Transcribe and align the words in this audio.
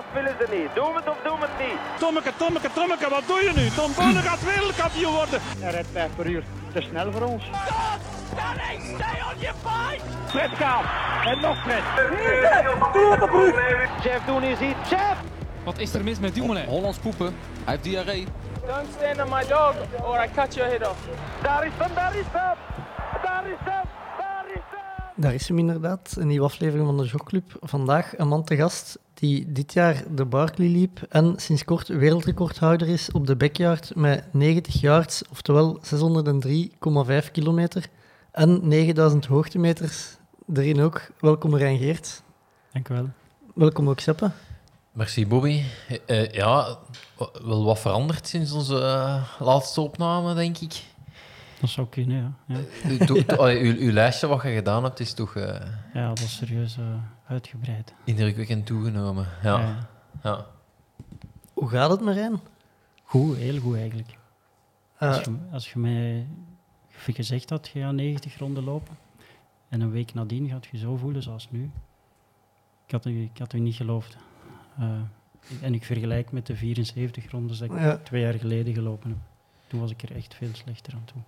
of 0.00 0.06
willen 0.14 0.36
ze 0.40 0.46
niet? 0.56 0.70
Doe 0.74 0.90
het 0.98 1.08
of 1.08 1.18
doe 1.24 1.38
het 1.46 1.54
niet? 1.64 1.78
Tommeke, 1.98 2.32
Tommeke, 2.36 2.70
Tommeke, 2.78 3.08
wat 3.16 3.26
doe 3.26 3.40
je 3.46 3.52
nu? 3.60 3.64
Tom 3.68 3.90
Bonne 3.96 4.22
gaat 4.28 4.42
wereldkampioen 4.44 5.14
worden. 5.14 5.40
Hij 5.58 5.70
rijdt 5.70 5.88
5 5.92 6.10
per 6.16 6.26
uur. 6.26 6.44
Te 6.72 6.80
snel 6.80 7.12
voor 7.12 7.22
ons. 7.22 7.44
Fred 10.26 10.50
gaat. 10.54 10.84
En 11.24 11.40
nog 11.40 11.56
Fred. 11.62 11.84
Jeff 14.02 14.24
Doen 14.26 14.42
is 14.42 14.58
hier. 14.58 14.76
Jeff! 14.90 15.16
Wat 15.64 15.78
is 15.78 15.94
er 15.94 16.04
mis 16.04 16.18
met 16.18 16.34
Dumoulin? 16.34 16.66
Hollands 16.66 16.98
poepen. 16.98 17.26
Hij 17.26 17.34
heeft 17.64 17.84
diarree. 17.84 18.26
Don't 18.66 18.88
stand 18.96 19.20
on 19.20 19.28
my 19.38 19.44
dog 19.46 19.74
or 20.02 20.24
I 20.24 20.28
cut 20.34 20.54
your 20.54 20.70
head 20.70 20.88
off. 20.88 20.98
Daar 21.42 21.66
is 21.66 21.72
hem, 21.76 21.94
daar 21.94 22.16
is 22.16 22.24
hem! 22.32 22.56
Daar 23.22 23.46
is 23.46 23.58
hem, 23.58 23.84
daar 24.18 24.44
is 24.46 24.62
hem! 24.70 25.22
Daar 25.22 25.34
is 25.34 25.48
hem 25.48 25.58
inderdaad, 25.58 26.14
een 26.18 26.26
nieuwe 26.26 26.44
aflevering 26.44 26.86
van 26.86 26.96
de 26.96 27.04
Jogclub. 27.04 27.56
Vandaag 27.60 28.18
een 28.18 28.28
man 28.28 28.44
te 28.44 28.56
gast 28.56 28.98
die 29.20 29.52
dit 29.52 29.72
jaar 29.72 30.02
de 30.14 30.24
Barkley 30.24 30.68
liep 30.68 31.02
en 31.08 31.34
sinds 31.36 31.64
kort 31.64 31.88
wereldrecordhouder 31.88 32.88
is 32.88 33.12
op 33.12 33.26
de 33.26 33.36
backyard 33.36 33.94
met 33.94 34.24
90 34.32 34.80
yards, 34.80 35.22
oftewel 35.30 35.80
603,5 37.24 37.30
kilometer 37.32 37.86
en 38.32 38.68
9000 38.68 39.26
hoogtemeters. 39.26 40.16
Erin 40.54 40.80
ook. 40.80 41.00
Welkom 41.20 41.56
Rijn 41.56 41.78
Geert. 41.78 42.22
Dank 42.72 42.88
u 42.88 42.94
wel. 42.94 43.08
Welkom 43.54 43.88
ook 43.88 44.00
Seppe. 44.00 44.30
Merci, 44.92 45.26
Bobby. 45.26 45.62
Eh, 46.06 46.30
ja, 46.32 46.76
wa- 47.16 47.28
wel 47.42 47.64
wat 47.64 47.78
veranderd 47.78 48.28
sinds 48.28 48.52
onze 48.52 48.80
eh, 48.82 49.22
laatste 49.38 49.80
opname, 49.80 50.34
denk 50.34 50.58
ik. 50.58 50.82
Dat 51.60 51.70
zou 51.70 51.86
kunnen, 51.88 52.16
ja. 52.46 52.54
Ja, 52.56 52.60
U- 52.90 52.98
to- 52.98 53.24
to- 53.24 53.36
allee, 53.42 53.60
uw, 53.62 53.76
uw 53.86 53.92
lijstje 53.92 54.26
wat 54.26 54.42
je 54.42 54.48
gedaan 54.54 54.84
hebt, 54.84 55.00
is 55.00 55.12
toch 55.14 55.36
eh, 55.36 55.60
ja 55.94 56.08
dat 56.08 56.18
is 56.18 56.36
serieus 56.36 56.76
eh, 56.78 56.84
uitgebreid. 57.26 57.94
indrukwekkend 58.04 58.66
toegenomen. 58.66 59.26
Ja. 59.42 59.58
Ja. 59.60 59.88
ja. 60.22 60.46
Hoe 61.54 61.68
gaat 61.68 61.90
het, 61.90 62.00
Marijn? 62.00 62.40
Goed, 63.04 63.36
heel 63.36 63.60
goed 63.60 63.76
eigenlijk. 63.76 64.18
Eh, 64.98 65.08
Als, 65.08 65.24
je, 65.24 65.36
als 65.52 65.72
je 65.72 65.78
mij 65.78 66.26
gezegd 66.92 67.50
had, 67.50 67.68
je 67.72 67.80
gaat 67.80 67.92
90 67.92 68.38
ronden 68.38 68.64
lopen, 68.64 68.96
en 69.68 69.80
een 69.80 69.90
week 69.90 70.14
nadien 70.14 70.48
gaat 70.48 70.66
je 70.70 70.78
zo 70.78 70.96
voelen 70.96 71.22
zoals 71.22 71.50
nu. 71.50 71.70
Ik 72.86 72.90
had 72.92 73.06
u, 73.06 73.22
ik 73.22 73.38
had 73.38 73.52
u 73.52 73.58
niet 73.58 73.74
geloofd. 73.74 74.16
Eh, 74.78 74.86
en 75.60 75.74
ik 75.74 75.84
vergelijk 75.84 76.32
met 76.32 76.46
de 76.46 76.56
74 76.56 77.30
rondes 77.30 77.58
dat 77.58 77.70
ik 77.70 77.78
ja. 77.78 77.96
twee 77.96 78.22
jaar 78.22 78.34
geleden 78.34 78.74
gelopen 78.74 79.08
heb. 79.10 79.18
Toen 79.66 79.80
was 79.80 79.90
ik 79.90 80.02
er 80.02 80.16
echt 80.16 80.34
veel 80.34 80.50
slechter 80.52 80.92
aan 80.94 81.04
toe. 81.04 81.22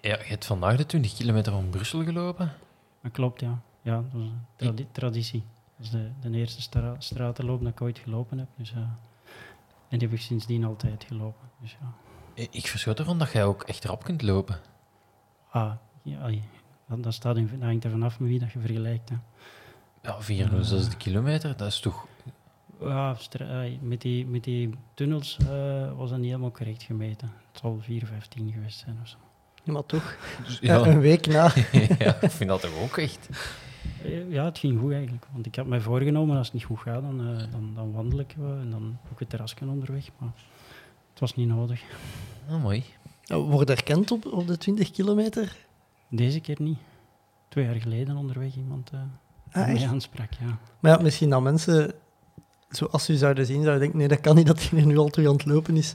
Ja, 0.00 0.16
je 0.18 0.24
hebt 0.24 0.46
vandaag 0.46 0.76
de 0.76 0.86
20 0.86 1.14
kilometer 1.14 1.52
van 1.52 1.70
Brussel 1.70 2.04
gelopen. 2.04 2.52
Maar 3.00 3.10
klopt, 3.10 3.40
ja. 3.40 3.60
Ja, 3.82 3.94
dat 3.94 4.12
was 4.12 4.22
een 4.22 4.40
tradi- 4.56 4.86
traditie. 4.92 5.44
Dat 5.76 5.86
is 5.86 5.90
de, 5.92 6.10
de 6.20 6.30
eerste 6.38 6.62
stra 6.62 6.94
stratenloop 6.98 7.60
dat 7.62 7.72
ik 7.72 7.80
ooit 7.80 7.98
gelopen 7.98 8.38
heb. 8.38 8.48
Dus, 8.56 8.72
eh, 8.72 8.78
en 9.88 9.98
die 9.98 10.08
heb 10.08 10.12
ik 10.12 10.20
sindsdien 10.24 10.64
altijd 10.64 11.04
gelopen. 11.04 11.48
Dus, 11.60 11.76
ja. 11.80 11.92
Ik- 12.34 12.54
Ik 12.54 12.66
verschot 12.66 12.98
ervan 12.98 13.18
dat 13.18 13.32
jij 13.32 13.44
ook 13.44 13.62
echt 13.62 13.84
rap 13.84 14.04
kunt 14.04 14.22
lopen. 14.22 14.60
Ah, 15.50 15.72
ja, 16.02 16.30
dat, 16.88 17.02
dat, 17.02 17.14
staat 17.14 17.36
in, 17.36 17.48
dat 17.52 17.60
hangt 17.62 17.84
er 17.84 17.90
vanaf 17.90 18.20
met 18.20 18.28
wie 18.28 18.38
dat 18.38 18.52
je 18.52 18.58
vergelijkt. 18.58 19.08
Hè. 19.08 19.16
Ja, 20.02 20.20
460 20.20 20.96
kilometer, 20.96 21.56
dat 21.56 21.68
is 21.68 21.80
toch... 21.80 22.06
Ja, 22.80 23.16
met, 23.80 24.00
die, 24.00 24.26
met 24.26 24.44
die 24.44 24.70
tunnels 24.94 25.36
eh, 25.38 25.96
was 25.96 26.10
dat 26.10 26.18
niet 26.18 26.26
helemaal 26.28 26.50
correct 26.50 26.82
gemeten. 26.82 27.32
Het 27.52 27.60
zal 27.60 27.80
4,15 27.80 28.52
geweest 28.52 28.78
zijn 28.78 28.98
of 29.02 29.08
zo. 29.08 29.16
Maar 29.72 29.86
toch, 29.86 30.16
Ja, 30.60 30.80
eh, 30.80 30.86
een 30.92 31.00
week 31.00 31.26
na. 31.26 31.52
ja, 31.98 32.16
ik 32.20 32.30
vind 32.30 32.50
dat 32.50 32.60
toch 32.60 32.82
ook 32.82 32.96
echt... 32.96 33.28
Eh, 34.02 34.30
Ja, 34.30 34.44
het 34.44 34.58
ging 34.58 34.80
goed 34.80 34.92
eigenlijk. 34.92 35.26
Want 35.32 35.46
ik 35.46 35.54
had 35.54 35.66
mij 35.66 35.80
voorgenomen, 35.80 36.36
als 36.36 36.46
het 36.46 36.54
niet 36.54 36.64
goed 36.64 36.78
gaat, 36.78 37.02
dan, 37.02 37.20
eh, 37.20 37.52
dan, 37.52 37.72
dan 37.74 37.92
wandel 37.92 38.18
ik 38.18 38.34
wel 38.38 38.58
en 38.58 38.70
dan 38.70 38.98
ook 39.12 39.18
het 39.18 39.28
terrasje 39.30 39.56
onderweg. 39.60 40.08
Maar 40.18 40.30
het 41.10 41.20
was 41.20 41.34
niet 41.36 41.48
nodig. 41.48 41.82
Ah, 42.50 42.62
mooi. 42.62 42.84
Wordt 43.26 43.70
erkend 43.70 44.10
op, 44.10 44.26
op 44.26 44.46
de 44.46 44.58
20 44.58 44.90
kilometer? 44.90 45.56
Deze 46.08 46.40
keer 46.40 46.56
niet. 46.58 46.78
Twee 47.48 47.64
jaar 47.64 47.74
geleden 47.80 48.16
onderweg 48.16 48.54
iemand 48.56 48.90
eh 48.90 48.98
Ah, 49.52 49.66
mij 49.66 49.86
aansprak, 49.88 50.32
ja. 50.40 50.58
Maar 50.80 50.92
ja, 50.96 51.02
misschien 51.02 51.30
dat 51.30 51.42
mensen, 51.42 51.92
zoals 52.70 53.04
ze 53.04 53.12
u 53.12 53.16
zouden 53.16 53.46
zien, 53.46 53.60
zouden 53.60 53.80
denken, 53.80 53.98
nee, 53.98 54.08
dat 54.08 54.20
kan 54.20 54.34
niet 54.36 54.46
dat 54.46 54.68
hij 54.68 54.78
er 54.80 54.86
nu 54.86 54.98
al 54.98 55.08
terug 55.08 55.28
aan 55.28 55.36
het 55.36 55.44
lopen 55.46 55.76
is. 55.76 55.94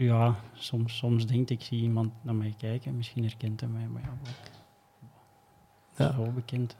Ja, 0.00 0.34
soms, 0.52 0.96
soms 0.96 1.26
denk 1.26 1.50
ik, 1.50 1.62
zie 1.62 1.82
iemand 1.82 2.12
naar 2.22 2.34
mij 2.34 2.54
kijken, 2.58 2.96
misschien 2.96 3.24
herkent 3.24 3.60
hij 3.60 3.68
mij, 3.68 3.86
maar 3.86 4.02
ja, 4.02 4.18
wat. 4.22 4.50
Ja. 5.96 6.12
Zo 6.12 6.30
bekend. 6.30 6.76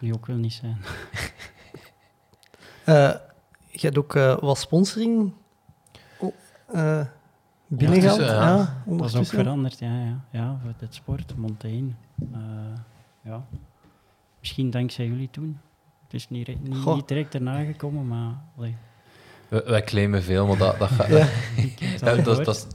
Dat 0.00 0.14
ook 0.14 0.26
wel 0.26 0.36
niet 0.36 0.52
zijn. 0.52 0.78
Eh, 2.84 3.14
je 3.70 3.80
hebt 3.80 3.98
ook 3.98 4.14
eh, 4.14 4.38
wat 4.38 4.58
sponsoring 4.58 5.32
oh, 6.18 6.34
eh, 6.66 7.06
binnengehaald. 7.66 8.20
Ondertussen, 8.20 8.28
ja. 8.28 8.76
Ja, 8.86 8.96
Dat 8.96 9.08
is 9.08 9.16
ook 9.16 9.42
veranderd, 9.42 9.78
ja. 9.78 10.00
Ja, 10.00 10.24
ja 10.30 10.58
voor 10.62 10.74
dit 10.78 10.94
sport, 10.94 11.36
Montaigne. 11.36 11.90
Eh, 12.32 12.40
ja. 13.22 13.46
Misschien 14.40 14.70
dankzij 14.70 15.06
jullie 15.06 15.30
toen. 15.30 15.60
Het 16.02 16.14
is 16.14 16.28
niet, 16.28 16.62
niet, 16.62 17.08
direct 17.08 17.34
erna 17.34 17.64
gekomen, 17.64 18.08
maar 18.08 18.34
allee, 18.56 18.76
Wij, 19.54 19.64
wij 19.64 19.82
claimen 19.82 20.22
veel, 20.22 20.46
maar 20.46 20.56
dat, 20.56 20.78
dat, 20.78 20.88
gaat, 20.88 21.08
Ja. 21.08 21.28
dat, 22.14 22.24
dat, 22.44 22.66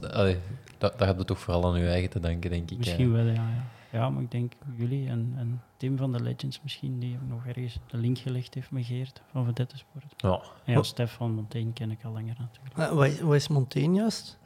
dat 0.78 0.94
gaat 0.98 1.26
toch 1.26 1.38
vooral 1.38 1.66
aan 1.66 1.74
uw 1.74 1.86
eigen 1.86 2.10
te 2.10 2.20
danken, 2.20 2.50
denk 2.50 2.70
ik. 2.70 2.78
Misschien 2.78 3.12
wel, 3.12 3.24
ja, 3.24 3.32
ja. 3.32 3.64
Ja, 3.92 4.10
maar 4.10 4.22
ik 4.22 4.30
denk 4.30 4.52
jullie 4.76 5.08
en, 5.08 5.34
en 5.36 5.62
Tim 5.76 5.96
van 5.96 6.12
de 6.12 6.22
Legends 6.22 6.60
misschien, 6.62 6.98
die 6.98 7.18
nog 7.28 7.46
ergens 7.46 7.78
de 7.86 7.96
link 7.96 8.18
gelegd 8.18 8.54
heeft 8.54 8.70
met 8.70 8.84
Geert 8.84 9.22
van 9.30 9.44
Vedette 9.44 9.76
Sport. 9.76 10.14
Ja. 10.16 10.40
En 10.64 10.72
ja. 10.72 10.82
Stef 10.82 11.12
van 11.12 11.30
Montaigne 11.34 11.72
ken 11.72 11.90
ik 11.90 12.04
al 12.04 12.12
langer 12.12 12.36
natuurlijk. 12.38 12.94
Wat, 12.94 13.06
is, 13.06 13.20
wat 13.20 13.34
is 13.34 13.48
Montaigne 13.48 13.96
juist? 13.96 14.38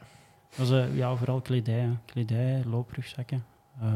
Dat 0.55 0.65
is 0.65 0.71
eh, 0.71 0.97
ja, 0.97 1.15
vooral 1.15 1.41
kledij, 1.41 1.79
hè. 1.79 1.89
kledij, 2.05 2.63
looprugzakken, 2.65 3.45
eh 3.79 3.93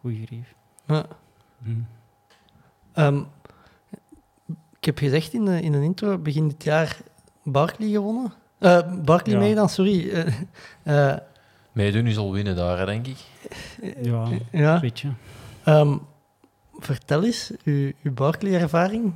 goede 0.00 0.26
grief. 0.26 0.54
Ja. 0.86 1.06
Hm. 1.62 1.70
Ehm, 2.92 3.22
ik 4.78 4.84
heb 4.84 4.98
gezegd 4.98 5.32
in 5.32 5.44
de, 5.44 5.62
in 5.62 5.72
een 5.72 5.82
intro, 5.82 6.18
begin 6.18 6.48
dit 6.48 6.64
jaar 6.64 7.00
Barkley 7.46 7.88
gewonnen. 7.88 8.32
Eh 8.58 8.92
Barkley 9.04 9.34
Ja. 9.34 9.40
meegedaan, 9.40 9.68
sorry. 9.68 10.10
Eh, 10.10 11.10
eh, 11.12 11.18
Meedoen 11.72 12.06
is 12.06 12.16
al 12.16 12.32
winnen 12.32 12.56
daar, 12.56 12.86
denk 12.86 13.06
ik. 13.06 13.18
Ja, 14.02 14.28
ja. 14.52 14.74
een 14.74 14.80
beetje. 14.80 15.08
Ehm, 15.64 15.96
vertel 16.78 17.24
eens, 17.24 17.52
uw, 17.64 17.92
uw 18.02 18.12
Barkley-ervaring. 18.12 19.12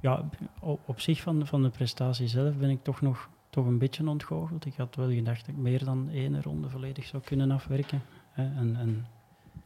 Ja, 0.00 0.24
op, 0.60 0.80
op 0.84 1.00
zich 1.00 1.20
van, 1.20 1.46
van 1.46 1.62
de 1.62 1.68
prestatie 1.68 2.28
zelf 2.28 2.54
ben 2.54 2.70
ik 2.70 2.82
toch 2.82 3.00
nog 3.00 3.28
toch 3.50 3.66
een 3.66 3.78
beetje 3.78 4.08
ontgoocheld. 4.08 4.66
Ik 4.66 4.74
had 4.76 4.94
wel 4.94 5.10
gedacht 5.10 5.40
dat 5.46 5.48
ik 5.48 5.56
meer 5.56 5.84
dan 5.84 6.08
één 6.12 6.42
ronde 6.42 6.68
volledig 6.68 7.04
zou 7.06 7.22
kunnen 7.22 7.50
afwerken. 7.50 8.02
Hè. 8.30 8.42
En, 8.42 8.76
en 8.78 9.06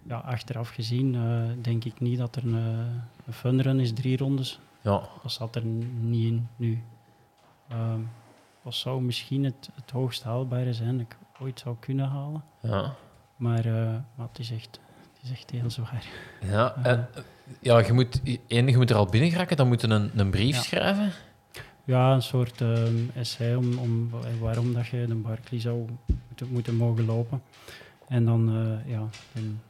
ja, 0.08 0.16
achteraf 0.16 0.68
gezien 0.68 1.14
eh, 1.14 1.62
denk 1.62 1.84
ik 1.84 2.00
niet 2.00 2.18
dat 2.18 2.36
er 2.36 2.44
een, 2.44 2.54
een 3.26 3.32
funrun 3.32 3.80
is, 3.80 3.92
drie 3.92 4.16
rondes. 4.16 4.60
Ja, 4.80 5.02
Dat 5.22 5.32
zat 5.32 5.56
er 5.56 5.64
niet 6.00 6.26
in 6.26 6.48
nu. 6.56 6.82
Ehm 7.70 8.00
dat 8.64 8.75
zou 8.75 9.03
misschien 9.03 9.44
het, 9.44 9.69
het 9.75 9.91
hoogst 9.91 10.22
haalbare 10.22 10.72
zijn 10.72 10.98
dat 10.98 11.06
ik 11.06 11.16
ooit 11.41 11.58
zou 11.60 11.76
kunnen 11.81 12.08
halen. 12.08 12.42
ja. 12.62 12.94
Maar, 13.36 13.64
maar 14.14 14.26
het, 14.28 14.38
is 14.38 14.50
echt, 14.50 14.81
het 15.12 15.22
is 15.22 15.31
echt 15.31 15.50
heel 15.50 15.70
zwaar. 15.70 16.04
Ja, 16.41 16.75
en, 16.82 17.09
eh, 17.14 17.22
ja 17.60 17.78
je, 17.78 17.92
moet, 17.92 18.20
één, 18.47 18.66
je 18.69 18.76
moet 18.76 18.91
er 18.91 18.97
al 18.97 19.06
binnen 19.06 19.30
geraken, 19.30 19.56
dan 19.56 19.69
moet 19.69 19.80
je 19.80 19.88
een, 19.88 20.10
een 20.19 20.30
brief 20.30 20.54
Ja. 20.56 20.62
schrijven. 20.62 21.12
Ja, 21.84 22.12
een 22.14 22.22
soort 22.22 22.60
ehm, 22.60 22.94
essay 23.14 23.54
om, 23.54 23.78
om 23.78 24.10
wa- 24.10 24.19
waarom 24.41 24.72
dat 24.72 24.86
je 24.86 25.04
de 25.06 25.14
Barkley 25.14 25.60
zou 25.60 25.84
moeten, 26.28 26.48
moeten 26.50 26.76
mogen 26.76 27.04
lopen. 27.04 27.42
En 28.09 28.25
dan, 28.25 28.48
eh, 28.48 28.91
ja, 28.92 29.09
dan, 29.32 29.60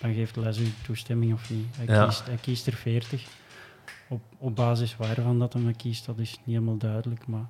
dan 0.00 0.14
geeft 0.14 0.36
Les 0.36 0.58
u 0.58 0.72
toestemming 0.84 1.32
of 1.32 1.50
niet. 1.50 1.66
Hij, 1.76 1.94
Ja. 1.94 2.04
kiest, 2.04 2.26
hij 2.26 2.36
kiest 2.36 2.66
er 2.66 2.72
40. 2.72 3.26
Op, 4.08 4.22
op 4.38 4.56
basis 4.56 4.96
waarvan 4.96 5.38
dat 5.38 5.52
hem 5.52 5.76
kiest, 5.76 6.06
dat 6.06 6.18
is 6.18 6.30
niet 6.30 6.46
helemaal 6.56 6.76
duidelijk. 6.76 7.26
Maar 7.26 7.46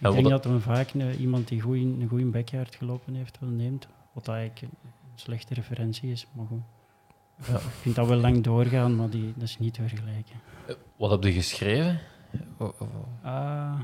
ik 0.00 0.12
denk 0.12 0.28
dat 0.28 0.44
hem 0.44 0.60
vaak 0.60 0.92
een- 0.94 1.14
iemand 1.20 1.48
die 1.48 1.60
goed 1.60 1.76
een 1.76 2.06
goede 2.08 2.24
backyard 2.24 2.74
gelopen 2.74 3.14
heeft 3.14 3.38
wel 3.38 3.50
neemt. 3.50 3.86
Wat 4.12 4.28
eigenlijk 4.28 4.62
een 4.62 4.78
slechte 5.14 5.54
referentie 5.54 6.10
is, 6.10 6.26
maar 6.32 6.46
goed. 6.46 6.60
Ja. 7.46 7.54
Ik 7.54 7.60
vind 7.60 7.94
dat 7.94 8.06
wel 8.08 8.18
lang 8.18 8.42
doorgaan, 8.42 8.96
maar 8.96 9.10
die, 9.10 9.32
dat 9.34 9.42
is 9.42 9.58
niet 9.58 9.74
te 9.74 9.82
vergelijken. 9.88 10.34
Eh, 10.66 10.74
Wat 10.96 11.10
heb 11.10 11.22
je 11.24 11.32
geschreven? 11.32 12.00
Ah, 13.22 13.80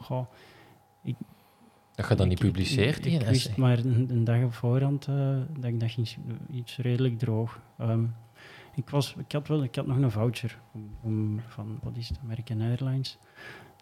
goh. 0.00 0.26
Dat 1.94 2.08
je 2.08 2.14
dat 2.14 2.26
niet 2.26 2.38
Ik- 2.38 2.44
ik- 2.44 2.52
publiceert, 2.52 3.06
Ik, 3.06 3.12
ik 3.20 3.26
wist 3.26 3.56
maar 3.56 3.78
een, 3.78 4.06
een 4.10 4.24
dag 4.24 4.42
op 4.44 4.54
voorhand 4.54 5.06
eh, 5.08 5.36
dat 5.58 5.64
ik 5.64 5.80
dat 5.80 5.90
ging, 5.90 6.08
s- 6.08 6.16
iets 6.52 6.76
redelijk 6.76 7.18
droog. 7.18 7.60
Ehm, 7.78 8.04
ik, 8.74 8.90
was, 8.90 9.14
ik, 9.18 9.32
had 9.32 9.48
wel, 9.48 9.62
ik 9.62 9.74
had 9.74 9.86
nog 9.86 9.96
een 9.96 10.10
voucher 10.10 10.58
om, 10.72 10.90
om 11.02 11.40
van, 11.48 11.78
wat 11.82 11.96
is 11.96 12.08
het, 12.08 12.18
American 12.22 12.60
Airlines. 12.60 13.18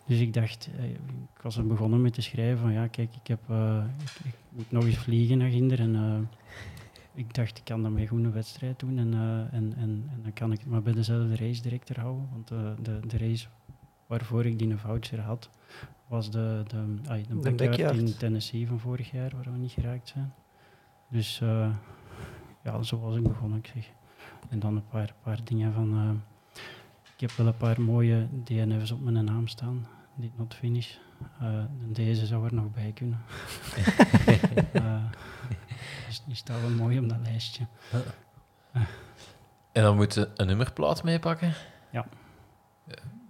Dus 0.09 0.21
ik 0.21 0.33
dacht, 0.33 0.71
eh, 0.79 0.91
ik 0.91 1.41
was 1.43 1.57
er 1.57 1.67
begonnen 1.67 2.03
met 2.03 2.13
te 2.13 2.21
schrijven 2.21 2.59
van 2.59 2.73
ja, 2.73 2.87
kijk, 2.87 3.15
ik, 3.15 3.27
heb, 3.27 3.41
eh, 3.49 3.85
ik, 3.99 4.25
ik 4.25 4.35
moet 4.49 4.71
nog 4.71 4.85
eens 4.85 4.97
vliegen 4.97 5.39
naar 5.39 5.51
Ginder 5.51 5.81
en 5.81 5.95
eh, 5.95 6.19
ik 7.15 7.35
dacht, 7.35 7.59
ik 7.59 7.65
kan 7.65 7.83
daarmee 7.83 8.09
goed 8.09 8.25
een 8.25 8.33
wedstrijd 8.33 8.79
doen 8.79 8.99
en, 8.99 9.15
en, 9.53 9.75
en, 9.77 10.09
en 10.13 10.21
dan 10.23 10.33
kan 10.33 10.53
ik 10.53 10.59
het 10.59 10.69
maar 10.69 10.83
bij 10.83 10.93
dezelfde 10.93 11.37
race 11.37 11.63
director 11.63 12.01
houden. 12.01 12.29
Want 12.33 12.49
de, 12.85 13.01
de 13.07 13.19
race 13.19 13.47
waarvoor 14.07 14.47
ik 14.47 14.59
die 14.59 14.71
een 14.71 14.79
voucher 14.79 15.21
had, 15.21 15.51
was 16.07 16.31
de, 16.31 16.63
de, 16.67 16.95
de, 17.03 17.41
De 17.41 17.53
backyard 17.53 17.97
in 17.97 18.17
Tennessee 18.17 18.67
van 18.67 18.81
vorig 18.81 19.11
jaar, 19.11 19.31
waar 19.37 19.53
we 19.53 19.59
niet 19.59 19.73
geraakt 19.73 20.09
zijn. 20.09 20.33
Dus 21.09 21.39
ja, 22.63 22.83
zo 22.83 22.99
was 23.01 23.17
ik 23.17 23.23
begonnen, 23.23 23.59
ik 23.59 23.67
zeg. 23.67 23.91
En 24.49 24.59
dan 24.59 24.77
een 24.77 24.89
paar, 24.89 25.15
paar 25.23 25.39
dingen 25.45 25.73
van... 25.73 25.93
eh, 25.93 26.61
ik 27.15 27.21
heb 27.21 27.31
wel 27.31 27.47
een 27.47 27.57
paar 27.57 27.81
mooie 27.81 28.29
DNF's 28.45 28.91
op 28.91 29.01
mijn 29.01 29.25
naam 29.25 29.47
staan. 29.47 29.87
Did 30.15 30.39
not 30.39 30.55
finish. 30.55 30.95
Eh, 31.41 31.65
deze 31.87 32.27
zou 32.27 32.47
er 32.47 32.55
nog 32.55 32.73
bij 32.73 32.93
kunnen. 32.95 33.21
Eh, 34.73 35.05
dus 36.07 36.23
die 36.27 36.35
staat 36.35 36.61
wel 36.61 36.71
mooi 36.71 36.99
op 36.99 37.09
dat 37.09 37.19
lijstje. 37.23 37.67
En 39.73 39.83
dan 39.83 39.97
moet 39.97 40.15
je 40.15 40.31
een 40.37 40.47
nummerplaat 40.47 41.03
meepakken. 41.03 41.53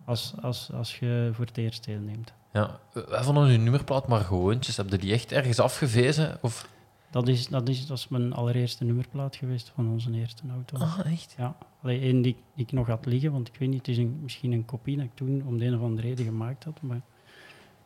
Als, 0.05 0.35
als, 0.43 0.73
als 0.73 0.99
je 0.99 1.31
voor 1.33 1.45
het 1.45 1.57
eerst 1.57 1.85
deelneemt. 1.85 2.33
Ja, 2.53 2.79
wij 2.93 3.23
vonden 3.23 3.49
uw 3.49 3.59
nummerplaat 3.59 4.09
maar 4.09 4.21
gewoontjes. 4.21 4.77
Heb 4.77 4.91
je 4.91 4.99
die 4.99 5.13
echt 5.13 5.33
ergens 5.33 5.61
afgevezen? 5.61 6.39
Of... 6.41 6.69
Dat 7.11 7.29
is, 7.29 7.49
dat, 7.49 7.69
is, 7.69 7.87
dat 7.87 7.99
is 7.99 8.09
mijn 8.09 8.33
allereerste 8.33 8.85
nummerplaat 8.85 9.37
geweest 9.37 9.69
van 9.75 9.89
onze 9.89 10.13
eerste 10.13 10.43
auto. 10.51 10.77
Ah, 10.79 10.99
echt? 11.13 11.35
Ja, 11.39 11.57
alleen 11.83 12.01
één 12.01 12.23
die, 12.23 12.37
die 12.55 12.65
ik 12.65 12.73
nog 12.73 12.87
had 12.87 13.07
liggen, 13.07 13.33
want 13.33 13.49
ik 13.49 13.57
weet 13.57 13.69
niet, 13.69 13.79
het 13.79 13.89
is 13.89 13.99
een, 13.99 14.19
misschien 14.23 14.53
een 14.53 14.65
kopie 14.65 14.97
dat 14.97 15.05
ik 15.05 15.15
toen 15.15 15.43
om 15.47 15.59
de 15.59 15.65
een 15.65 15.75
of 15.77 15.83
andere 15.83 16.09
reden 16.09 16.25
gemaakt 16.25 16.65
had, 16.65 16.83
maar 16.83 16.97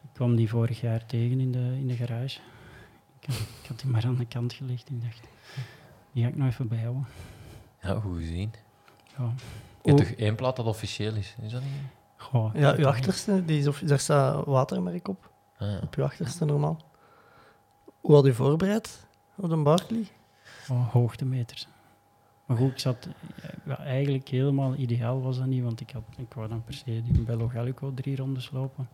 ik 0.02 0.08
kwam 0.12 0.36
die 0.36 0.48
vorig 0.48 0.80
jaar 0.80 1.06
tegen 1.06 1.40
in 1.40 1.52
de, 1.52 1.58
in 1.78 1.86
de 1.86 1.94
garage. 1.96 2.38
Ik 3.20 3.26
had, 3.28 3.36
ik 3.62 3.68
had 3.68 3.80
die 3.80 3.90
maar 3.90 4.04
aan 4.04 4.16
de 4.16 4.26
kant 4.26 4.52
gelegd 4.52 4.88
en 4.88 4.94
ik 4.94 5.02
dacht, 5.02 5.20
die 6.12 6.22
ga 6.22 6.28
ik 6.28 6.36
nog 6.36 6.48
even 6.48 6.68
bijhouden. 6.68 7.06
Ja, 7.82 8.00
goed 8.00 8.16
gezien. 8.18 8.50
Ja, 9.16 9.24
Je 9.24 9.90
hebt 9.90 10.00
Hoe- 10.00 10.08
toch 10.08 10.16
één 10.18 10.34
plaat 10.34 10.56
dat 10.56 10.66
officieel 10.66 11.14
is? 11.14 11.36
Is 11.42 11.52
dat 11.52 11.62
niet? 11.62 11.70
goh, 12.16 12.54
Ja, 12.54 12.74
uw 12.76 12.86
achterste, 12.86 13.44
die 13.44 13.58
is 13.58 13.66
of, 13.66 13.78
daar 13.78 13.98
staat 13.98 14.44
watermerk 14.44 15.08
op. 15.08 15.30
Ah, 15.58 15.68
ja. 15.70 15.78
Op 15.82 15.94
uw 15.94 16.04
achterste 16.04 16.44
normaal. 16.44 16.80
Hoe 18.00 18.14
had 18.14 18.26
u 18.26 18.34
voorbereid 18.34 19.06
op 19.36 19.48
de 19.48 19.56
Barkley? 19.56 20.06
Oh, 20.68 20.88
hoogtemeters. 20.88 21.68
Maar 22.46 22.56
goed, 22.56 22.70
ik 22.70 22.78
zat 22.78 23.08
ja, 23.64 23.78
eigenlijk 23.78 24.28
helemaal 24.28 24.74
ideaal 24.74 25.22
was 25.22 25.38
dat 25.38 25.46
niet, 25.46 25.62
want 25.62 25.80
ik, 25.80 25.90
had, 25.90 26.02
ik 26.16 26.34
wou 26.34 26.48
dan 26.48 26.64
per 26.64 26.74
se 26.74 27.02
die 27.02 27.20
Bello 27.20 27.48
Gallico 27.48 27.94
drie 27.94 28.16
rondes 28.16 28.50
lopen. 28.50 28.88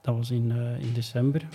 Dat 0.00 0.16
was 0.16 0.30
in, 0.30 0.52
eh, 0.52 0.80
in 0.80 0.92
december. 0.92 1.48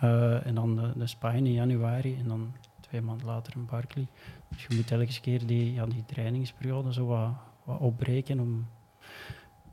Eh, 0.00 0.46
en 0.46 0.54
dan 0.54 0.76
de, 0.76 0.92
de 0.96 1.06
Spine 1.06 1.36
in 1.36 1.52
januari 1.52 2.16
en 2.16 2.28
dan 2.28 2.52
twee 2.80 3.00
maanden 3.00 3.26
later 3.26 3.56
een 3.56 3.66
Barkley. 3.66 4.06
Dus 4.48 4.66
je 4.66 4.74
moet 4.74 4.90
elke 4.90 5.20
keer 5.20 5.46
die, 5.46 5.72
ja, 5.72 5.86
die 5.86 6.04
trainingsperiode 6.04 6.92
zo 6.92 7.06
wat, 7.06 7.30
wat 7.64 7.78
opbreken 7.78 8.40
om 8.40 8.66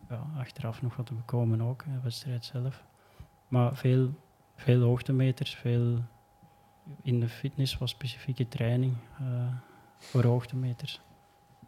ja, 0.10 0.28
achteraf 0.38 0.82
nog 0.82 0.96
wat 0.96 1.06
te 1.06 1.14
bekomen 1.14 1.62
ook, 1.62 1.84
de 1.84 2.00
wedstrijd 2.04 2.46
zelf. 2.46 2.84
Maar 3.48 3.76
veel, 3.76 4.14
veel 4.56 4.82
hoogtemeters, 4.82 5.56
veel 5.56 6.00
in 7.02 7.20
de 7.20 7.30
fitness 7.30 7.78
was 7.78 7.90
specifieke 7.90 8.48
training 8.48 8.96
eh, 9.20 9.26
voor 10.00 10.24
hoogtemeters. 10.26 11.00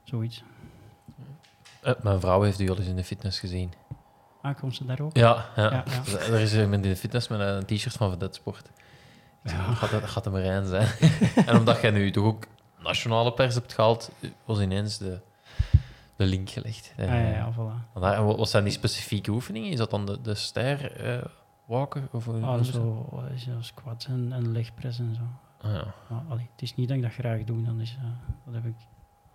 Zoiets. 0.04 0.44
Eh, 1.82 1.94
mijn 2.02 2.20
vrouw 2.20 2.42
heeft 2.42 2.60
u 2.60 2.70
al 2.70 2.78
eens 2.78 2.88
in 2.88 2.96
de 2.96 3.04
fitness 3.04 3.40
gezien. 3.40 3.74
Ah, 4.42 4.58
komt 4.60 4.76
ze 4.76 4.86
daar 4.86 5.00
ook? 5.00 5.16
Ja, 5.18 5.50
ja. 5.56 5.72
Ja, 5.72 5.84
ja. 6.06 6.18
Er 6.34 6.40
is 6.40 6.54
iemand 6.54 6.74
in 6.74 6.82
de 6.90 6.96
fitness 6.96 7.28
met 7.28 7.40
een 7.40 7.66
t-shirt 7.66 7.94
van 7.96 8.10
Vedette 8.10 8.38
Sport. 8.40 8.70
Ja. 9.44 9.68
dat 9.68 9.76
gaat, 9.76 9.92
dat 9.92 10.04
gaat 10.10 10.26
hem 10.26 10.66
zijn. 10.66 10.88
en 11.46 11.58
omdat 11.58 11.82
jij 11.82 11.92
nu 11.92 12.12
toch 12.12 12.24
ook 12.26 12.46
nationale 12.80 13.34
pers 13.34 13.54
hebt 13.56 13.74
gehaald, 13.74 14.12
was 14.46 14.60
ineens 14.60 14.98
de, 14.98 15.20
de 16.16 16.26
link 16.26 16.50
gelegd. 16.50 16.94
Ah, 16.98 17.04
Eh, 17.04 17.10
ja, 17.12 17.30
ja, 17.30 17.54
voilà. 17.54 17.94
en 17.94 18.26
wat 18.26 18.38
wat 18.38 18.50
zijn 18.50 18.64
die 18.64 18.74
specifieke 18.74 19.32
oefeningen? 19.32 19.72
Is 19.72 19.78
dat 19.78 19.90
dan 19.90 20.06
de, 20.06 20.22
de 20.22 20.36
ster 20.36 20.92
eh, 21.06 21.26
walken? 21.66 22.08
Of, 22.12 22.28
Ah, 22.28 22.64
zo, 22.64 23.10
dat, 23.46 23.66
squats 23.66 24.08
en, 24.08 24.32
en 24.32 24.52
legpress 24.52 25.00
en 25.00 25.16
zo. 25.16 25.22
Ah, 25.68 25.74
ja. 25.74 25.94
Maar, 26.10 26.22
allee, 26.30 26.48
het 26.52 26.62
is 26.62 26.76
niet 26.76 26.88
dat 26.88 26.98
ik 26.98 27.04
dat 27.04 27.14
graag 27.14 27.44
doe, 27.44 27.64
dan 27.64 27.82
is, 27.82 27.98
eh, 28.00 28.06
dat 28.46 28.54
heb 28.54 28.66
ik 28.66 28.76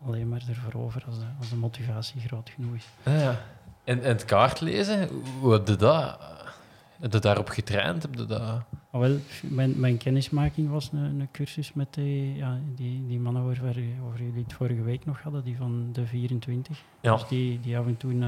alleen 0.05 0.29
maar 0.29 0.43
ervoor 0.49 0.83
over 0.83 1.05
als 1.07 1.19
de, 1.19 1.25
als 1.39 1.49
de 1.49 1.57
motivatie 1.57 2.21
groot 2.21 2.51
genoeg 2.51 2.75
is. 2.75 2.89
Ah, 3.03 3.21
ja. 3.21 3.41
En, 3.85 4.03
en 4.03 4.09
het 4.09 4.25
kaart 4.25 4.61
lezen, 4.61 5.09
hoe 5.41 5.53
heb 5.53 5.69
je 5.69 5.77
dat? 5.77 6.19
Heb 7.01 7.13
je 7.13 7.19
daarop 7.19 7.49
getraind? 7.49 8.03
Heb 8.03 8.15
je 8.15 8.25
dat... 8.27 8.41
Ah, 8.41 8.61
wel, 8.91 9.17
mijn, 9.43 9.81
mijn 9.81 9.97
kennismaking 9.97 10.71
was 10.71 10.93
een, 10.93 10.99
een 11.21 11.29
cursus 11.33 11.73
met 11.73 11.95
die, 11.95 12.35
ja, 12.37 12.59
die, 12.75 13.07
die 13.07 13.21
mannen 13.21 13.45
waar, 13.47 13.61
waar 13.63 14.19
jullie 14.23 14.43
het 14.43 14.53
vorige 14.53 14.83
week 14.83 15.05
nog 15.05 15.23
hadden, 15.23 15.45
die 15.45 15.57
van 15.57 15.89
de 15.93 16.07
24. 16.07 16.83
Ja. 17.01 17.13
Dus 17.13 17.29
die, 17.29 17.61
die 17.61 17.79
af 17.79 17.87
en 17.87 17.97
toe 17.97 18.13
een, 18.13 18.23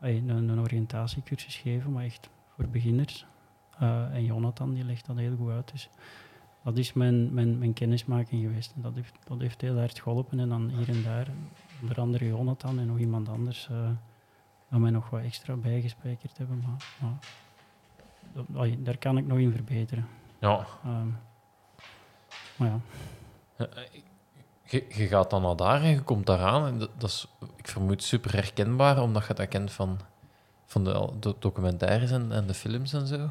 een, 0.00 0.28
een 0.28 0.60
oriëntatiecursus 0.60 1.56
geven, 1.56 1.92
maar 1.92 2.04
echt 2.04 2.28
voor 2.58 2.68
beginners. 2.68 3.26
Eh, 3.78 4.14
en 4.14 4.24
Jonathan 4.24 4.74
die 4.74 4.84
legt 4.84 5.06
dat 5.06 5.16
heel 5.16 5.36
goed 5.36 5.50
uit. 5.50 5.70
Dus 5.72 5.88
dat 6.64 6.76
is 6.76 6.92
mijn, 6.92 7.34
mijn, 7.34 7.58
mijn 7.58 7.72
kennismaking 7.72 8.42
geweest. 8.42 8.72
En 8.76 8.82
dat 8.82 8.94
heeft, 8.94 9.14
dat 9.24 9.40
heeft 9.40 9.60
heel 9.60 9.78
hard 9.78 10.00
geholpen. 10.00 10.40
En 10.40 10.48
dan 10.48 10.68
hier 10.68 10.88
en 10.88 11.02
daar, 11.02 11.26
onder 11.82 12.00
andere 12.00 12.26
Jonathan 12.26 12.78
en 12.78 12.86
nog 12.86 12.98
iemand 12.98 13.28
anders, 13.28 13.68
eh 13.70 13.90
dat 14.70 14.80
mij 14.80 14.90
nog 14.90 15.10
wat 15.10 15.20
extra 15.22 15.54
bijgespijkerd 15.56 16.38
hebben. 16.38 16.62
Maar, 16.66 16.94
maar 17.00 17.18
dat- 18.32 18.84
daar 18.84 18.96
kan 18.98 19.18
ik 19.18 19.26
nog 19.26 19.38
in 19.38 19.52
verbeteren. 19.52 20.06
Ja. 20.38 20.66
Ehm, 20.84 21.08
maar 22.56 22.68
ja, 22.68 22.80
Je, 24.64 24.84
je 24.88 25.06
gaat 25.06 25.30
dan 25.30 25.42
naar 25.42 25.56
daar 25.56 25.82
en 25.82 25.88
je 25.90 26.02
komt 26.02 26.26
daaraan. 26.26 26.66
En 26.66 26.78
dat, 26.78 26.90
dat 27.00 27.08
is, 27.10 27.26
ik 27.56 27.68
vermoed, 27.68 28.02
super 28.02 28.32
herkenbaar, 28.32 29.02
omdat 29.02 29.26
je 29.26 29.34
dat 29.34 29.48
kent 29.48 29.72
van, 29.72 29.98
van 30.70 30.84
de, 30.84 31.08
de 31.20 31.34
documentaires 31.38 32.10
en, 32.10 32.32
en 32.32 32.46
de 32.46 32.54
films 32.54 32.92
en 32.92 33.06
zo. 33.06 33.30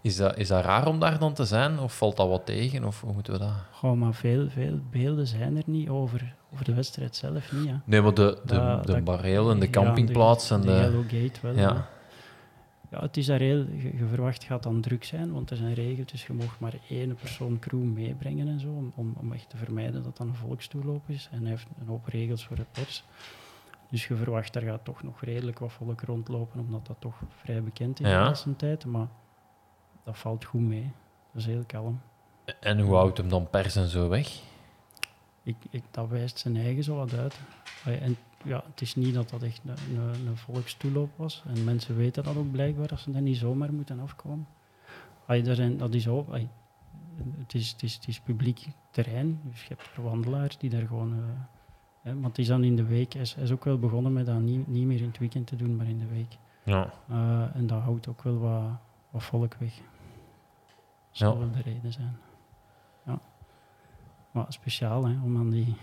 Is 0.00 0.16
dat, 0.16 0.36
is 0.36 0.48
dat 0.48 0.64
raar 0.64 0.86
om 0.86 0.98
daar 1.00 1.18
dan 1.18 1.32
te 1.34 1.44
zijn? 1.44 1.78
Of 1.78 1.96
valt 1.96 2.16
dat 2.16 2.28
wat 2.28 2.46
tegen? 2.46 2.84
Of 2.84 3.00
hoe 3.00 3.12
moeten 3.12 3.32
we 3.32 3.38
dat... 3.38 3.52
Goh, 3.72 3.92
maar 3.98 4.14
veel, 4.14 4.48
veel 4.50 4.78
beelden 4.90 5.26
zijn 5.26 5.56
er 5.56 5.62
niet 5.66 5.88
over, 5.88 6.34
over 6.52 6.64
de 6.64 6.74
wedstrijd 6.74 7.16
zelf. 7.16 7.52
Niet, 7.52 7.68
hè. 7.68 7.74
Nee, 7.84 8.00
maar 8.02 8.14
de, 8.14 8.38
de, 8.44 8.54
de 8.84 8.92
dat- 8.92 9.04
bareel 9.04 9.50
en 9.50 9.58
de 9.58 9.64
Ja, 9.64 9.70
campingplaats 9.70 10.50
en 10.50 10.60
de, 10.60 10.66
de... 10.66 10.72
Yellow 10.72 11.02
Gate 11.02 11.40
wel. 11.42 11.54
Ja. 11.56 11.72
maar- 11.72 11.88
Ja, 12.90 13.00
het 13.00 13.16
is 13.16 13.26
daar 13.26 13.38
heel... 13.40 13.56
Je, 13.76 13.96
je 13.96 14.06
verwacht 14.08 14.44
gaat 14.44 14.62
dan 14.62 14.80
druk 14.80 15.04
zijn, 15.04 15.32
want 15.32 15.50
er 15.50 15.56
zijn 15.56 15.74
regels, 15.74 16.10
dus 16.10 16.26
je 16.26 16.32
mag 16.32 16.58
maar 16.60 16.74
één 16.88 17.14
persoon 17.14 17.58
crew 17.58 17.82
meebrengen 17.82 18.48
en 18.48 18.60
zo, 18.60 18.68
om, 18.68 18.92
om, 18.94 19.14
om 19.20 19.32
echt 19.32 19.50
te 19.50 19.56
vermijden 19.56 20.02
dat 20.02 20.16
dat 20.16 20.26
een 20.26 20.34
volkstoeloop 20.34 21.02
is. 21.06 21.28
En 21.32 21.40
hij 21.40 21.50
heeft 21.50 21.66
een 21.80 21.86
hoop 21.86 22.06
regels 22.06 22.44
voor 22.46 22.56
de 22.56 22.64
pers. 22.72 23.04
Dus 23.94 24.06
je 24.06 24.16
verwacht, 24.16 24.52
daar 24.52 24.62
gaat 24.62 24.84
toch 24.84 25.02
nog 25.02 25.20
redelijk 25.20 25.58
wat 25.58 25.72
volk 25.72 26.00
rondlopen, 26.00 26.60
omdat 26.60 26.86
dat 26.86 26.96
toch 26.98 27.20
vrij 27.28 27.62
bekend 27.62 28.00
is 28.00 28.06
Ja. 28.06 28.18
de 28.18 28.24
laatste 28.24 28.56
tijd. 28.56 28.84
Maar 28.84 29.06
dat 30.02 30.18
valt 30.18 30.44
goed 30.44 30.60
mee. 30.60 30.92
Dat 31.32 31.40
is 31.42 31.46
heel 31.46 31.64
kalm. 31.66 32.00
En 32.60 32.80
hoe 32.80 32.94
houdt 32.94 33.16
hem 33.18 33.28
dan 33.28 33.50
pers 33.50 33.76
en 33.76 33.88
zo 33.88 34.08
weg? 34.08 34.40
Ik, 35.42 35.56
ik, 35.70 35.82
dat 35.90 36.08
wijst 36.08 36.38
zijn 36.38 36.56
eigen 36.56 36.82
zo 36.84 36.96
wat 36.96 37.14
uit. 37.14 37.40
En 37.84 38.16
ja, 38.44 38.64
het 38.70 38.80
is 38.80 38.94
niet 38.94 39.14
dat 39.14 39.28
dat 39.30 39.42
echt 39.42 39.60
een, 39.64 39.96
een, 39.96 40.26
een 40.26 40.36
volkstoeloop 40.36 41.10
was. 41.16 41.42
En 41.46 41.64
mensen 41.64 41.96
weten 41.96 42.24
dat 42.24 42.36
ook 42.36 42.50
blijkbaar, 42.50 42.86
dat 42.88 43.00
ze 43.00 43.10
daar 43.10 43.22
niet 43.22 43.36
zomaar 43.36 43.72
moeten 43.72 44.00
afkomen. 44.00 44.46
Daar 45.26 45.54
zijn, 45.54 45.76
dat 45.76 45.94
is 45.94 46.08
ook, 46.08 46.32
het, 47.38 47.54
is, 47.54 47.70
het, 47.70 47.82
is, 47.82 47.94
het 47.94 48.08
is 48.08 48.20
publiek 48.20 48.66
terrein, 48.90 49.40
dus 49.44 49.62
je 49.62 49.68
hebt 49.68 49.96
wandelaars 49.96 50.58
die 50.58 50.70
daar 50.70 50.86
gewoon... 50.86 51.12
eh, 51.12 51.53
hè, 52.04 52.14
maar 52.14 52.28
het 52.28 52.38
is 52.38 52.46
dan 52.46 52.64
in 52.64 52.76
de 52.76 52.84
week, 52.84 53.12
hij 53.12 53.22
is, 53.22 53.34
is 53.34 53.50
ook 53.52 53.64
wel 53.64 53.78
begonnen 53.78 54.12
met 54.12 54.26
dat 54.26 54.40
niet, 54.40 54.66
niet 54.66 54.86
meer 54.86 54.98
in 55.00 55.06
het 55.08 55.18
weekend 55.18 55.46
te 55.46 55.56
doen, 55.56 55.76
maar 55.76 55.86
in 55.88 55.98
de 55.98 56.06
week. 56.06 56.36
Ja. 56.64 56.92
Eh, 57.08 57.56
en 57.56 57.66
dat 57.66 57.82
houdt 57.82 58.08
ook 58.08 58.22
wel 58.22 58.38
wat, 58.38 58.62
wat 59.10 59.22
volk 59.22 59.54
weg. 59.54 59.74
Dat 59.76 59.82
zal 61.10 61.32
Ja. 61.32 61.38
wel 61.38 61.50
de 61.50 61.62
reden 61.62 61.92
zijn. 61.92 62.16
Ja. 63.06 63.18
Maar 64.30 64.46
speciaal 64.48 65.04
hè, 65.06 65.16
om 65.22 65.36
aan 65.36 65.50
die, 65.50 65.76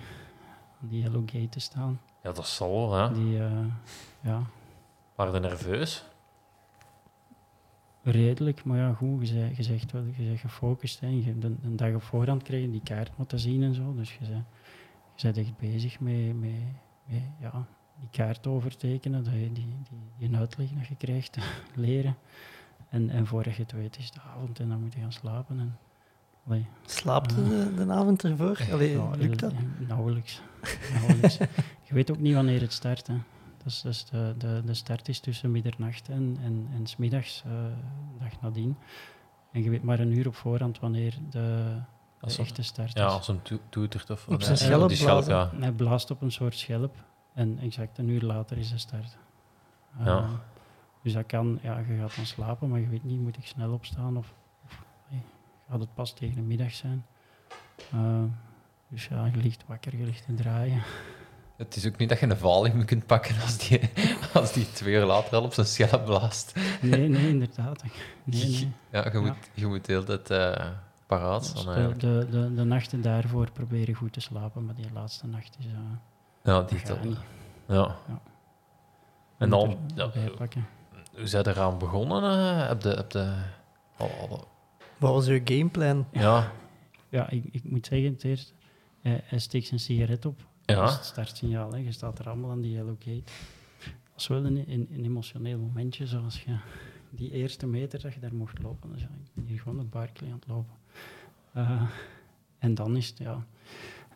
aan 0.81 0.87
die 0.87 1.03
Hello 1.03 1.23
Gate 1.25 1.49
te 1.49 1.59
staan. 1.59 1.99
ja, 2.23 2.31
dat 2.31 2.47
zal 2.47 2.89
wel, 2.89 2.97
ja. 2.97 3.07
Die, 3.09 3.39
eh, 3.43 3.65
ja, 4.21 4.41
Waren 5.15 5.33
je 5.33 5.39
nerveus? 5.39 6.05
redelijk, 8.03 8.63
maar 8.63 8.77
ja, 8.77 8.93
goed, 8.93 9.19
je, 9.19 9.25
zei- 9.25 9.53
je 9.55 9.63
zegt 9.63 9.91
wel, 9.91 10.03
je 10.17 10.23
bent 10.25 10.39
gefocust. 10.39 10.99
Hè. 10.99 11.07
Je, 11.07 11.37
de, 11.39 11.55
een 11.63 11.75
dag 11.75 11.93
op 11.93 12.01
voorhand 12.03 12.43
krijg 12.43 12.61
je 12.61 12.71
die 12.71 12.81
kaart 12.83 13.17
moeten 13.17 13.39
zien 13.39 13.63
en 13.63 13.73
zo. 13.73 13.93
Dus 13.95 14.13
je 14.17 14.27
bent, 14.29 14.45
bent 15.21 15.37
echt 15.37 15.57
bezig 15.57 15.99
met, 15.99 16.39
met, 16.39 16.51
met 17.05 17.21
ja, 17.39 17.67
die 17.99 18.09
kaart 18.11 18.47
overtekenen, 18.47 19.23
dat 19.23 19.33
je 19.33 19.51
die, 19.51 19.75
die, 19.89 20.29
die 20.29 20.37
uitleg 20.37 20.69
dat 20.69 20.87
je 20.87 20.95
krijgt, 20.95 21.37
leren. 21.75 22.15
En, 22.89 23.09
en 23.09 23.27
voordat 23.27 23.55
je 23.55 23.61
het 23.61 23.71
weet 23.71 23.97
is 23.97 24.05
het 24.05 24.19
avond 24.19 24.59
en 24.59 24.69
dan 24.69 24.81
moet 24.81 24.93
je 24.93 24.99
gaan 24.99 25.11
slapen. 25.11 25.59
En, 25.59 25.77
allee, 26.47 26.65
Slaapt 26.85 27.35
de, 27.35 27.73
de 27.75 27.91
avond 27.91 28.23
ervoor? 28.23 28.67
Allee, 28.71 28.91
Ja, 28.91 29.09
lukt 29.09 29.39
dat? 29.39 29.53
Nauwelijks. 29.87 30.41
Nauwelijks. 30.93 31.37
je 31.87 31.93
weet 31.93 32.11
ook 32.11 32.19
niet 32.19 32.33
wanneer 32.33 32.61
het 32.61 32.73
start. 32.73 33.07
Hè. 33.07 33.15
Dus, 33.63 33.81
dus 33.81 34.05
de, 34.05 34.35
de, 34.37 34.61
de 34.65 34.73
start 34.73 35.07
is 35.07 35.19
tussen 35.19 35.51
middernacht 35.51 36.09
en, 36.09 36.37
en, 36.43 36.67
en 36.75 36.87
smiddags, 36.87 37.43
eh 37.45 37.51
dag 38.19 38.41
nadien. 38.41 38.77
En 39.51 39.63
je 39.63 39.69
weet 39.69 39.83
maar 39.83 39.99
een 39.99 40.17
uur 40.17 40.27
op 40.27 40.35
voorhand 40.35 40.79
wanneer 40.79 41.17
de, 41.29 41.75
Als 42.21 42.31
de 42.35 42.37
hem- 42.41 42.47
echte 42.49 42.63
start 42.63 42.93
Ja, 42.97 43.05
als 43.05 43.27
hem 43.27 43.39
to- 43.43 43.59
toetert 43.69 44.09
of... 44.09 44.27
Op 44.27 44.41
zijn 44.41 44.57
ja, 44.57 44.63
schelp 44.65 44.87
die 44.87 44.97
schelp, 44.97 45.25
blazen. 45.25 45.57
ja. 45.57 45.61
Hij 45.63 45.71
blaast 45.71 46.11
op 46.11 46.21
een 46.21 46.31
soort 46.31 46.55
schelp 46.55 46.95
en 47.33 47.59
exact 47.61 47.97
een 47.97 48.07
uur 48.09 48.21
later 48.21 48.57
is 48.57 48.69
de 48.71 48.77
start. 48.77 49.17
Eh, 49.99 50.05
Ja. 50.05 50.25
Dus 51.03 51.13
dat 51.13 51.25
kan, 51.25 51.59
ja, 51.61 51.77
je 51.87 51.97
gaat 51.97 52.15
dan 52.15 52.25
slapen, 52.25 52.69
maar 52.69 52.79
je 52.79 52.87
weet 52.87 53.03
niet, 53.03 53.19
moet 53.19 53.37
ik 53.37 53.45
snel 53.45 53.71
opstaan 53.71 54.17
of, 54.17 54.33
gaat 55.69 55.79
het 55.79 55.93
pas 55.93 56.13
tegen 56.13 56.35
de 56.35 56.41
middag 56.41 56.73
zijn? 56.73 57.05
Eh, 57.91 58.23
dus 58.87 59.05
ja, 59.07 59.25
je 59.25 59.37
ligt 59.37 59.63
wakker, 59.67 59.97
je 59.97 60.03
ligt 60.05 60.25
te 60.25 60.33
draaien. 60.33 60.81
Het 61.57 61.75
is 61.75 61.87
ook 61.87 61.97
niet 61.97 62.09
dat 62.09 62.19
je 62.19 62.25
een 62.29 62.37
valium 62.37 62.85
kunt 62.91 63.05
pakken 63.05 63.41
als 63.41 63.57
die, 63.57 63.79
als 64.33 64.53
die 64.53 64.71
twee 64.71 64.93
uur 64.93 65.05
later 65.05 65.35
al 65.37 65.43
op 65.43 65.53
zijn 65.53 65.67
schelp 65.67 66.05
blaast. 66.05 66.53
Nee, 66.81 67.07
nee, 67.09 67.29
inderdaad. 67.29 67.83
Nee, 67.83 67.91
nee. 68.51 68.71
Ja, 68.91 69.11
je 69.11 69.19
moet, 69.19 69.33
je 69.53 69.67
moet 69.67 69.85
de 69.85 69.91
hele 69.93 70.19
tijd 70.19 70.29
eh, 70.29 70.67
paraat 71.17 71.53
Dus 71.53 71.63
de, 71.63 71.69
eigenlijk. 71.71 71.99
de, 71.99 72.27
de, 72.31 72.53
de 72.53 72.63
nachten 72.63 73.01
daarvoor 73.01 73.51
proberen 73.51 73.95
goed 73.95 74.13
te 74.13 74.19
slapen, 74.19 74.65
maar 74.65 74.75
die 74.75 74.91
laatste 74.93 75.27
nacht 75.27 75.55
is... 75.59 75.65
eh 75.65 75.71
Ja, 76.43 76.61
die 76.61 76.77
gaat 76.77 77.03
niet. 77.03 77.17
ja. 77.67 77.95
Ja. 78.07 78.21
En 79.37 79.49
dan, 79.49 79.77
ja, 79.95 80.09
hoe 81.15 81.27
zijn 81.27 81.47
eraan 81.47 81.77
begonnen? 81.77 82.23
eh? 82.23 82.67
Heb 82.67 82.81
de, 82.81 82.89
heb 82.89 83.09
de, 83.09 83.33
al- 83.97 84.11
al- 84.29 84.47
Wat 84.97 85.13
was 85.13 85.27
uw 85.27 85.41
gameplan? 85.45 86.07
ja, 86.11 86.51
Ja, 87.09 87.29
ik, 87.29 87.43
ik 87.51 87.63
moet 87.71 87.85
zeggen, 87.85 88.11
het 88.13 88.23
eerst, 88.23 88.53
eh, 89.01 89.13
hij 89.23 89.39
steekt 89.39 89.67
zijn 89.67 89.79
sigaret 89.79 90.25
op. 90.25 90.39
Ja. 90.65 90.75
Dat 90.75 90.89
is 90.89 90.95
het 90.95 91.05
startsignaal. 91.05 91.71
Hè. 91.71 91.77
Je 91.77 91.91
staat 91.91 92.19
er 92.19 92.27
allemaal 92.29 92.49
aan 92.51 92.61
die 92.61 92.71
yellow 92.71 92.95
gate. 92.99 93.31
Dat 94.11 94.19
is 94.21 94.27
wel 94.27 94.45
een, 94.45 94.55
een, 94.71 94.87
een 94.91 95.05
emotioneel 95.05 95.57
momentje, 95.59 96.07
zoals 96.07 96.43
je 96.43 96.57
die 97.09 97.31
eerste 97.31 97.67
meter 97.67 98.01
dat 98.01 98.13
je 98.13 98.19
daar 98.19 98.35
mocht 98.35 98.61
lopen. 98.61 98.91
Dus 98.91 99.01
ja, 99.01 99.07
ik 99.23 99.29
ben 99.33 99.45
hier 99.45 99.59
gewoon 99.59 99.79
op 99.79 99.91
Barclay 99.91 100.29
aan 100.29 100.35
het 100.35 100.47
lopen. 100.47 100.73
Eh, 101.53 101.89
en 102.59 102.75
dan 102.75 102.95
is 102.95 103.07
het, 103.07 103.17
ja... 103.17 103.45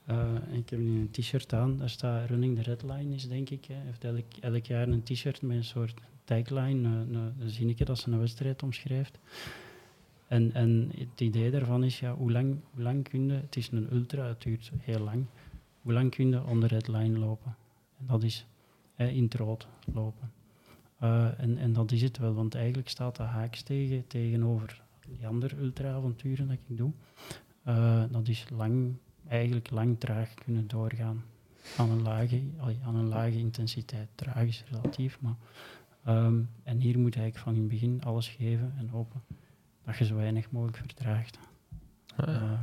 eh, 0.06 0.36
ik 0.52 0.70
heb 0.70 0.80
nu 0.80 1.00
een 1.00 1.12
t-shirt 1.12 1.54
aan, 1.54 1.78
daar 1.78 1.90
staat 1.90 2.30
Running 2.30 2.56
the 2.56 2.62
Red 2.62 2.84
Line, 2.84 3.16
is 3.16 3.28
denk 3.28 3.50
ik. 3.50 3.66
Hè. 3.66 3.74
Hij 3.74 3.86
heeft 3.86 4.04
elk, 4.04 4.34
elk 4.40 4.66
jaar 4.66 4.88
een 4.88 5.04
t-shirt 5.04 5.42
met 5.42 5.58
een 5.58 5.64
soort 5.64 5.94
tagline, 6.24 6.88
een, 6.88 7.16
een, 7.16 7.34
een 7.40 7.50
zinnetje 7.50 7.86
dat 7.86 8.00
ze 8.00 8.12
een 8.12 8.20
wedstrijd 8.20 8.64
omschrijft. 8.64 9.20
En, 10.28 10.54
en 10.54 10.92
het 10.98 11.22
idee 11.22 11.52
daarvan 11.52 11.84
is, 11.84 12.00
ja, 12.00 12.16
hoe 12.16 12.32
lang, 12.32 12.60
hoe 12.74 12.84
lang 12.84 13.10
kun 13.10 13.28
je... 13.28 13.34
Het 13.34 13.56
is 13.56 13.72
een 13.72 13.94
ultra, 13.94 14.28
het 14.28 14.42
duurt 14.42 14.72
heel 14.80 15.00
lang. 15.00 15.26
Hoe 15.82 15.94
lang 15.94 16.12
kun 16.12 16.30
je 16.30 16.46
on 16.46 16.60
the 16.60 16.68
red 16.68 16.88
line 16.88 17.20
lopen? 17.20 17.56
En 18.00 18.06
dat 18.06 18.24
is 18.24 18.46
eh, 18.96 19.16
in 19.16 19.24
het 19.24 19.34
rood 19.34 19.68
lopen. 19.94 20.32
Eh, 21.00 21.40
en, 21.40 21.58
en 21.58 21.74
dat 21.74 21.92
is 21.92 22.02
het 22.02 22.18
wel, 22.18 22.34
want 22.34 22.56
eigenlijk 22.56 22.90
staat 22.90 23.16
dat 23.16 23.28
haaks 23.28 23.62
tegen, 23.62 24.08
tegenover 24.08 24.84
die 25.06 25.28
andere 25.28 25.58
ultra-avonturen 25.58 26.48
dat 26.48 26.58
ik 26.68 26.78
doe. 26.78 26.92
Eh, 27.64 28.04
dat 28.12 28.28
is 28.28 28.46
lang, 28.50 28.96
eigenlijk 29.28 29.70
lang 29.70 30.00
traag 30.00 30.34
kunnen 30.34 30.68
doorgaan 30.68 31.24
aan 31.78 31.90
een 31.90 32.02
lage, 32.02 32.44
aan 32.84 32.96
een 32.96 33.08
lage 33.08 33.38
intensiteit. 33.38 34.10
Traag 34.16 34.48
is 34.48 34.64
relatief, 34.70 35.22
maar... 35.22 35.36
ehm, 36.04 36.42
en 36.64 36.80
hier 36.80 37.00
moet 37.00 37.14
je 37.14 37.20
eigenlijk 37.20 37.38
van 37.38 37.54
in 37.54 37.60
het 37.60 37.70
begin 37.70 38.04
alles 38.04 38.28
geven 38.28 38.74
en 38.78 38.88
hopen 38.88 39.22
dat 39.84 39.98
je 39.98 40.06
zo 40.06 40.16
weinig 40.16 40.52
mogelijk 40.52 40.78
vertraagt. 40.78 41.40
Ah, 42.16 42.28
ja. 42.28 42.34
Eh, 42.34 42.60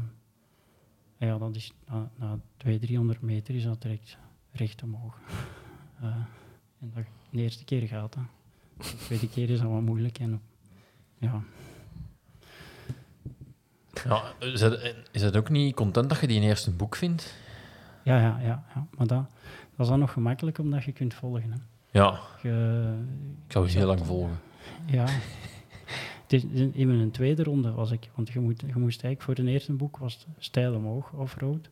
en 1.19 1.29
ja, 1.29 1.39
dat 1.39 1.57
is 1.57 1.73
na, 1.89 2.11
na 2.19 2.39
200, 2.57 2.87
300 2.87 3.21
meter 3.21 3.55
is 3.55 3.65
dat 3.65 3.83
direct 3.83 4.19
recht 4.51 4.83
omhoog. 4.83 5.19
Eh, 6.03 6.09
en 6.81 6.93
dat 6.95 7.05
de 7.31 7.39
eerste 7.39 7.65
keer 7.65 7.89
gaat 7.89 8.13
dat. 8.13 8.25
De 8.77 8.97
tweede 8.97 9.29
keer 9.29 9.51
is 9.51 9.61
dat 9.61 9.71
wat 9.71 9.81
moeilijk. 9.81 10.19
En, 10.19 10.41
ja, 11.19 11.43
ja, 14.05 14.23
is, 14.39 14.61
het, 14.61 14.95
is 15.13 15.33
ook 15.33 15.51
niet 15.51 15.75
content 15.75 16.09
dat 16.09 16.21
je 16.21 16.27
die 16.27 16.41
in 16.41 16.49
eerst 16.49 16.67
een 16.67 16.77
boek 16.77 16.97
vindt? 16.97 17.35
ja, 18.03 18.21
ja, 18.21 18.39
ja, 18.41 18.65
ja. 18.75 18.87
maar 18.97 19.07
dat, 19.07 19.25
dat 19.77 19.87
is 19.87 19.89
dan 19.89 19.99
nog 19.99 20.13
gemakkelijk 20.13 20.59
omdat 20.59 20.85
je 20.85 20.93
kunt 20.93 21.15
volgen. 21.15 21.53
Hè. 21.53 21.59
Ja, 21.91 22.21
Je, 22.43 22.95
ik 23.47 23.53
zou 23.53 23.67
je 23.67 23.79
heel 23.79 23.87
lang 23.87 24.07
volgen. 24.07 24.41
Ja. 24.87 25.07
In 26.73 26.87
mijn 26.87 27.11
tweede 27.11 27.43
ronde 27.43 27.73
was 27.73 27.91
ik, 27.91 28.11
want 28.15 28.33
je, 28.33 28.41
moet, 28.41 28.61
je 28.61 28.79
moest 28.79 29.03
eigenlijk 29.03 29.23
voor 29.23 29.35
de 29.35 29.51
eerste 29.51 29.73
boek 29.73 29.97
was 29.97 30.27
stijl 30.39 30.75
omhoog, 30.75 31.13
off-road. 31.13 31.71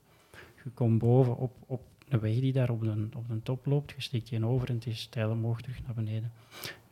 Je 0.65 0.71
komt 0.75 0.99
boven 0.99 1.37
op, 1.37 1.53
op 1.67 1.83
een 2.09 2.21
weg 2.21 2.35
die 2.35 2.53
daar 2.53 2.71
op 2.71 2.81
de, 2.83 3.09
op 3.17 3.29
de 3.29 3.43
top 3.43 3.67
loopt, 3.67 3.93
je 3.97 4.03
steekt 4.03 4.29
die 4.29 4.47
over 4.47 4.69
en 4.69 4.75
het 4.75 4.87
is 4.87 5.01
stijl 5.01 5.31
omhoog 5.31 5.61
terug 5.61 5.83
naar 5.83 5.95
beneden. 5.95 6.33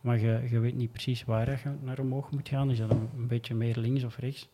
Maar 0.00 0.18
je, 0.18 0.46
je 0.50 0.58
weet 0.58 0.74
niet 0.74 0.92
precies 0.92 1.24
waar 1.24 1.46
dat 1.46 1.60
je 1.60 1.70
naar 1.82 1.98
omhoog 1.98 2.30
moet 2.30 2.48
gaan. 2.48 2.70
Is 2.70 2.78
dat 2.78 2.90
een, 2.90 3.08
een 3.16 3.26
beetje 3.26 3.54
meer 3.54 3.76
links 3.76 4.04
of 4.04 4.16
rechts? 4.16 4.48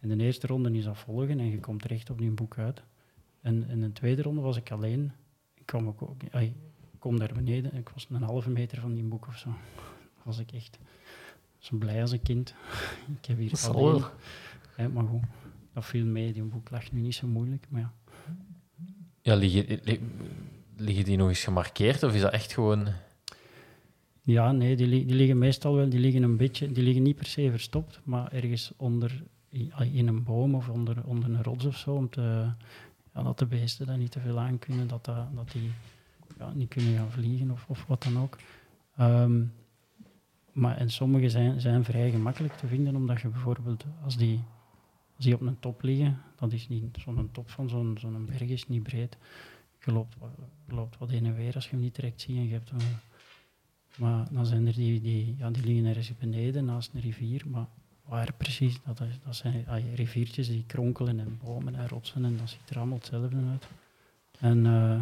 In 0.00 0.08
de 0.18 0.24
eerste 0.24 0.46
ronde 0.46 0.72
is 0.72 0.84
dat 0.84 0.98
volgen 0.98 1.38
en 1.40 1.46
je 1.50 1.60
komt 1.60 1.84
recht 1.84 2.10
op 2.10 2.18
die 2.18 2.30
boek 2.30 2.58
uit. 2.58 2.82
En 3.40 3.68
in 3.68 3.80
de 3.80 3.92
tweede 3.92 4.22
ronde 4.22 4.40
was 4.40 4.56
ik 4.56 4.70
alleen. 4.70 5.12
Ik 5.54 5.66
kwam 5.66 5.86
ook, 5.88 6.02
ook 6.02 6.22
kom 6.98 7.18
daar 7.18 7.32
beneden 7.34 7.72
en 7.72 7.78
ik 7.78 7.88
was 7.88 8.06
een 8.10 8.22
halve 8.22 8.50
meter 8.50 8.80
van 8.80 8.94
die 8.94 9.04
boek 9.04 9.26
of 9.26 9.36
zo. 9.38 9.54
Was 10.22 10.38
ik 10.38 10.52
echt 10.52 10.78
zo 11.58 11.76
blij 11.76 12.00
als 12.00 12.10
een 12.12 12.22
kind. 12.22 12.54
ik 13.20 13.26
heb 13.26 13.38
hier 13.38 13.50
alleen. 13.68 13.84
Hè, 14.76 14.88
maar 14.88 15.04
goed, 15.04 15.22
dat 15.72 15.84
viel 15.84 16.04
mee. 16.04 16.32
Die 16.32 16.42
boek 16.42 16.70
lag 16.70 16.92
nu 16.92 17.00
niet 17.00 17.14
zo 17.14 17.26
moeilijk, 17.26 17.66
maar 17.68 17.80
ja. 17.80 17.92
Ja, 19.22 19.34
liggen, 19.34 19.80
li- 19.82 20.00
liggen 20.76 21.04
die 21.04 21.16
nog 21.16 21.28
eens 21.28 21.44
gemarkeerd 21.44 22.02
of 22.02 22.14
is 22.14 22.20
dat 22.20 22.32
echt 22.32 22.52
gewoon... 22.52 22.88
Ja, 24.22 24.52
nee, 24.52 24.76
die, 24.76 24.88
die 24.88 25.16
liggen 25.16 25.38
meestal 25.38 25.74
wel, 25.74 25.88
die 25.88 26.00
liggen 26.00 26.22
een 26.22 26.36
beetje, 26.36 26.72
die 26.72 26.82
liggen 26.84 27.02
niet 27.02 27.16
per 27.16 27.26
se 27.26 27.50
verstopt, 27.50 28.00
maar 28.04 28.32
ergens 28.32 28.72
onder, 28.76 29.22
in 29.92 30.08
een 30.08 30.22
boom 30.22 30.54
of 30.54 30.68
onder, 30.68 31.04
onder 31.04 31.30
een 31.30 31.42
rots 31.42 31.64
of 31.64 31.76
zo, 31.76 31.94
om 31.94 32.08
te, 32.08 32.50
dat 33.12 33.38
de 33.38 33.46
beesten 33.46 33.86
daar 33.86 33.98
niet 33.98 34.10
te 34.10 34.20
veel 34.20 34.38
aan 34.38 34.58
kunnen, 34.58 34.88
dat, 34.88 35.04
dat, 35.04 35.34
dat 35.34 35.52
die 35.52 35.70
ja, 36.38 36.52
niet 36.52 36.68
kunnen 36.68 36.96
gaan 36.96 37.10
vliegen 37.10 37.50
of, 37.50 37.64
of 37.68 37.86
wat 37.86 38.02
dan 38.02 38.18
ook. 38.18 38.38
Ehm, 38.96 39.44
maar 40.52 40.76
en 40.76 40.90
sommige 40.90 41.28
zijn, 41.28 41.60
zijn 41.60 41.84
vrij 41.84 42.10
gemakkelijk 42.10 42.56
te 42.56 42.66
vinden, 42.66 42.96
omdat 42.96 43.20
je 43.20 43.28
bijvoorbeeld, 43.28 43.84
als 44.04 44.16
die, 44.16 44.40
als 45.16 45.24
die 45.24 45.34
op 45.34 45.40
een 45.40 45.60
top 45.60 45.82
liggen, 45.82 46.20
dat 46.36 46.52
is 46.52 46.68
niet 46.68 46.96
zo'n 46.98 47.28
top 47.32 47.50
van 47.50 47.68
zo'n 47.68 47.96
zo'n 48.00 48.26
berg 48.26 48.48
is 48.48 48.68
niet 48.68 48.82
breed. 48.82 49.16
Je 49.84 49.92
loopt, 49.92 50.16
loopt 50.68 50.98
wat 50.98 51.10
heen 51.10 51.26
en 51.26 51.34
weer 51.34 51.54
als 51.54 51.64
je 51.64 51.70
hem 51.70 51.80
niet 51.80 51.94
direct 51.94 52.20
ziet 52.20 52.36
en 52.36 52.46
je 52.46 52.52
hebt 52.52 52.72
maar 53.96 54.28
dan 54.30 54.46
zijn 54.46 54.66
er 54.66 54.74
die, 54.74 55.00
die, 55.00 55.34
ja, 55.38 55.50
die 55.50 55.64
liggen 55.64 55.84
ergens 55.84 56.16
beneden 56.18 56.64
naast 56.64 56.94
een 56.94 57.00
rivier. 57.00 57.42
Maar 57.48 57.66
waar 58.10 58.32
precies? 58.36 58.80
Dat, 58.86 59.00
is, 59.00 59.18
dat 59.24 59.36
zijn 59.36 59.64
ah, 59.68 59.94
riviertjes 59.94 60.48
die 60.48 60.64
kronkelen 60.66 61.20
en 61.20 61.40
bomen 61.44 61.74
en 61.74 61.88
rotsen 61.88 62.24
en 62.24 62.36
dat 62.36 62.48
ziet 62.48 62.70
er 62.70 62.76
allemaal 62.76 62.98
hetzelfde 62.98 63.36
uit. 63.50 63.66
En 64.40 64.66
eh, 64.66 65.00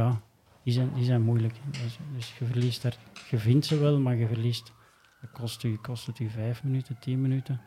ja, 0.00 0.20
die 0.62 0.72
zijn, 0.72 0.90
die 0.94 1.04
zijn 1.04 1.22
moeilijk. 1.22 1.54
Dus, 1.70 1.98
dus 2.14 2.38
je 2.38 2.44
verliest 2.44 2.82
daar, 2.82 2.96
je 3.30 3.38
vindt 3.38 3.66
ze 3.66 3.78
wel, 3.78 3.98
maar 3.98 4.16
je 4.16 4.26
verliest. 4.26 4.72
Dat 5.20 5.30
kost, 5.32 5.62
u, 5.62 5.76
kost 5.76 6.06
het 6.06 6.18
u 6.18 6.28
vijf 6.30 6.62
minuten, 6.62 6.96
tien 7.00 7.20
minuten, 7.20 7.60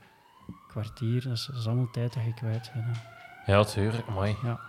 kwartier. 0.67 1.23
Dat 1.23 1.33
is, 1.33 1.45
dat 1.45 1.55
is 1.55 1.67
allemaal 1.67 1.91
tijd 1.91 2.13
dat 2.13 2.23
je 2.23 2.33
kwijt 2.33 2.71
bent. 2.73 2.85
hè. 2.85 3.51
Ja, 3.51 3.63
tuurlijk, 3.63 4.09
mooi. 4.09 4.35
Ja. 4.43 4.59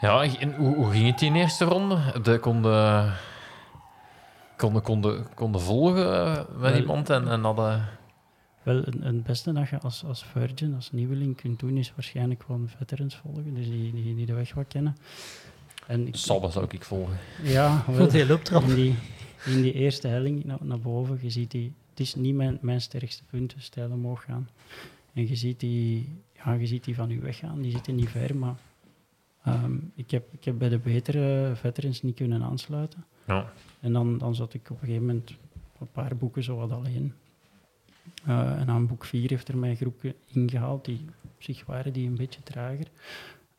Ja, 0.00 0.22
en 0.22 0.54
hoe, 0.54 0.74
hoe 0.76 0.90
ging 0.90 1.06
het 1.06 1.18
die 1.18 1.28
in 1.28 1.34
eerste 1.36 1.64
ronde? 1.64 2.20
De 2.22 2.38
konden, 2.38 3.12
konden, 4.56 4.82
konden, 4.82 5.34
konden 5.34 5.60
volgen 5.60 6.26
eh, 6.26 6.36
met 6.36 6.70
Wel- 6.70 6.80
iemand 6.80 7.10
en, 7.10 7.28
en 7.28 7.42
hadden... 7.44 7.88
Wel, 8.62 8.76
het, 8.76 8.94
het 9.00 9.22
beste 9.22 9.52
dat 9.52 9.68
je 9.68 9.78
als, 9.80 10.04
als 10.04 10.24
virgin, 10.24 10.74
als 10.74 10.92
nieuweling 10.92 11.36
kunt 11.36 11.58
doen, 11.58 11.76
is 11.76 11.92
waarschijnlijk 11.94 12.42
gewoon 12.42 12.68
veterans 12.68 13.16
volgen, 13.16 13.54
dus 13.54 13.66
die, 13.66 13.92
die, 13.92 14.14
die 14.14 14.26
de 14.26 14.32
weg 14.32 14.54
wat 14.54 14.66
kennen. 14.68 14.96
En 15.86 16.06
ik, 16.06 16.16
Sabba 16.16 16.50
zou 16.50 16.66
ik 16.68 16.84
volgen. 16.84 17.16
Ja, 17.42 17.82
wel, 17.86 17.96
Want 17.96 18.10
die 18.10 18.26
looptrap. 18.26 18.62
in 18.62 18.74
die, 18.74 18.94
in 19.44 19.62
die 19.62 19.72
eerste 19.72 20.08
helling 20.08 20.44
naar, 20.44 20.58
naar 20.60 20.80
boven, 20.80 21.18
je 21.22 21.30
ziet 21.30 21.50
die, 21.50 21.72
het 21.90 22.00
is 22.00 22.14
niet 22.14 22.34
mijn, 22.34 22.58
mijn 22.60 22.80
sterkste 22.80 23.22
punt, 23.30 23.54
stijl 23.58 23.90
omhoog 23.90 24.24
gaan. 24.24 24.48
En 25.12 25.28
je 25.28 25.36
ziet 25.36 25.60
die, 25.60 26.18
ja, 26.44 26.52
je 26.52 26.66
ziet 26.66 26.84
die 26.84 26.94
van 26.94 27.10
u 27.10 27.20
weggaan, 27.20 27.60
die 27.60 27.70
zitten 27.70 27.94
niet 27.94 28.08
ver, 28.08 28.36
maar 28.36 28.54
ehm, 29.44 29.76
ik, 29.94 30.10
heb, 30.10 30.32
ik 30.32 30.44
heb 30.44 30.58
bij 30.58 30.68
de 30.68 30.78
betere 30.78 31.52
veterans 31.54 32.02
niet 32.02 32.14
kunnen 32.14 32.42
aansluiten. 32.42 33.04
Ja. 33.26 33.52
En 33.80 33.92
dan, 33.92 34.18
dan 34.18 34.34
zat 34.34 34.54
ik 34.54 34.70
op 34.70 34.80
een 34.80 34.86
gegeven 34.86 35.06
moment 35.06 35.36
een 35.80 35.90
paar 35.92 36.16
boeken 36.16 36.42
zo 36.42 36.56
wat 36.56 36.72
alleen. 36.72 37.14
Eh, 38.24 38.60
en 38.60 38.68
aan 38.68 38.86
boek 38.86 39.04
4 39.04 39.28
heeft 39.28 39.48
er 39.48 39.58
mijn 39.58 39.76
groepje 39.76 40.14
ingehaald, 40.26 40.84
die 40.84 41.04
op 41.22 41.42
zich 41.42 41.66
waren 41.66 41.92
die 41.92 42.08
een 42.08 42.16
beetje 42.16 42.42
trager. 42.42 42.86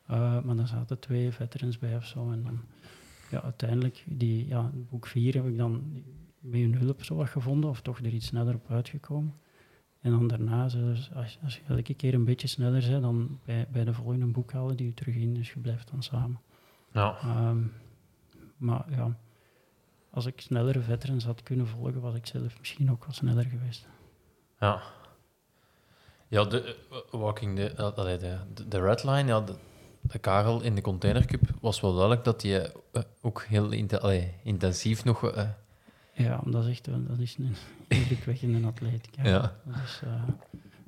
Eh, 0.05 0.41
maar 0.41 0.55
dan 0.55 0.67
zaten 0.67 0.99
twee 0.99 1.31
veterans 1.31 1.79
bij 1.79 1.95
of 1.95 2.05
zo. 2.05 2.31
En 2.31 2.43
dan, 2.43 2.59
ja, 3.31 3.41
uiteindelijk, 3.41 4.03
die, 4.05 4.47
ja, 4.47 4.71
boek 4.89 5.07
4 5.07 5.33
heb 5.33 5.45
ik 5.45 5.57
dan 5.57 6.03
met 6.39 6.61
hun 6.61 6.75
hulp 6.75 7.03
zo 7.03 7.15
wat 7.15 7.29
gevonden, 7.29 7.69
of 7.69 7.81
toch 7.81 7.99
er 7.99 8.13
iets 8.13 8.25
sneller 8.25 8.55
op 8.55 8.69
uitgekomen. 8.69 9.33
En 10.01 10.11
dan 10.11 10.27
daarna, 10.27 10.63
als, 10.63 11.09
als 11.43 11.55
je 11.55 11.61
elke 11.67 11.93
keer 11.93 12.13
een 12.13 12.25
beetje 12.25 12.47
sneller 12.47 12.89
bent, 12.89 13.01
dan 13.01 13.39
bij, 13.45 13.67
bij 13.71 13.83
de 13.83 13.93
volgende 13.93 14.25
boek 14.25 14.51
halen 14.51 14.77
die 14.77 14.85
je 14.85 14.93
terug 14.93 15.15
in, 15.15 15.33
dus 15.33 15.53
je 15.53 15.59
blijft 15.59 15.91
dan 15.91 16.03
samen. 16.03 16.39
Ehm, 17.21 17.61
maar 18.57 18.85
ja, 18.89 19.17
als 20.09 20.25
ik 20.25 20.41
snellere 20.41 20.81
veterans 20.81 21.25
had 21.25 21.43
kunnen 21.43 21.67
volgen, 21.67 22.01
was 22.01 22.15
ik 22.15 22.25
zelf 22.25 22.59
misschien 22.59 22.91
ook 22.91 23.05
wel 23.05 23.13
sneller 23.13 23.45
geweest. 23.45 23.87
Ja. 24.63 24.81
Ja, 26.27 26.43
de 26.43 26.75
eh, 26.91 27.19
Walking 27.19 27.59
eh, 27.59 27.91
allee, 27.95 28.17
de, 28.17 28.37
de, 28.53 28.67
de 28.67 28.81
Red 28.81 29.03
Line, 29.03 29.25
ja, 29.27 29.41
de, 29.41 29.55
de 30.01 30.19
Karel 30.19 30.61
in 30.61 30.75
de 30.75 30.81
Container 30.81 31.25
Cup 31.25 31.41
was 31.61 31.81
wel 31.81 31.91
duidelijk 31.91 32.23
dat 32.23 32.41
hij 32.41 32.71
eh, 32.91 33.01
ook 33.21 33.43
heel 33.43 33.87
allee, 33.99 34.33
intensief 34.43 35.03
nog... 35.03 35.33
Ja, 36.13 36.41
dat 36.45 36.63
is 36.65 36.69
echt 36.69 36.85
dat 37.07 37.19
is 37.19 37.37
een 37.37 37.55
indrukwekkende 37.87 38.67
atleet. 38.67 39.07
Ja. 39.11 39.23
Ja. 39.23 39.53
Eh, 40.03 40.23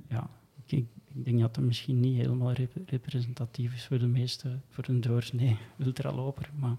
ja. 0.09 0.29
Ik, 0.65 0.71
ik 0.71 0.85
ik 1.15 1.25
denk 1.25 1.39
dat 1.39 1.55
het 1.55 1.65
misschien 1.65 1.99
niet 1.99 2.17
helemaal 2.17 2.51
rep- 2.51 2.89
representatief 2.89 3.73
is 3.73 3.85
voor 3.85 3.99
de 3.99 4.07
meeste, 4.07 4.59
voor 4.69 4.83
een 4.87 5.01
doorsnee 5.01 5.57
ultraloper, 5.77 6.49
maar 6.55 6.75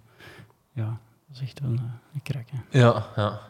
ja, 0.72 1.00
dat 1.26 1.36
is 1.36 1.40
echt 1.40 1.60
wel 1.60 1.70
een, 1.70 1.90
een 2.14 2.22
krak. 2.22 2.48
hè. 2.50 2.78
ja, 2.78 3.06
ja. 3.16 3.40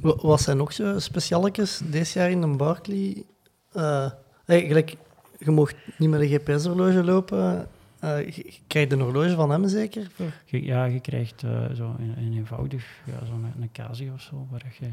Wa- 0.00 0.16
Wat 0.16 0.40
zijn 0.40 0.56
nog 0.56 0.72
zo 0.72 0.98
specialetjes 0.98 1.80
deze 1.90 2.18
jaar 2.18 2.30
in 2.30 2.42
een 2.42 2.56
Barkley? 2.56 3.24
Eh, 3.72 4.10
hey, 4.44 4.66
gelijk, 4.66 4.96
je 5.38 5.50
mocht 5.50 5.74
niet 5.98 6.10
met 6.10 6.20
een 6.20 6.28
GPS-horloge 6.28 7.04
lopen. 7.04 7.68
Eh, 8.00 8.28
je, 8.30 8.54
krijgt 8.66 8.92
een 8.92 9.00
horloge 9.00 9.34
van 9.34 9.50
hem 9.50 9.68
zeker? 9.68 10.10
Ja, 10.46 10.84
je 10.84 11.00
krijgt 11.00 11.42
eh, 11.42 11.70
zo 11.70 11.94
een, 11.98 12.14
een 12.18 12.32
eenvoudig, 12.32 12.86
ja, 13.06 13.26
zo'n 13.26 13.44
een 13.60 13.72
Casio 13.72 14.12
of 14.12 14.20
zo, 14.20 14.46
waar 14.50 14.74
je, 14.80 14.90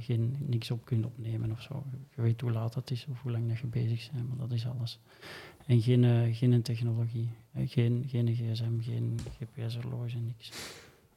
geen, 0.00 0.36
niks 0.46 0.70
op 0.70 0.84
kunt 0.84 1.04
opnemen 1.04 1.50
of 1.50 1.60
zo. 1.62 1.82
Je 2.14 2.22
weet 2.22 2.40
hoe 2.40 2.50
laat 2.52 2.74
het 2.74 2.90
is 2.90 3.06
of 3.10 3.22
hoe 3.22 3.32
lang 3.32 3.48
dat 3.48 3.58
je 3.58 3.66
bezig 3.66 4.10
bent, 4.12 4.28
maar 4.28 4.36
dat 4.38 4.52
is 4.56 4.66
alles. 4.66 4.98
En 5.66 5.80
geen, 5.82 6.04
eh, 6.04 6.36
geen 6.36 6.62
technologie, 6.62 7.28
eh, 7.52 7.68
geen, 7.68 8.04
geen 8.08 8.34
gsm, 8.34 8.80
geen 8.80 9.18
GPS-horloge, 9.38 10.16
niks. 10.18 10.50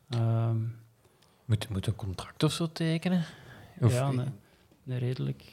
Ehm, 0.10 0.57
Moet, 1.48 1.70
moet 1.70 1.88
een 1.88 1.96
contract 1.96 2.44
of 2.44 2.51
zo 2.51 2.72
tekenen? 2.72 3.24
Of, 3.80 3.94
ja, 3.94 4.08
een, 4.08 4.20
een 4.86 4.98
redelijk 4.98 5.44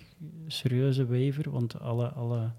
serieuze 0.46 1.06
waiver, 1.06 1.50
want 1.50 1.80
alle, 1.80 2.08
alle, 2.08 2.50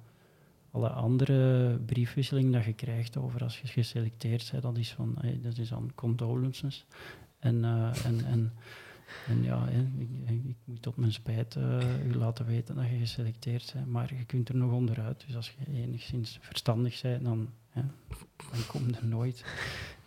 alle 0.72 0.90
andere 0.90 1.70
briefwisseling 1.86 2.54
dat 2.54 2.66
je 2.66 2.74
krijgt 2.74 3.18
over 3.18 3.44
als 3.44 3.60
je 3.60 3.68
geselecteerd 3.68 4.50
bent, 4.52 4.64
dat 4.64 4.78
is 4.78 4.94
van, 4.94 5.18
eh, 5.22 5.44
dat 5.44 5.58
is 5.58 5.74
aan 5.74 5.92
condolences. 5.96 6.86
En, 7.40 7.64
eh, 7.64 8.06
en, 8.06 8.26
en, 8.26 8.54
en 9.28 9.44
ja, 9.44 9.68
ik, 9.68 10.10
ik 10.28 10.56
moet 10.64 10.88
op 10.88 10.98
mijn 10.98 11.14
spijt 11.14 11.56
eh, 11.56 12.06
u 12.08 12.16
laten 12.16 12.46
weten 12.46 12.76
dat 12.76 12.90
je 12.90 12.98
geselecteerd 12.98 13.72
bent, 13.74 13.88
maar 13.88 14.14
je 14.14 14.26
kunt 14.26 14.50
er 14.50 14.56
nog 14.56 14.72
onderuit. 14.72 15.24
Dus 15.26 15.36
als 15.36 15.56
je 15.58 15.74
enigszins 15.74 16.38
verstandig 16.42 17.02
bent, 17.02 17.24
dan, 17.24 17.50
hè, 17.70 17.82
dan 18.52 18.66
kom 18.68 18.88
je 18.88 18.96
er 18.96 19.06
nooit. 19.06 19.46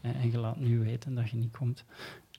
En, 0.00 0.14
en 0.14 0.30
je 0.30 0.38
laat 0.38 0.60
nu 0.60 0.78
weten 0.78 1.14
dat 1.14 1.30
je 1.30 1.36
niet 1.36 1.56
komt. 1.56 1.84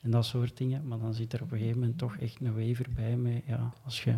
En 0.02 0.12
dat 0.12 0.26
soort 0.26 0.58
dingen. 0.58 0.88
Maar 0.88 1.00
dan 1.00 1.14
zit 1.14 1.34
er 1.34 1.42
op 1.42 1.52
een 1.52 1.58
gegeven 1.58 1.80
moment 1.80 1.98
toch 1.98 2.16
echt 2.18 2.40
een 2.42 2.54
waiver 2.54 2.86
bij 2.96 3.16
met, 3.18 3.44
ja, 3.46 3.74
als 3.86 4.04
je 4.04 4.16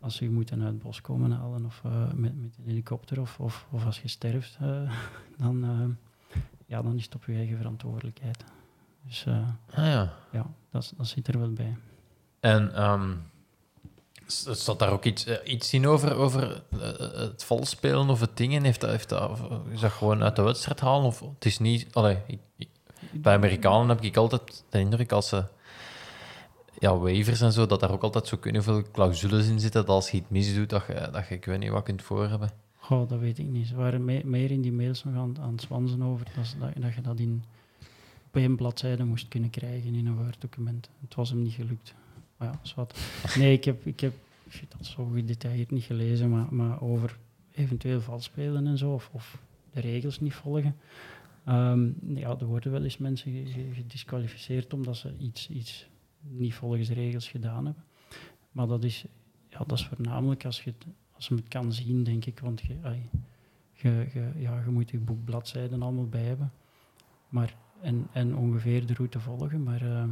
als 0.00 0.18
je 0.18 0.30
moet 0.30 0.52
uit 0.52 0.60
het 0.62 0.78
bos 0.78 1.00
komen 1.00 1.30
halen 1.30 1.64
of 1.64 1.80
eh, 1.84 2.12
met, 2.12 2.40
met 2.40 2.56
een 2.58 2.64
helikopter 2.64 3.20
of, 3.20 3.40
of, 3.40 3.66
of 3.70 3.84
als 3.84 4.00
je 4.00 4.08
sterft, 4.08 4.56
eh, 4.60 4.90
dan, 5.42 5.64
eh, 5.64 6.40
ja, 6.66 6.82
dan 6.82 6.96
is 6.96 7.04
het 7.04 7.14
op 7.14 7.24
je 7.24 7.34
eigen 7.34 7.56
verantwoordelijkheid. 7.56 8.44
Dus 9.06 9.26
Ah 9.26 9.86
ja. 9.86 10.12
ja, 10.32 10.46
dat, 10.70 10.92
dat 10.96 11.06
zit 11.06 11.28
er 11.28 11.38
wel 11.38 11.52
bij. 11.52 11.76
En 12.40 12.74
ehm, 12.74 13.14
s- 14.26 14.48
staat 14.50 14.78
daar 14.78 14.92
ook 14.92 15.04
iets, 15.04 15.26
iets 15.44 15.72
in 15.72 15.86
over, 15.86 16.14
over 16.14 16.62
het 17.16 17.44
valspelen 17.44 18.08
of 18.08 18.20
het 18.20 18.36
dingen? 18.36 18.62
Heeft 18.64 18.80
dat, 18.80 18.90
heeft 18.90 19.08
dat, 19.08 19.40
is 19.70 19.80
dat 19.80 19.92
gewoon 19.92 20.22
uit 20.22 20.36
de 20.36 20.42
wedstrijd 20.42 20.80
halen? 20.80 21.06
Of 21.06 21.20
het 21.20 21.44
is 21.44 21.58
niet... 21.58 21.94
Allee, 21.94 22.18
ik- 22.26 22.70
bij 23.16 23.34
Amerikanen 23.34 23.88
heb 23.88 24.00
ik 24.00 24.16
altijd 24.16 24.64
de 24.68 24.78
indruk 24.78 25.12
als 25.12 25.28
ze... 25.28 25.44
Ja, 26.78 26.96
waivers 26.96 27.40
en 27.40 27.52
zo, 27.52 27.66
dat 27.66 27.80
daar 27.80 27.90
ook 27.92 28.02
altijd 28.02 28.26
zo 28.26 28.36
kunnen 28.36 28.62
veel 28.62 28.82
clausules 28.92 29.48
in 29.48 29.60
zitten 29.60 29.80
dat 29.86 29.94
als 29.94 30.10
je 30.10 30.16
iets 30.16 30.28
misdoet, 30.28 30.70
dat 30.70 30.84
je, 30.86 31.08
dat 31.12 31.28
je 31.28 31.34
ik 31.34 31.44
weet 31.44 31.58
niet 31.58 31.70
wat 31.70 31.82
kunt 31.82 32.02
voor 32.02 32.28
hebben. 32.28 32.50
Goh, 32.76 33.08
dat 33.08 33.18
weet 33.18 33.38
ik 33.38 33.46
niet. 33.46 33.66
Ze 33.66 33.74
waren 33.74 34.04
me- 34.04 34.24
meer 34.24 34.50
in 34.50 34.60
die 34.60 34.72
mails 34.72 35.04
nog 35.04 35.14
aan, 35.14 35.36
aan 35.40 35.52
het 35.52 35.60
zwansen 35.60 36.02
over 36.02 36.26
dat, 36.36 36.56
dat, 36.60 36.82
dat 36.82 36.94
je 36.94 37.00
dat 37.00 37.18
in, 37.18 37.44
op 38.26 38.36
één 38.36 38.56
bladzijde 38.56 39.04
moest 39.04 39.28
kunnen 39.28 39.50
krijgen 39.50 39.94
in 39.94 40.06
een 40.06 40.16
Word-document. 40.16 40.88
Het 41.00 41.14
was 41.14 41.30
hem 41.30 41.42
niet 41.42 41.52
gelukt. 41.54 41.94
Maar 42.36 42.48
ja, 42.48 42.74
wat. 42.76 42.98
Nee, 43.38 43.52
ik 43.52 43.64
heb, 43.64 43.86
ik 43.86 44.00
heb 44.00 44.12
shit, 44.50 44.70
dat 44.78 44.86
zo 44.86 45.04
gedetailleerd 45.14 45.70
niet 45.70 45.84
gelezen, 45.84 46.30
maar, 46.30 46.46
maar 46.50 46.80
over 46.82 47.16
eventueel 47.54 48.00
vals 48.00 48.24
spelen 48.24 48.66
en 48.66 48.78
zo, 48.78 48.92
of, 48.92 49.08
of 49.12 49.38
de 49.72 49.80
regels 49.80 50.20
niet 50.20 50.34
volgen. 50.34 50.76
Ehm, 51.44 51.90
ja, 52.16 52.36
er 52.38 52.46
worden 52.46 52.72
wel 52.72 52.82
eens 52.82 52.98
mensen 52.98 53.32
ge- 53.32 53.46
ge- 53.52 53.74
gedisqualificeerd 53.74 54.72
omdat 54.72 54.96
ze 54.96 55.16
iets, 55.18 55.50
iets 55.50 55.88
niet 56.20 56.54
volgens 56.54 56.88
de 56.88 56.94
regels 56.94 57.28
gedaan 57.28 57.64
hebben. 57.64 57.84
Maar 58.52 58.66
dat 58.66 58.84
is, 58.84 59.04
ja, 59.48 59.58
dat 59.58 59.72
is 59.78 59.86
voornamelijk 59.86 60.44
als 60.44 60.62
je, 60.62 60.70
het- 60.70 60.86
als 61.12 61.28
je 61.28 61.34
het 61.34 61.48
kan 61.48 61.72
zien, 61.72 62.04
denk 62.04 62.24
ik. 62.24 62.40
Want 62.40 62.60
je, 62.60 62.76
ai, 62.82 63.08
je, 63.72 64.06
je, 64.12 64.32
ja, 64.36 64.60
je 64.64 64.70
moet 64.70 64.90
je 64.90 64.98
boekbladzijden 64.98 65.82
allemaal 65.82 66.08
bij 66.08 66.24
hebben. 66.24 66.52
Maar, 67.28 67.56
en, 67.80 68.06
en 68.12 68.36
ongeveer 68.36 68.86
de 68.86 68.94
route 68.94 69.20
volgen. 69.20 69.62
Maar 69.62 69.82
ehm, 69.82 70.10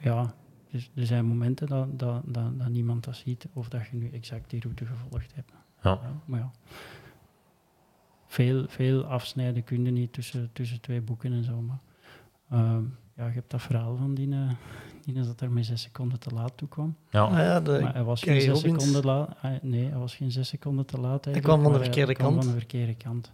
ja, 0.00 0.34
dus 0.70 0.90
er 0.94 1.06
zijn 1.06 1.24
momenten 1.24 1.66
dat, 1.66 1.98
dat, 1.98 2.22
dat, 2.26 2.58
dat 2.58 2.68
niemand 2.68 3.04
dat 3.04 3.16
ziet 3.16 3.46
of 3.52 3.68
dat 3.68 3.86
je 3.86 3.96
nu 3.96 4.10
exact 4.10 4.50
die 4.50 4.60
route 4.60 4.86
gevolgd 4.86 5.34
hebt. 5.34 5.52
Ja. 5.82 6.20
maar 6.24 6.40
ja. 6.40 6.50
Veel, 8.30 8.64
veel 8.68 9.04
afsnijden 9.04 9.64
kun 9.64 9.84
je 9.84 9.90
niet 9.90 10.12
tussen, 10.12 10.50
tussen 10.52 10.80
twee 10.80 11.00
boeken 11.00 11.32
en 11.32 11.44
zo. 11.44 11.60
Maar 11.60 11.80
ehm, 12.50 12.82
ja, 13.16 13.26
je 13.26 13.32
hebt 13.32 13.50
dat 13.50 13.62
verhaal 13.62 13.96
van 13.96 14.14
die, 14.14 14.32
eh, 14.32 14.50
die 15.04 15.14
dat 15.14 15.40
er 15.40 15.50
met 15.50 15.66
zes 15.66 15.82
seconden 15.82 16.20
te 16.20 16.30
laat 16.34 16.52
toe 16.56 16.68
kwam. 16.68 16.96
Ja. 17.10 17.22
Ah 17.22 17.38
ja, 17.38 17.60
de, 17.60 17.78
Maar 17.82 17.92
hij 17.92 18.04
was 18.04 18.22
geen 18.22 18.40
zes 18.40 18.52
Robbins. 18.52 18.82
seconden 18.82 19.04
laat. 19.04 19.62
Nee, 19.62 19.88
hij 19.88 19.98
was 19.98 20.14
geen 20.14 20.30
zes 20.30 20.48
seconden 20.48 20.86
te 20.86 21.00
laat. 21.00 21.24
Hij 21.24 21.32
eigenlijk, 21.34 21.44
kwam 21.44 21.62
van 21.62 21.72
de 21.72 21.84
verkeerde 21.84 22.14
kwam 22.14 22.32
kant. 22.32 22.44
van 22.44 22.52
de 22.52 22.58
verkeerde 22.58 22.94
kant. 22.94 23.32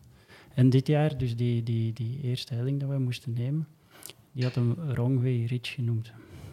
En 0.55 0.71
dit 0.71 0.87
jaar, 0.87 1.19
dus 1.19 1.37
die, 1.37 1.63
die, 1.63 1.93
die 1.93 2.21
eerste 2.21 2.55
helling 2.55 2.81
dat 2.81 2.89
wij 2.89 2.99
moesten 2.99 3.33
nemen, 3.33 3.67
die 4.33 4.45
had 4.45 4.55
hem 4.55 4.75
Wrong 4.75 5.23
Way 5.23 5.45
Ridge 5.45 5.73
genoemd. 5.73 6.13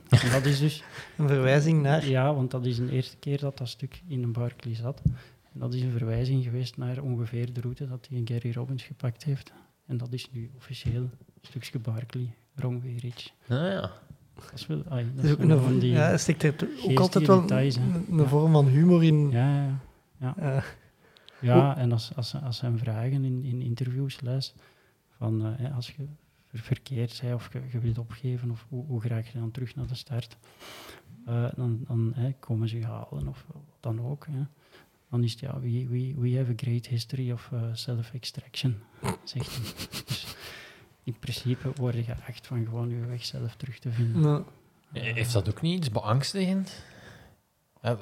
En 0.10 0.32
dat 0.32 0.46
is 0.46 0.60
dus, 0.60 0.84
een 1.18 1.28
verwijzing 1.28 1.82
naar... 1.82 2.08
ja, 2.08 2.34
want 2.34 2.52
dat 2.52 2.66
is 2.66 2.78
de 2.78 2.92
eerste 2.92 3.18
keer 3.18 3.40
dat 3.40 3.58
dat 3.58 3.70
stuk 3.70 4.02
in 4.08 4.24
een 4.24 4.32
Barclay 4.32 4.76
zat. 4.76 5.02
En 5.54 5.60
dat 5.60 5.74
is 5.74 5.82
een 5.82 5.92
verwijzing 5.92 6.44
geweest 6.44 6.78
naar 6.78 7.02
ongeveer 7.02 7.54
de 7.54 7.62
route 7.62 7.88
dat 7.88 8.08
hij 8.10 8.18
een 8.18 8.28
Gary 8.28 8.52
Robbins 8.54 8.84
gepakt 8.84 9.24
heeft. 9.24 9.54
En 9.86 9.98
dat 9.98 10.14
is 10.14 10.32
nu 10.32 10.52
officieel 10.56 11.02
een 11.02 11.12
stukje 11.42 11.80
Barclay, 11.80 12.34
Wrong 12.54 12.84
Ridge. 13.02 13.30
Ah, 13.42 13.50
ja. 13.50 13.92
Dat 14.36 14.54
is 14.54 14.68
wel, 14.68 14.84
ai, 14.90 15.06
dat 15.06 15.16
Dat 15.16 15.24
is 15.26 15.30
is 15.32 15.36
ook 15.36 15.42
een 15.44 15.50
een, 15.50 15.62
van 15.62 15.80
die... 15.80 15.92
ja, 15.92 16.10
er 16.12 16.20
steekt 16.20 16.44
er 16.44 16.68
ook 16.88 17.00
altijd 17.00 17.28
wel 17.28 17.42
details, 17.42 17.76
een, 17.76 18.28
vorm 18.28 18.52
van 18.52 18.68
humor 18.68 19.04
in. 19.04 19.30
ja, 19.30 19.80
ja, 20.20 20.36
ja. 20.40 20.64
Ja, 21.42 21.78
en 21.78 21.92
als, 21.92 22.16
als, 22.16 22.36
als 22.42 22.58
ze 22.58 22.66
hem 22.66 22.78
vragen 22.78 23.24
in, 23.26 23.44
in 23.44 23.62
interviews, 23.62 24.22
les, 24.22 24.54
van 25.18 25.46
eh, 25.58 25.76
als 25.76 25.88
je 25.88 25.94
ver- 26.48 26.60
verkeerd 26.60 27.20
bent 27.22 27.34
of 27.36 27.50
je, 27.72 27.80
wilt 27.80 27.98
opgeven, 27.98 28.52
of 28.52 28.66
hoe, 28.70 28.86
hoe 28.86 29.02
raak 29.08 29.26
je 29.26 29.40
dan 29.40 29.52
terug 29.52 29.76
naar 29.76 29.88
de 29.88 29.96
start, 29.96 30.38
eh, 31.26 31.46
dan, 31.56 31.80
dan 31.88 32.12
hè, 32.16 32.32
komen 32.40 32.70
ze 32.70 32.78
je 32.78 32.86
halen 32.86 33.28
of 33.28 33.46
wat 33.48 33.64
dan 33.80 34.02
ook. 34.02 34.28
Hè. 34.32 34.42
Dan 35.12 35.24
is 35.24 35.32
het 35.32 35.40
ja, 35.40 35.60
we, 35.60 35.88
we, 35.90 36.14
we 36.18 36.38
have 36.38 36.52
a 36.52 36.54
great 36.56 36.88
history 36.88 37.32
of 37.32 37.50
eh, 37.54 37.60
self-extraction, 37.74 38.82
zegt 39.24 39.56
hij. 39.56 39.64
Dus 40.08 40.26
in 41.04 41.16
principe 41.20 41.72
word 41.76 41.96
je 41.96 42.04
geacht 42.04 42.48
van 42.48 42.66
gewoon 42.66 42.90
je 42.90 43.06
weg 43.06 43.26
zelf 43.26 43.56
terug 43.56 43.80
te 43.80 43.92
vinden. 43.92 44.22
nou, 44.22 44.44
Heeft 44.94 45.34
dat 45.34 45.50
ook 45.50 45.62
niet 45.62 45.78
iets 45.78 45.92
beangstigend? 45.92 46.84
Ja, 47.82 47.98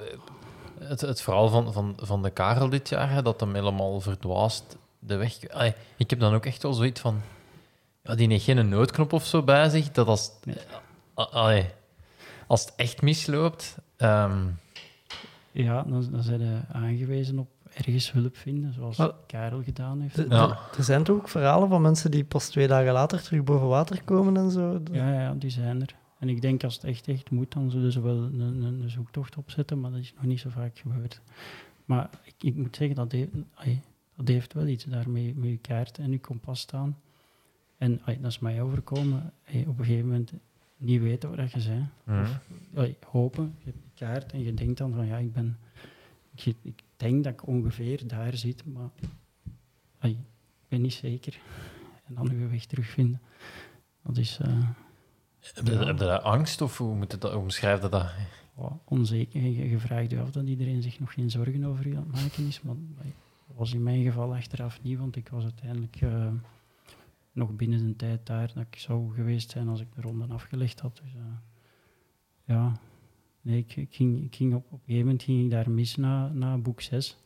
Het, 0.79 1.01
het 1.01 1.21
verhaal 1.21 1.49
van, 1.49 1.73
van, 1.73 1.93
van 2.01 2.23
de 2.23 2.29
Karel 2.29 2.69
dit 2.69 2.89
jaar, 2.89 3.09
hè, 3.11 3.21
dat 3.21 3.39
hem 3.39 3.53
helemaal 3.55 3.99
verdwaasd 4.01 4.77
de 4.99 5.15
weg... 5.15 5.49
Allee, 5.49 5.73
ik 5.97 6.09
heb 6.09 6.19
dan 6.19 6.33
ook 6.33 6.45
echt 6.45 6.63
wel 6.63 6.73
zoiets 6.73 6.99
van... 7.01 7.21
Ja, 8.03 8.15
die 8.15 8.27
heeft 8.29 8.43
geen 8.43 8.69
noodknop 8.69 9.13
of 9.13 9.25
zo 9.25 9.43
bij 9.43 9.69
zich, 9.69 9.91
dat 9.91 10.07
als... 10.07 10.31
Nee. 10.43 10.55
a- 11.19 11.21
allee, 11.23 11.65
als 12.47 12.61
het 12.65 12.73
echt 12.75 13.01
misloopt... 13.01 13.75
ehm, 13.97 14.47
Ja, 15.63 15.83
dan, 15.83 16.07
dan 16.11 16.23
zijn 16.23 16.39
ze 16.39 16.59
aangewezen 16.71 17.39
op 17.39 17.49
ergens 17.73 18.11
hulp 18.11 18.37
vinden, 18.37 18.73
zoals 18.73 18.97
Maar- 18.97 19.11
Karel 19.27 19.63
gedaan 19.63 20.01
heeft. 20.01 20.15
de- 20.15 20.25
Ja. 20.29 20.47
de- 20.47 20.77
er 20.77 20.83
zijn 20.83 21.03
toch 21.03 21.15
ook 21.17 21.27
verhalen 21.29 21.69
van 21.69 21.81
mensen 21.81 22.11
die 22.11 22.23
pas 22.23 22.49
twee 22.49 22.67
dagen 22.67 22.93
later 22.93 23.21
terug 23.21 23.43
boven 23.43 23.67
water 23.67 24.03
komen 24.03 24.37
en 24.37 24.51
zo. 24.51 24.81
Ja, 24.91 25.13
ja, 25.13 25.33
die 25.33 25.49
zijn 25.49 25.81
er. 25.81 25.95
En 26.19 26.29
ik 26.29 26.41
denk 26.41 26.63
als 26.63 26.75
het 26.75 26.83
echt, 26.83 27.07
echt 27.07 27.31
moet, 27.31 27.51
dan 27.51 27.71
zullen 27.71 27.91
ze 27.91 28.01
wel 28.01 28.17
een, 28.17 28.39
een, 28.39 28.63
een 28.63 28.89
zoektocht 28.89 29.37
opzetten, 29.37 29.79
maar 29.79 29.91
dat 29.91 29.99
is 29.99 30.13
nog 30.15 30.25
niet 30.25 30.39
zo 30.39 30.49
vaak 30.49 30.77
gebeurd. 30.77 31.21
Maar 31.85 32.09
ik, 32.23 32.33
ik 32.43 32.55
moet 32.55 32.75
zeggen, 32.75 32.95
dat, 32.95 33.11
heeft- 33.11 33.31
dat 34.15 34.27
heeft 34.27 34.53
wel 34.53 34.67
iets 34.67 34.83
daarmee 34.83 35.33
met 35.35 35.49
je 35.49 35.57
kaart 35.57 35.97
en 35.97 36.11
je 36.11 36.19
kompas 36.19 36.59
staan. 36.59 36.97
En 37.77 38.01
dat 38.05 38.31
is 38.31 38.39
mij 38.39 38.61
overkomen. 38.61 39.33
op 39.67 39.79
een 39.79 39.85
gegeven 39.85 40.07
moment 40.07 40.33
niet 40.79 41.01
weten 41.01 41.29
waar 41.35 41.49
je 41.53 41.67
bent. 41.67 41.89
mhm. 42.03 42.21
Of 42.73 42.89
hopen, 43.11 43.55
je 43.59 43.65
hebt 43.65 43.77
kaart 43.95 44.31
en 44.33 44.43
je 44.43 44.53
denkt 44.53 44.77
dan 44.77 44.93
van 44.93 45.05
ja, 45.05 45.17
ik 45.17 45.33
ben... 45.33 45.57
Ik, 46.35 46.55
ik 46.61 46.83
denk 46.97 47.23
dat 47.23 47.33
ik 47.33 47.47
ongeveer 47.47 48.07
daar 48.07 48.35
zit, 48.37 48.65
maar 48.65 48.89
ik 50.01 50.17
ben 50.67 50.81
niet 50.81 50.93
zeker. 50.93 51.39
En 52.05 52.13
dan 52.15 52.39
je 52.39 52.47
weg 52.47 52.65
terugvinden. 52.65 53.21
Dat 54.03 54.17
is... 54.17 54.37
eh, 54.41 54.69
Heb 55.53 55.65
je, 55.67 55.71
heb 55.71 55.97
je 55.99 56.05
daar 56.05 56.19
angst 56.19 56.61
of 56.61 56.77
hoe 56.77 56.95
moet 56.95 57.11
je 57.11 57.17
dat 57.17 57.33
omschrijf 57.35 57.81
je 57.81 57.89
dat? 57.89 58.11
ja, 58.57 58.79
onzeker. 58.85 59.41
Je, 59.41 59.69
je 59.69 59.79
vraagt 59.79 60.11
je 60.11 60.19
af 60.19 60.31
dat 60.31 60.47
iedereen 60.47 60.81
zich 60.81 60.99
nog 60.99 61.13
geen 61.13 61.29
zorgen 61.29 61.63
over 61.65 61.87
je 61.87 61.95
aan 61.95 62.07
het 62.11 62.21
maken 62.21 62.47
is. 62.47 62.61
Maar 62.61 62.75
dat 62.95 63.55
was 63.57 63.73
in 63.73 63.83
mijn 63.83 64.03
geval 64.03 64.35
achteraf 64.35 64.81
niet, 64.81 64.97
want 64.97 65.15
ik 65.15 65.29
was 65.29 65.43
uiteindelijk 65.43 65.95
eh, 66.01 66.27
nog 67.39 67.56
binnen 67.56 67.88
de 67.88 67.95
tijd 67.95 68.25
daar 68.25 68.52
dat 68.54 68.65
ik 68.71 68.75
zou 68.75 69.13
geweest 69.13 69.52
zijn 69.52 69.67
als 69.67 69.82
ik 69.82 69.88
de 69.95 70.02
ronde 70.02 70.25
afgelegd 70.25 70.80
had. 70.80 71.02
Dus, 71.04 71.13
eh, 71.13 71.21
ja, 72.43 72.80
nee, 73.41 73.65
ik 73.75 73.88
ging, 73.89 74.23
ik 74.23 74.36
ging 74.36 74.54
op, 74.54 74.65
op 74.65 74.71
een 74.71 74.80
gegeven 74.80 75.06
moment 75.06 75.23
ging 75.23 75.43
ik 75.43 75.49
daar 75.49 75.71
mis 75.71 75.95
na, 75.95 76.28
na 76.28 76.58
boek 76.58 76.82
6. 76.82 77.17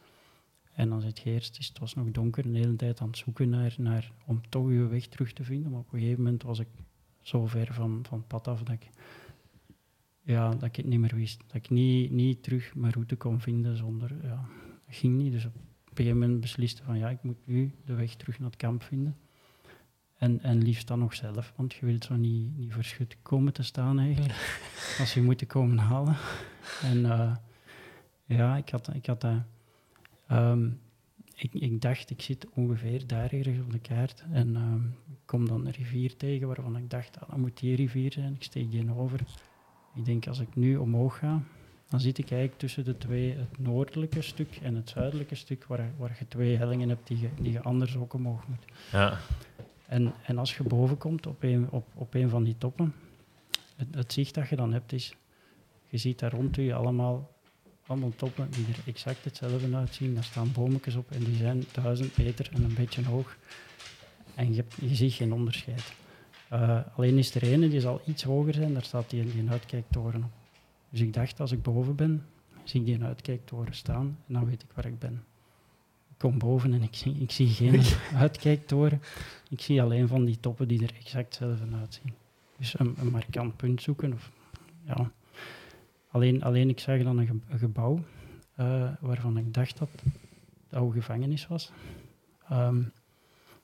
En 0.74 0.90
dan 0.90 1.02
zit 1.02 1.20
je 1.20 1.30
eerst, 1.30 1.56
dus 1.58 1.68
het 1.68 1.80
was 1.80 1.94
nog 1.94 2.12
donker, 2.12 2.46
een 2.46 2.56
hele 2.56 2.76
tijd 2.76 3.02
aan 3.02 3.08
het 3.08 3.18
zoeken 3.18 3.50
naar, 3.50 3.76
naar, 3.78 4.12
om 4.26 4.50
toch 4.50 4.70
je 4.70 4.88
weg 4.88 5.08
terug 5.08 5.34
te 5.34 5.44
vinden. 5.44 5.72
Maar 5.72 5.80
op 5.80 5.94
een 5.94 6.00
gegeven 6.00 6.24
moment 6.24 6.44
was 6.44 6.60
ik 6.60 6.68
zo 7.22 7.46
ver 7.46 7.74
van, 7.74 8.06
van 8.08 8.18
het 8.18 8.28
pad 8.28 8.48
af 8.48 8.64
dat 8.64 8.76
ik, 8.76 8.90
ja, 10.22 10.50
dat 10.50 10.64
ik 10.64 10.76
het 10.76 10.86
niet 10.86 11.00
meer 11.00 11.16
wist. 11.16 11.44
Dat 11.48 11.56
ik 11.56 11.70
niet, 11.70 12.12
niet 12.12 12.44
terug 12.44 12.76
mijn 12.76 12.94
route 12.94 13.16
kon 13.16 13.40
vinden 13.40 13.78
zonder... 13.78 14.16
Ja, 14.24 14.46
dat 14.86 14.96
ging 14.96 15.18
niet. 15.18 15.32
Dus 15.32 15.46
op 15.46 15.56
een 15.56 15.96
gegeven 15.96 16.20
moment 16.20 16.40
besliste 16.42 16.84
van 16.84 16.98
ja, 16.98 17.10
ik 17.10 17.24
moet 17.24 17.48
nu 17.48 17.72
de 17.86 17.94
weg 17.94 18.16
terug 18.16 18.40
naar 18.40 18.50
het 18.50 18.58
kamp 18.58 18.84
vinden. 18.84 19.18
En, 20.24 20.40
en 20.42 20.64
liefst 20.64 20.88
dan 20.88 21.00
nog 21.00 21.16
zelf, 21.16 21.54
want 21.56 21.74
je 21.74 21.86
wilt 21.86 22.04
zo 22.04 22.16
niet, 22.16 22.58
niet 22.58 22.74
verschut 22.74 23.18
komen 23.22 23.54
te 23.54 23.64
staan 23.64 24.00
eigenlijk. 24.00 24.34
als 25.00 25.14
je 25.14 25.22
moet 25.22 25.46
komen 25.46 25.78
halen. 25.78 26.16
En 26.84 27.06
eh, 27.06 27.36
ja, 28.26 28.58
ik 28.58 28.70
had, 28.70 28.94
ik 28.94 29.06
had 29.06 29.22
dat... 29.22 29.42
ehm, 30.28 30.70
ik, 31.36 31.54
ik 31.54 31.82
dacht, 31.82 32.10
ik 32.10 32.22
zit 32.22 32.48
ongeveer 32.54 33.08
daar 33.08 33.32
ergens 33.32 33.60
op 33.60 33.72
de 33.72 33.80
kaart. 33.80 34.24
En 34.32 34.56
ehm, 34.56 34.86
ik 35.12 35.20
kom 35.26 35.48
dan 35.48 35.66
een 35.66 35.72
rivier 35.72 36.16
tegen 36.16 36.48
waarvan 36.48 36.78
ik 36.78 36.90
dacht, 36.90 37.20
ah, 37.20 37.30
dat 37.30 37.38
moet 37.38 37.60
die 37.60 37.76
rivier 37.76 38.12
zijn. 38.12 38.34
Ik 38.34 38.44
steek 38.44 38.72
die 38.72 38.96
over. 38.96 39.20
Ik 39.96 40.06
denk, 40.06 40.28
als 40.28 40.40
ik 40.40 40.56
nu 40.56 40.76
omhoog 40.76 41.18
ga, 41.18 41.42
dan 41.90 42.00
zit 42.00 42.18
ik 42.18 42.32
eigenlijk 42.32 42.60
tussen 42.60 42.86
de 42.86 42.98
twee, 42.98 43.36
het 43.36 43.60
noordelijke 43.60 44.22
stuk 44.22 44.60
en 44.62 44.76
het 44.76 44.90
zuidelijke 44.90 45.36
stuk, 45.36 45.66
waar, 45.66 45.92
waar 45.98 46.16
je 46.20 46.28
twee 46.28 46.58
hellingen 46.58 46.90
hebt 46.90 47.08
die 47.08 47.20
je, 47.20 47.30
die 47.42 47.52
je 47.52 47.62
anders 47.62 47.98
ook 47.98 48.14
omhoog 48.14 48.48
moet. 48.48 48.66
Ja. 48.92 49.18
En, 49.86 50.14
en 50.26 50.38
als 50.38 50.58
je 50.58 50.64
boven 50.64 50.98
komt 50.98 51.28
op 51.28 51.44
een, 51.44 51.68
op, 51.72 51.88
op 51.94 52.16
van 52.28 52.44
die 52.44 52.58
toppen, 52.58 52.94
het, 53.92 54.14
zicht 54.14 54.34
dat 54.34 54.50
je 54.50 54.56
dan 54.56 54.74
hebt 54.74 54.92
is, 54.92 55.16
je 55.88 55.98
ziet 55.98 56.20
daar 56.20 56.32
rond 56.32 56.56
je 56.56 56.74
allemaal, 56.74 57.32
allemaal 57.86 58.16
toppen 58.16 58.52
die 58.52 58.66
er 58.68 58.80
exact 58.86 59.24
hetzelfde 59.24 59.76
uitzien. 59.76 60.14
Daar 60.14 60.24
staan 60.24 60.52
bometjes 60.52 60.96
op 60.96 61.12
en 61.12 61.24
die 61.24 61.36
zijn 61.36 61.64
duizend 61.72 62.18
meter 62.18 62.50
en 62.54 62.64
een 62.64 62.74
beetje 62.74 63.06
hoog. 63.06 63.38
En 64.36 64.50
je, 64.50 64.56
hebt- 64.56 64.76
je 64.82 64.96
ziet 64.96 65.14
geen 65.14 65.34
onderscheid. 65.34 65.94
Eh, 66.50 66.80
alleen 66.96 67.18
is 67.18 67.36
er 67.36 67.44
ene 67.44 67.70
die 67.70 67.80
zal 67.80 68.02
iets 68.06 68.24
hoger 68.24 68.54
zijn, 68.54 68.74
daar 68.74 68.84
staat 68.84 69.10
die, 69.10 69.40
een 69.40 69.52
uitkijktoren 69.52 70.24
op. 70.24 70.32
Dus 70.90 71.00
ik 71.00 71.14
dacht, 71.14 71.40
als 71.40 71.52
ik 71.52 71.62
boven 71.62 71.96
ben, 71.96 72.26
zie 72.64 72.80
ik 72.80 72.86
die 72.86 73.04
uitkijktoren 73.04 73.76
staan 73.76 74.18
en 74.28 74.34
dan 74.34 74.46
weet 74.46 74.64
ik 74.64 74.72
waar 74.76 74.86
ik 74.86 75.00
ben. 75.00 75.24
Ik 76.14 76.20
kom 76.30 76.38
boven 76.38 76.74
en 76.74 76.82
ik 76.84 76.96
zie, 76.96 77.16
ik 77.16 77.32
zie 77.32 77.48
geen 77.48 77.82
uitkijktoren. 78.26 79.02
Ik 79.50 79.62
zie 79.62 79.82
alleen 79.82 80.08
van 80.08 80.26
die 80.26 80.40
toppen 80.40 80.68
die 80.68 80.84
er 80.84 80.94
exact 81.00 81.26
hetzelfde 81.40 81.76
uitzien. 81.76 82.14
Dus 82.58 82.80
een, 82.80 82.96
een 83.00 83.12
markant 83.12 83.56
punt 83.58 83.82
zoeken. 83.82 84.14
Of, 84.14 84.32
ja. 84.86 85.12
alleen, 86.12 86.44
alleen 86.44 86.70
ik 86.70 86.80
zag 86.80 87.04
dan 87.04 87.18
een, 87.18 87.28
ge- 87.28 87.40
een 87.50 87.58
gebouw 87.60 88.00
eh, 88.56 88.92
waarvan 89.00 89.38
ik 89.38 89.54
dacht 89.54 89.78
dat 89.78 89.90
het 90.64 90.80
oude 90.80 91.00
gevangenis 91.00 91.48
was. 91.48 91.72
Ehm, 92.50 92.82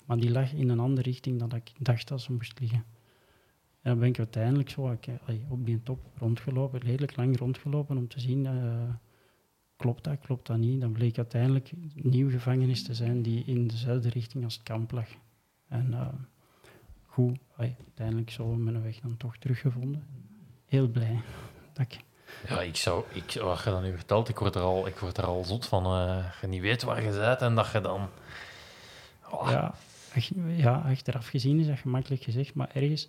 maar 0.06 0.18
die 0.18 0.32
lag 0.32 0.54
in 0.54 0.70
een 0.70 0.80
andere 0.80 1.02
richting 1.10 1.40
dan 1.40 1.52
ik 1.56 1.72
dacht 1.80 2.08
dat 2.08 2.22
ze 2.22 2.32
moest 2.34 2.60
liggen. 2.60 2.84
En 3.82 3.92
dan 3.92 4.00
ben 4.00 4.08
ik 4.10 4.18
uiteindelijk 4.18 4.70
zo 4.70 4.92
ik, 4.92 5.08
allee, 5.26 5.42
op 5.50 5.66
die 5.66 5.84
top 5.84 6.00
rondgelopen, 6.18 6.80
redelijk 6.80 7.16
lang 7.16 7.38
rondgelopen 7.38 7.98
om 7.98 8.08
te 8.08 8.20
zien, 8.20 8.46
eh, 8.46 8.54
klopt 9.80 10.04
dat, 10.04 10.20
klopt 10.20 10.48
dat 10.48 10.58
niet. 10.58 10.82
Dan 10.82 10.92
bleek 10.92 11.18
uiteindelijk 11.18 11.72
een 11.72 11.92
nieuw 12.04 12.30
gevangenis 12.30 12.84
te 12.84 12.94
zijn 12.94 13.22
die 13.22 13.44
in 13.46 13.68
dezelfde 13.68 14.10
richting 14.10 14.44
als 14.44 14.54
het 14.54 14.64
kamp 14.64 14.92
lag. 14.92 15.08
En 15.68 15.94
eh, 15.94 16.08
goed, 17.06 17.38
allee, 17.56 17.76
uiteindelijk 17.86 18.32
zo 18.32 18.46
mijn 18.46 18.84
weg 18.84 19.00
dan 19.00 19.18
toch 19.18 19.38
teruggevonden. 19.38 20.04
Heel 20.66 20.88
blij 20.88 21.22
dat 21.74 21.86
ik... 21.86 22.00
Ja, 22.48 22.62
ik 22.62 22.76
zou, 22.76 23.04
ik, 23.14 23.32
wat 23.42 23.64
je 23.64 23.70
dan 23.70 23.84
nu 23.84 23.92
vertelt, 23.96 24.30
ik 24.30 24.40
word 24.40 24.56
er 24.56 24.62
al, 24.62 24.88
ik 24.88 24.96
word 24.98 25.18
er 25.18 25.26
al 25.26 25.44
zot 25.44 25.66
van. 25.66 25.86
eh 25.86 26.26
je 26.42 26.48
niet 26.48 26.62
weet 26.62 26.84
waar 26.84 27.04
je 27.04 27.10
bent 27.10 27.42
en 27.42 27.56
dat 27.56 27.72
je 27.72 27.82
dan... 27.82 28.10
Oh, 29.32 29.48
Ja, 29.52 29.74
ach- 30.16 30.30
ja, 30.58 30.74
achteraf 30.74 31.28
gezien 31.28 31.60
is 31.60 31.68
dat 31.68 31.80
gemakkelijk 31.80 32.24
gezegd, 32.24 32.54
maar 32.54 32.70
ergens... 32.74 33.08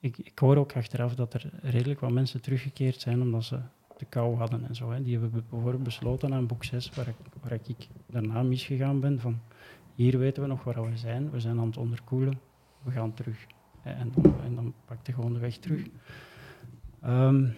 Ik, 0.00 0.18
ik 0.18 0.38
hoor 0.38 0.56
ook 0.56 0.76
achteraf 0.76 1.14
dat 1.14 1.34
er 1.34 1.50
redelijk 1.62 2.00
wat 2.00 2.10
mensen 2.10 2.40
teruggekeerd 2.40 3.00
zijn 3.00 3.20
omdat 3.20 3.44
ze 3.44 3.58
te 3.96 4.04
kou 4.04 4.36
hadden 4.36 4.68
en 4.68 4.74
zo. 4.74 4.90
Hè. 4.90 5.02
Die 5.02 5.12
hebben 5.12 5.30
be- 5.30 5.42
bijvoorbeeld 5.50 5.82
besloten 5.82 6.34
aan 6.34 6.46
boek 6.46 6.64
6, 6.64 6.90
waar 6.94 7.08
ik, 7.08 7.14
waar 7.42 7.52
ik 7.52 7.88
daarna 8.06 8.42
misgegaan 8.42 9.00
ben, 9.00 9.20
van 9.20 9.38
hier 9.94 10.18
weten 10.18 10.42
we 10.42 10.48
nog 10.48 10.64
waar 10.64 10.90
we 10.90 10.96
zijn, 10.96 11.30
we 11.30 11.40
zijn 11.40 11.58
aan 11.58 11.66
het 11.66 11.76
onderkoelen, 11.76 12.38
we 12.82 12.90
gaan 12.90 13.14
terug. 13.14 13.46
En 13.82 14.12
dan, 14.14 14.54
dan 14.54 14.74
pakte 14.84 15.12
gewoon 15.12 15.32
de 15.32 15.38
weg 15.38 15.56
terug. 15.56 15.86
Ehm, 17.02 17.48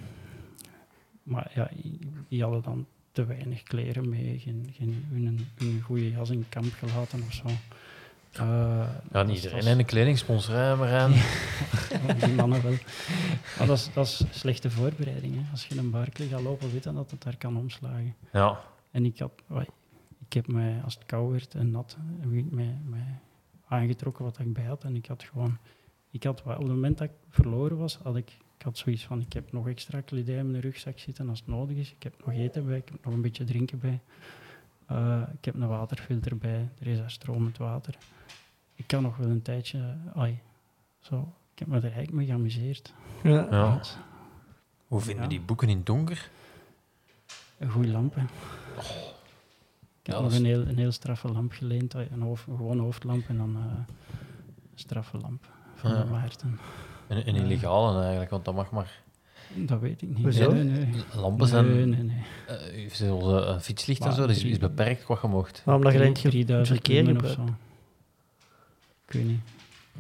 maar 1.23 1.51
ja, 1.55 1.71
die 2.29 2.43
hadden 2.43 2.63
dan 2.63 2.87
te 3.13 3.25
weinig 3.25 3.63
kleren 3.63 4.09
mee, 4.09 4.39
geen, 4.39 4.69
geen 4.73 5.05
hun, 5.13 5.41
hun 5.55 5.81
goede 5.81 6.11
jas 6.11 6.31
in 6.31 6.45
kamp 6.49 6.73
gelaten 6.73 7.23
of 7.23 7.33
zo. 7.33 7.45
Eh, 8.39 8.89
ja, 9.13 9.23
niet 9.23 9.37
iedereen 9.37 9.61
dat 9.61 9.69
in 9.69 9.77
de 9.77 9.85
kledingsponsor, 9.85 10.55
hè, 10.55 10.77
maar 10.77 10.93
aan. 11.01 11.13
is- 11.13 12.25
die 12.25 12.35
mannen 12.35 12.63
wel. 12.63 12.75
Maar 13.59 13.67
dat 13.67 13.77
is, 13.77 13.91
dat 13.93 14.07
is 14.07 14.23
slechte 14.31 14.71
voorbereiding. 14.71 15.35
Hè. 15.35 15.51
Als 15.51 15.67
je 15.67 15.79
een 15.79 15.91
Barclay 15.91 16.29
gaat 16.29 16.41
lopen, 16.43 16.73
weet 16.73 16.85
je 16.85 16.93
dat 16.93 17.11
het 17.11 17.23
daar 17.23 17.37
kan 17.37 17.57
omslagen. 17.57 18.15
Ja, 18.33 18.61
En 18.91 19.05
ik, 19.05 19.19
had, 19.19 19.33
ik 20.27 20.33
heb 20.33 20.47
mij, 20.47 20.81
als 20.85 20.95
het 20.95 21.07
koud 21.07 21.31
werd 21.31 21.55
en 21.55 21.71
nat, 21.71 21.97
heb 22.21 22.33
ik 22.33 22.51
mij, 22.51 22.79
mij 22.85 23.19
aangetrokken 23.69 24.25
wat 24.25 24.39
ik 24.39 24.53
bij 24.53 24.65
had. 24.65 24.85
En 24.85 24.97
ik 24.97 25.07
had 25.07 25.23
gewoon, 25.23 25.59
ik 26.11 26.23
had, 26.23 26.43
op 26.43 26.59
het 26.59 26.67
moment 26.69 26.99
dat 26.99 27.09
ik 27.09 27.15
verloren 27.31 27.77
was, 27.77 27.99
had 28.03 28.17
ik, 28.17 28.31
ik 28.59 28.63
had 28.65 28.79
zoiets 28.79 29.05
van, 29.05 29.21
ik 29.21 29.33
heb 29.33 29.53
nog 29.53 29.69
extra 29.69 30.01
kledij 30.01 30.37
in 30.37 30.51
mijn 30.51 30.63
rugzak 30.63 30.99
zitten 30.99 31.29
als 31.29 31.39
het 31.39 31.49
nodig 31.49 31.77
is. 31.77 31.91
Ik 31.91 32.03
heb 32.03 32.15
nog 32.25 32.35
eten 32.35 32.67
bij, 32.67 32.77
ik 32.77 32.89
heb 32.89 33.05
nog 33.05 33.15
een 33.15 33.21
beetje 33.23 33.45
drinken 33.45 33.79
bij. 33.79 34.01
Eh, 34.87 35.23
ik 35.39 35.45
heb 35.45 35.55
een 35.55 35.69
waterfilter 35.69 36.37
bij, 36.39 36.69
er 36.81 36.87
is 36.87 36.99
daar 36.99 37.11
stromend 37.11 37.57
water. 37.59 37.95
Ik 38.75 38.87
kan 38.87 39.03
nog 39.03 39.17
wel 39.17 39.29
een 39.29 39.43
tijdje, 39.43 39.97
ai, 40.15 40.39
zo, 41.01 41.33
ik 41.53 41.59
heb 41.59 41.69
me 41.69 41.77
er 41.77 41.83
eigenlijk 41.83 42.13
mee 42.13 42.27
geamuseerd. 42.27 42.95
Ja. 43.23 43.47
ja. 43.51 43.81
Hoe 44.87 45.01
vinden 45.01 45.23
Ja. 45.23 45.29
die 45.29 45.41
boeken 45.41 45.69
in 45.69 45.77
het 45.77 45.87
donker? 45.87 46.31
Een 47.59 47.71
goede 47.71 47.89
lamp, 47.89 48.15
hè. 48.15 48.21
Ik 48.23 48.29
Ja, 50.03 50.13
heb 50.13 50.23
nog 50.23 50.35
een 50.35 50.45
heel, 50.45 50.61
een 50.67 50.79
heel 50.79 50.93
straffe 50.93 51.29
lamp 51.29 51.53
geleend. 51.53 51.95
Een, 51.95 52.21
hoofd, 52.23 52.47
een 52.47 52.57
gewone 52.57 52.83
hoofdlamp 52.83 53.29
en 53.29 53.37
dan 53.37 53.57
eh, 53.57 53.63
een 53.63 53.85
straffe 54.75 55.19
lamp 55.19 55.47
van 55.75 55.91
Ja. 55.91 56.03
de 56.03 56.11
Maarten. 56.11 56.59
Een, 57.09 57.29
een 57.29 57.35
illegale 57.35 58.01
eigenlijk, 58.01 58.31
want 58.31 58.45
dat 58.45 58.55
mag 58.55 58.71
maar... 58.71 59.03
Dat 59.55 59.81
weet 59.81 60.03
ik 60.03 60.09
niet. 60.09 60.23
Hoezo? 60.23 60.53
Nee, 60.53 60.65
nee, 60.65 60.87
nee. 60.87 61.03
Lampen 61.15 61.47
zijn... 61.49 61.67
Nee, 61.75 61.85
nee, 61.87 62.03
nee. 62.03 62.23
eh, 62.87 62.91
zoals 62.91 63.47
een 63.47 63.61
fietslicht 63.61 64.05
en 64.05 64.13
zo, 64.13 64.27
dus 64.27 64.39
drie- 64.39 64.51
is 64.51 64.59
beperkt 64.59 65.07
wat 65.07 65.21
je 65.23 65.29
mocht. 65.29 65.63
Maar 65.65 65.75
omdat 65.75 65.93
je 65.93 65.99
dat 65.99 66.07
in 66.07 66.13
het 66.13 66.23
ge- 66.23 66.29
3000 66.29 66.77
verkeer 66.79 67.23
of 67.25 67.31
zo. 67.31 67.45
Ik 69.07 69.13
weet 69.13 69.25
niet. 69.25 69.41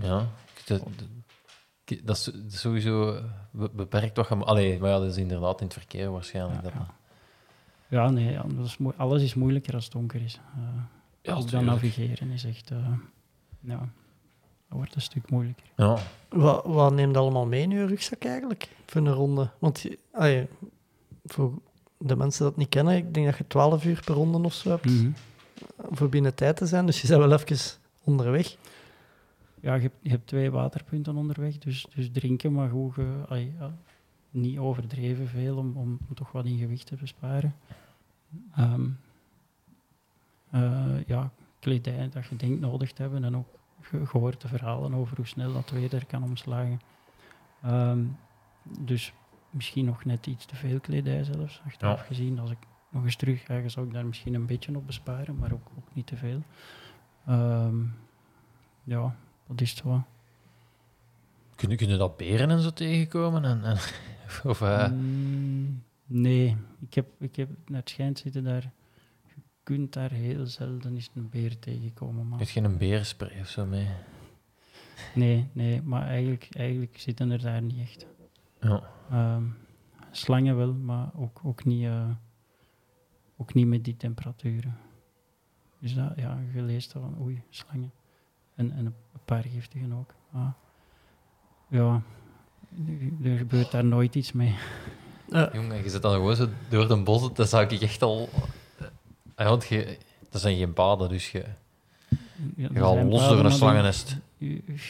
Ja, 0.00 0.26
dat, 0.66 0.82
dat- 1.84 1.98
dat 2.04 2.16
is 2.16 2.24
dat 2.24 2.34
sowieso 2.52 3.14
eh, 3.14 3.24
be- 3.50 3.70
beperkt 3.74 4.16
wat 4.16 4.28
je... 4.28 4.34
Allee, 4.34 4.78
maar 4.78 4.90
ja, 4.90 4.98
dat 4.98 5.08
is 5.10 5.16
inderdaad 5.16 5.60
in 5.60 5.64
het 5.66 5.74
verkeer 5.76 6.10
waarschijnlijk. 6.10 6.54
Ja, 6.56 6.62
dat, 6.62 6.72
ja. 6.72 6.86
Ja, 7.88 8.10
nee, 8.10 8.38
dat 8.56 8.76
alles 8.96 9.22
is 9.22 9.34
moeilijker 9.34 9.74
als 9.74 9.84
het 9.84 9.92
donker 9.92 10.22
is. 10.22 10.40
Eh 10.54 10.62
Ja, 11.22 11.34
ook 11.34 11.50
dan 11.50 11.64
navigeren 11.64 12.30
is 12.30 12.44
echt... 12.44 12.70
eh, 12.70 12.78
ja, 13.60 13.78
dat 13.78 13.88
wordt 14.68 14.94
een 14.94 15.00
stuk 15.00 15.30
moeilijker. 15.30 15.64
Ja, 15.76 15.98
Wat, 16.28 16.64
wat 16.64 16.92
neemt 16.92 17.12
je 17.14 17.18
allemaal 17.20 17.46
mee 17.46 17.62
in 17.62 17.70
je 17.70 17.86
rugzak 17.86 18.24
eigenlijk 18.24 18.68
voor 18.86 19.00
een 19.00 19.12
ronde? 19.12 19.50
Want 19.58 19.84
ah 20.12 20.30
ja, 20.32 20.44
voor 21.24 21.52
de 21.98 22.16
mensen 22.16 22.44
dat 22.44 22.56
niet 22.56 22.68
kennen, 22.68 22.96
ik 22.96 23.14
denk 23.14 23.26
dat 23.26 23.36
je 23.38 23.46
12 23.46 23.84
uur 23.84 24.02
per 24.04 24.14
ronde 24.14 24.38
of 24.38 24.54
zo 24.54 24.68
hebt 24.70 24.84
Mhm. 24.84 25.10
voor 25.90 26.08
binnen 26.08 26.34
tijd 26.34 26.56
te 26.56 26.66
zijn. 26.66 26.86
Dus 26.86 27.00
je 27.02 27.08
bent 27.08 27.20
wel 27.20 27.32
even 27.38 27.78
onderweg. 28.04 28.56
Ja, 29.60 29.74
je 29.74 29.80
hebt, 29.80 29.94
je 30.00 30.10
hebt 30.10 30.26
twee 30.26 30.50
waterpunten 30.50 31.16
onderweg, 31.16 31.58
dus, 31.58 31.86
dus 31.94 32.10
drinken, 32.12 32.52
maar 32.52 32.68
goed, 32.68 32.94
ge- 32.94 33.24
ai, 33.28 33.54
ja, 33.58 33.74
niet 34.30 34.58
overdreven 34.58 35.28
veel 35.28 35.56
om, 35.56 35.76
om, 35.76 35.98
toch 36.14 36.32
wat 36.32 36.44
in 36.44 36.58
gewicht 36.58 36.86
te 36.86 36.96
besparen. 36.96 37.54
Ehm, 38.56 38.86
eh, 40.50 41.06
ja, 41.06 41.30
kledij 41.60 42.08
dat 42.08 42.26
je 42.26 42.36
denkt 42.36 42.60
nodig 42.60 42.92
te 42.92 43.02
hebben 43.02 43.24
en 43.24 43.36
ook 43.36 43.46
gehoord 44.04 44.40
de 44.40 44.48
verhalen 44.48 44.94
over 44.94 45.16
hoe 45.16 45.26
snel 45.26 45.52
dat 45.52 45.70
weer 45.70 45.94
er 45.94 46.06
kan 46.06 46.22
omslagen. 46.22 46.80
Ehm, 47.62 48.04
dus 48.78 49.12
misschien 49.50 49.84
nog 49.84 50.04
net 50.04 50.26
iets 50.26 50.44
te 50.44 50.56
veel 50.56 50.80
kledij 50.80 51.24
zelfs, 51.24 51.60
achteraf 51.66 51.98
Ja. 52.00 52.06
gezien. 52.06 52.38
Als 52.38 52.50
ik 52.50 52.58
nog 52.90 53.04
eens 53.04 53.16
terug 53.16 53.44
ga, 53.44 53.68
zou 53.68 53.86
ik 53.86 53.92
daar 53.92 54.06
misschien 54.06 54.34
een 54.34 54.46
beetje 54.46 54.76
op 54.76 54.86
besparen, 54.86 55.38
maar 55.38 55.52
ook, 55.52 55.68
ook 55.78 55.94
niet 55.94 56.06
te 56.06 56.16
veel. 56.16 56.42
Ehm, 57.26 57.76
ja, 58.84 59.16
dat 59.46 59.60
is 59.60 59.70
het 59.70 59.82
wel. 59.82 60.04
Kunnen, 61.54 61.76
kunnen 61.76 61.98
dat 61.98 62.16
beren 62.16 62.50
en 62.50 62.60
zo 62.60 62.70
tegenkomen? 62.72 63.44
En, 63.44 63.64
en, 63.64 63.76
of, 64.50 64.60
eh, 64.62 64.90
Mm, 64.90 65.82
Nee, 66.08 66.56
ik 66.80 66.94
heb, 66.94 67.06
ik 67.18 67.36
heb, 67.36 67.48
naar 67.66 67.80
het 67.80 67.90
schijnt 67.90 68.18
zitten 68.18 68.44
daar... 68.44 68.70
Je 69.66 69.72
kunt 69.74 69.92
daar 69.92 70.10
heel 70.10 70.46
zelden 70.46 70.94
eens 70.94 71.10
een 71.14 71.28
beer 71.28 71.58
tegenkomen. 71.58 72.28
Maar 72.28 72.38
Heeft 72.38 72.50
geen 72.50 72.78
berenspray 72.78 73.40
of 73.40 73.48
zo 73.48 73.64
mee? 73.66 73.88
nee, 75.14 75.48
nee, 75.52 75.82
maar 75.82 76.06
eigenlijk, 76.06 76.48
eigenlijk 76.50 76.98
zitten 76.98 77.30
er 77.30 77.40
daar 77.42 77.62
niet 77.62 77.78
echt. 77.80 78.06
Ja. 78.60 78.82
Ehm, 79.10 79.42
slangen 80.10 80.56
wel, 80.56 80.72
maar 80.74 81.10
ook, 81.14 81.40
ook, 81.44 81.64
niet, 81.64 81.84
eh, 81.84 82.08
ook 83.36 83.54
niet 83.54 83.66
met 83.66 83.84
die 83.84 83.96
temperaturen. 83.96 84.76
Dus 85.78 85.94
dat, 85.94 86.12
ja, 86.16 86.38
je 86.54 86.62
leest 86.62 86.92
dan 86.92 87.02
van, 87.02 87.22
oei, 87.22 87.42
slangen. 87.50 87.92
En, 88.54 88.72
en 88.72 88.86
een 88.86 88.94
paar 89.24 89.42
giftigen 89.42 89.92
ook. 89.92 90.14
Maar 90.30 90.52
ja, 91.68 92.02
er- 92.86 93.30
er 93.30 93.36
gebeurt 93.38 93.70
daar 93.70 93.84
nooit 93.84 94.14
iets 94.14 94.32
mee. 94.32 94.54
Eh, 95.30 95.46
Jongen, 95.52 95.82
je 95.82 95.90
zit 95.90 96.02
dan 96.02 96.12
gewoon 96.12 96.36
zo 96.36 96.48
door 96.68 96.88
de 96.88 97.02
bossen, 97.02 97.34
dan 97.34 97.46
zou 97.46 97.66
ik 97.66 97.80
echt 97.80 98.02
al... 98.02 98.28
Ah, 99.36 99.48
want 99.48 99.66
je, 99.66 99.98
dat 100.30 100.40
zijn 100.40 100.56
geen 100.56 100.72
paden, 100.72 101.08
dus 101.08 101.30
je, 101.32 101.44
Ja, 102.08 102.16
je 102.56 102.68
er 102.68 102.74
gaat 102.84 103.04
los 103.04 103.28
door 103.28 103.44
een 103.44 103.52
slangennest. 103.52 104.16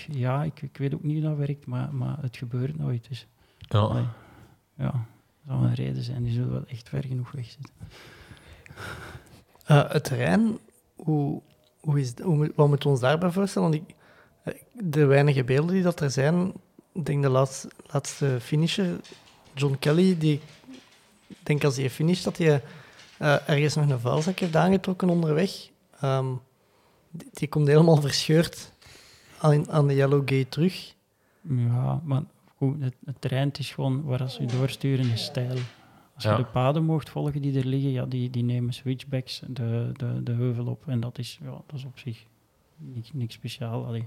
Ja, 0.08 0.42
ik, 0.42 0.62
ik 0.62 0.76
weet 0.76 0.94
ook 0.94 1.02
niet 1.02 1.20
hoe 1.22 1.28
dat 1.28 1.38
werkt, 1.46 1.66
maar, 1.66 1.94
maar 1.94 2.18
het 2.20 2.36
gebeurt 2.36 2.78
nooit. 2.78 3.08
Dus 3.08 3.26
Ja. 3.58 3.78
allee, 3.78 4.04
ja, 4.76 4.90
dat 4.92 5.02
zou 5.46 5.64
een 5.64 5.74
reden 5.74 6.02
zijn. 6.02 6.22
Die 6.22 6.32
zullen 6.32 6.50
wel 6.52 6.64
echt 6.66 6.88
ver 6.88 7.04
genoeg 7.04 7.30
weg 7.32 7.44
zitten. 7.44 7.74
Eh, 9.66 9.90
het 9.90 10.04
terrein, 10.04 10.58
hoe, 10.96 11.42
hoe 11.80 12.00
is, 12.00 12.12
hoe, 12.22 12.36
moet- 12.36 12.52
wat 12.54 12.68
moeten 12.68 12.86
we 12.86 12.92
ons 12.94 13.02
daarbij 13.02 13.30
voorstellen? 13.30 13.70
Want 13.70 13.82
ik, 13.88 13.94
eh, 14.42 14.54
de 14.72 15.04
weinige 15.04 15.44
beelden 15.44 15.74
die 15.74 15.82
dat 15.82 16.00
er 16.00 16.10
zijn, 16.10 16.52
ik 16.92 17.06
denk 17.06 17.22
de 17.22 17.28
laatste, 17.28 17.70
laatste 17.86 18.36
finisher, 18.40 19.00
John 19.54 19.76
Kelly, 19.78 20.18
die, 20.18 20.40
ik 21.26 21.36
denk 21.42 21.64
als 21.64 21.76
hij 21.76 21.90
finisht 21.90 22.24
dat 22.24 22.36
hij 22.38 22.62
eh, 23.18 23.48
ergens 23.48 23.74
nog 23.74 23.88
een 23.90 24.00
vuilzak 24.00 24.38
heeft 24.38 24.56
aangetrokken 24.56 25.08
onderweg. 25.08 25.70
Ehm, 26.00 26.26
die, 27.10 27.28
die 27.32 27.48
komt 27.48 27.66
helemaal 27.66 28.00
verscheurd 28.00 28.72
aan, 29.40 29.70
aan 29.70 29.86
de 29.86 29.94
Yellow 29.94 30.20
Gate 30.20 30.48
terug. 30.48 30.94
Ja, 31.40 32.00
maar 32.04 32.22
goed, 32.56 32.82
het, 32.82 32.94
het 33.04 33.20
terrein 33.20 33.50
is 33.58 33.70
gewoon 33.70 34.02
waar 34.02 34.20
als 34.20 34.36
je 34.36 34.46
doorsturen 34.46 35.10
is 35.10 35.24
stijl. 35.24 35.56
Als 36.14 36.24
je 36.24 36.30
Ja. 36.30 36.36
de 36.36 36.44
paden 36.44 36.84
mocht 36.84 37.10
volgen 37.10 37.42
die 37.42 37.58
er 37.58 37.66
liggen, 37.66 37.90
ja, 37.90 38.04
die, 38.06 38.30
die 38.30 38.42
nemen 38.44 38.72
switchbacks 38.74 39.42
de, 39.48 39.90
de, 39.92 40.22
de 40.22 40.32
heuvel 40.32 40.66
op. 40.66 40.88
En 40.88 41.00
dat 41.00 41.18
is, 41.18 41.38
ja, 41.42 41.50
dat 41.50 41.74
is 41.78 41.84
op 41.84 41.98
zich 41.98 42.24
niks, 42.76 43.10
niks 43.12 43.34
speciaal. 43.34 43.86
Allee. 43.86 44.06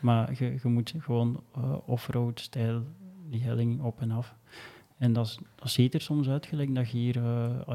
Maar 0.00 0.32
je, 0.38 0.58
je 0.62 0.68
moet 0.68 0.94
gewoon 0.98 1.42
eh, 1.54 1.74
offroad 1.86 2.40
stijl 2.40 2.82
die 3.30 3.42
helling 3.42 3.82
op 3.82 4.00
en 4.00 4.10
af. 4.10 4.34
En 4.98 5.12
dat, 5.12 5.26
is- 5.26 5.38
dat 5.54 5.70
ziet 5.70 5.94
er 5.94 6.00
soms 6.00 6.28
uit 6.28 6.46
gelijk 6.46 6.74
dat 6.74 6.90
je 6.90 6.96
hier 6.98 7.16
eh 7.16 7.68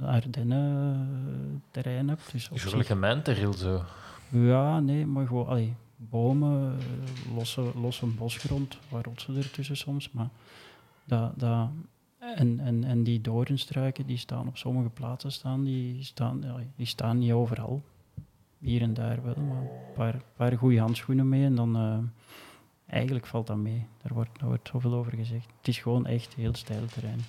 ai, 0.00 0.14
Ardennen 0.22 1.62
terrein 1.70 2.08
hebt. 2.08 2.32
Dus 2.32 2.48
op 2.50 2.58
gemeenteril 2.58 3.52
zo. 3.52 3.84
ja, 4.28 4.80
nee, 4.80 5.06
maar 5.06 5.26
gewoon 5.26 5.46
allee, 5.46 5.74
bomen, 5.96 6.78
eh, 6.78 7.34
losse, 7.36 7.72
losse 7.74 8.06
bosgrond, 8.06 8.78
waar 8.88 9.04
rotsen 9.04 9.36
er 9.36 9.50
tussen 9.50 9.76
soms. 9.76 10.10
Maar 10.10 10.28
dat, 11.04 11.32
dat, 11.36 11.68
en, 12.18 12.60
en, 12.60 12.84
en 12.84 13.02
die 13.02 13.20
doornstruiken 13.20 14.06
die 14.06 14.16
staan 14.18 14.48
op 14.48 14.56
sommige 14.56 14.88
plaatsen, 14.88 15.32
staan, 15.32 15.64
die, 15.64 16.02
staan, 16.02 16.44
allee, 16.44 16.70
die 16.76 16.86
staan 16.86 17.18
niet 17.18 17.32
overal. 17.32 17.82
Hier 18.58 18.82
en 18.82 18.94
daar 18.94 19.22
wel, 19.22 19.34
maar 19.34 19.62
een 19.62 19.92
paar, 19.94 20.22
paar 20.36 20.56
goede 20.58 20.78
handschoenen 20.78 21.28
mee 21.28 21.44
en 21.44 21.54
dan... 21.54 21.76
eh, 21.76 21.98
eigenlijk 22.92 23.26
valt 23.26 23.46
dat 23.46 23.56
mee. 23.56 23.86
Daar 24.02 24.12
wordt, 24.14 24.40
wordt 24.40 24.68
zoveel 24.68 24.94
over 24.94 25.12
gezegd. 25.12 25.46
Het 25.58 25.68
is 25.68 25.78
gewoon 25.78 26.06
echt 26.06 26.34
heel 26.34 26.54
steil 26.54 26.86
terrein. 26.86 27.20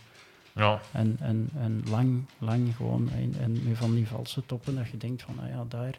Ja. 0.55 0.79
En, 0.91 1.17
en, 1.19 1.49
en 1.55 1.83
lang, 1.89 2.25
lang 2.37 2.75
gewoon. 2.75 3.09
En, 3.09 3.33
en 3.39 3.67
met 3.67 3.77
van 3.77 3.93
die 3.93 4.07
valse 4.07 4.45
toppen 4.45 4.75
dat 4.75 4.89
je 4.89 4.97
denkt 4.97 5.21
van, 5.21 5.39
ah 5.39 5.49
ja, 5.49 5.65
daar 5.67 5.95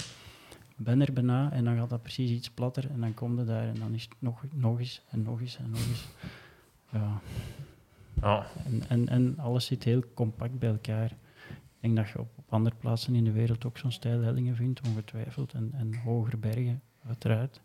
ben 0.77 1.01
er 1.01 1.13
bijna. 1.13 1.53
En 1.53 1.65
dan 1.65 1.77
gaat 1.77 1.91
dat 1.91 2.03
precies 2.03 2.31
iets 2.31 2.51
platter. 2.51 2.91
En 2.91 3.01
dan 3.01 3.15
kom 3.15 3.39
je 3.39 3.45
daar 3.45 3.69
en 3.69 3.79
dan 3.79 3.95
is 3.95 4.03
het 4.03 4.15
nog, 4.19 4.45
nog 4.53 4.79
eens 4.79 5.03
en 5.11 5.23
nog 5.23 5.41
eens 5.41 5.57
en 5.57 5.71
nog 5.71 5.87
eens. 5.89 6.07
Ja. 6.93 7.21
Ja. 8.21 8.47
En, 8.65 8.83
en, 8.89 9.09
en 9.09 9.39
alles 9.39 9.67
zit 9.67 9.85
heel 9.85 10.03
compact 10.15 10.59
bij 10.59 10.71
elkaar. 10.71 11.11
Ik 11.51 11.81
denk 11.81 11.97
dat 11.97 12.09
je 12.09 12.19
op, 12.19 12.31
op 12.35 12.53
andere 12.53 12.77
plaatsen 12.77 13.15
in 13.15 13.25
de 13.25 13.33
wereld 13.33 13.65
ook 13.65 13.79
zo'n 13.79 13.93
steile 13.93 14.25
hellingen 14.25 14.57
vindt, 14.57 14.81
ongetwijfeld. 14.87 15.53
En, 15.53 15.71
en 15.73 15.95
hogere 15.95 16.37
bergen, 16.37 16.83
uiteraard. 17.07 17.61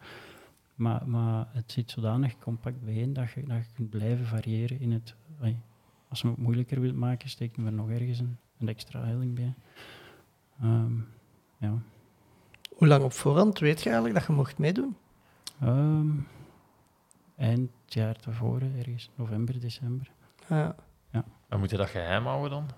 Maar, 0.76 1.10
maar 1.10 1.48
het 1.52 1.72
zit 1.72 1.92
zodanig 1.92 2.40
compact 2.40 2.82
bijeen 2.82 3.14
dat 3.14 3.32
je, 3.32 3.44
dat 3.44 3.58
je 3.58 3.74
kunt 3.74 3.90
blijven 3.90 4.26
variëren 4.26 4.80
in 4.80 4.92
het... 4.92 5.16
als 6.10 6.22
je 6.22 6.28
het 6.28 6.38
moeilijker 6.38 6.80
wilt 6.82 6.96
maken, 6.96 7.30
steek 7.30 7.56
je 7.56 7.66
er 7.66 7.74
nog 7.74 7.90
ergens 7.90 8.20
een, 8.20 8.38
een 8.58 8.68
extra 8.68 9.04
helling 9.04 9.36
bij. 9.36 9.54
Ehm, 10.62 10.98
ja. 11.58 11.82
Hoe 12.76 12.88
lang 12.88 13.04
op 13.04 13.12
voorhand 13.12 13.60
weet 13.60 13.80
je 13.82 13.90
eigenlijk 13.90 14.20
dat 14.20 14.28
je 14.28 14.34
mocht 14.34 14.58
meedoen? 14.58 14.96
Ehm, 15.62 16.10
eind 17.36 17.72
jaar 17.86 18.16
tevoren, 18.16 18.78
ergens 18.78 19.10
november, 19.16 19.60
december. 19.60 20.12
Ja. 20.50 20.76
En 21.50 21.60
moet 21.60 21.70
je 21.70 21.78
dat 21.78 21.90
geheim 21.90 22.26
houden 22.26 22.50
dan? 22.50 22.70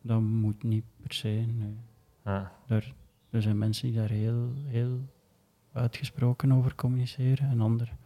Dat 0.00 0.20
moet 0.20 0.62
niet 0.62 0.84
per 1.02 1.12
se, 1.14 1.28
nee. 1.28 1.76
Ja. 2.24 2.52
Er, 2.66 2.94
er 3.30 3.42
zijn 3.42 3.58
mensen 3.58 3.86
die 3.86 3.96
daar 3.96 4.08
heel, 4.08 4.52
heel 4.64 5.00
uitgesproken 5.72 6.52
over 6.52 6.74
communiceren 6.74 7.48
en 7.48 7.60
anderen. 7.60 7.98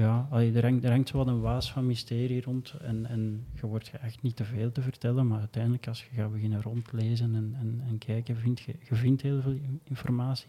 Ja, 0.00 0.26
allee, 0.30 0.52
er, 0.54 0.62
hangt, 0.62 0.84
er 0.84 0.90
hangt 0.90 1.08
zo 1.08 1.16
wat 1.16 1.26
een 1.26 1.40
waas 1.40 1.72
van 1.72 1.86
mysterie 1.86 2.42
rond 2.42 2.72
en, 2.82 3.06
en 3.06 3.46
je 3.54 3.66
wordt 3.66 3.88
geacht 3.88 4.22
niet 4.22 4.36
te 4.36 4.44
veel 4.44 4.72
te 4.72 4.82
vertellen, 4.82 5.26
maar 5.26 5.38
uiteindelijk 5.38 5.88
als 5.88 6.00
je 6.00 6.06
gaat 6.20 6.32
beginnen 6.32 6.62
rondlezen 6.62 7.34
en, 7.34 7.56
en, 7.60 7.82
en 7.88 7.98
kijken, 7.98 8.36
vind 8.36 8.60
je, 8.60 8.74
je 8.88 8.94
vindt 8.94 9.22
heel 9.22 9.40
veel 9.42 9.52
in- 9.52 9.80
informatie. 9.84 10.48